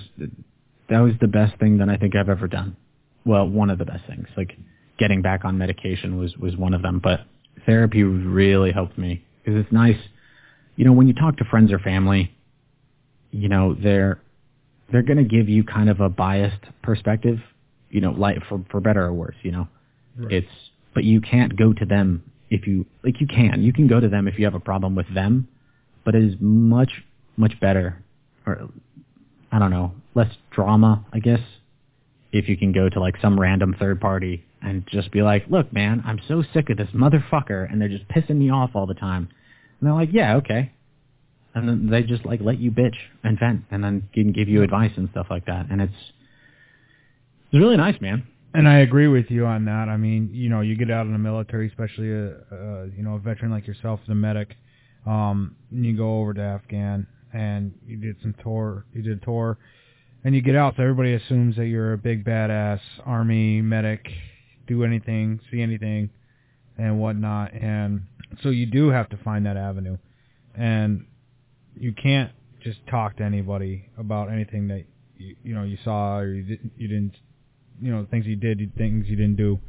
that 0.90 1.00
was 1.00 1.14
the 1.20 1.28
best 1.28 1.60
thing 1.60 1.80
that 1.80 1.90
I 1.90 1.98
think 1.98 2.16
I've 2.16 2.30
ever 2.30 2.48
done. 2.48 2.78
Well, 3.26 3.48
one 3.50 3.70
of 3.70 3.78
the 3.78 3.86
best 3.86 4.06
things. 4.08 4.28
Like 4.38 4.58
getting 4.98 5.22
back 5.22 5.44
on 5.44 5.58
medication 5.58 6.18
was 6.18 6.38
was 6.38 6.56
one 6.56 6.74
of 6.74 6.82
them, 6.82 7.02
but 7.04 7.26
therapy 7.66 8.04
really 8.04 8.72
helped 8.72 8.98
me 8.98 9.26
because 9.44 9.60
it's 9.60 9.74
nice 9.74 9.98
you 10.76 10.86
know, 10.86 10.94
when 10.94 11.08
you 11.08 11.14
talk 11.14 11.38
to 11.38 11.46
friends 11.46 11.72
or 11.72 11.80
family, 11.80 12.34
you 13.32 13.50
know, 13.50 13.76
they're 13.76 14.20
they're 14.92 15.04
going 15.04 15.18
to 15.18 15.24
give 15.24 15.50
you 15.50 15.64
kind 15.64 15.90
of 15.90 16.00
a 16.02 16.10
biased 16.10 16.64
perspective, 16.82 17.40
you 17.90 18.02
know, 18.02 18.12
like 18.12 18.38
for 18.48 18.64
for 18.70 18.80
better 18.80 19.04
or 19.04 19.14
worse, 19.14 19.36
you 19.44 19.52
know. 19.52 19.68
Right. 20.18 20.32
It's 20.34 20.48
but 20.94 21.04
you 21.04 21.22
can't 21.22 21.56
go 21.56 21.74
to 21.74 21.86
them 21.86 22.24
if 22.54 22.68
you 22.68 22.86
like 23.04 23.20
you 23.20 23.28
can. 23.28 23.64
You 23.64 23.74
can 23.74 23.88
go 23.88 24.00
to 24.00 24.08
them 24.08 24.28
if 24.28 24.38
you 24.38 24.46
have 24.46 24.54
a 24.54 24.60
problem 24.60 24.96
with 24.96 25.12
them, 25.14 25.48
but 26.06 26.16
it 26.16 26.24
is 26.24 26.36
much 26.40 26.92
much 27.36 27.60
better 27.60 28.04
or 28.46 28.70
I 29.52 29.60
don't 29.60 29.72
know, 29.72 29.94
less 30.16 30.32
drama, 30.52 31.06
I 31.14 31.20
guess, 31.20 31.40
if 32.32 32.50
you 32.50 32.58
can 32.58 32.72
go 32.72 32.90
to 32.90 33.00
like 33.00 33.16
some 33.22 33.40
random 33.40 33.76
third 33.80 34.02
party 34.02 34.44
and 34.62 34.86
just 34.88 35.12
be 35.12 35.22
like, 35.22 35.46
"Look, 35.50 35.72
man, 35.74 36.02
I'm 36.06 36.20
so 36.28 36.44
sick 36.54 36.70
of 36.70 36.78
this 36.78 36.90
motherfucker 36.94 37.72
and 37.72 37.82
they're 37.82 37.90
just 37.90 38.08
pissing 38.08 38.38
me 38.38 38.50
off 38.50 38.72
all 38.76 38.86
the 38.86 38.94
time." 38.94 39.30
And 39.80 39.88
they're 39.88 39.94
like, 39.94 40.14
yeah, 40.14 40.38
okay. 40.38 40.72
And 41.54 41.68
then 41.68 41.90
they 41.90 42.04
just 42.04 42.26
like 42.26 42.40
let 42.42 42.58
you 42.60 42.72
bitch 42.72 42.96
and 43.24 43.38
vent, 43.38 43.64
and 43.70 43.84
then 43.84 44.08
can 44.14 44.32
give 44.32 44.48
you 44.48 44.64
advice 44.64 44.92
and 44.96 45.10
stuff 45.12 45.28
like 45.30 45.46
that. 45.46 45.68
And 45.70 45.82
it's 45.82 45.94
it's 47.52 47.60
really 47.60 47.78
nice, 47.78 48.00
man. 48.02 48.26
And 48.54 48.68
I 48.68 48.80
agree 48.80 49.08
with 49.08 49.32
you 49.32 49.46
on 49.48 49.66
that. 49.66 49.90
I 49.90 49.98
mean, 49.98 50.30
you 50.32 50.50
know, 50.50 50.62
you 50.62 50.76
get 50.76 50.92
out 50.92 51.08
in 51.08 51.12
the 51.12 51.18
military, 51.18 51.68
especially 51.68 52.12
a, 52.12 52.28
a 52.52 52.88
you 52.96 53.02
know 53.02 53.16
a 53.16 53.20
veteran 53.20 53.52
like 53.52 53.66
yourself, 53.66 54.00
a 54.08 54.16
medic. 54.16 54.56
Um, 55.06 55.56
and 55.72 55.86
you 55.86 55.98
go 55.98 56.20
over 56.20 56.34
to 56.36 56.42
Afghan, 56.42 57.08
and 57.34 57.74
you 57.86 57.98
did 57.98 58.16
some 58.22 58.36
tour. 58.44 58.86
You 58.94 59.02
did 59.02 59.22
a 59.22 59.26
tour, 59.26 59.58
and 60.24 60.36
you 60.36 60.42
get 60.42 60.56
out, 60.56 60.76
so 60.78 60.84
everybody 60.84 61.14
assumes 61.14 61.56
that 61.56 61.66
you're 61.66 61.94
a 61.94 61.98
big 61.98 62.24
badass 62.24 62.80
army 63.06 63.62
medic, 63.62 64.08
do 64.68 64.84
anything, 64.84 65.40
see 65.52 65.62
anything, 65.62 66.12
and 66.78 67.00
whatnot. 67.00 67.54
And 67.54 68.04
so 68.44 68.50
you 68.50 68.68
do 68.68 68.90
have 68.90 69.10
to 69.10 69.18
find 69.18 69.46
that 69.48 69.58
avenue, 69.58 69.98
and 70.56 71.08
you 71.76 71.92
can't 71.92 72.32
just 72.64 72.86
talk 72.88 73.18
to 73.18 73.24
anybody 73.24 73.90
about 73.98 74.32
anything 74.32 74.68
that 74.68 74.86
you, 75.18 75.36
you 75.44 75.56
know 75.56 75.64
you 75.64 75.78
saw 75.84 76.18
or 76.18 76.28
you 76.28 76.44
didn't 76.44 76.72
you 76.78 76.88
didn't 76.88 77.16
you 77.82 77.92
know 77.92 78.06
things 78.10 78.26
he 78.26 78.36
did 78.36 78.60
things 78.76 79.06
he 79.08 79.16
didn't 79.16 79.36
do 79.36 79.60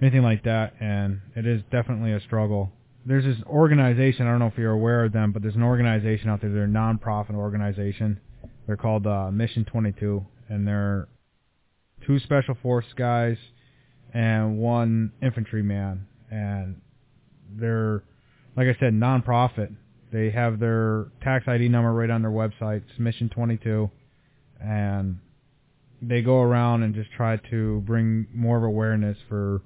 anything 0.00 0.22
like 0.22 0.44
that. 0.44 0.74
And 0.80 1.20
it 1.36 1.46
is 1.46 1.62
definitely 1.70 2.12
a 2.12 2.20
struggle. 2.20 2.72
There's 3.04 3.24
this 3.24 3.44
organization 3.46 4.26
i 4.26 4.30
don't 4.30 4.38
know 4.38 4.46
if 4.46 4.56
you're 4.56 4.72
aware 4.72 5.04
of 5.04 5.12
them 5.12 5.32
but 5.32 5.42
there's 5.42 5.56
an 5.56 5.62
organization 5.62 6.28
out 6.28 6.40
there. 6.40 6.50
They're 6.50 6.64
a 6.64 6.68
non-profit 6.68 7.34
organization. 7.34 8.20
They're 8.66 8.76
called 8.76 9.06
uh, 9.06 9.30
mission 9.30 9.64
22 9.64 10.24
and 10.48 10.66
they're 10.66 11.08
two 12.06 12.18
special 12.20 12.56
force 12.62 12.86
guys 12.96 13.36
and 14.14 14.58
one 14.58 15.12
infantryman. 15.22 16.06
And 16.30 16.80
they're 17.50 18.02
like 18.56 18.68
i 18.68 18.76
said 18.78 18.94
non-profit. 18.94 19.70
They 20.12 20.30
have 20.30 20.60
their 20.60 21.06
tax 21.22 21.48
id 21.48 21.68
number 21.70 21.92
right 21.92 22.10
on 22.10 22.22
their 22.22 22.30
website. 22.30 22.82
It's 22.88 22.98
mission 22.98 23.30
22 23.30 23.90
and 24.60 25.18
they 26.02 26.20
go 26.20 26.40
around 26.40 26.82
and 26.82 26.94
just 26.94 27.10
try 27.12 27.36
to 27.50 27.80
bring 27.86 28.26
more 28.34 28.58
of 28.58 28.64
awareness 28.64 29.16
for 29.28 29.62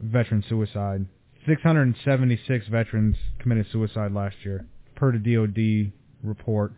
veteran 0.00 0.44
suicide. 0.48 1.06
676 1.46 2.66
veterans 2.68 3.16
committed 3.38 3.66
suicide 3.72 4.12
last 4.12 4.36
year, 4.44 4.66
per 4.96 5.16
the 5.16 5.18
DoD 5.18 5.92
report. 6.22 6.72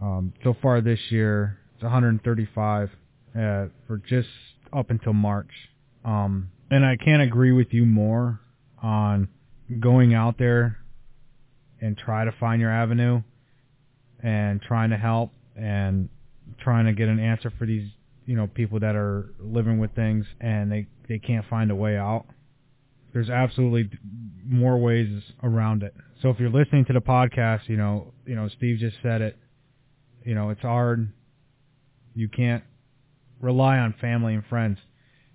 Um, 0.00 0.32
so 0.42 0.56
far 0.60 0.80
this 0.80 0.98
year, 1.10 1.58
it's 1.74 1.82
135 1.82 2.88
uh, 2.88 3.66
for 3.86 3.98
just 4.08 4.28
up 4.72 4.90
until 4.90 5.12
March. 5.12 5.50
Um, 6.04 6.50
and 6.70 6.84
I 6.84 6.96
can't 6.96 7.22
agree 7.22 7.52
with 7.52 7.68
you 7.70 7.84
more 7.84 8.40
on 8.82 9.28
going 9.78 10.14
out 10.14 10.38
there 10.38 10.78
and 11.80 11.96
try 11.96 12.24
to 12.24 12.32
find 12.40 12.60
your 12.60 12.70
avenue 12.70 13.22
and 14.22 14.60
trying 14.62 14.90
to 14.90 14.96
help 14.96 15.32
and 15.56 16.08
trying 16.58 16.86
to 16.86 16.92
get 16.92 17.08
an 17.08 17.20
answer 17.20 17.52
for 17.58 17.66
these 17.66 17.88
you 18.26 18.36
know 18.36 18.46
people 18.46 18.80
that 18.80 18.94
are 18.94 19.32
living 19.40 19.78
with 19.78 19.94
things 19.94 20.24
and 20.40 20.70
they 20.70 20.86
they 21.08 21.18
can't 21.18 21.44
find 21.48 21.70
a 21.70 21.74
way 21.74 21.96
out. 21.96 22.26
There's 23.12 23.28
absolutely 23.28 23.90
more 24.44 24.78
ways 24.78 25.22
around 25.42 25.82
it. 25.82 25.94
So 26.22 26.30
if 26.30 26.40
you're 26.40 26.50
listening 26.50 26.84
to 26.86 26.92
the 26.92 27.00
podcast 27.00 27.68
you 27.68 27.76
know 27.76 28.12
you 28.26 28.34
know 28.34 28.48
steve 28.48 28.78
just 28.78 28.96
said 29.02 29.20
it. 29.22 29.36
You 30.24 30.34
know 30.34 30.50
it's 30.50 30.62
hard. 30.62 31.12
You 32.14 32.28
can't 32.28 32.62
rely 33.40 33.78
on 33.78 33.94
family 34.00 34.34
and 34.34 34.44
friends 34.46 34.78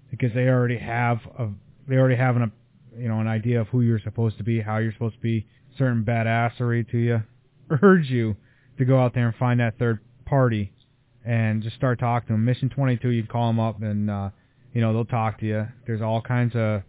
because 0.10 0.34
they 0.34 0.48
already 0.48 0.77
have 0.77 1.19
a 1.38 1.49
they 1.88 1.95
already 1.95 2.15
have 2.15 2.35
an 2.38 2.52
you 2.98 3.10
know 3.10 3.19
an 3.19 3.27
idea 3.27 3.61
of 3.61 3.68
who 3.68 3.81
you're 3.81 3.99
supposed 3.99 4.38
to 4.38 4.44
be 4.44 4.61
how 4.61 4.77
you're 4.77 4.94
supposed 4.94 5.15
to 5.15 5.22
be. 5.22 5.48
Certain 5.77 6.03
badassery 6.03 6.89
to 6.89 6.98
you 6.98 7.23
urge 7.84 8.10
you 8.10 8.35
to 8.77 8.85
go 8.85 8.99
out 8.99 9.14
there 9.14 9.27
and 9.27 9.35
find 9.35 9.60
that 9.60 9.77
third 9.77 9.99
party 10.26 10.72
and 11.27 11.61
just 11.61 11.75
start 11.75 11.99
talking 11.99 12.27
to 12.27 12.33
them. 12.33 12.45
Mission 12.45 12.69
22, 12.69 13.09
you 13.09 13.23
call 13.23 13.47
them 13.47 13.59
up 13.59 13.81
and 13.81 14.09
uh, 14.09 14.29
you 14.73 14.81
know 14.81 14.93
they'll 14.93 15.05
talk 15.05 15.39
to 15.39 15.45
you. 15.45 15.67
There's 15.85 16.01
all 16.01 16.21
kinds 16.21 16.55
of 16.55 16.83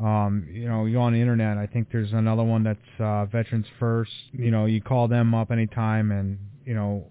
um, 0.00 0.46
you 0.50 0.68
know, 0.68 0.86
you 0.86 0.98
on 0.98 1.12
the 1.12 1.20
internet. 1.20 1.56
I 1.56 1.66
think 1.66 1.88
there's 1.92 2.12
another 2.12 2.42
one 2.42 2.64
that's 2.64 3.00
uh, 3.00 3.26
Veterans 3.26 3.66
First. 3.78 4.10
You 4.32 4.50
know, 4.50 4.66
you 4.66 4.80
call 4.80 5.08
them 5.08 5.34
up 5.34 5.50
anytime, 5.50 6.10
and 6.10 6.38
you 6.64 6.74
know, 6.74 7.06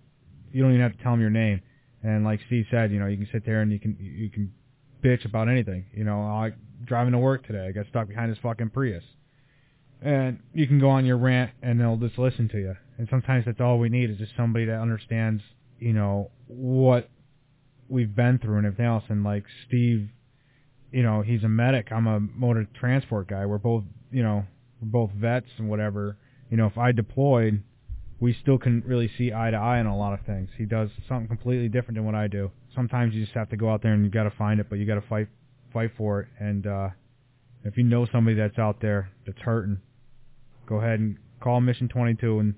you 0.52 0.62
don't 0.62 0.72
even 0.72 0.82
have 0.82 0.96
to 0.96 1.02
tell 1.02 1.14
them 1.14 1.22
your 1.22 1.30
name. 1.30 1.62
And 2.04 2.26
like 2.26 2.42
Steve 2.48 2.66
said, 2.70 2.92
you 2.92 3.00
know, 3.00 3.08
you 3.08 3.18
can 3.18 3.28
sit 3.32 3.46
there 3.46 3.62
and 3.62 3.72
you 3.72 3.80
can 3.80 3.98
you 4.00 4.30
can 4.30 4.52
bitch 5.02 5.26
about 5.26 5.48
anything. 5.48 5.86
You 5.94 6.04
know, 6.04 6.22
I 6.22 6.52
driving 6.86 7.14
to 7.14 7.20
work 7.20 7.48
today, 7.48 7.68
I 7.68 7.72
got 7.72 7.88
stuck 7.88 8.10
behind 8.10 8.32
this 8.32 8.40
fucking 8.44 8.72
Prius, 8.72 9.04
and 10.02 10.40
you 10.54 10.68
can 10.68 10.80
go 10.80 10.90
on 10.90 11.06
your 11.06 11.18
rant, 11.18 11.52
and 11.62 11.80
they'll 11.80 11.96
just 11.96 12.20
listen 12.20 12.50
to 12.50 12.58
you. 12.58 12.76
And 12.98 13.08
sometimes 13.10 13.46
that's 13.46 13.62
all 13.62 13.80
we 13.80 13.88
need 13.88 14.10
is 14.10 14.18
just 14.18 14.34
somebody 14.36 14.66
that 14.66 14.80
understands, 14.80 15.42
you 15.80 15.94
know, 15.94 16.32
what 16.48 17.10
we've 17.90 18.16
been 18.16 18.40
through 18.40 18.58
and 18.58 18.66
everything 18.66 18.86
else. 18.86 19.04
And 19.10 19.24
like 19.24 19.44
Steve, 19.68 20.10
you 20.92 21.04
know, 21.04 21.22
he's 21.22 21.44
a 21.44 21.50
medic. 21.50 21.92
I'm 21.92 22.08
a 22.08 22.20
motor 22.20 22.68
transport 22.80 23.28
guy. 23.28 23.46
We're 23.46 23.58
both, 23.58 23.84
you 24.12 24.24
know, 24.24 24.46
we're 24.82 24.88
both 24.88 25.12
vets 25.12 25.48
and 25.58 25.70
whatever. 25.70 26.18
You 26.50 26.58
know, 26.58 26.68
if 26.68 26.78
I 26.78 26.92
deployed, 26.92 27.64
we 28.20 28.36
still 28.42 28.58
can 28.58 28.84
really 28.86 29.10
see 29.18 29.34
eye 29.34 29.52
to 29.52 29.58
eye 29.58 29.80
on 29.80 29.86
a 29.86 29.98
lot 29.98 30.14
of 30.18 30.26
things. 30.26 30.50
He 30.58 30.66
does 30.66 30.90
something 31.08 31.28
completely 31.28 31.68
different 31.68 31.96
than 31.96 32.06
what 32.06 32.16
I 32.16 32.28
do. 32.28 32.52
Sometimes 32.76 33.14
you 33.14 33.24
just 33.24 33.36
have 33.36 33.50
to 33.50 33.58
go 33.58 33.70
out 33.70 33.84
there 33.84 33.94
and 33.94 34.06
you 34.06 34.12
got 34.12 34.24
to 34.24 34.32
find 34.32 34.60
it, 34.60 34.68
but 34.70 34.80
you 34.80 34.86
got 34.86 34.96
to 34.96 35.08
fight 35.08 35.28
fight 35.74 35.92
for 35.98 36.22
it. 36.22 36.28
And 36.40 36.68
uh, 36.68 36.90
if 37.64 37.76
you 37.76 37.84
know 37.84 38.08
somebody 38.12 38.38
that's 38.38 38.58
out 38.58 38.80
there 38.82 39.10
that's 39.26 39.40
hurting, 39.40 39.80
go 40.68 40.76
ahead 40.76 41.00
and 41.00 41.18
call 41.42 41.60
Mission 41.60 41.90
22 41.90 42.40
and 42.40 42.56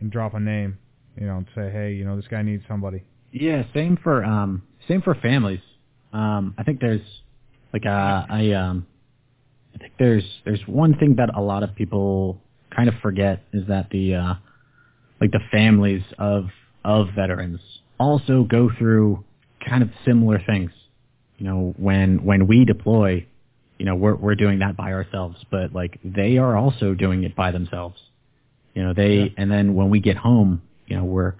and 0.00 0.10
drop 0.10 0.34
a 0.34 0.40
name, 0.40 0.78
you 1.18 1.26
know, 1.26 1.38
and 1.38 1.46
say, 1.54 1.70
hey, 1.70 1.92
you 1.92 2.04
know, 2.04 2.16
this 2.16 2.26
guy 2.28 2.42
needs 2.42 2.62
somebody. 2.68 3.02
Yeah, 3.32 3.64
same 3.74 3.98
for 4.02 4.24
um, 4.24 4.62
same 4.88 5.02
for 5.02 5.14
families. 5.14 5.60
Um, 6.12 6.54
I 6.56 6.62
think 6.62 6.80
there's 6.80 7.00
like 7.72 7.84
uh, 7.86 8.26
I 8.28 8.52
um, 8.52 8.86
I 9.74 9.78
think 9.78 9.94
there's 9.98 10.24
there's 10.44 10.60
one 10.66 10.96
thing 10.96 11.16
that 11.16 11.30
a 11.34 11.40
lot 11.40 11.62
of 11.62 11.74
people 11.74 12.40
kind 12.74 12.88
of 12.88 12.94
forget 13.02 13.42
is 13.52 13.66
that 13.68 13.90
the 13.90 14.14
uh, 14.14 14.34
like 15.20 15.32
the 15.32 15.40
families 15.50 16.02
of 16.18 16.46
of 16.84 17.08
veterans 17.16 17.60
also 17.98 18.44
go 18.44 18.70
through 18.78 19.24
kind 19.68 19.82
of 19.82 19.90
similar 20.04 20.40
things. 20.46 20.70
You 21.38 21.46
know, 21.46 21.74
when 21.76 22.24
when 22.24 22.46
we 22.46 22.64
deploy, 22.64 23.26
you 23.78 23.86
know, 23.86 23.96
we're 23.96 24.14
we're 24.14 24.36
doing 24.36 24.60
that 24.60 24.76
by 24.76 24.92
ourselves, 24.92 25.36
but 25.50 25.72
like 25.72 25.98
they 26.04 26.38
are 26.38 26.56
also 26.56 26.94
doing 26.94 27.24
it 27.24 27.34
by 27.34 27.50
themselves. 27.50 28.00
You 28.74 28.84
know, 28.84 28.94
they 28.94 29.14
yeah. 29.16 29.28
and 29.36 29.50
then 29.50 29.74
when 29.74 29.90
we 29.90 30.00
get 30.00 30.16
home, 30.16 30.62
you 30.86 30.96
know, 30.96 31.04
we're 31.04 31.34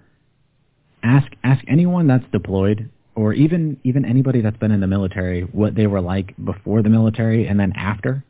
ask 1.02 1.30
ask 1.44 1.62
anyone 1.68 2.06
that's 2.06 2.24
deployed 2.32 2.90
or 3.14 3.32
even 3.32 3.78
even 3.84 4.04
anybody 4.04 4.40
that's 4.40 4.56
been 4.56 4.72
in 4.72 4.80
the 4.80 4.86
military 4.86 5.42
what 5.42 5.74
they 5.74 5.86
were 5.86 6.00
like 6.00 6.34
before 6.42 6.82
the 6.82 6.88
military 6.88 7.46
and 7.46 7.58
then 7.58 7.72
after. 7.76 8.24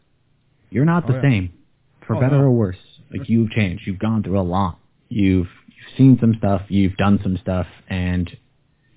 You're 0.70 0.84
not 0.84 1.04
oh, 1.04 1.08
the 1.08 1.14
yeah. 1.14 1.22
same, 1.22 1.52
for 2.06 2.16
oh, 2.16 2.20
better 2.20 2.38
no. 2.38 2.44
or 2.44 2.50
worse. 2.50 2.76
Like 3.10 3.28
you've 3.28 3.50
changed. 3.50 3.86
You've 3.86 4.00
gone 4.00 4.22
through 4.22 4.40
a 4.40 4.42
lot. 4.42 4.78
You've 5.08 5.48
you've 5.68 5.96
seen 5.96 6.18
some 6.20 6.34
stuff. 6.38 6.62
You've 6.68 6.96
done 6.96 7.20
some 7.22 7.38
stuff, 7.40 7.66
and 7.88 8.28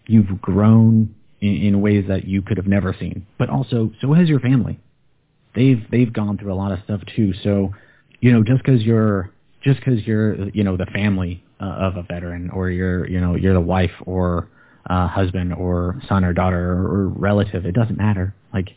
you've 0.08 0.42
grown 0.42 1.14
in, 1.40 1.56
in 1.56 1.82
ways 1.82 2.06
that 2.08 2.26
you 2.26 2.42
could 2.42 2.58
have 2.58 2.68
never 2.68 2.96
seen. 3.00 3.28
But 3.38 3.50
also, 3.50 3.92
so 4.02 4.14
has 4.14 4.28
your 4.28 4.40
family. 4.40 4.80
They've 5.56 5.84
they've 5.92 6.12
gone 6.12 6.38
through 6.38 6.54
a 6.54 6.56
lot 6.56 6.72
of 6.72 6.80
stuff 6.84 7.02
too. 7.16 7.34
So, 7.44 7.74
you 8.20 8.32
know, 8.32 8.44
just 8.44 8.64
because 8.64 8.82
you're 8.82 9.32
just 9.64 9.80
because 9.80 10.06
you're 10.06 10.50
you 10.50 10.64
know 10.64 10.78
the 10.78 10.88
family 10.88 11.44
uh, 11.60 11.66
of 11.66 11.98
a 11.98 12.04
veteran 12.04 12.50
or 12.50 12.70
you're 12.70 13.08
you 13.08 13.20
know 13.20 13.36
you're 13.36 13.54
the 13.54 13.60
wife 13.60 13.92
or 14.06 14.50
uh, 14.90 15.08
husband 15.08 15.54
or 15.54 16.02
son 16.08 16.24
or 16.24 16.34
daughter 16.34 16.72
or, 16.72 17.08
relative 17.10 17.66
it 17.66 17.74
doesn't 17.74 17.98
matter. 17.98 18.34
Like 18.54 18.70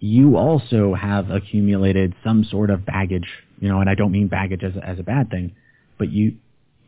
you 0.00 0.36
also 0.36 0.94
have 0.94 1.30
accumulated 1.30 2.14
some 2.24 2.44
sort 2.44 2.70
of 2.70 2.84
baggage 2.84 3.28
you 3.60 3.68
know 3.68 3.80
and 3.80 3.88
I 3.88 3.94
don't 3.94 4.12
mean 4.12 4.28
baggage 4.28 4.62
as 4.62 4.72
as 4.82 4.98
a 4.98 5.02
bad 5.02 5.30
thing 5.30 5.54
but 5.98 6.10
you 6.10 6.36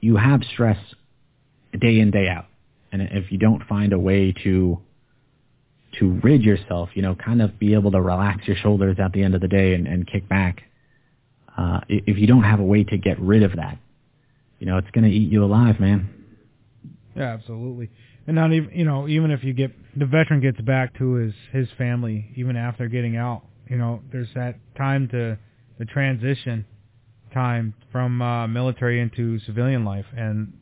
you 0.01 0.17
have 0.17 0.43
stress 0.53 0.79
day 1.81 1.99
in 1.99 2.11
day 2.11 2.29
out. 2.29 2.47
And 2.93 3.03
if 3.03 3.33
you 3.33 3.39
don't 3.39 3.63
find 3.65 3.93
a 3.93 3.99
way 3.99 4.33
to 4.45 4.79
to 5.99 6.21
rid 6.23 6.43
yourself, 6.43 6.91
you 6.95 7.03
know, 7.03 7.15
kind 7.15 7.41
of 7.41 7.59
be 7.59 7.75
able 7.75 7.93
to 7.93 8.01
relax 8.01 8.47
your 8.47 8.57
shoulders 8.57 8.97
at 8.99 9.13
the 9.13 9.23
end 9.23 9.35
of 9.35 9.41
the 9.41 9.49
day 9.49 9.75
and, 9.75 9.87
and 9.87 10.07
kick 10.07 10.29
back, 10.29 10.63
uh, 11.57 11.81
if 11.89 12.19
you 12.19 12.27
don't 12.27 12.43
have 12.43 12.59
a 12.59 12.65
way 12.65 12.83
to 12.83 12.99
get 12.99 13.19
rid 13.21 13.45
of 13.45 13.57
that, 13.57 13.79
you 14.65 14.71
know, 14.71 14.79
it's 14.79 14.91
going 14.93 15.05
to 15.05 15.11
eat 15.11 15.31
you 15.31 15.45
alive, 15.45 15.79
man. 15.79 16.09
Yeah, 17.15 17.35
absolutely. 17.35 17.91
And 18.27 18.35
not 18.35 18.51
even, 18.51 18.71
you 18.73 18.87
know, 18.87 19.07
even 19.07 19.31
if 19.31 19.45
you 19.45 19.53
get 19.53 19.71
the 19.95 20.07
veteran 20.07 20.41
gets 20.41 20.59
back 20.63 20.97
to 20.97 21.13
his 21.17 21.35
his 21.53 21.69
family, 21.77 22.33
even 22.35 22.57
after 22.57 22.89
getting 22.89 23.15
out, 23.15 23.43
you 23.69 23.77
know, 23.77 24.01
there's 24.11 24.31
that 24.35 24.55
time 24.75 25.07
to 25.09 25.37
the 25.79 25.85
transition 25.85 26.65
time 27.35 27.75
from 27.93 28.23
uh, 28.23 28.47
military 28.47 29.03
into 29.03 29.39
civilian 29.41 29.85
life, 29.85 30.07
and 30.17 30.55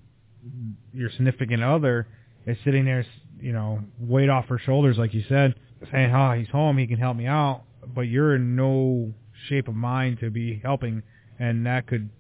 your 0.93 1.11
significant 1.11 1.63
other 1.63 2.09
is 2.45 2.57
sitting 2.65 2.85
there, 2.85 3.07
you 3.41 3.53
know, 3.53 3.79
weight 4.01 4.29
off 4.29 4.47
her 4.47 4.59
shoulders, 4.59 4.99
like 4.99 5.15
you 5.15 5.23
said, 5.29 5.55
saying, 5.93 6.13
"Oh, 6.13 6.33
he's 6.33 6.49
home, 6.49 6.77
he 6.77 6.89
can 6.89 6.99
help 6.99 7.17
me 7.17 7.27
out," 7.27 7.63
but 7.95 8.01
you're 8.01 8.35
in 8.35 8.57
no 8.57 9.15
shape 9.49 9.69
of 9.69 9.77
mind 9.77 10.19
to 10.19 10.29
be 10.29 10.61
helping, 10.65 11.05
and 11.39 11.67
that 11.67 11.87
could 11.87 12.11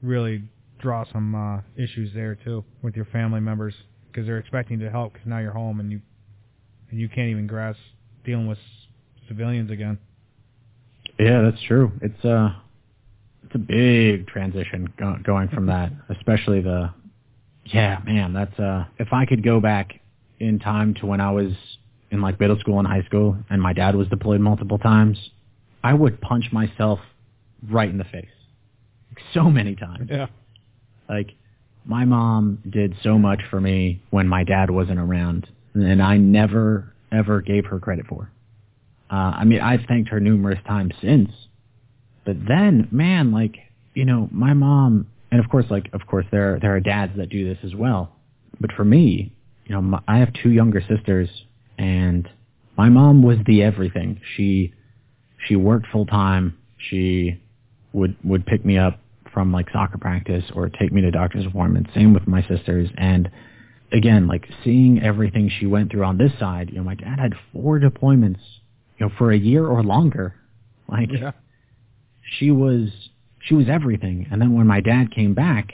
really 0.00 0.44
draw 0.78 1.04
some 1.12 1.34
uh, 1.34 1.60
issues 1.76 2.12
there 2.14 2.34
too 2.34 2.64
with 2.82 2.96
your 2.96 3.04
family 3.06 3.40
members 3.40 3.74
because 4.06 4.26
they're 4.26 4.38
expecting 4.38 4.78
to 4.80 4.90
help 4.90 5.12
because 5.12 5.26
now 5.26 5.38
you're 5.38 5.52
home 5.52 5.80
and 5.80 5.90
you 5.90 6.00
and 6.90 6.98
you 6.98 7.08
can't 7.08 7.28
even 7.28 7.46
grasp 7.46 7.78
dealing 8.24 8.46
with 8.46 8.58
civilians 9.26 9.70
again. 9.70 9.98
Yeah, 11.18 11.42
that's 11.42 11.62
true. 11.66 11.92
It's 12.00 12.24
a 12.24 12.34
uh, 12.34 12.52
it's 13.44 13.54
a 13.54 13.58
big 13.58 14.26
transition 14.26 14.92
go- 14.98 15.18
going 15.22 15.48
from 15.48 15.66
that, 15.66 15.92
especially 16.08 16.60
the 16.60 16.92
yeah, 17.64 18.00
man. 18.04 18.32
That's 18.32 18.58
uh 18.58 18.84
if 18.98 19.12
I 19.12 19.26
could 19.26 19.42
go 19.42 19.60
back 19.60 20.00
in 20.40 20.58
time 20.58 20.94
to 20.94 21.06
when 21.06 21.20
I 21.20 21.30
was 21.30 21.52
in 22.10 22.20
like 22.22 22.40
middle 22.40 22.58
school 22.58 22.78
and 22.78 22.88
high 22.88 23.02
school 23.02 23.36
and 23.50 23.60
my 23.60 23.72
dad 23.72 23.94
was 23.94 24.08
deployed 24.08 24.40
multiple 24.40 24.78
times 24.78 25.18
I 25.82 25.94
would 25.94 26.20
punch 26.20 26.46
myself 26.52 26.98
right 27.68 27.88
in 27.88 27.98
the 27.98 28.04
face 28.04 28.28
so 29.34 29.44
many 29.44 29.74
times. 29.74 30.08
Yeah. 30.10 30.26
Like 31.08 31.32
my 31.84 32.04
mom 32.04 32.58
did 32.68 32.94
so 33.02 33.18
much 33.18 33.40
for 33.50 33.60
me 33.60 34.02
when 34.10 34.28
my 34.28 34.44
dad 34.44 34.70
wasn't 34.70 34.98
around, 34.98 35.48
and 35.74 36.02
I 36.02 36.18
never 36.18 36.92
ever 37.10 37.40
gave 37.40 37.64
her 37.66 37.80
credit 37.80 38.06
for. 38.06 38.30
Uh, 39.10 39.32
I 39.36 39.44
mean, 39.44 39.60
I've 39.60 39.86
thanked 39.88 40.10
her 40.10 40.20
numerous 40.20 40.58
times 40.66 40.92
since, 41.00 41.30
but 42.26 42.36
then, 42.46 42.88
man, 42.90 43.32
like 43.32 43.56
you 43.94 44.04
know, 44.04 44.28
my 44.30 44.52
mom, 44.52 45.06
and 45.30 45.42
of 45.42 45.50
course, 45.50 45.64
like 45.70 45.88
of 45.94 46.06
course, 46.06 46.26
there 46.30 46.58
there 46.60 46.76
are 46.76 46.80
dads 46.80 47.16
that 47.16 47.30
do 47.30 47.48
this 47.48 47.58
as 47.64 47.74
well. 47.74 48.12
But 48.60 48.72
for 48.72 48.84
me, 48.84 49.32
you 49.64 49.74
know, 49.74 49.80
my, 49.80 50.00
I 50.06 50.18
have 50.18 50.32
two 50.42 50.50
younger 50.50 50.82
sisters, 50.82 51.30
and 51.78 52.28
my 52.76 52.90
mom 52.90 53.22
was 53.22 53.38
the 53.46 53.62
everything. 53.62 54.20
She 54.36 54.74
she 55.46 55.56
worked 55.56 55.86
full 55.90 56.06
time. 56.06 56.58
She 56.90 57.40
would 57.94 58.14
would 58.22 58.44
pick 58.44 58.64
me 58.64 58.76
up 58.76 59.00
from 59.32 59.52
like 59.52 59.70
soccer 59.70 59.98
practice 59.98 60.44
or 60.54 60.68
take 60.68 60.92
me 60.92 61.00
to 61.02 61.10
doctor's 61.10 61.46
appointments. 61.46 61.90
Same 61.94 62.14
with 62.14 62.26
my 62.26 62.42
sisters. 62.46 62.88
And 62.96 63.30
again, 63.92 64.26
like 64.26 64.46
seeing 64.64 65.00
everything 65.02 65.50
she 65.58 65.66
went 65.66 65.90
through 65.90 66.04
on 66.04 66.18
this 66.18 66.32
side. 66.38 66.70
You 66.70 66.78
know, 66.78 66.84
my 66.84 66.94
dad 66.94 67.18
had 67.18 67.34
four 67.52 67.78
deployments. 67.78 68.40
You 68.98 69.06
know, 69.06 69.12
for 69.16 69.30
a 69.30 69.38
year 69.38 69.64
or 69.64 69.84
longer. 69.84 70.34
Like, 70.88 71.10
yeah. 71.12 71.32
she 72.38 72.50
was 72.50 72.88
she 73.40 73.54
was 73.54 73.66
everything. 73.68 74.26
And 74.30 74.40
then 74.40 74.54
when 74.54 74.66
my 74.66 74.80
dad 74.80 75.14
came 75.14 75.34
back, 75.34 75.72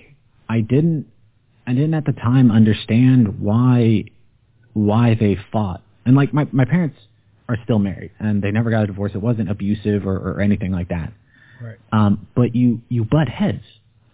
I 0.48 0.60
didn't 0.60 1.06
I 1.66 1.72
didn't 1.72 1.94
at 1.94 2.05
the 2.05 2.12
time 2.12 2.51
understand 2.51 3.40
why 3.40 4.05
why 4.74 5.16
they 5.18 5.39
fought. 5.52 5.82
And 6.05 6.14
like 6.14 6.35
my 6.35 6.47
my 6.52 6.64
parents 6.64 6.97
are 7.48 7.56
still 7.64 7.78
married 7.78 8.10
and 8.18 8.43
they 8.43 8.51
never 8.51 8.70
got 8.70 8.85
a 8.85 8.86
divorce. 8.86 9.12
It 9.14 9.22
wasn't 9.22 9.51
abusive 9.51 10.06
or, 10.06 10.16
or 10.16 10.40
anything 10.40 10.72
like 10.72 10.89
that. 10.89 11.12
Right. 11.60 11.78
Um, 11.93 12.26
but 12.35 12.55
you 12.55 12.81
you 12.89 13.05
butt 13.05 13.28
heads 13.28 13.62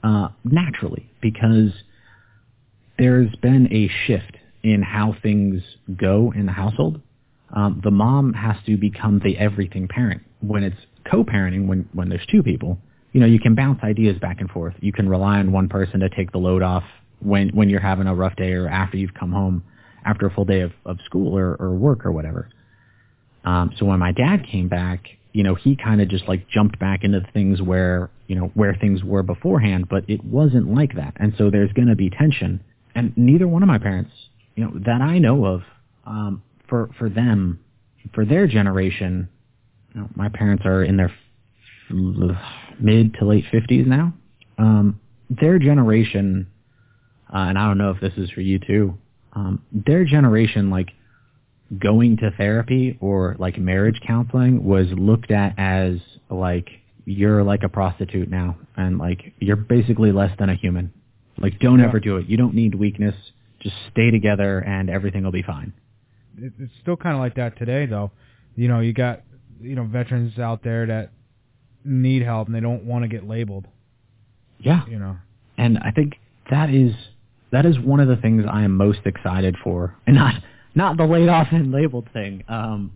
uh, 0.03 0.29
naturally 0.45 1.11
because 1.21 1.73
there's 2.99 3.35
been 3.37 3.73
a 3.73 3.89
shift 4.07 4.37
in 4.63 4.83
how 4.83 5.15
things 5.23 5.63
go 5.97 6.33
in 6.35 6.47
the 6.47 6.53
household. 6.53 7.01
Um, 7.55 7.81
the 7.83 7.91
mom 7.91 8.33
has 8.35 8.57
to 8.67 8.77
become 8.77 9.21
the 9.25 9.37
everything 9.39 9.89
parent. 9.89 10.23
When 10.41 10.63
it's 10.63 10.77
co-parenting, 11.11 11.67
when 11.67 11.89
when 11.93 12.09
there's 12.09 12.27
two 12.31 12.43
people, 12.43 12.79
you 13.13 13.21
know, 13.21 13.27
you 13.27 13.41
can 13.41 13.55
bounce 13.55 13.83
ideas 13.83 14.19
back 14.19 14.41
and 14.41 14.51
forth. 14.51 14.75
You 14.81 14.93
can 14.93 15.09
rely 15.09 15.39
on 15.39 15.53
one 15.53 15.69
person 15.69 16.01
to 16.01 16.09
take 16.09 16.33
the 16.33 16.39
load 16.39 16.63
off 16.63 16.85
when 17.21 17.49
when 17.51 17.69
you're 17.69 17.81
having 17.81 18.07
a 18.07 18.15
rough 18.15 18.37
day 18.37 18.53
or 18.53 18.69
after 18.69 18.97
you've 18.97 19.15
come 19.15 19.33
home 19.33 19.65
after 20.05 20.27
a 20.27 20.31
full 20.31 20.45
day 20.45 20.61
of, 20.61 20.73
of 20.87 20.99
school 21.05 21.37
or, 21.37 21.57
or 21.57 21.75
work 21.75 22.07
or 22.07 22.13
whatever. 22.13 22.49
Um, 23.45 23.73
so 23.79 23.87
when 23.87 23.99
my 23.99 24.13
dad 24.13 24.47
came 24.47 24.69
back, 24.69 25.05
you 25.33 25.43
know, 25.43 25.55
he 25.55 25.77
kind 25.77 26.01
of 26.01 26.09
just 26.09 26.27
like 26.27 26.49
jumped 26.49 26.79
back 26.79 27.05
into 27.05 27.21
things 27.33 27.63
where, 27.63 28.11
you 28.27 28.35
know, 28.35 28.51
where 28.55 28.75
things 28.75 29.05
were 29.05 29.23
beforehand, 29.23 29.89
but 29.89 30.05
it 30.09 30.25
wasn't 30.25 30.73
like 30.75 30.95
that. 30.97 31.15
And 31.17 31.35
so 31.39 31.51
there's 31.51 31.73
going 31.73 31.89
to 31.89 31.97
be 31.97 32.11
tension. 32.11 32.61
And 32.95 33.13
neither 33.17 33.47
one 33.47 33.63
of 33.63 33.69
my 33.69 33.79
parents, 33.79 34.11
you 34.57 34.65
know, 34.65 34.73
that 34.87 35.01
I 35.01 35.19
know 35.19 35.45
of, 35.45 35.63
um, 36.05 36.43
for, 36.69 36.91
for 36.99 37.09
them, 37.09 37.61
for 38.15 38.25
their 38.25 38.47
generation, 38.47 39.29
you 39.95 40.01
know, 40.01 40.09
my 40.15 40.29
parents 40.29 40.65
are 40.67 40.83
in 40.83 40.97
their 40.97 41.13
mid 42.81 43.15
to 43.15 43.25
late 43.25 43.45
50s 43.53 43.87
now. 43.87 44.13
Um, 44.59 45.01
their 45.29 45.59
generation, 45.59 46.49
uh, 47.33 47.39
and 47.39 47.59
I 47.59 47.69
don't 47.69 47.79
know 47.79 47.91
if 47.91 48.01
this 48.01 48.13
is 48.17 48.31
for 48.31 48.41
you 48.41 48.59
too, 48.59 48.99
um, 49.33 49.63
their 49.73 50.05
generation, 50.05 50.71
like 50.71 50.89
going 51.79 52.17
to 52.19 52.31
therapy 52.37 52.99
or 53.01 53.37
like 53.39 53.59
marriage 53.59 54.01
counseling 54.07 54.65
was 54.65 54.87
looked 54.93 55.31
at 55.31 55.55
as 55.59 55.97
like 56.29 56.69
you're 57.05 57.43
like 57.43 57.63
a 57.63 57.69
prostitute 57.69 58.29
now 58.29 58.57
and 58.77 58.99
like 58.99 59.33
you're 59.39 59.57
basically 59.57 60.13
less 60.13 60.37
than 60.39 60.49
a 60.49 60.55
human. 60.55 60.93
Like 61.39 61.59
don't 61.61 61.79
Yeah. 61.79 61.87
ever 61.87 62.01
do 62.01 62.17
it. 62.17 62.27
You 62.27 62.37
don't 62.37 62.55
need 62.55 62.75
weakness. 62.75 63.15
Just 63.61 63.77
stay 63.93 64.11
together 64.11 64.59
and 64.61 64.91
everything 64.91 65.23
will 65.25 65.33
be 65.33 65.43
fine. 65.43 65.73
It's 66.39 66.73
still 66.83 66.97
kind 66.97 67.15
of 67.15 67.21
like 67.21 67.35
that 67.35 67.59
today, 67.59 67.87
though. 67.87 68.11
You 68.57 68.69
know, 68.69 68.81
you 68.81 68.93
got 68.93 69.23
you 69.61 69.75
know 69.75 69.85
veterans 69.85 70.39
out 70.39 70.63
there 70.65 70.87
that 70.87 71.11
need 71.85 72.23
help 72.23 72.47
and 72.47 72.55
they 72.55 72.61
don't 72.61 72.85
want 72.85 73.03
to 73.05 73.09
get 73.09 73.27
labeled. 73.29 73.67
Yeah. 74.59 74.87
You 74.89 74.99
know. 74.99 75.17
And 75.59 75.79
I 75.79 75.91
think 75.91 76.15
that 76.51 76.71
is 76.71 76.93
that 77.53 77.67
is 77.67 77.79
one 77.79 78.01
of 78.01 78.09
the 78.09 78.17
things 78.17 78.45
I 78.51 78.63
am 78.63 78.77
most 78.77 79.01
excited 79.05 79.57
for, 79.63 79.95
and 80.07 80.17
not 80.17 80.35
not 80.75 80.97
the 80.97 81.05
laid 81.05 81.29
off 81.29 81.49
and 81.53 81.73
labeled 81.73 82.09
thing. 82.13 82.45
Um, 82.49 82.93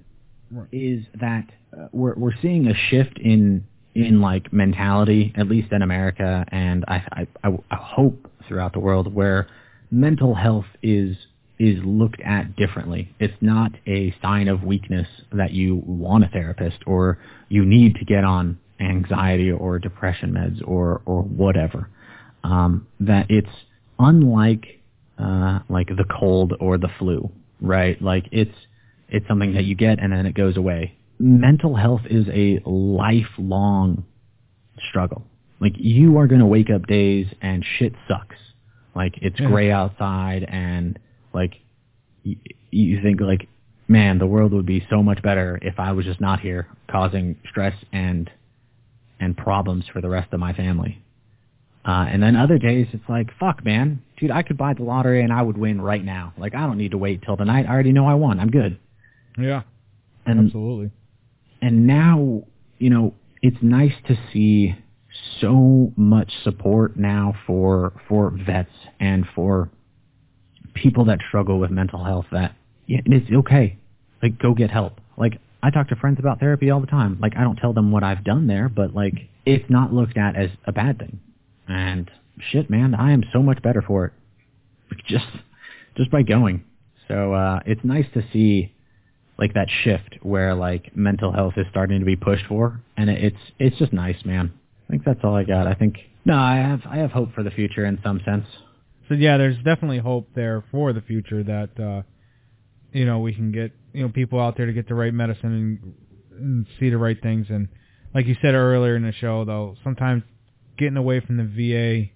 is 0.71 1.05
that 1.21 1.47
uh, 1.77 1.89
we're 1.93 2.15
we're 2.15 2.35
seeing 2.41 2.69
a 2.69 2.75
shift 2.75 3.19
in 3.19 3.67
in 3.95 4.21
like 4.21 4.53
mentality, 4.53 5.33
at 5.37 5.49
least 5.49 5.73
in 5.73 5.83
America, 5.83 6.45
and 6.49 6.85
I 6.89 7.03
I, 7.13 7.49
I, 7.49 7.59
I 7.71 7.77
hope 7.77 8.31
throughout 8.47 8.73
the 8.73 8.81
world 8.81 9.13
where 9.13 9.49
mental 9.91 10.35
health 10.35 10.67
is 10.83 11.17
is 11.59 11.79
looked 11.85 12.21
at 12.21 12.57
differently. 12.57 13.15
It's 13.21 13.35
not 13.41 13.73
a 13.87 14.15
sign 14.21 14.49
of 14.49 14.65
weakness 14.65 15.07
that 15.33 15.53
you 15.53 15.83
want 15.87 16.25
a 16.25 16.29
therapist 16.29 16.79
or 16.87 17.19
you 17.49 17.65
need 17.65 17.95
to 17.97 18.05
get 18.05 18.25
on 18.25 18.59
anxiety 18.81 19.51
or 19.53 19.79
depression 19.79 20.33
meds 20.33 20.67
or 20.67 21.03
or 21.07 21.23
whatever. 21.23 21.89
Um, 22.43 22.87
that 23.01 23.27
it's 23.31 23.49
unlike 23.99 24.81
uh, 25.19 25.61
like 25.69 25.89
the 25.89 26.05
cold 26.19 26.55
or 26.61 26.77
the 26.77 26.91
flu, 26.99 27.31
right? 27.67 28.01
Like 28.01 28.27
it's 28.33 28.55
it's 29.09 29.27
something 29.29 29.55
that 29.55 29.65
you 29.65 29.75
get 29.75 29.99
and 30.01 30.13
then 30.13 30.27
it 30.27 30.35
goes 30.35 30.57
away. 30.57 30.97
Mental 31.19 31.75
health 31.77 32.03
is 32.09 32.27
a 32.33 32.61
lifelong 32.69 34.05
struggle. 34.89 35.23
Like 35.61 35.75
you 35.77 36.19
are 36.19 36.27
going 36.27 36.41
to 36.41 36.47
wake 36.47 36.71
up 36.71 36.87
days 36.87 37.27
and 37.41 37.65
shit 37.79 37.95
sucks. 38.09 38.37
Like 38.95 39.15
it's 39.23 39.39
Yeah. 39.39 39.47
gray 39.49 39.71
outside 39.71 40.45
and 40.45 40.99
like 41.33 41.55
y- 42.25 42.37
you 42.71 43.01
think 43.03 43.21
like 43.21 43.49
man, 43.87 44.19
the 44.19 44.27
world 44.27 44.53
would 44.53 44.67
be 44.67 44.85
so 44.89 45.03
much 45.03 45.23
better 45.23 45.59
if 45.63 45.79
I 45.79 45.93
was 45.93 46.05
just 46.07 46.21
not 46.21 46.41
here 46.41 46.67
causing 46.91 47.37
stress 47.49 47.75
and 47.93 48.31
and 49.21 49.37
problems 49.37 49.85
for 49.93 50.01
the 50.01 50.09
rest 50.09 50.33
of 50.33 50.41
my 50.41 50.53
family. 50.53 51.03
Uh, 51.87 52.07
and 52.09 52.23
then 52.23 52.35
other 52.35 52.59
days 52.59 52.87
it's 52.93 53.09
like, 53.09 53.29
fuck, 53.39 53.65
man, 53.65 54.03
dude, 54.19 54.31
I 54.31 54.43
could 54.43 54.57
buy 54.57 54.73
the 54.73 54.83
lottery 54.83 55.23
and 55.23 55.33
I 55.33 55.43
would 55.43 55.59
win 55.59 55.81
right 55.81 56.03
now. 56.03 56.33
Like 56.39 56.55
I 56.55 56.67
don't 56.67 56.79
need 56.79 56.93
to 56.93 56.99
wait 56.99 57.23
till 57.23 57.37
the 57.37 57.45
night. 57.45 57.67
I 57.69 57.73
already 57.73 57.93
know 57.93 58.07
I 58.07 58.15
won. 58.15 58.41
I'm 58.41 58.51
good. 58.51 58.79
Yeah. 59.39 59.63
And 60.27 60.47
Absolutely. 60.47 60.91
and 61.61 61.87
now, 61.87 62.45
you 62.79 62.89
know, 62.89 63.15
it's 63.43 63.59
nice 63.61 63.93
to 64.09 64.17
see 64.33 64.75
so 65.41 65.93
much 65.97 66.33
support 66.43 66.97
now 66.97 67.35
for 67.47 67.93
for 68.09 68.31
vets 68.31 68.71
and 68.99 69.27
for 69.35 69.71
people 70.75 71.05
that 71.05 71.19
struggle 71.29 71.59
with 71.59 71.71
mental 71.71 72.03
health 72.03 72.27
that 72.33 72.57
yeah, 72.87 73.01
it's 73.05 73.31
okay. 73.31 73.79
Like 74.23 74.39
go 74.39 74.55
get 74.55 74.71
help. 74.71 75.01
Like 75.19 75.39
I 75.63 75.71
talk 75.71 75.89
to 75.89 75.97
friends 75.97 76.19
about 76.19 76.41
therapy 76.41 76.71
all 76.71 76.81
the 76.81 76.87
time. 76.87 77.19
Like 77.21 77.37
I 77.37 77.43
don't 77.43 77.57
tell 77.57 77.75
them 77.75 77.93
what 77.93 78.03
I've 78.03 78.25
done 78.25 78.47
there, 78.47 78.71
but 78.71 78.95
like 78.95 79.15
it's 79.45 79.69
not 79.69 79.93
looked 79.93 80.17
at 80.17 80.37
as 80.37 80.51
a 80.65 80.73
bad 80.73 80.99
thing. 80.99 81.21
And 81.69 82.11
shit, 82.51 82.69
man, 82.71 82.95
I 82.95 83.13
am 83.13 83.23
so 83.33 83.43
much 83.43 83.63
better 83.63 83.83
for 83.83 84.07
it. 84.07 84.13
Just 85.09 85.27
just 85.97 86.11
by 86.11 86.23
going. 86.23 86.65
So 87.09 87.35
uh 87.35 87.61
it's 87.67 87.83
nice 87.85 88.07
to 88.15 88.23
see 88.33 88.73
like 89.39 89.55
that 89.55 89.69
shift 89.83 90.17
where 90.23 90.55
like 90.55 90.97
mental 90.97 91.33
health 91.33 91.55
is 91.57 91.67
starting 91.71 92.01
to 92.01 92.07
be 92.07 92.17
pushed 92.17 92.47
for 92.47 92.81
and 92.97 93.11
it- 93.11 93.23
it's 93.25 93.43
it's 93.59 93.79
just 93.79 93.93
nice 93.93 94.25
man 94.25 94.53
i 94.89 94.91
think 94.93 95.05
that's 95.05 95.21
all 95.25 95.35
i 95.35 95.43
got 95.43 95.67
i 95.67 95.75
think 95.75 95.97
no 96.25 96.37
i 96.37 96.55
have 96.57 96.81
i 96.89 96.99
have 96.99 97.11
hope 97.11 97.35
for 97.35 97.43
the 97.43 97.51
future 97.51 97.85
in 97.85 97.99
some 98.05 98.21
sense 98.25 98.47
So 99.09 99.15
yeah, 99.15 99.37
there's 99.37 99.57
definitely 99.57 99.99
hope 99.99 100.29
there 100.35 100.65
for 100.71 100.93
the 100.93 101.01
future 101.03 101.43
that 101.43 101.71
uh, 101.81 102.03
you 102.93 103.05
know 103.05 103.19
we 103.21 103.35
can 103.35 103.53
get 103.53 103.73
you 103.93 104.03
know 104.03 104.09
people 104.09 104.41
out 104.41 104.57
there 104.57 104.67
to 104.67 104.73
get 104.73 104.89
the 104.89 104.95
right 104.95 105.13
medicine 105.13 105.53
and, 105.53 105.95
and 106.41 106.67
see 106.79 106.91
the 106.91 106.99
right 106.99 107.21
things. 107.21 107.47
And 107.51 107.69
like 108.15 108.27
you 108.27 108.37
said 108.41 108.55
earlier 108.55 108.97
in 108.97 109.03
the 109.03 109.13
show, 109.13 109.45
though, 109.45 109.77
sometimes 109.85 110.23
getting 110.77 110.97
away 110.97 111.21
from 111.21 111.37
the 111.37 112.11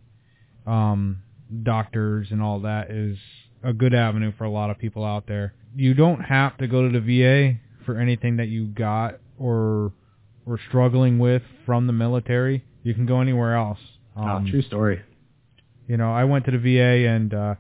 VA 0.66 0.70
um, 0.70 1.22
doctors 1.62 2.28
and 2.30 2.43
all 2.43 2.60
that 2.60 2.90
is 2.90 3.16
a 3.62 3.72
good 3.72 3.94
avenue 3.94 4.32
for 4.36 4.44
a 4.44 4.51
lot 4.51 4.70
of 4.70 4.78
people 4.78 5.05
out 5.05 5.26
there. 5.26 5.55
You 5.74 5.94
don't 5.94 6.20
have 6.20 6.56
to 6.59 6.66
go 6.66 6.89
to 6.89 7.01
the 7.01 7.01
VA 7.01 7.59
for 7.85 7.98
anything 7.98 8.36
that 8.36 8.48
you 8.48 8.66
got 8.66 9.18
or 9.39 9.93
or 10.47 10.59
struggling 10.68 11.18
with 11.18 11.43
from 11.66 11.86
the 11.86 11.93
military. 11.93 12.64
You 12.82 12.94
can 12.94 13.06
go 13.06 13.20
anywhere 13.20 13.55
else. 13.56 13.78
Um, 14.16 14.47
oh, 14.47 14.51
true 14.51 14.62
story 14.62 15.02
you 15.89 15.97
know, 15.97 16.12
I 16.12 16.24
went 16.24 16.44
to 16.44 16.51
the 16.52 16.59
VA 16.59 17.09
and 17.09 17.35
uh 17.35 17.55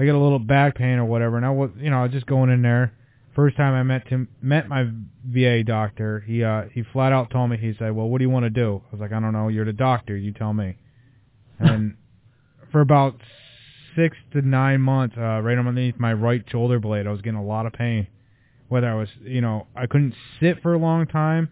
I 0.00 0.06
got 0.06 0.14
a 0.14 0.22
little 0.22 0.38
back 0.38 0.76
pain 0.76 0.98
or 0.98 1.04
whatever, 1.04 1.36
and 1.36 1.44
I 1.44 1.50
was, 1.50 1.70
you 1.76 1.90
know, 1.90 1.98
I 1.98 2.02
was 2.04 2.12
just 2.12 2.26
going 2.26 2.50
in 2.50 2.62
there. 2.62 2.94
First 3.38 3.56
time 3.56 3.72
I 3.72 3.84
met 3.84 4.08
him, 4.08 4.26
met 4.42 4.68
my 4.68 4.88
VA 5.24 5.62
doctor, 5.62 6.24
he 6.26 6.42
uh 6.42 6.62
he 6.72 6.82
flat 6.82 7.12
out 7.12 7.30
told 7.30 7.50
me 7.50 7.56
he 7.56 7.72
said, 7.78 7.94
"Well, 7.94 8.08
what 8.08 8.18
do 8.18 8.24
you 8.24 8.30
want 8.30 8.46
to 8.46 8.50
do?" 8.50 8.82
I 8.84 8.90
was 8.90 9.00
like, 9.00 9.12
"I 9.12 9.20
don't 9.20 9.32
know. 9.32 9.46
You're 9.46 9.64
the 9.64 9.72
doctor. 9.72 10.16
You 10.16 10.32
tell 10.32 10.52
me." 10.52 10.76
And 11.60 11.96
for 12.72 12.80
about 12.80 13.14
six 13.94 14.16
to 14.32 14.42
nine 14.42 14.80
months, 14.80 15.14
uh, 15.16 15.40
right 15.40 15.56
underneath 15.56 16.00
my 16.00 16.12
right 16.12 16.42
shoulder 16.50 16.80
blade, 16.80 17.06
I 17.06 17.12
was 17.12 17.20
getting 17.20 17.38
a 17.38 17.44
lot 17.44 17.64
of 17.64 17.72
pain. 17.74 18.08
Whether 18.66 18.88
I 18.88 18.94
was, 18.94 19.08
you 19.22 19.40
know, 19.40 19.68
I 19.76 19.86
couldn't 19.86 20.14
sit 20.40 20.60
for 20.60 20.74
a 20.74 20.78
long 20.78 21.06
time, 21.06 21.48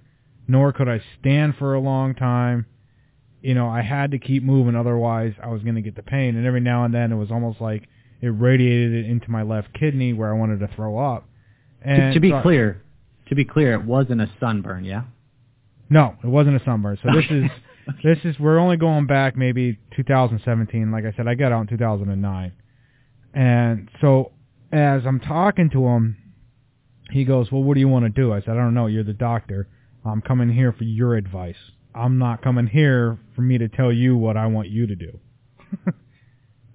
nor 0.48 0.72
could 0.72 0.88
I 0.88 1.00
stand 1.20 1.54
for 1.56 1.74
a 1.74 1.80
long 1.80 2.16
time 2.16 2.66
you 3.42 3.54
know, 3.54 3.68
I 3.68 3.82
had 3.82 4.10
to 4.10 4.18
keep 4.18 4.42
moving, 4.42 4.74
otherwise 4.74 5.34
I 5.40 5.48
was 5.48 5.62
going 5.62 5.76
to 5.76 5.80
get 5.80 5.94
the 5.94 6.02
pain. 6.02 6.34
And 6.34 6.44
every 6.44 6.60
now 6.60 6.84
and 6.84 6.92
then 6.92 7.12
it 7.12 7.16
was 7.16 7.30
almost 7.30 7.60
like 7.60 7.86
it 8.20 8.26
radiated 8.26 8.92
it 8.92 9.08
into 9.08 9.30
my 9.30 9.42
left 9.42 9.72
kidney 9.72 10.12
where 10.12 10.34
I 10.34 10.36
wanted 10.36 10.58
to 10.60 10.68
throw 10.74 10.98
up. 10.98 11.25
To, 11.86 11.92
And 11.92 12.14
to 12.14 12.20
be 12.20 12.30
so- 12.30 12.36
uh, 12.36 12.42
clear 12.42 12.82
to 13.28 13.34
be 13.34 13.44
clear 13.44 13.72
it 13.72 13.82
wasn't 13.82 14.20
a 14.20 14.30
sunburn 14.38 14.84
yeah 14.84 15.02
no, 15.88 16.16
it 16.22 16.26
wasn't 16.26 16.60
a 16.60 16.64
sunburn. 16.64 16.98
So 17.02 17.10
this 17.14 17.24
is 17.30 17.44
this 18.02 18.18
is 18.24 18.38
we're 18.40 18.58
only 18.58 18.76
going 18.76 19.06
back 19.06 19.36
maybe 19.36 19.78
2017. 19.94 20.90
Like 20.90 21.04
I 21.04 21.12
said, 21.16 21.28
I 21.28 21.34
got 21.34 21.52
out 21.52 21.60
in 21.62 21.66
2009, 21.68 22.52
and 23.34 23.88
so 24.00 24.32
as 24.72 25.02
I'm 25.06 25.20
talking 25.20 25.70
to 25.70 25.86
him, 25.86 26.16
he 27.10 27.24
goes, 27.24 27.52
"Well, 27.52 27.62
what 27.62 27.74
do 27.74 27.80
you 27.80 27.88
want 27.88 28.04
to 28.04 28.08
do?" 28.08 28.32
I 28.32 28.40
said, 28.40 28.50
"I 28.50 28.54
don't 28.56 28.74
know. 28.74 28.86
You're 28.86 29.04
the 29.04 29.12
doctor. 29.12 29.68
I'm 30.04 30.22
coming 30.22 30.50
here 30.52 30.72
for 30.72 30.84
your 30.84 31.14
advice. 31.14 31.56
I'm 31.94 32.18
not 32.18 32.42
coming 32.42 32.66
here 32.66 33.18
for 33.34 33.42
me 33.42 33.58
to 33.58 33.68
tell 33.68 33.92
you 33.92 34.16
what 34.16 34.36
I 34.36 34.46
want 34.46 34.68
you 34.68 34.86
to 34.88 34.96
do." 34.96 35.20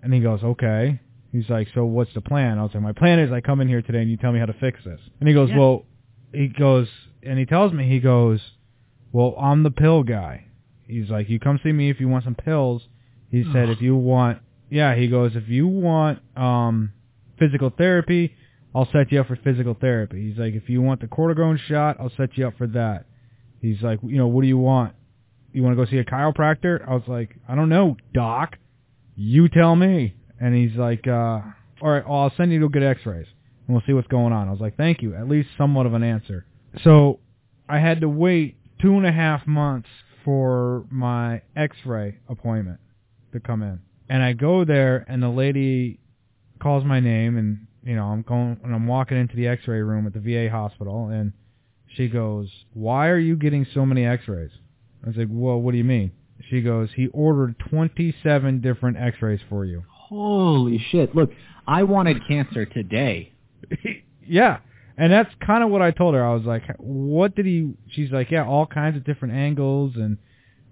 and 0.02 0.14
he 0.14 0.22
goes, 0.22 0.42
"Okay." 0.42 1.02
He's 1.32 1.50
like, 1.50 1.68
"So 1.74 1.86
what's 1.86 2.14
the 2.14 2.22
plan?" 2.22 2.60
I 2.60 2.64
was 2.64 2.74
like, 2.74 2.84
"My 2.84 2.92
plan 2.92 3.20
is 3.20 3.32
I 3.32 3.42
come 3.42 3.62
in 3.62 3.68
here 3.68 3.82
today 3.82 4.02
and 4.02 4.10
you 4.10 4.18
tell 4.18 4.32
me 4.32 4.40
how 4.40 4.46
to 4.46 4.54
fix 4.54 4.84
this." 4.84 5.00
And 5.20 5.28
he 5.28 5.34
goes, 5.34 5.50
Yeah. 5.50 5.60
"Well," 5.60 5.86
he 6.34 6.48
goes, 6.48 6.88
and 7.24 7.40
he 7.40 7.46
tells 7.46 7.74
me, 7.74 7.88
he 7.88 8.00
goes, 8.00 8.42
"Well, 9.12 9.36
I'm 9.40 9.64
the 9.64 9.72
pill 9.72 10.04
guy." 10.04 10.46
He's 10.88 11.10
like, 11.10 11.30
"You 11.30 11.40
come 11.40 11.60
see 11.64 11.72
me 11.72 11.90
if 11.90 12.00
you 12.00 12.08
want 12.10 12.26
some 12.26 12.36
pills." 12.36 12.88
He 13.30 13.44
said, 13.54 13.70
"If 13.70 13.82
you 13.82 13.96
want, 13.96 14.40
yeah." 14.70 14.96
He 14.96 15.08
goes, 15.08 15.36
"If 15.36 15.48
you 15.48 15.68
want 15.68 16.20
um 16.38 16.92
physical 17.40 17.70
therapy, 17.70 18.34
I'll 18.76 18.90
set 18.92 19.12
you 19.12 19.22
up 19.22 19.28
for 19.28 19.38
physical 19.38 19.74
therapy." 19.74 20.30
He's 20.30 20.38
like, 20.38 20.54
"If 20.54 20.70
you 20.70 20.82
want 20.82 21.00
the 21.00 21.08
cortisone 21.08 21.58
shot, 21.58 21.98
I'll 22.00 22.12
set 22.18 22.38
you 22.38 22.48
up 22.48 22.58
for 22.58 22.68
that." 22.68 23.06
He's 23.62 23.82
like, 23.82 24.00
"You 24.04 24.18
know, 24.18 24.28
what 24.28 24.42
do 24.42 24.48
you 24.48 24.58
want?" 24.58 24.96
you 25.54 25.64
want 25.64 25.78
to 25.78 25.84
go 25.84 25.90
see 25.90 25.98
a 25.98 26.06
chiropractor? 26.06 26.88
I 26.88 26.94
was 26.94 27.04
like, 27.08 27.36
I 27.48 27.56
don't 27.56 27.70
know, 27.70 27.98
doc. 28.14 28.58
You 29.16 29.50
tell 29.50 29.76
me. 29.76 30.16
And 30.42 30.56
he's 30.56 30.76
like, 30.76 31.08
uh, 31.08 31.40
all 31.82 31.90
right, 31.90 32.08
well, 32.08 32.22
I'll 32.22 32.34
send 32.36 32.52
you 32.52 32.60
to 32.62 32.70
get 32.70 32.82
x-rays 32.84 33.28
and 33.68 33.76
we'll 33.76 33.84
see 33.86 33.94
what's 33.94 34.08
going 34.08 34.34
on. 34.34 34.48
I 34.48 34.52
was 34.52 34.60
like, 34.60 34.76
thank 34.76 35.02
you. 35.02 35.16
At 35.16 35.30
least 35.30 35.50
somewhat 35.58 35.86
of 35.86 35.94
an 35.94 36.04
answer. 36.04 36.46
So 36.84 37.20
I 37.70 37.80
had 37.80 38.02
to 38.02 38.10
wait 38.10 38.58
two 38.82 38.96
and 38.96 39.06
a 39.06 39.12
half 39.12 39.46
months 39.46 39.88
for 40.26 40.86
my 40.90 41.42
x-ray 41.56 42.18
appointment 42.28 42.80
to 43.34 43.40
come 43.40 43.62
in. 43.62 43.80
And 44.10 44.24
I 44.24 44.34
go 44.34 44.66
there 44.66 45.06
and 45.08 45.22
the 45.22 45.30
lady 45.30 46.00
calls 46.60 46.84
my 46.84 47.00
name 47.00 47.38
and, 47.38 47.68
you 47.84 47.96
know, 47.96 48.06
I'm 48.06 48.24
going, 48.24 48.60
and 48.64 48.74
I'm 48.74 48.88
walking 48.88 49.18
into 49.18 49.36
the 49.36 49.48
x-ray 49.48 49.82
room 49.82 50.08
at 50.08 50.14
the 50.14 50.20
VA 50.20 50.50
hospital 50.52 51.08
and 51.08 51.34
she 51.88 52.08
goes, 52.08 52.50
why 52.74 53.10
are 53.10 53.20
you 53.20 53.36
getting 53.36 53.66
so 53.74 53.86
many 53.86 54.06
x-rays? 54.06 54.52
I 55.04 55.08
was 55.08 55.18
like, 55.18 55.28
well, 55.30 55.60
what 55.60 55.72
do 55.72 55.78
you 55.78 55.84
mean? 55.84 56.12
She 56.50 56.62
goes, 56.62 56.90
he 56.96 57.08
ordered 57.08 57.60
27 57.70 58.62
different 58.62 58.98
x-rays 58.98 59.42
for 59.48 59.66
you. 59.66 59.84
Holy 60.12 60.78
shit! 60.92 61.16
Look, 61.16 61.32
I 61.66 61.84
wanted 61.84 62.28
cancer 62.28 62.66
today. 62.66 63.32
yeah. 64.28 64.58
And 64.98 65.12
that's 65.12 65.30
kind 65.46 65.64
of 65.64 65.70
what 65.70 65.82
I 65.82 65.92
told 65.92 66.16
her. 66.16 66.24
I 66.24 66.34
was 66.34 66.44
like, 66.44 66.64
what 66.78 67.36
did 67.36 67.46
he, 67.46 67.74
she's 67.90 68.12
like, 68.12 68.30
yeah, 68.30 68.46
all 68.46 68.66
kinds 68.66 68.98
of 68.98 69.06
different 69.06 69.36
angles 69.36 69.94
and 69.96 70.18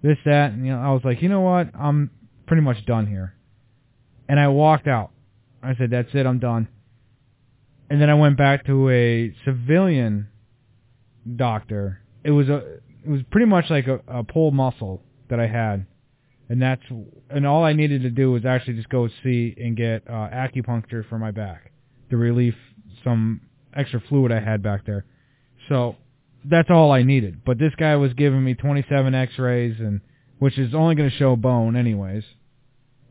this, 0.02 0.18
that. 0.24 0.52
And, 0.52 0.66
you 0.66 0.72
know, 0.72 0.78
I 0.78 0.92
was 0.92 1.02
like, 1.04 1.22
you 1.22 1.28
know 1.28 1.40
what? 1.40 1.68
I'm 1.74 2.10
pretty 2.46 2.62
much 2.62 2.84
done 2.86 3.06
here. 3.06 3.34
And 4.28 4.38
I 4.38 4.48
walked 4.48 4.86
out. 4.86 5.10
I 5.62 5.74
said, 5.76 5.90
that's 5.90 6.10
it. 6.14 6.26
I'm 6.26 6.38
done. 6.38 6.68
And 7.88 8.00
then 8.00 8.08
I 8.08 8.14
went 8.14 8.36
back 8.36 8.66
to 8.66 8.88
a 8.90 9.34
civilian 9.44 10.28
doctor. 11.36 12.00
It 12.22 12.30
was 12.30 12.48
a, 12.48 12.56
it 13.04 13.08
was 13.08 13.22
pretty 13.30 13.46
much 13.46 13.64
like 13.68 13.88
a, 13.88 14.00
a 14.06 14.22
pull 14.22 14.52
muscle 14.52 15.02
that 15.28 15.40
I 15.40 15.46
had. 15.46 15.86
And 16.50 16.60
that's, 16.60 16.82
and 17.30 17.46
all 17.46 17.64
I 17.64 17.74
needed 17.74 18.02
to 18.02 18.10
do 18.10 18.32
was 18.32 18.44
actually 18.44 18.74
just 18.74 18.88
go 18.88 19.08
see 19.22 19.54
and 19.56 19.76
get 19.76 20.02
uh, 20.08 20.28
acupuncture 20.34 21.08
for 21.08 21.16
my 21.16 21.30
back 21.30 21.70
to 22.10 22.16
relieve 22.16 22.56
some 23.04 23.42
extra 23.74 24.02
fluid 24.08 24.32
I 24.32 24.40
had 24.40 24.60
back 24.60 24.84
there. 24.84 25.04
So 25.68 25.94
that's 26.44 26.68
all 26.68 26.90
I 26.90 27.04
needed. 27.04 27.44
But 27.46 27.60
this 27.60 27.72
guy 27.76 27.94
was 27.94 28.12
giving 28.14 28.42
me 28.42 28.54
27 28.54 29.14
X-rays, 29.14 29.76
and 29.78 30.00
which 30.40 30.58
is 30.58 30.74
only 30.74 30.96
going 30.96 31.08
to 31.08 31.16
show 31.16 31.36
bone 31.36 31.76
anyways. 31.76 32.24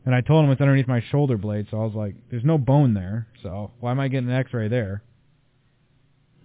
And 0.05 0.13
I 0.13 0.19
told 0.19 0.43
him 0.43 0.51
it's 0.51 0.59
underneath 0.59 0.89
my 0.89 1.01
shoulder 1.09 1.37
blade, 1.37 1.67
so 1.71 1.79
I 1.79 1.85
was 1.85 1.93
like, 1.95 2.15
"There's 2.29 2.43
no 2.43 2.57
bone 2.57 2.93
there, 2.93 3.27
so 3.41 3.71
why 3.79 3.91
am 3.91 4.01
I 4.01 4.09
getting 4.09 4.29
an 4.29 4.35
X-ray 4.35 4.67
there?" 4.67 5.01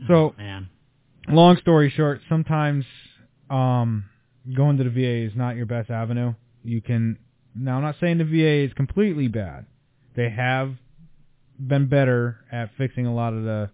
So, 0.06 0.14
oh, 0.14 0.34
man. 0.38 0.68
long 1.28 1.56
story 1.56 1.90
short, 1.90 2.20
sometimes 2.28 2.84
um, 3.50 4.04
going 4.54 4.76
to 4.76 4.84
the 4.84 4.90
VA 4.90 5.26
is 5.28 5.32
not 5.34 5.56
your 5.56 5.66
best 5.66 5.90
avenue. 5.90 6.34
You 6.64 6.80
can 6.80 7.18
now. 7.54 7.76
I'm 7.76 7.82
not 7.82 7.96
saying 8.00 8.18
the 8.18 8.24
VA 8.24 8.64
is 8.66 8.72
completely 8.72 9.28
bad. 9.28 9.66
They 10.16 10.30
have 10.30 10.74
been 11.58 11.88
better 11.88 12.38
at 12.50 12.70
fixing 12.76 13.06
a 13.06 13.14
lot 13.14 13.32
of 13.32 13.44
the 13.44 13.70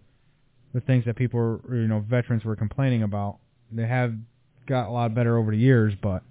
the 0.73 0.81
things 0.81 1.05
that 1.05 1.15
people, 1.15 1.39
were, 1.39 1.75
you 1.75 1.87
know, 1.87 1.99
veterans 1.99 2.45
were 2.45 2.55
complaining 2.55 3.03
about. 3.03 3.39
They 3.71 3.87
have 3.87 4.13
got 4.67 4.87
a 4.87 4.91
lot 4.91 5.13
better 5.13 5.37
over 5.37 5.51
the 5.51 5.57
years, 5.57 5.93
but 6.01 6.23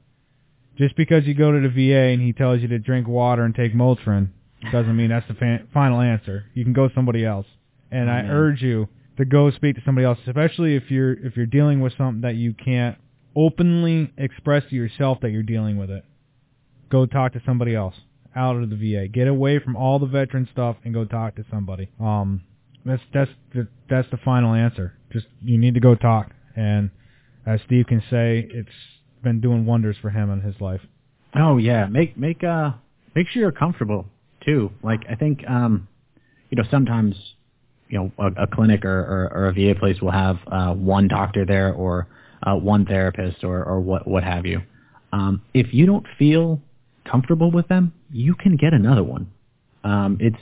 just 0.78 0.96
because 0.96 1.26
you 1.26 1.34
go 1.34 1.52
to 1.52 1.60
the 1.60 1.68
VA 1.68 2.12
and 2.12 2.22
he 2.22 2.32
tells 2.32 2.60
you 2.62 2.68
to 2.68 2.78
drink 2.78 3.06
water 3.06 3.44
and 3.44 3.54
take 3.54 3.74
Motrin 3.74 4.30
doesn't 4.72 4.96
mean 4.96 5.10
that's 5.10 5.28
the 5.28 5.66
final 5.72 6.00
answer. 6.00 6.44
You 6.54 6.64
can 6.64 6.72
go 6.72 6.88
somebody 6.94 7.24
else, 7.24 7.46
and 7.90 8.10
I 8.10 8.20
urge 8.22 8.62
you 8.62 8.88
to 9.16 9.24
go 9.24 9.50
speak 9.50 9.76
to 9.76 9.82
somebody 9.84 10.06
else, 10.06 10.18
especially 10.26 10.76
if 10.76 10.90
you're 10.90 11.12
if 11.12 11.36
you're 11.36 11.46
dealing 11.46 11.80
with 11.80 11.92
something 11.96 12.22
that 12.22 12.36
you 12.36 12.54
can't 12.54 12.96
openly 13.36 14.12
express 14.16 14.64
to 14.70 14.74
yourself 14.74 15.18
that 15.22 15.30
you're 15.30 15.42
dealing 15.42 15.76
with 15.76 15.90
it. 15.90 16.04
Go 16.90 17.06
talk 17.06 17.32
to 17.34 17.42
somebody 17.46 17.74
else 17.74 17.94
out 18.34 18.56
of 18.56 18.70
the 18.70 18.76
VA. 18.76 19.08
Get 19.08 19.28
away 19.28 19.58
from 19.58 19.76
all 19.76 19.98
the 19.98 20.06
veteran 20.06 20.48
stuff 20.52 20.76
and 20.84 20.94
go 20.94 21.04
talk 21.04 21.36
to 21.36 21.44
somebody. 21.50 21.90
Um, 22.00 22.42
that's 22.84 23.02
that's 23.12 23.30
the, 23.54 23.68
that's 23.88 24.08
the 24.10 24.16
final 24.18 24.54
answer. 24.54 24.94
Just 25.12 25.26
you 25.42 25.58
need 25.58 25.74
to 25.74 25.80
go 25.80 25.94
talk, 25.94 26.30
and 26.56 26.90
as 27.46 27.60
Steve 27.66 27.86
can 27.86 28.00
say, 28.10 28.48
it's 28.50 28.68
been 29.22 29.40
doing 29.40 29.66
wonders 29.66 29.96
for 30.00 30.10
him 30.10 30.30
in 30.30 30.40
his 30.40 30.60
life. 30.60 30.80
Oh 31.34 31.58
yeah, 31.58 31.86
make 31.86 32.16
make 32.16 32.42
uh 32.42 32.72
make 33.14 33.28
sure 33.28 33.42
you're 33.42 33.52
comfortable 33.52 34.06
too. 34.44 34.70
Like 34.82 35.00
I 35.10 35.14
think 35.14 35.44
um 35.48 35.88
you 36.48 36.56
know 36.56 36.64
sometimes 36.70 37.16
you 37.88 37.98
know 37.98 38.12
a, 38.18 38.44
a 38.44 38.46
clinic 38.46 38.84
or, 38.84 39.00
or, 39.00 39.32
or 39.34 39.48
a 39.48 39.52
VA 39.52 39.78
place 39.78 40.00
will 40.00 40.12
have 40.12 40.38
uh, 40.46 40.72
one 40.72 41.08
doctor 41.08 41.44
there 41.44 41.72
or 41.72 42.06
uh, 42.42 42.54
one 42.54 42.86
therapist 42.86 43.44
or 43.44 43.62
or 43.64 43.80
what 43.80 44.08
what 44.08 44.24
have 44.24 44.46
you. 44.46 44.62
Um, 45.12 45.42
if 45.52 45.74
you 45.74 45.86
don't 45.86 46.06
feel 46.18 46.60
comfortable 47.10 47.50
with 47.50 47.68
them, 47.68 47.92
you 48.10 48.34
can 48.34 48.56
get 48.56 48.72
another 48.72 49.02
one. 49.02 49.30
Um, 49.84 50.18
it's 50.20 50.36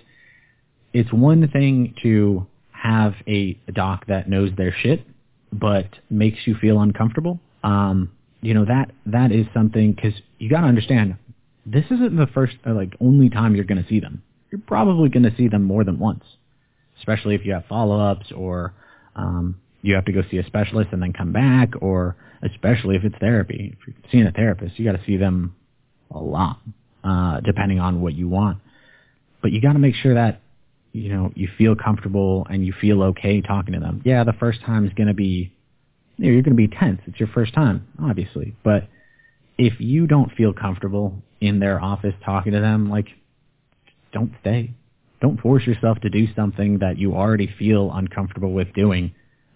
it's 0.93 1.13
one 1.13 1.47
thing 1.49 1.95
to 2.03 2.47
have 2.71 3.15
a, 3.27 3.59
doc 3.73 4.07
that 4.07 4.29
knows 4.29 4.51
their 4.57 4.73
shit, 4.73 5.05
but 5.53 5.87
makes 6.09 6.39
you 6.47 6.55
feel 6.55 6.81
uncomfortable. 6.81 7.41
Um, 7.63 8.11
you 8.41 8.55
know 8.55 8.65
that 8.65 8.93
that 9.07 9.33
is 9.33 9.47
something 9.53 9.93
because 9.93 10.15
you 10.39 10.49
got 10.49 10.61
to 10.61 10.67
understand 10.67 11.17
this 11.67 11.85
isn't 11.87 12.17
the 12.17 12.29
first 12.29 12.57
or 12.65 12.73
like 12.73 12.95
only 13.01 13.29
time 13.29 13.55
you're 13.55 13.65
going 13.65 13.83
to 13.83 13.89
see 13.89 14.01
them. 14.01 14.23
You're 14.51 14.61
probably 14.61 15.09
going 15.09 15.25
to 15.25 15.37
see 15.37 15.49
them 15.49 15.65
more 15.65 15.85
than 15.85 15.99
once, 15.99 16.25
especially 16.99 17.35
if 17.35 17.45
you 17.45 17.53
have 17.53 17.67
follow-ups 17.69 18.33
or 18.35 18.75
um, 19.17 19.61
you 19.83 19.95
have 19.95 20.07
to 20.07 20.13
go 20.13 20.23
see 20.31 20.39
a 20.39 20.47
specialist 20.47 20.91
and 20.93 21.03
then 21.03 21.13
come 21.13 21.33
back, 21.33 21.71
or 21.81 22.17
especially 22.43 22.97
if 22.97 23.05
it's 23.05 23.17
therapy. 23.19 23.77
If 23.79 23.87
you're 23.87 23.97
seeing 24.11 24.27
a 24.27 24.33
therapist, 24.33 24.79
you 24.79 24.85
got 24.85 24.99
to 24.99 25.05
see 25.05 25.17
them 25.17 25.55
a 26.11 26.19
lot, 26.19 26.61
uh, 27.05 27.41
depending 27.41 27.81
on 27.81 28.01
what 28.01 28.15
you 28.15 28.29
want. 28.29 28.59
But 29.43 29.53
you 29.53 29.61
got 29.61 29.75
to 29.75 29.79
make 29.79 29.95
sure 29.95 30.15
that 30.15 30.41
you 30.93 31.13
know 31.13 31.33
you 31.35 31.49
feel 31.59 31.77
comfortable 31.77 32.47
and 32.51 32.65
you 32.65 32.73
feel 32.81 33.03
okay 33.05 33.41
talking 33.41 33.75
to 33.75 33.81
them. 33.81 34.03
Yeah, 34.05 34.25
the 34.25 34.33
first 34.33 34.61
time 34.65 34.87
is 34.87 34.93
going 34.95 35.09
to 35.09 35.15
be 35.15 35.53
you 36.19 36.27
know, 36.27 36.33
you're 36.33 36.43
going 36.43 36.57
to 36.57 36.69
be 36.69 36.69
tense. 36.69 37.01
It's 37.07 37.19
your 37.19 37.29
first 37.29 37.55
time, 37.55 37.87
obviously. 38.03 38.55
But 38.65 38.89
if 39.57 39.81
you 39.81 40.07
don't 40.07 40.33
feel 40.33 40.53
comfortable 40.53 41.15
in 41.41 41.61
their 41.61 41.81
office 41.81 42.15
talking 42.25 42.53
to 42.53 42.61
them, 42.61 42.91
like, 42.91 43.07
don't 44.13 44.33
stay. 44.41 44.73
Don't 45.21 45.41
force 45.41 45.67
yourself 45.67 45.99
to 46.01 46.11
do 46.11 46.27
something 46.35 46.79
that 46.79 46.99
you 46.99 47.15
already 47.15 47.49
feel 47.59 47.91
uncomfortable 47.93 48.53
with 48.53 48.73
doing, 48.75 49.13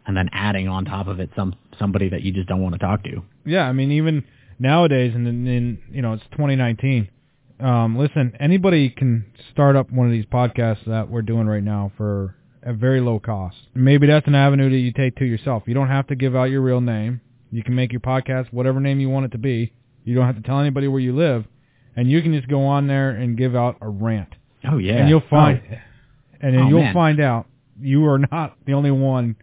and 0.06 0.16
then 0.16 0.28
adding 0.32 0.68
on 0.68 0.84
top 0.84 1.06
of 1.06 1.20
it 1.20 1.30
some 1.36 1.54
somebody 1.78 2.08
that 2.08 2.22
you 2.22 2.32
just 2.32 2.48
don't 2.48 2.60
want 2.60 2.74
to 2.74 2.78
talk 2.78 3.04
to. 3.04 3.22
Yeah, 3.44 3.62
I 3.62 3.72
mean 3.72 3.92
even 3.92 4.24
nowadays, 4.62 5.12
and 5.14 5.26
in, 5.26 5.46
in 5.46 5.78
you 5.90 6.00
know 6.02 6.14
it's 6.14 6.22
2019. 6.32 7.08
Um, 7.60 7.96
listen, 7.96 8.32
anybody 8.40 8.90
can 8.90 9.26
start 9.52 9.76
up 9.76 9.90
one 9.92 10.06
of 10.06 10.12
these 10.12 10.24
podcasts 10.24 10.84
that 10.86 11.08
we're 11.10 11.22
doing 11.22 11.46
right 11.46 11.62
now 11.62 11.92
for 11.96 12.34
a 12.62 12.72
very 12.72 13.00
low 13.00 13.18
cost. 13.20 13.56
Maybe 13.74 14.06
that's 14.06 14.26
an 14.26 14.34
avenue 14.34 14.70
that 14.70 14.76
you 14.78 14.92
take 14.92 15.16
to 15.16 15.24
yourself. 15.24 15.64
You 15.66 15.74
don't 15.74 15.88
have 15.88 16.06
to 16.08 16.16
give 16.16 16.34
out 16.34 16.44
your 16.44 16.60
real 16.60 16.80
name. 16.80 17.20
You 17.50 17.62
can 17.62 17.74
make 17.74 17.92
your 17.92 18.00
podcast 18.00 18.52
whatever 18.52 18.80
name 18.80 18.98
you 18.98 19.10
want 19.10 19.26
it 19.26 19.32
to 19.32 19.38
be. 19.38 19.72
You 20.04 20.14
don't 20.14 20.26
have 20.26 20.36
to 20.36 20.42
tell 20.42 20.58
anybody 20.58 20.88
where 20.88 21.00
you 21.00 21.14
live, 21.14 21.44
and 21.94 22.10
you 22.10 22.20
can 22.22 22.32
just 22.32 22.48
go 22.48 22.64
on 22.64 22.86
there 22.88 23.10
and 23.10 23.36
give 23.36 23.54
out 23.54 23.76
a 23.80 23.88
rant. 23.88 24.30
Oh 24.68 24.78
yeah, 24.78 24.94
And 24.94 25.08
you'll 25.08 25.22
find, 25.30 25.60
Oh, 25.70 25.76
and 26.40 26.54
then 26.54 26.62
Oh, 26.64 26.68
you'll 26.68 26.82
man. 26.82 26.94
find 26.94 27.20
out 27.20 27.46
you 27.80 28.06
are 28.06 28.18
not 28.18 28.56
the 28.66 28.72
only 28.72 28.90
one 28.90 29.36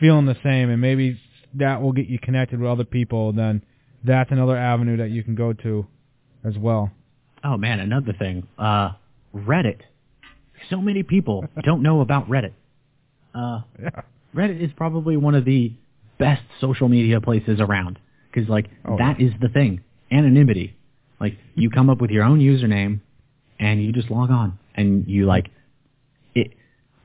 feeling 0.00 0.26
the 0.26 0.36
same, 0.42 0.70
and 0.70 0.80
maybe 0.80 1.20
that 1.54 1.80
will 1.82 1.92
get 1.92 2.06
you 2.08 2.18
connected 2.18 2.58
with 2.60 2.68
other 2.68 2.84
people. 2.84 3.32
Then 3.32 3.62
that's 4.04 4.30
another 4.30 4.56
avenue 4.56 4.96
that 4.98 5.10
you 5.10 5.22
can 5.22 5.34
go 5.34 5.52
to 5.52 5.86
as 6.44 6.56
well. 6.58 6.90
Oh 7.42 7.56
man, 7.56 7.80
another 7.80 8.12
thing. 8.12 8.46
Uh, 8.58 8.90
Reddit. 9.34 9.80
So 10.70 10.80
many 10.80 11.02
people 11.02 11.44
don't 11.64 11.82
know 11.82 12.00
about 12.00 12.28
Reddit. 12.28 12.52
Uh, 13.34 13.60
Yeah. 13.80 14.02
Reddit 14.34 14.60
is 14.62 14.70
probably 14.76 15.16
one 15.16 15.34
of 15.34 15.44
the 15.44 15.72
best 16.18 16.42
social 16.60 16.88
media 16.88 17.20
places 17.20 17.60
around 17.60 17.98
because 18.32 18.48
like 18.48 18.66
Oh, 18.84 18.96
that 18.98 19.20
is 19.20 19.32
the 19.40 19.48
thing 19.48 19.82
anonymity 20.12 20.76
like 21.20 21.36
you 21.56 21.70
come 21.70 21.90
up 21.90 22.00
with 22.00 22.10
your 22.10 22.22
own 22.22 22.38
username 22.38 23.00
and 23.58 23.82
you 23.82 23.90
just 23.92 24.10
log 24.12 24.30
on 24.30 24.56
and 24.76 25.08
you 25.08 25.26
like 25.26 25.48
it 26.36 26.52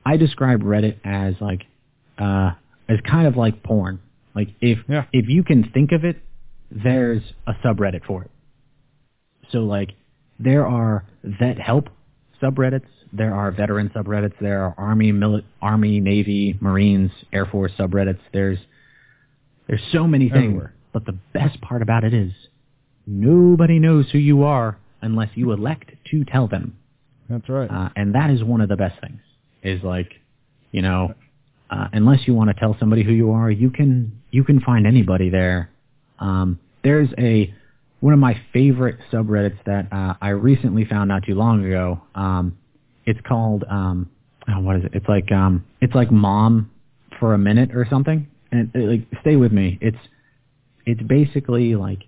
i 0.06 0.16
describe 0.16 0.60
reddit 0.62 0.98
as 1.04 1.34
like 1.40 1.62
uh 2.18 2.52
as 2.88 2.98
kind 3.08 3.26
of 3.26 3.36
like 3.36 3.64
porn 3.64 3.98
like 4.34 4.48
if 4.60 4.78
Yeah. 4.88 5.06
if 5.12 5.28
you 5.28 5.42
can 5.42 5.68
think 5.72 5.90
of 5.90 6.04
it 6.04 6.16
there's 6.70 7.22
a 7.46 7.52
subreddit 7.64 8.04
for 8.04 8.22
it 8.22 8.30
so 9.52 9.60
like 9.60 9.90
there 10.38 10.66
are 10.66 11.04
vet 11.22 11.58
help 11.58 11.88
subreddits, 12.42 12.86
there 13.12 13.34
are 13.34 13.50
veteran 13.50 13.90
subreddits, 13.90 14.34
there 14.40 14.62
are 14.62 14.74
army, 14.78 15.12
mili- 15.12 15.44
army, 15.60 16.00
navy, 16.00 16.56
marines, 16.60 17.10
air 17.32 17.46
force 17.46 17.72
subreddits. 17.78 18.20
There's 18.32 18.58
there's 19.66 19.82
so 19.92 20.06
many 20.06 20.28
things. 20.28 20.44
Everywhere. 20.44 20.74
But 20.92 21.06
the 21.06 21.18
best 21.32 21.60
part 21.60 21.82
about 21.82 22.02
it 22.04 22.12
is 22.12 22.32
nobody 23.06 23.78
knows 23.78 24.06
who 24.10 24.18
you 24.18 24.42
are 24.44 24.78
unless 25.02 25.30
you 25.34 25.52
elect 25.52 25.92
to 26.10 26.24
tell 26.24 26.48
them. 26.48 26.76
That's 27.28 27.48
right. 27.48 27.70
Uh, 27.70 27.90
and 27.94 28.14
that 28.14 28.30
is 28.30 28.42
one 28.42 28.60
of 28.60 28.68
the 28.68 28.76
best 28.76 29.00
things. 29.00 29.20
Is 29.62 29.82
like, 29.84 30.10
you 30.72 30.82
know, 30.82 31.14
uh, 31.68 31.88
unless 31.92 32.26
you 32.26 32.34
want 32.34 32.48
to 32.48 32.54
tell 32.54 32.76
somebody 32.80 33.04
who 33.04 33.12
you 33.12 33.32
are, 33.32 33.50
you 33.50 33.70
can 33.70 34.20
you 34.30 34.44
can 34.44 34.60
find 34.60 34.86
anybody 34.86 35.30
there. 35.30 35.70
Um, 36.20 36.58
there's 36.84 37.08
a 37.18 37.52
one 38.00 38.14
of 38.14 38.18
my 38.18 38.40
favorite 38.52 38.98
subreddits 39.12 39.58
that 39.66 39.92
uh, 39.92 40.14
I 40.20 40.30
recently 40.30 40.84
found 40.84 41.08
not 41.08 41.24
too 41.24 41.34
long 41.34 41.64
ago. 41.64 42.00
Um, 42.14 42.56
it's 43.04 43.20
called 43.26 43.64
um, 43.68 44.08
oh, 44.48 44.60
what 44.60 44.76
is 44.76 44.84
it? 44.84 44.92
It's 44.94 45.08
like 45.08 45.30
um, 45.32 45.64
it's 45.80 45.94
like 45.94 46.10
mom 46.10 46.70
for 47.18 47.34
a 47.34 47.38
minute 47.38 47.74
or 47.74 47.86
something. 47.88 48.26
And 48.52 48.70
uh, 48.74 48.80
like, 48.80 49.06
stay 49.20 49.36
with 49.36 49.52
me. 49.52 49.78
It's 49.80 49.98
it's 50.86 51.02
basically 51.02 51.74
like 51.74 52.00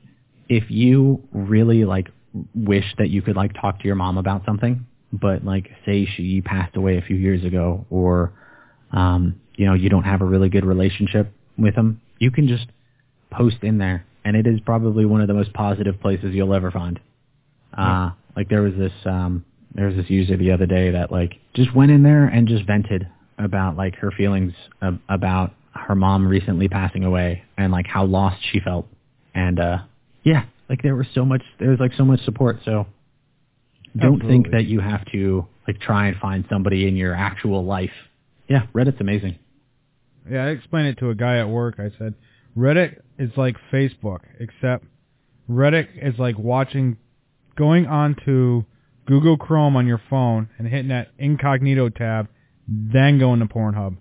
if 0.49 0.65
you 0.71 1.23
really 1.33 1.85
like 1.85 2.09
wish 2.55 2.95
that 2.99 3.11
you 3.11 3.23
could 3.23 3.37
like 3.37 3.53
talk 3.61 3.81
to 3.81 3.87
your 3.87 3.97
mom 3.97 4.19
about 4.19 4.45
something, 4.45 4.87
but 5.13 5.45
like 5.45 5.71
say 5.85 6.07
she 6.07 6.41
passed 6.41 6.77
away 6.77 6.97
a 6.97 7.03
few 7.03 7.17
years 7.17 7.45
ago, 7.45 7.87
or 7.91 8.33
um, 8.93 9.41
you 9.57 9.67
know 9.67 9.75
you 9.75 9.89
don't 9.89 10.05
have 10.05 10.23
a 10.23 10.25
really 10.25 10.49
good 10.49 10.65
relationship 10.65 11.33
with 11.59 11.75
them, 11.75 12.01
you 12.19 12.31
can 12.31 12.49
just 12.49 12.67
post 13.33 13.57
in 13.63 13.79
there, 13.79 14.05
and 14.25 14.37
it 14.37 14.47
is 14.47 14.61
probably 14.61 15.05
one 15.05 15.21
of 15.21 15.29
the 15.29 15.35
most 15.35 15.53
positive 15.53 16.01
places 16.01 16.35
you'll 16.35 16.55
ever 16.55 16.71
find. 16.71 17.01
Uh, 17.77 18.11
like 18.37 18.49
there 18.49 18.63
was 18.63 18.75
this 18.77 18.93
um, 19.07 19.45
there 19.75 19.87
was 19.87 19.97
this 19.97 20.11
user 20.11 20.37
the 20.37 20.53
other 20.53 20.67
day 20.67 20.91
that 20.91 21.11
like 21.11 21.35
just 21.55 21.75
went 21.75 21.91
in 21.91 22.03
there 22.03 22.27
and 22.27 22.47
just 22.47 22.67
vented 22.67 23.09
about 23.39 23.77
like 23.77 23.97
her 23.97 24.11
feelings 24.11 24.53
ab- 24.83 25.01
about 25.09 25.55
her 25.75 25.95
mom 25.95 26.29
recently 26.29 26.69
passing 26.69 27.05
away 27.05 27.43
and 27.57 27.73
like 27.73 27.87
how 27.87 28.05
lost 28.05 28.37
she 28.53 28.61
felt. 28.61 28.87
And 29.35 29.59
uh 29.59 29.79
yeah 30.23 30.45
like 30.69 30.83
there 30.83 30.95
was 30.95 31.07
so 31.15 31.25
much 31.25 31.43
there 31.59 31.71
was 31.71 31.81
like 31.81 31.93
so 31.97 32.05
much 32.05 32.21
support. 32.25 32.59
So 32.65 32.87
don't 33.97 34.21
think 34.21 34.51
that 34.53 34.65
you 34.67 34.81
have 34.81 35.05
to 35.13 35.47
like 35.67 35.81
try 35.81 36.09
and 36.09 36.17
find 36.19 36.45
somebody 36.51 36.87
in 36.87 36.97
your 36.97 37.15
actual 37.15 37.65
life. 37.65 37.91
Yeah 38.49 38.67
reddit's 38.75 39.01
amazing. 39.01 39.39
Yeah, 40.31 40.45
I 40.45 40.49
explained 40.49 40.89
it 40.89 40.99
to 40.99 41.11
a 41.11 41.15
guy 41.15 41.39
at 41.39 41.49
work. 41.49 41.77
I 41.79 41.91
said, 41.99 42.15
Reddit 42.57 43.01
is 43.19 43.31
like 43.37 43.57
Facebook, 43.73 44.21
except 44.41 44.85
Reddit 45.51 45.89
is 45.97 46.19
like 46.19 46.39
watching, 46.39 46.97
going 47.57 47.87
onto 47.87 48.65
Google 49.07 49.37
Chrome 49.37 49.77
on 49.77 49.87
your 49.87 50.01
phone 50.09 50.49
and 50.59 50.67
hitting 50.67 50.89
that 50.89 51.09
incognito 51.19 51.89
tab, 51.89 52.29
then 52.69 53.19
going 53.19 53.41
to 53.41 53.47
Pornhub. 53.47 53.97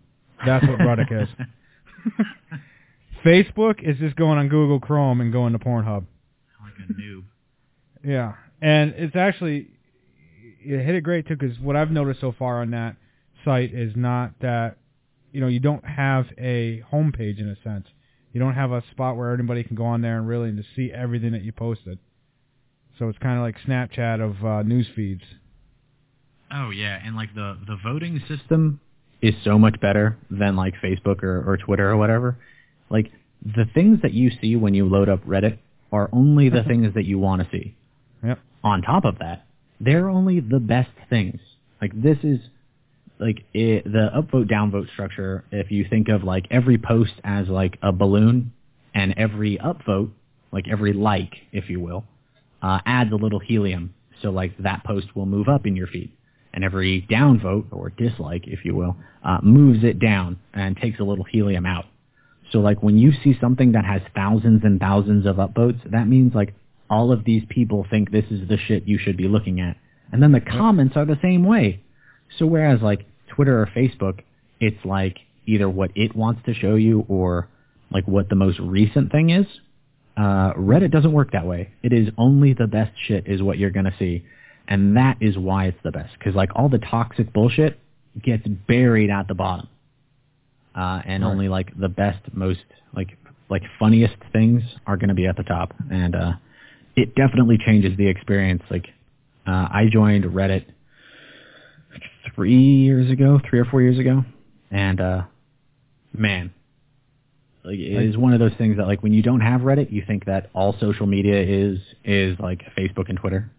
That's 0.45 0.65
what 0.67 0.79
Reddit 0.79 1.23
is. 1.23 1.29
Facebook 3.25 3.87
is 3.87 3.97
just 3.97 4.15
going 4.15 4.39
on 4.39 4.49
Google 4.49 4.79
Chrome 4.79 5.21
and 5.21 5.31
going 5.31 5.53
to 5.53 5.59
Pornhub. 5.59 6.05
like 6.63 6.73
a 6.89 6.93
noob 6.93 7.23
Yeah, 8.03 8.33
and 8.61 8.93
it's 8.97 9.15
actually 9.15 9.67
it 10.63 10.85
hit 10.85 10.95
it 10.95 11.01
great 11.01 11.27
too 11.27 11.35
because 11.35 11.59
what 11.59 11.75
I've 11.75 11.91
noticed 11.91 12.21
so 12.21 12.33
far 12.37 12.61
on 12.61 12.71
that 12.71 12.95
site 13.45 13.73
is 13.73 13.93
not 13.95 14.33
that 14.41 14.77
you 15.31 15.41
know 15.41 15.47
you 15.47 15.59
don't 15.59 15.85
have 15.85 16.25
a 16.37 16.83
homepage 16.91 17.39
in 17.39 17.49
a 17.49 17.55
sense. 17.63 17.87
You 18.33 18.39
don't 18.39 18.53
have 18.53 18.71
a 18.71 18.83
spot 18.91 19.17
where 19.17 19.33
anybody 19.33 19.63
can 19.63 19.75
go 19.75 19.85
on 19.85 20.01
there 20.01 20.17
and 20.17 20.27
really 20.27 20.51
to 20.51 20.63
see 20.75 20.91
everything 20.93 21.33
that 21.33 21.43
you 21.43 21.51
posted. 21.51 21.99
So 22.97 23.09
it's 23.09 23.17
kind 23.17 23.37
of 23.37 23.43
like 23.43 23.55
Snapchat 23.67 24.21
of 24.21 24.45
uh, 24.45 24.63
news 24.63 24.87
feeds. 24.95 25.23
Oh 26.53 26.69
yeah, 26.69 26.99
and 27.03 27.15
like 27.15 27.33
the 27.33 27.57
the 27.65 27.77
voting 27.83 28.21
system 28.27 28.79
is 29.21 29.33
so 29.43 29.57
much 29.57 29.79
better 29.79 30.17
than 30.29 30.55
like 30.55 30.73
Facebook 30.83 31.23
or, 31.23 31.43
or 31.49 31.57
Twitter 31.57 31.89
or 31.89 31.97
whatever. 31.97 32.37
Like 32.89 33.11
the 33.43 33.65
things 33.73 34.01
that 34.01 34.13
you 34.13 34.31
see 34.41 34.55
when 34.55 34.73
you 34.73 34.85
load 34.85 35.09
up 35.09 35.23
Reddit 35.25 35.57
are 35.91 36.09
only 36.11 36.49
the 36.49 36.63
things 36.67 36.93
that 36.95 37.05
you 37.05 37.19
want 37.19 37.41
to 37.41 37.47
see. 37.51 37.75
Yep. 38.23 38.39
On 38.63 38.81
top 38.81 39.05
of 39.05 39.19
that, 39.19 39.45
they're 39.79 40.09
only 40.09 40.39
the 40.39 40.59
best 40.59 40.91
things. 41.09 41.39
Like 41.81 41.99
this 41.99 42.17
is 42.23 42.39
like 43.21 43.45
it, 43.53 43.85
the 43.85 44.09
upvote 44.13 44.51
downvote 44.51 44.91
structure. 44.91 45.45
If 45.51 45.71
you 45.71 45.85
think 45.89 46.09
of 46.09 46.23
like 46.23 46.47
every 46.51 46.77
post 46.77 47.13
as 47.23 47.47
like 47.47 47.77
a 47.81 47.91
balloon, 47.91 48.51
and 48.93 49.13
every 49.17 49.57
upvote, 49.57 50.11
like 50.51 50.67
every 50.67 50.93
like, 50.93 51.33
if 51.51 51.69
you 51.69 51.79
will, 51.79 52.03
uh, 52.61 52.79
adds 52.85 53.11
a 53.11 53.15
little 53.15 53.39
helium. 53.39 53.93
So 54.21 54.29
like 54.29 54.57
that 54.59 54.83
post 54.83 55.15
will 55.15 55.25
move 55.25 55.47
up 55.47 55.65
in 55.65 55.75
your 55.75 55.87
feed. 55.87 56.11
And 56.53 56.63
every 56.63 57.07
downvote 57.09 57.67
or 57.71 57.89
dislike, 57.89 58.43
if 58.45 58.65
you 58.65 58.75
will, 58.75 58.97
uh, 59.23 59.39
moves 59.41 59.83
it 59.83 59.99
down 59.99 60.37
and 60.53 60.75
takes 60.75 60.99
a 60.99 61.03
little 61.03 61.23
helium 61.23 61.65
out. 61.65 61.85
So 62.51 62.59
like 62.59 62.83
when 62.83 62.97
you 62.97 63.13
see 63.23 63.37
something 63.39 63.71
that 63.71 63.85
has 63.85 64.01
thousands 64.13 64.61
and 64.65 64.77
thousands 64.79 65.25
of 65.25 65.37
upvotes, 65.37 65.89
that 65.89 66.07
means 66.07 66.35
like 66.35 66.53
all 66.89 67.13
of 67.13 67.23
these 67.23 67.43
people 67.47 67.87
think 67.89 68.11
this 68.11 68.25
is 68.29 68.49
the 68.49 68.57
shit 68.57 68.85
you 68.85 68.97
should 68.97 69.15
be 69.15 69.29
looking 69.29 69.61
at. 69.61 69.77
And 70.11 70.21
then 70.21 70.33
the 70.33 70.41
comments 70.41 70.97
are 70.97 71.05
the 71.05 71.19
same 71.21 71.45
way. 71.45 71.81
So 72.37 72.45
whereas 72.45 72.81
like 72.81 73.05
Twitter 73.35 73.61
or 73.61 73.65
Facebook, 73.67 74.19
it's 74.59 74.83
like 74.85 75.17
either 75.45 75.69
what 75.69 75.91
it 75.95 76.15
wants 76.15 76.41
to 76.45 76.53
show 76.53 76.75
you 76.75 77.05
or 77.07 77.47
like 77.91 78.07
what 78.07 78.29
the 78.29 78.35
most 78.35 78.59
recent 78.59 79.11
thing 79.11 79.31
is. 79.31 79.45
Uh, 80.17 80.53
Reddit 80.53 80.91
doesn't 80.91 81.11
work 81.13 81.31
that 81.31 81.45
way. 81.45 81.71
It 81.83 81.93
is 81.93 82.09
only 82.17 82.53
the 82.53 82.67
best 82.67 82.91
shit 83.07 83.27
is 83.27 83.41
what 83.41 83.57
you're 83.57 83.71
gonna 83.71 83.93
see, 83.97 84.23
and 84.67 84.95
that 84.97 85.17
is 85.21 85.37
why 85.37 85.65
it's 85.65 85.77
the 85.83 85.91
best. 85.91 86.13
Because 86.17 86.35
like 86.35 86.49
all 86.55 86.69
the 86.69 86.79
toxic 86.79 87.31
bullshit 87.33 87.79
gets 88.21 88.45
buried 88.47 89.09
at 89.09 89.27
the 89.27 89.33
bottom, 89.33 89.67
uh, 90.75 91.01
and 91.05 91.23
Right. 91.23 91.29
only 91.31 91.49
like 91.49 91.77
the 91.77 91.89
best, 91.89 92.19
most 92.33 92.63
like 92.95 93.17
like 93.49 93.63
funniest 93.79 94.15
things 94.31 94.63
are 94.87 94.97
gonna 94.97 95.13
be 95.13 95.27
at 95.27 95.37
the 95.37 95.43
top, 95.43 95.73
and 95.89 96.15
uh, 96.15 96.33
it 96.95 97.15
definitely 97.15 97.57
changes 97.57 97.97
the 97.97 98.07
experience. 98.07 98.63
Like 98.69 98.87
uh, 99.47 99.67
I 99.71 99.87
joined 99.91 100.25
Reddit 100.25 100.65
three 102.35 102.55
years 102.55 103.11
ago, 103.11 103.39
three 103.49 103.59
or 103.59 103.65
four 103.65 103.81
years 103.81 103.99
ago, 103.99 104.23
and 104.69 104.99
uh, 104.99 105.23
man, 106.13 106.53
like 107.63 107.77
it 107.79 108.03
is 108.03 108.17
one 108.17 108.33
of 108.33 108.39
those 108.39 108.53
things 108.57 108.77
that 108.77 108.87
like 108.87 109.03
when 109.03 109.13
you 109.13 109.21
don't 109.21 109.41
have 109.41 109.61
Reddit, 109.61 109.91
you 109.91 110.03
think 110.05 110.25
that 110.25 110.49
all 110.53 110.75
social 110.79 111.05
media 111.05 111.41
is 111.41 111.79
is 112.03 112.39
like 112.39 112.61
Facebook 112.77 113.09
and 113.09 113.17
Twitter, 113.17 113.51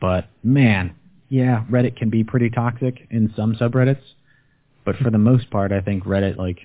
but 0.00 0.28
man, 0.42 0.94
yeah, 1.28 1.64
Reddit 1.70 1.96
can 1.96 2.10
be 2.10 2.24
pretty 2.24 2.50
toxic 2.50 3.06
in 3.10 3.32
some 3.36 3.54
subreddits, 3.54 4.02
but 4.84 4.96
for 4.96 5.10
the 5.10 5.18
most 5.18 5.50
part, 5.50 5.72
I 5.72 5.80
think 5.80 6.04
Reddit 6.04 6.36
like 6.36 6.60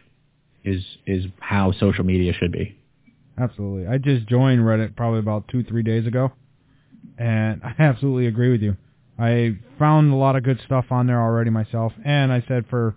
is 0.63 0.83
is 1.05 1.25
how 1.39 1.71
social 1.71 2.03
media 2.03 2.33
should 2.33 2.51
be. 2.51 2.77
Absolutely. 3.37 3.87
I 3.87 3.97
just 3.97 4.27
joined 4.27 4.61
Reddit 4.61 4.95
probably 4.95 5.19
about 5.19 5.47
two, 5.47 5.63
three 5.63 5.83
days 5.83 6.05
ago, 6.05 6.31
and 7.17 7.61
I 7.63 7.75
absolutely 7.79 8.27
agree 8.27 8.51
with 8.51 8.61
you. 8.61 8.77
I 9.17 9.57
found 9.77 10.11
a 10.11 10.15
lot 10.15 10.35
of 10.35 10.43
good 10.43 10.59
stuff 10.65 10.85
on 10.91 11.07
there 11.07 11.21
already 11.21 11.49
myself, 11.49 11.93
and 12.03 12.31
I 12.31 12.43
said 12.47 12.65
for 12.69 12.95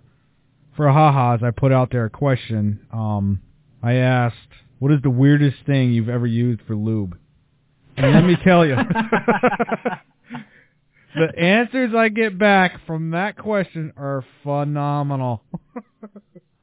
for 0.75 0.91
ha-has, 0.91 1.41
I 1.43 1.51
put 1.51 1.71
out 1.71 1.89
there 1.91 2.05
a 2.05 2.09
question. 2.09 2.79
Um, 2.91 3.41
I 3.81 3.93
asked, 3.93 4.35
"What 4.79 4.91
is 4.91 5.01
the 5.01 5.09
weirdest 5.09 5.57
thing 5.65 5.91
you've 5.91 6.09
ever 6.09 6.27
used 6.27 6.61
for 6.67 6.75
lube?" 6.75 7.17
And 7.97 8.13
let 8.13 8.23
me 8.23 8.37
tell 8.43 8.65
you, 8.65 8.75
the 11.15 11.37
answers 11.37 11.93
I 11.95 12.09
get 12.09 12.37
back 12.37 12.85
from 12.85 13.11
that 13.11 13.37
question 13.37 13.93
are 13.97 14.23
phenomenal. 14.43 15.43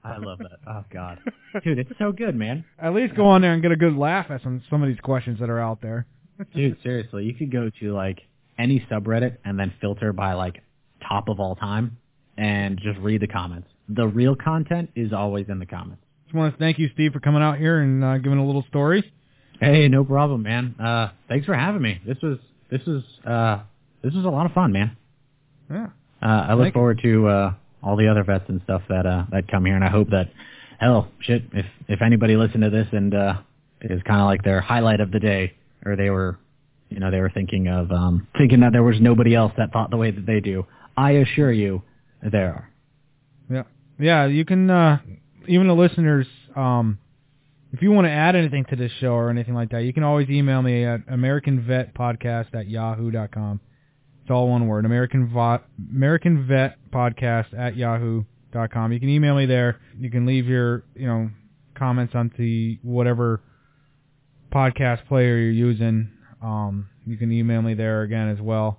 I 0.04 0.18
love 0.18 0.38
that. 0.38 0.58
Oh 0.66 0.84
God, 0.92 1.18
dude, 1.64 1.78
it's 1.78 1.92
so 1.98 2.12
good, 2.12 2.36
man. 2.36 2.64
At 2.78 2.94
least 2.94 3.14
go 3.14 3.26
on 3.26 3.40
there 3.40 3.52
and 3.52 3.62
get 3.62 3.72
a 3.72 3.76
good 3.76 3.96
laugh 3.96 4.26
at 4.30 4.42
some 4.42 4.62
some 4.68 4.82
of 4.82 4.88
these 4.88 5.00
questions 5.00 5.40
that 5.40 5.48
are 5.48 5.60
out 5.60 5.80
there. 5.80 6.06
Dude, 6.54 6.76
seriously, 6.82 7.24
you 7.24 7.34
could 7.34 7.52
go 7.52 7.70
to 7.80 7.94
like 7.94 8.20
any 8.58 8.84
subreddit 8.90 9.38
and 9.44 9.58
then 9.58 9.72
filter 9.80 10.12
by 10.12 10.34
like 10.34 10.62
top 11.06 11.28
of 11.28 11.40
all 11.40 11.56
time 11.56 11.98
and 12.36 12.80
just 12.82 12.98
read 13.00 13.20
the 13.20 13.26
comments. 13.26 13.68
The 13.88 14.06
real 14.06 14.34
content 14.34 14.90
is 14.96 15.12
always 15.12 15.46
in 15.48 15.58
the 15.58 15.66
comments. 15.66 16.02
Just 16.26 16.34
want 16.34 16.54
to 16.54 16.58
thank 16.58 16.78
you, 16.78 16.88
Steve, 16.94 17.12
for 17.12 17.20
coming 17.20 17.42
out 17.42 17.58
here 17.58 17.80
and 17.80 18.02
uh, 18.02 18.18
giving 18.18 18.38
a 18.38 18.46
little 18.46 18.64
story. 18.68 19.12
Hey, 19.60 19.88
no 19.88 20.04
problem, 20.04 20.42
man. 20.42 20.74
Uh, 20.80 21.10
thanks 21.28 21.46
for 21.46 21.54
having 21.54 21.82
me. 21.82 22.00
This 22.06 22.16
was 22.22 22.38
this 22.70 22.80
was 22.86 23.02
uh, 23.26 23.62
this 24.02 24.12
was 24.14 24.24
a 24.24 24.28
lot 24.28 24.46
of 24.46 24.52
fun, 24.52 24.72
man. 24.72 24.96
Yeah. 25.70 25.86
Uh, 26.22 26.26
I 26.26 26.54
look 26.54 26.64
Thank 26.64 26.74
you. 26.74 26.78
forward 26.78 27.00
to 27.02 27.28
uh, 27.28 27.54
all 27.82 27.96
the 27.96 28.08
other 28.08 28.24
vets 28.24 28.44
and 28.48 28.60
stuff 28.64 28.82
that 28.88 29.06
uh, 29.06 29.24
that 29.30 29.48
come 29.48 29.64
here, 29.64 29.76
and 29.76 29.84
I 29.84 29.90
hope 29.90 30.10
that 30.10 30.30
hell 30.80 31.08
shit 31.20 31.42
if 31.52 31.66
if 31.88 32.02
anybody 32.02 32.36
listened 32.36 32.64
to 32.64 32.70
this 32.70 32.88
and 32.92 33.14
uh, 33.14 33.34
it 33.80 33.90
is 33.90 34.02
kind 34.02 34.20
of 34.20 34.26
like 34.26 34.42
their 34.42 34.60
highlight 34.60 35.00
of 35.00 35.12
the 35.12 35.20
day, 35.20 35.54
or 35.84 35.94
they 35.94 36.10
were 36.10 36.38
you 36.94 37.00
know 37.00 37.10
they 37.10 37.20
were 37.20 37.30
thinking 37.30 37.68
of 37.68 37.90
um, 37.90 38.26
thinking 38.38 38.60
that 38.60 38.72
there 38.72 38.82
was 38.82 39.00
nobody 39.00 39.34
else 39.34 39.52
that 39.58 39.72
thought 39.72 39.90
the 39.90 39.96
way 39.96 40.10
that 40.10 40.26
they 40.26 40.40
do. 40.40 40.66
I 40.96 41.12
assure 41.12 41.52
you, 41.52 41.82
there 42.22 42.52
are. 42.52 42.70
Yeah. 43.50 43.62
Yeah, 43.98 44.26
you 44.26 44.44
can 44.44 44.70
uh 44.70 44.98
even 45.46 45.66
the 45.66 45.74
listeners 45.74 46.26
um 46.56 46.98
if 47.72 47.82
you 47.82 47.90
want 47.90 48.06
to 48.06 48.10
add 48.10 48.36
anything 48.36 48.64
to 48.70 48.76
this 48.76 48.92
show 49.00 49.14
or 49.14 49.30
anything 49.30 49.54
like 49.54 49.70
that, 49.70 49.80
you 49.82 49.92
can 49.92 50.04
always 50.04 50.28
email 50.30 50.62
me 50.62 50.84
at 50.84 51.04
americanvetpodcast 51.08 52.54
at 52.54 52.68
yahoo.com. 52.68 53.60
It's 54.22 54.30
all 54.30 54.48
one 54.48 54.68
word, 54.68 54.84
American 54.86 55.28
Vo- 55.28 55.60
American 55.90 56.46
Vet 56.46 56.78
Podcast 56.92 57.52
at 57.58 57.76
yahoo.com. 57.76 58.92
You 58.92 59.00
can 59.00 59.08
email 59.08 59.36
me 59.36 59.46
there. 59.46 59.80
You 59.98 60.10
can 60.10 60.24
leave 60.24 60.46
your, 60.46 60.84
you 60.94 61.06
know, 61.06 61.30
comments 61.74 62.14
on 62.14 62.30
the 62.38 62.78
whatever 62.82 63.42
podcast 64.52 65.06
player 65.08 65.36
you're 65.36 65.50
using. 65.50 66.10
Um, 66.44 66.88
you 67.06 67.16
can 67.16 67.32
email 67.32 67.62
me 67.62 67.72
there 67.74 68.02
again 68.02 68.28
as 68.28 68.40
well. 68.40 68.78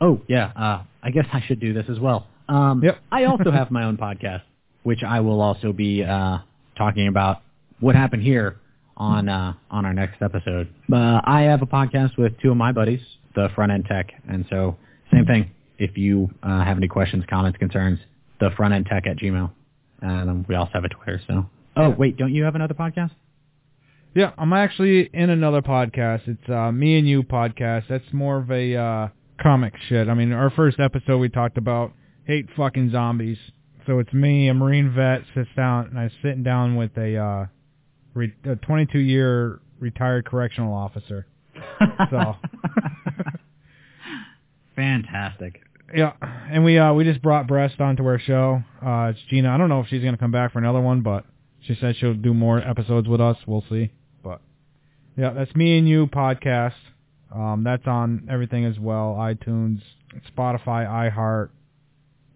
Oh 0.00 0.20
yeah, 0.28 0.46
uh, 0.56 0.82
I 1.02 1.10
guess 1.10 1.26
I 1.32 1.42
should 1.46 1.60
do 1.60 1.72
this 1.72 1.86
as 1.88 1.98
well. 2.00 2.26
Um, 2.48 2.82
Yep. 2.82 2.98
I 3.12 3.24
also 3.24 3.50
have 3.50 3.70
my 3.70 3.84
own 3.84 3.96
podcast, 3.96 4.42
which 4.82 5.02
I 5.02 5.20
will 5.20 5.40
also 5.40 5.72
be 5.72 6.02
uh, 6.04 6.38
talking 6.76 7.06
about 7.08 7.42
what 7.80 7.94
happened 7.94 8.22
here 8.22 8.56
on 8.96 9.28
uh, 9.28 9.54
on 9.70 9.86
our 9.86 9.94
next 9.94 10.20
episode. 10.22 10.68
Uh, 10.92 11.20
I 11.24 11.42
have 11.42 11.62
a 11.62 11.66
podcast 11.66 12.18
with 12.18 12.32
two 12.42 12.50
of 12.50 12.56
my 12.56 12.72
buddies, 12.72 13.00
the 13.36 13.48
Front 13.54 13.70
End 13.72 13.84
Tech, 13.88 14.10
and 14.28 14.44
so 14.50 14.76
same 15.12 15.24
thing. 15.24 15.50
If 15.78 15.96
you 15.96 16.28
uh, 16.42 16.64
have 16.64 16.76
any 16.76 16.88
questions, 16.88 17.22
comments, 17.30 17.58
concerns, 17.58 18.00
the 18.40 18.50
Front 18.56 18.74
End 18.74 18.86
Tech 18.86 19.06
at 19.06 19.16
Gmail, 19.18 19.50
and 20.02 20.30
um, 20.30 20.46
we 20.48 20.56
also 20.56 20.72
have 20.74 20.84
a 20.84 20.88
Twitter. 20.88 21.20
So, 21.28 21.46
oh 21.76 21.90
wait, 21.90 22.16
don't 22.16 22.34
you 22.34 22.42
have 22.44 22.56
another 22.56 22.74
podcast? 22.74 23.12
Yeah, 24.14 24.32
I'm 24.38 24.52
actually 24.52 25.08
in 25.12 25.30
another 25.30 25.62
podcast. 25.62 26.22
It's 26.26 26.48
uh, 26.48 26.72
Me 26.72 26.98
and 26.98 27.06
You 27.08 27.22
podcast. 27.22 27.84
That's 27.88 28.04
more 28.12 28.38
of 28.38 28.50
a 28.50 28.74
uh, 28.74 29.08
comic 29.40 29.74
shit. 29.88 30.08
I 30.08 30.14
mean, 30.14 30.32
our 30.32 30.50
first 30.50 30.80
episode 30.80 31.18
we 31.18 31.28
talked 31.28 31.56
about 31.58 31.92
hate 32.24 32.46
fucking 32.56 32.90
zombies. 32.90 33.38
So 33.86 33.98
it's 34.00 34.12
me, 34.12 34.48
a 34.48 34.54
Marine 34.54 34.92
vet, 34.94 35.22
sits 35.34 35.48
down, 35.56 35.86
and 35.86 35.98
I'm 35.98 36.10
sitting 36.22 36.42
down 36.42 36.76
with 36.76 36.90
a, 36.98 37.16
uh, 37.16 37.46
re- 38.14 38.34
a 38.44 38.56
22 38.56 38.98
year 38.98 39.60
retired 39.78 40.24
correctional 40.26 40.74
officer. 40.74 41.26
So 42.10 42.34
Fantastic. 44.76 45.60
yeah, 45.94 46.12
and 46.50 46.64
we 46.64 46.78
uh 46.78 46.92
we 46.92 47.04
just 47.04 47.20
brought 47.22 47.46
Breast 47.48 47.80
onto 47.80 48.04
our 48.06 48.18
show. 48.18 48.62
Uh, 48.84 49.12
it's 49.12 49.18
Gina. 49.28 49.50
I 49.52 49.56
don't 49.58 49.68
know 49.68 49.80
if 49.80 49.88
she's 49.88 50.02
gonna 50.02 50.16
come 50.16 50.30
back 50.30 50.52
for 50.52 50.58
another 50.58 50.80
one, 50.80 51.02
but 51.02 51.24
she 51.60 51.76
said 51.80 51.96
she'll 51.96 52.14
do 52.14 52.32
more 52.34 52.58
episodes 52.60 53.08
with 53.08 53.20
us. 53.20 53.36
We'll 53.46 53.64
see. 53.68 53.90
But 55.18 55.24
yeah, 55.24 55.30
that's 55.32 55.54
me 55.56 55.78
and 55.78 55.88
you 55.88 56.06
podcast. 56.06 56.74
Um, 57.34 57.64
that's 57.64 57.86
on 57.86 58.28
everything 58.30 58.64
as 58.64 58.78
well: 58.78 59.16
iTunes, 59.18 59.80
Spotify, 60.32 60.86
iHeart. 60.86 61.50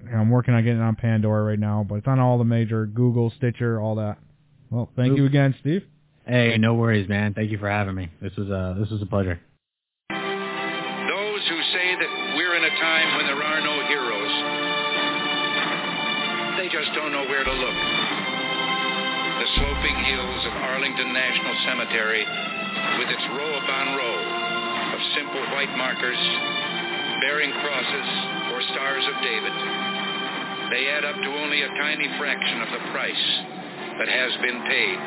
And 0.01 0.17
I'm 0.17 0.31
working 0.31 0.53
on 0.53 0.65
getting 0.65 0.81
it 0.81 0.83
on 0.83 0.97
Pandora 0.97 1.45
right 1.45 1.59
now, 1.59 1.87
but 1.89 1.95
it's 1.97 2.09
on 2.09 2.19
all 2.19 2.39
the 2.39 2.45
major 2.45 2.87
Google, 2.87 3.33
Stitcher, 3.37 3.81
all 3.81 3.95
that. 3.97 4.19
Well, 4.69 4.91
thank 4.97 5.17
you 5.17 5.27
again, 5.27 5.55
Steve. 5.61 5.85
Hey, 6.27 6.59
no 6.59 6.75
worries, 6.75 7.09
man. 7.09 7.35
Thank 7.35 7.53
you 7.53 7.59
for 7.59 7.71
having 7.71 7.95
me. 7.95 8.11
This 8.21 8.35
was 8.37 8.49
a 8.49 8.75
this 8.79 8.91
was 8.91 9.01
a 9.01 9.07
pleasure. 9.07 9.39
Those 10.11 11.43
who 11.47 11.59
say 11.71 11.95
that 12.03 12.11
we're 12.35 12.57
in 12.57 12.65
a 12.65 12.75
time 12.83 13.17
when 13.17 13.27
there 13.27 13.43
are 13.43 13.61
no 13.63 13.79
heroes, 13.87 14.35
they 16.59 16.67
just 16.67 16.91
don't 16.99 17.13
know 17.13 17.31
where 17.31 17.45
to 17.45 17.53
look. 17.53 17.79
The 19.39 19.47
sloping 19.55 19.99
hills 20.03 20.47
of 20.47 20.53
Arlington 20.55 21.13
National 21.13 21.55
Cemetery, 21.67 22.27
with 22.99 23.09
its 23.09 23.27
row 23.35 23.53
upon 23.63 23.97
row 23.97 24.19
of 24.95 25.01
simple 25.15 25.43
white 25.55 25.73
markers 25.77 26.19
bearing 27.23 27.53
crosses 27.63 28.09
or 28.53 28.63
stars 28.75 29.05
of 29.07 29.15
David, 29.23 29.55
they 30.71 30.91
add 30.91 31.05
up 31.05 31.17
to 31.17 31.31
only 31.39 31.63
a 31.63 31.69
tiny 31.79 32.09
fraction 32.19 32.63
of 32.63 32.69
the 32.75 32.83
price 32.91 33.27
that 33.99 34.09
has 34.09 34.33
been 34.43 34.59
paid 34.67 34.99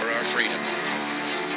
for 0.00 0.10
our 0.12 0.24
freedom. 0.34 0.81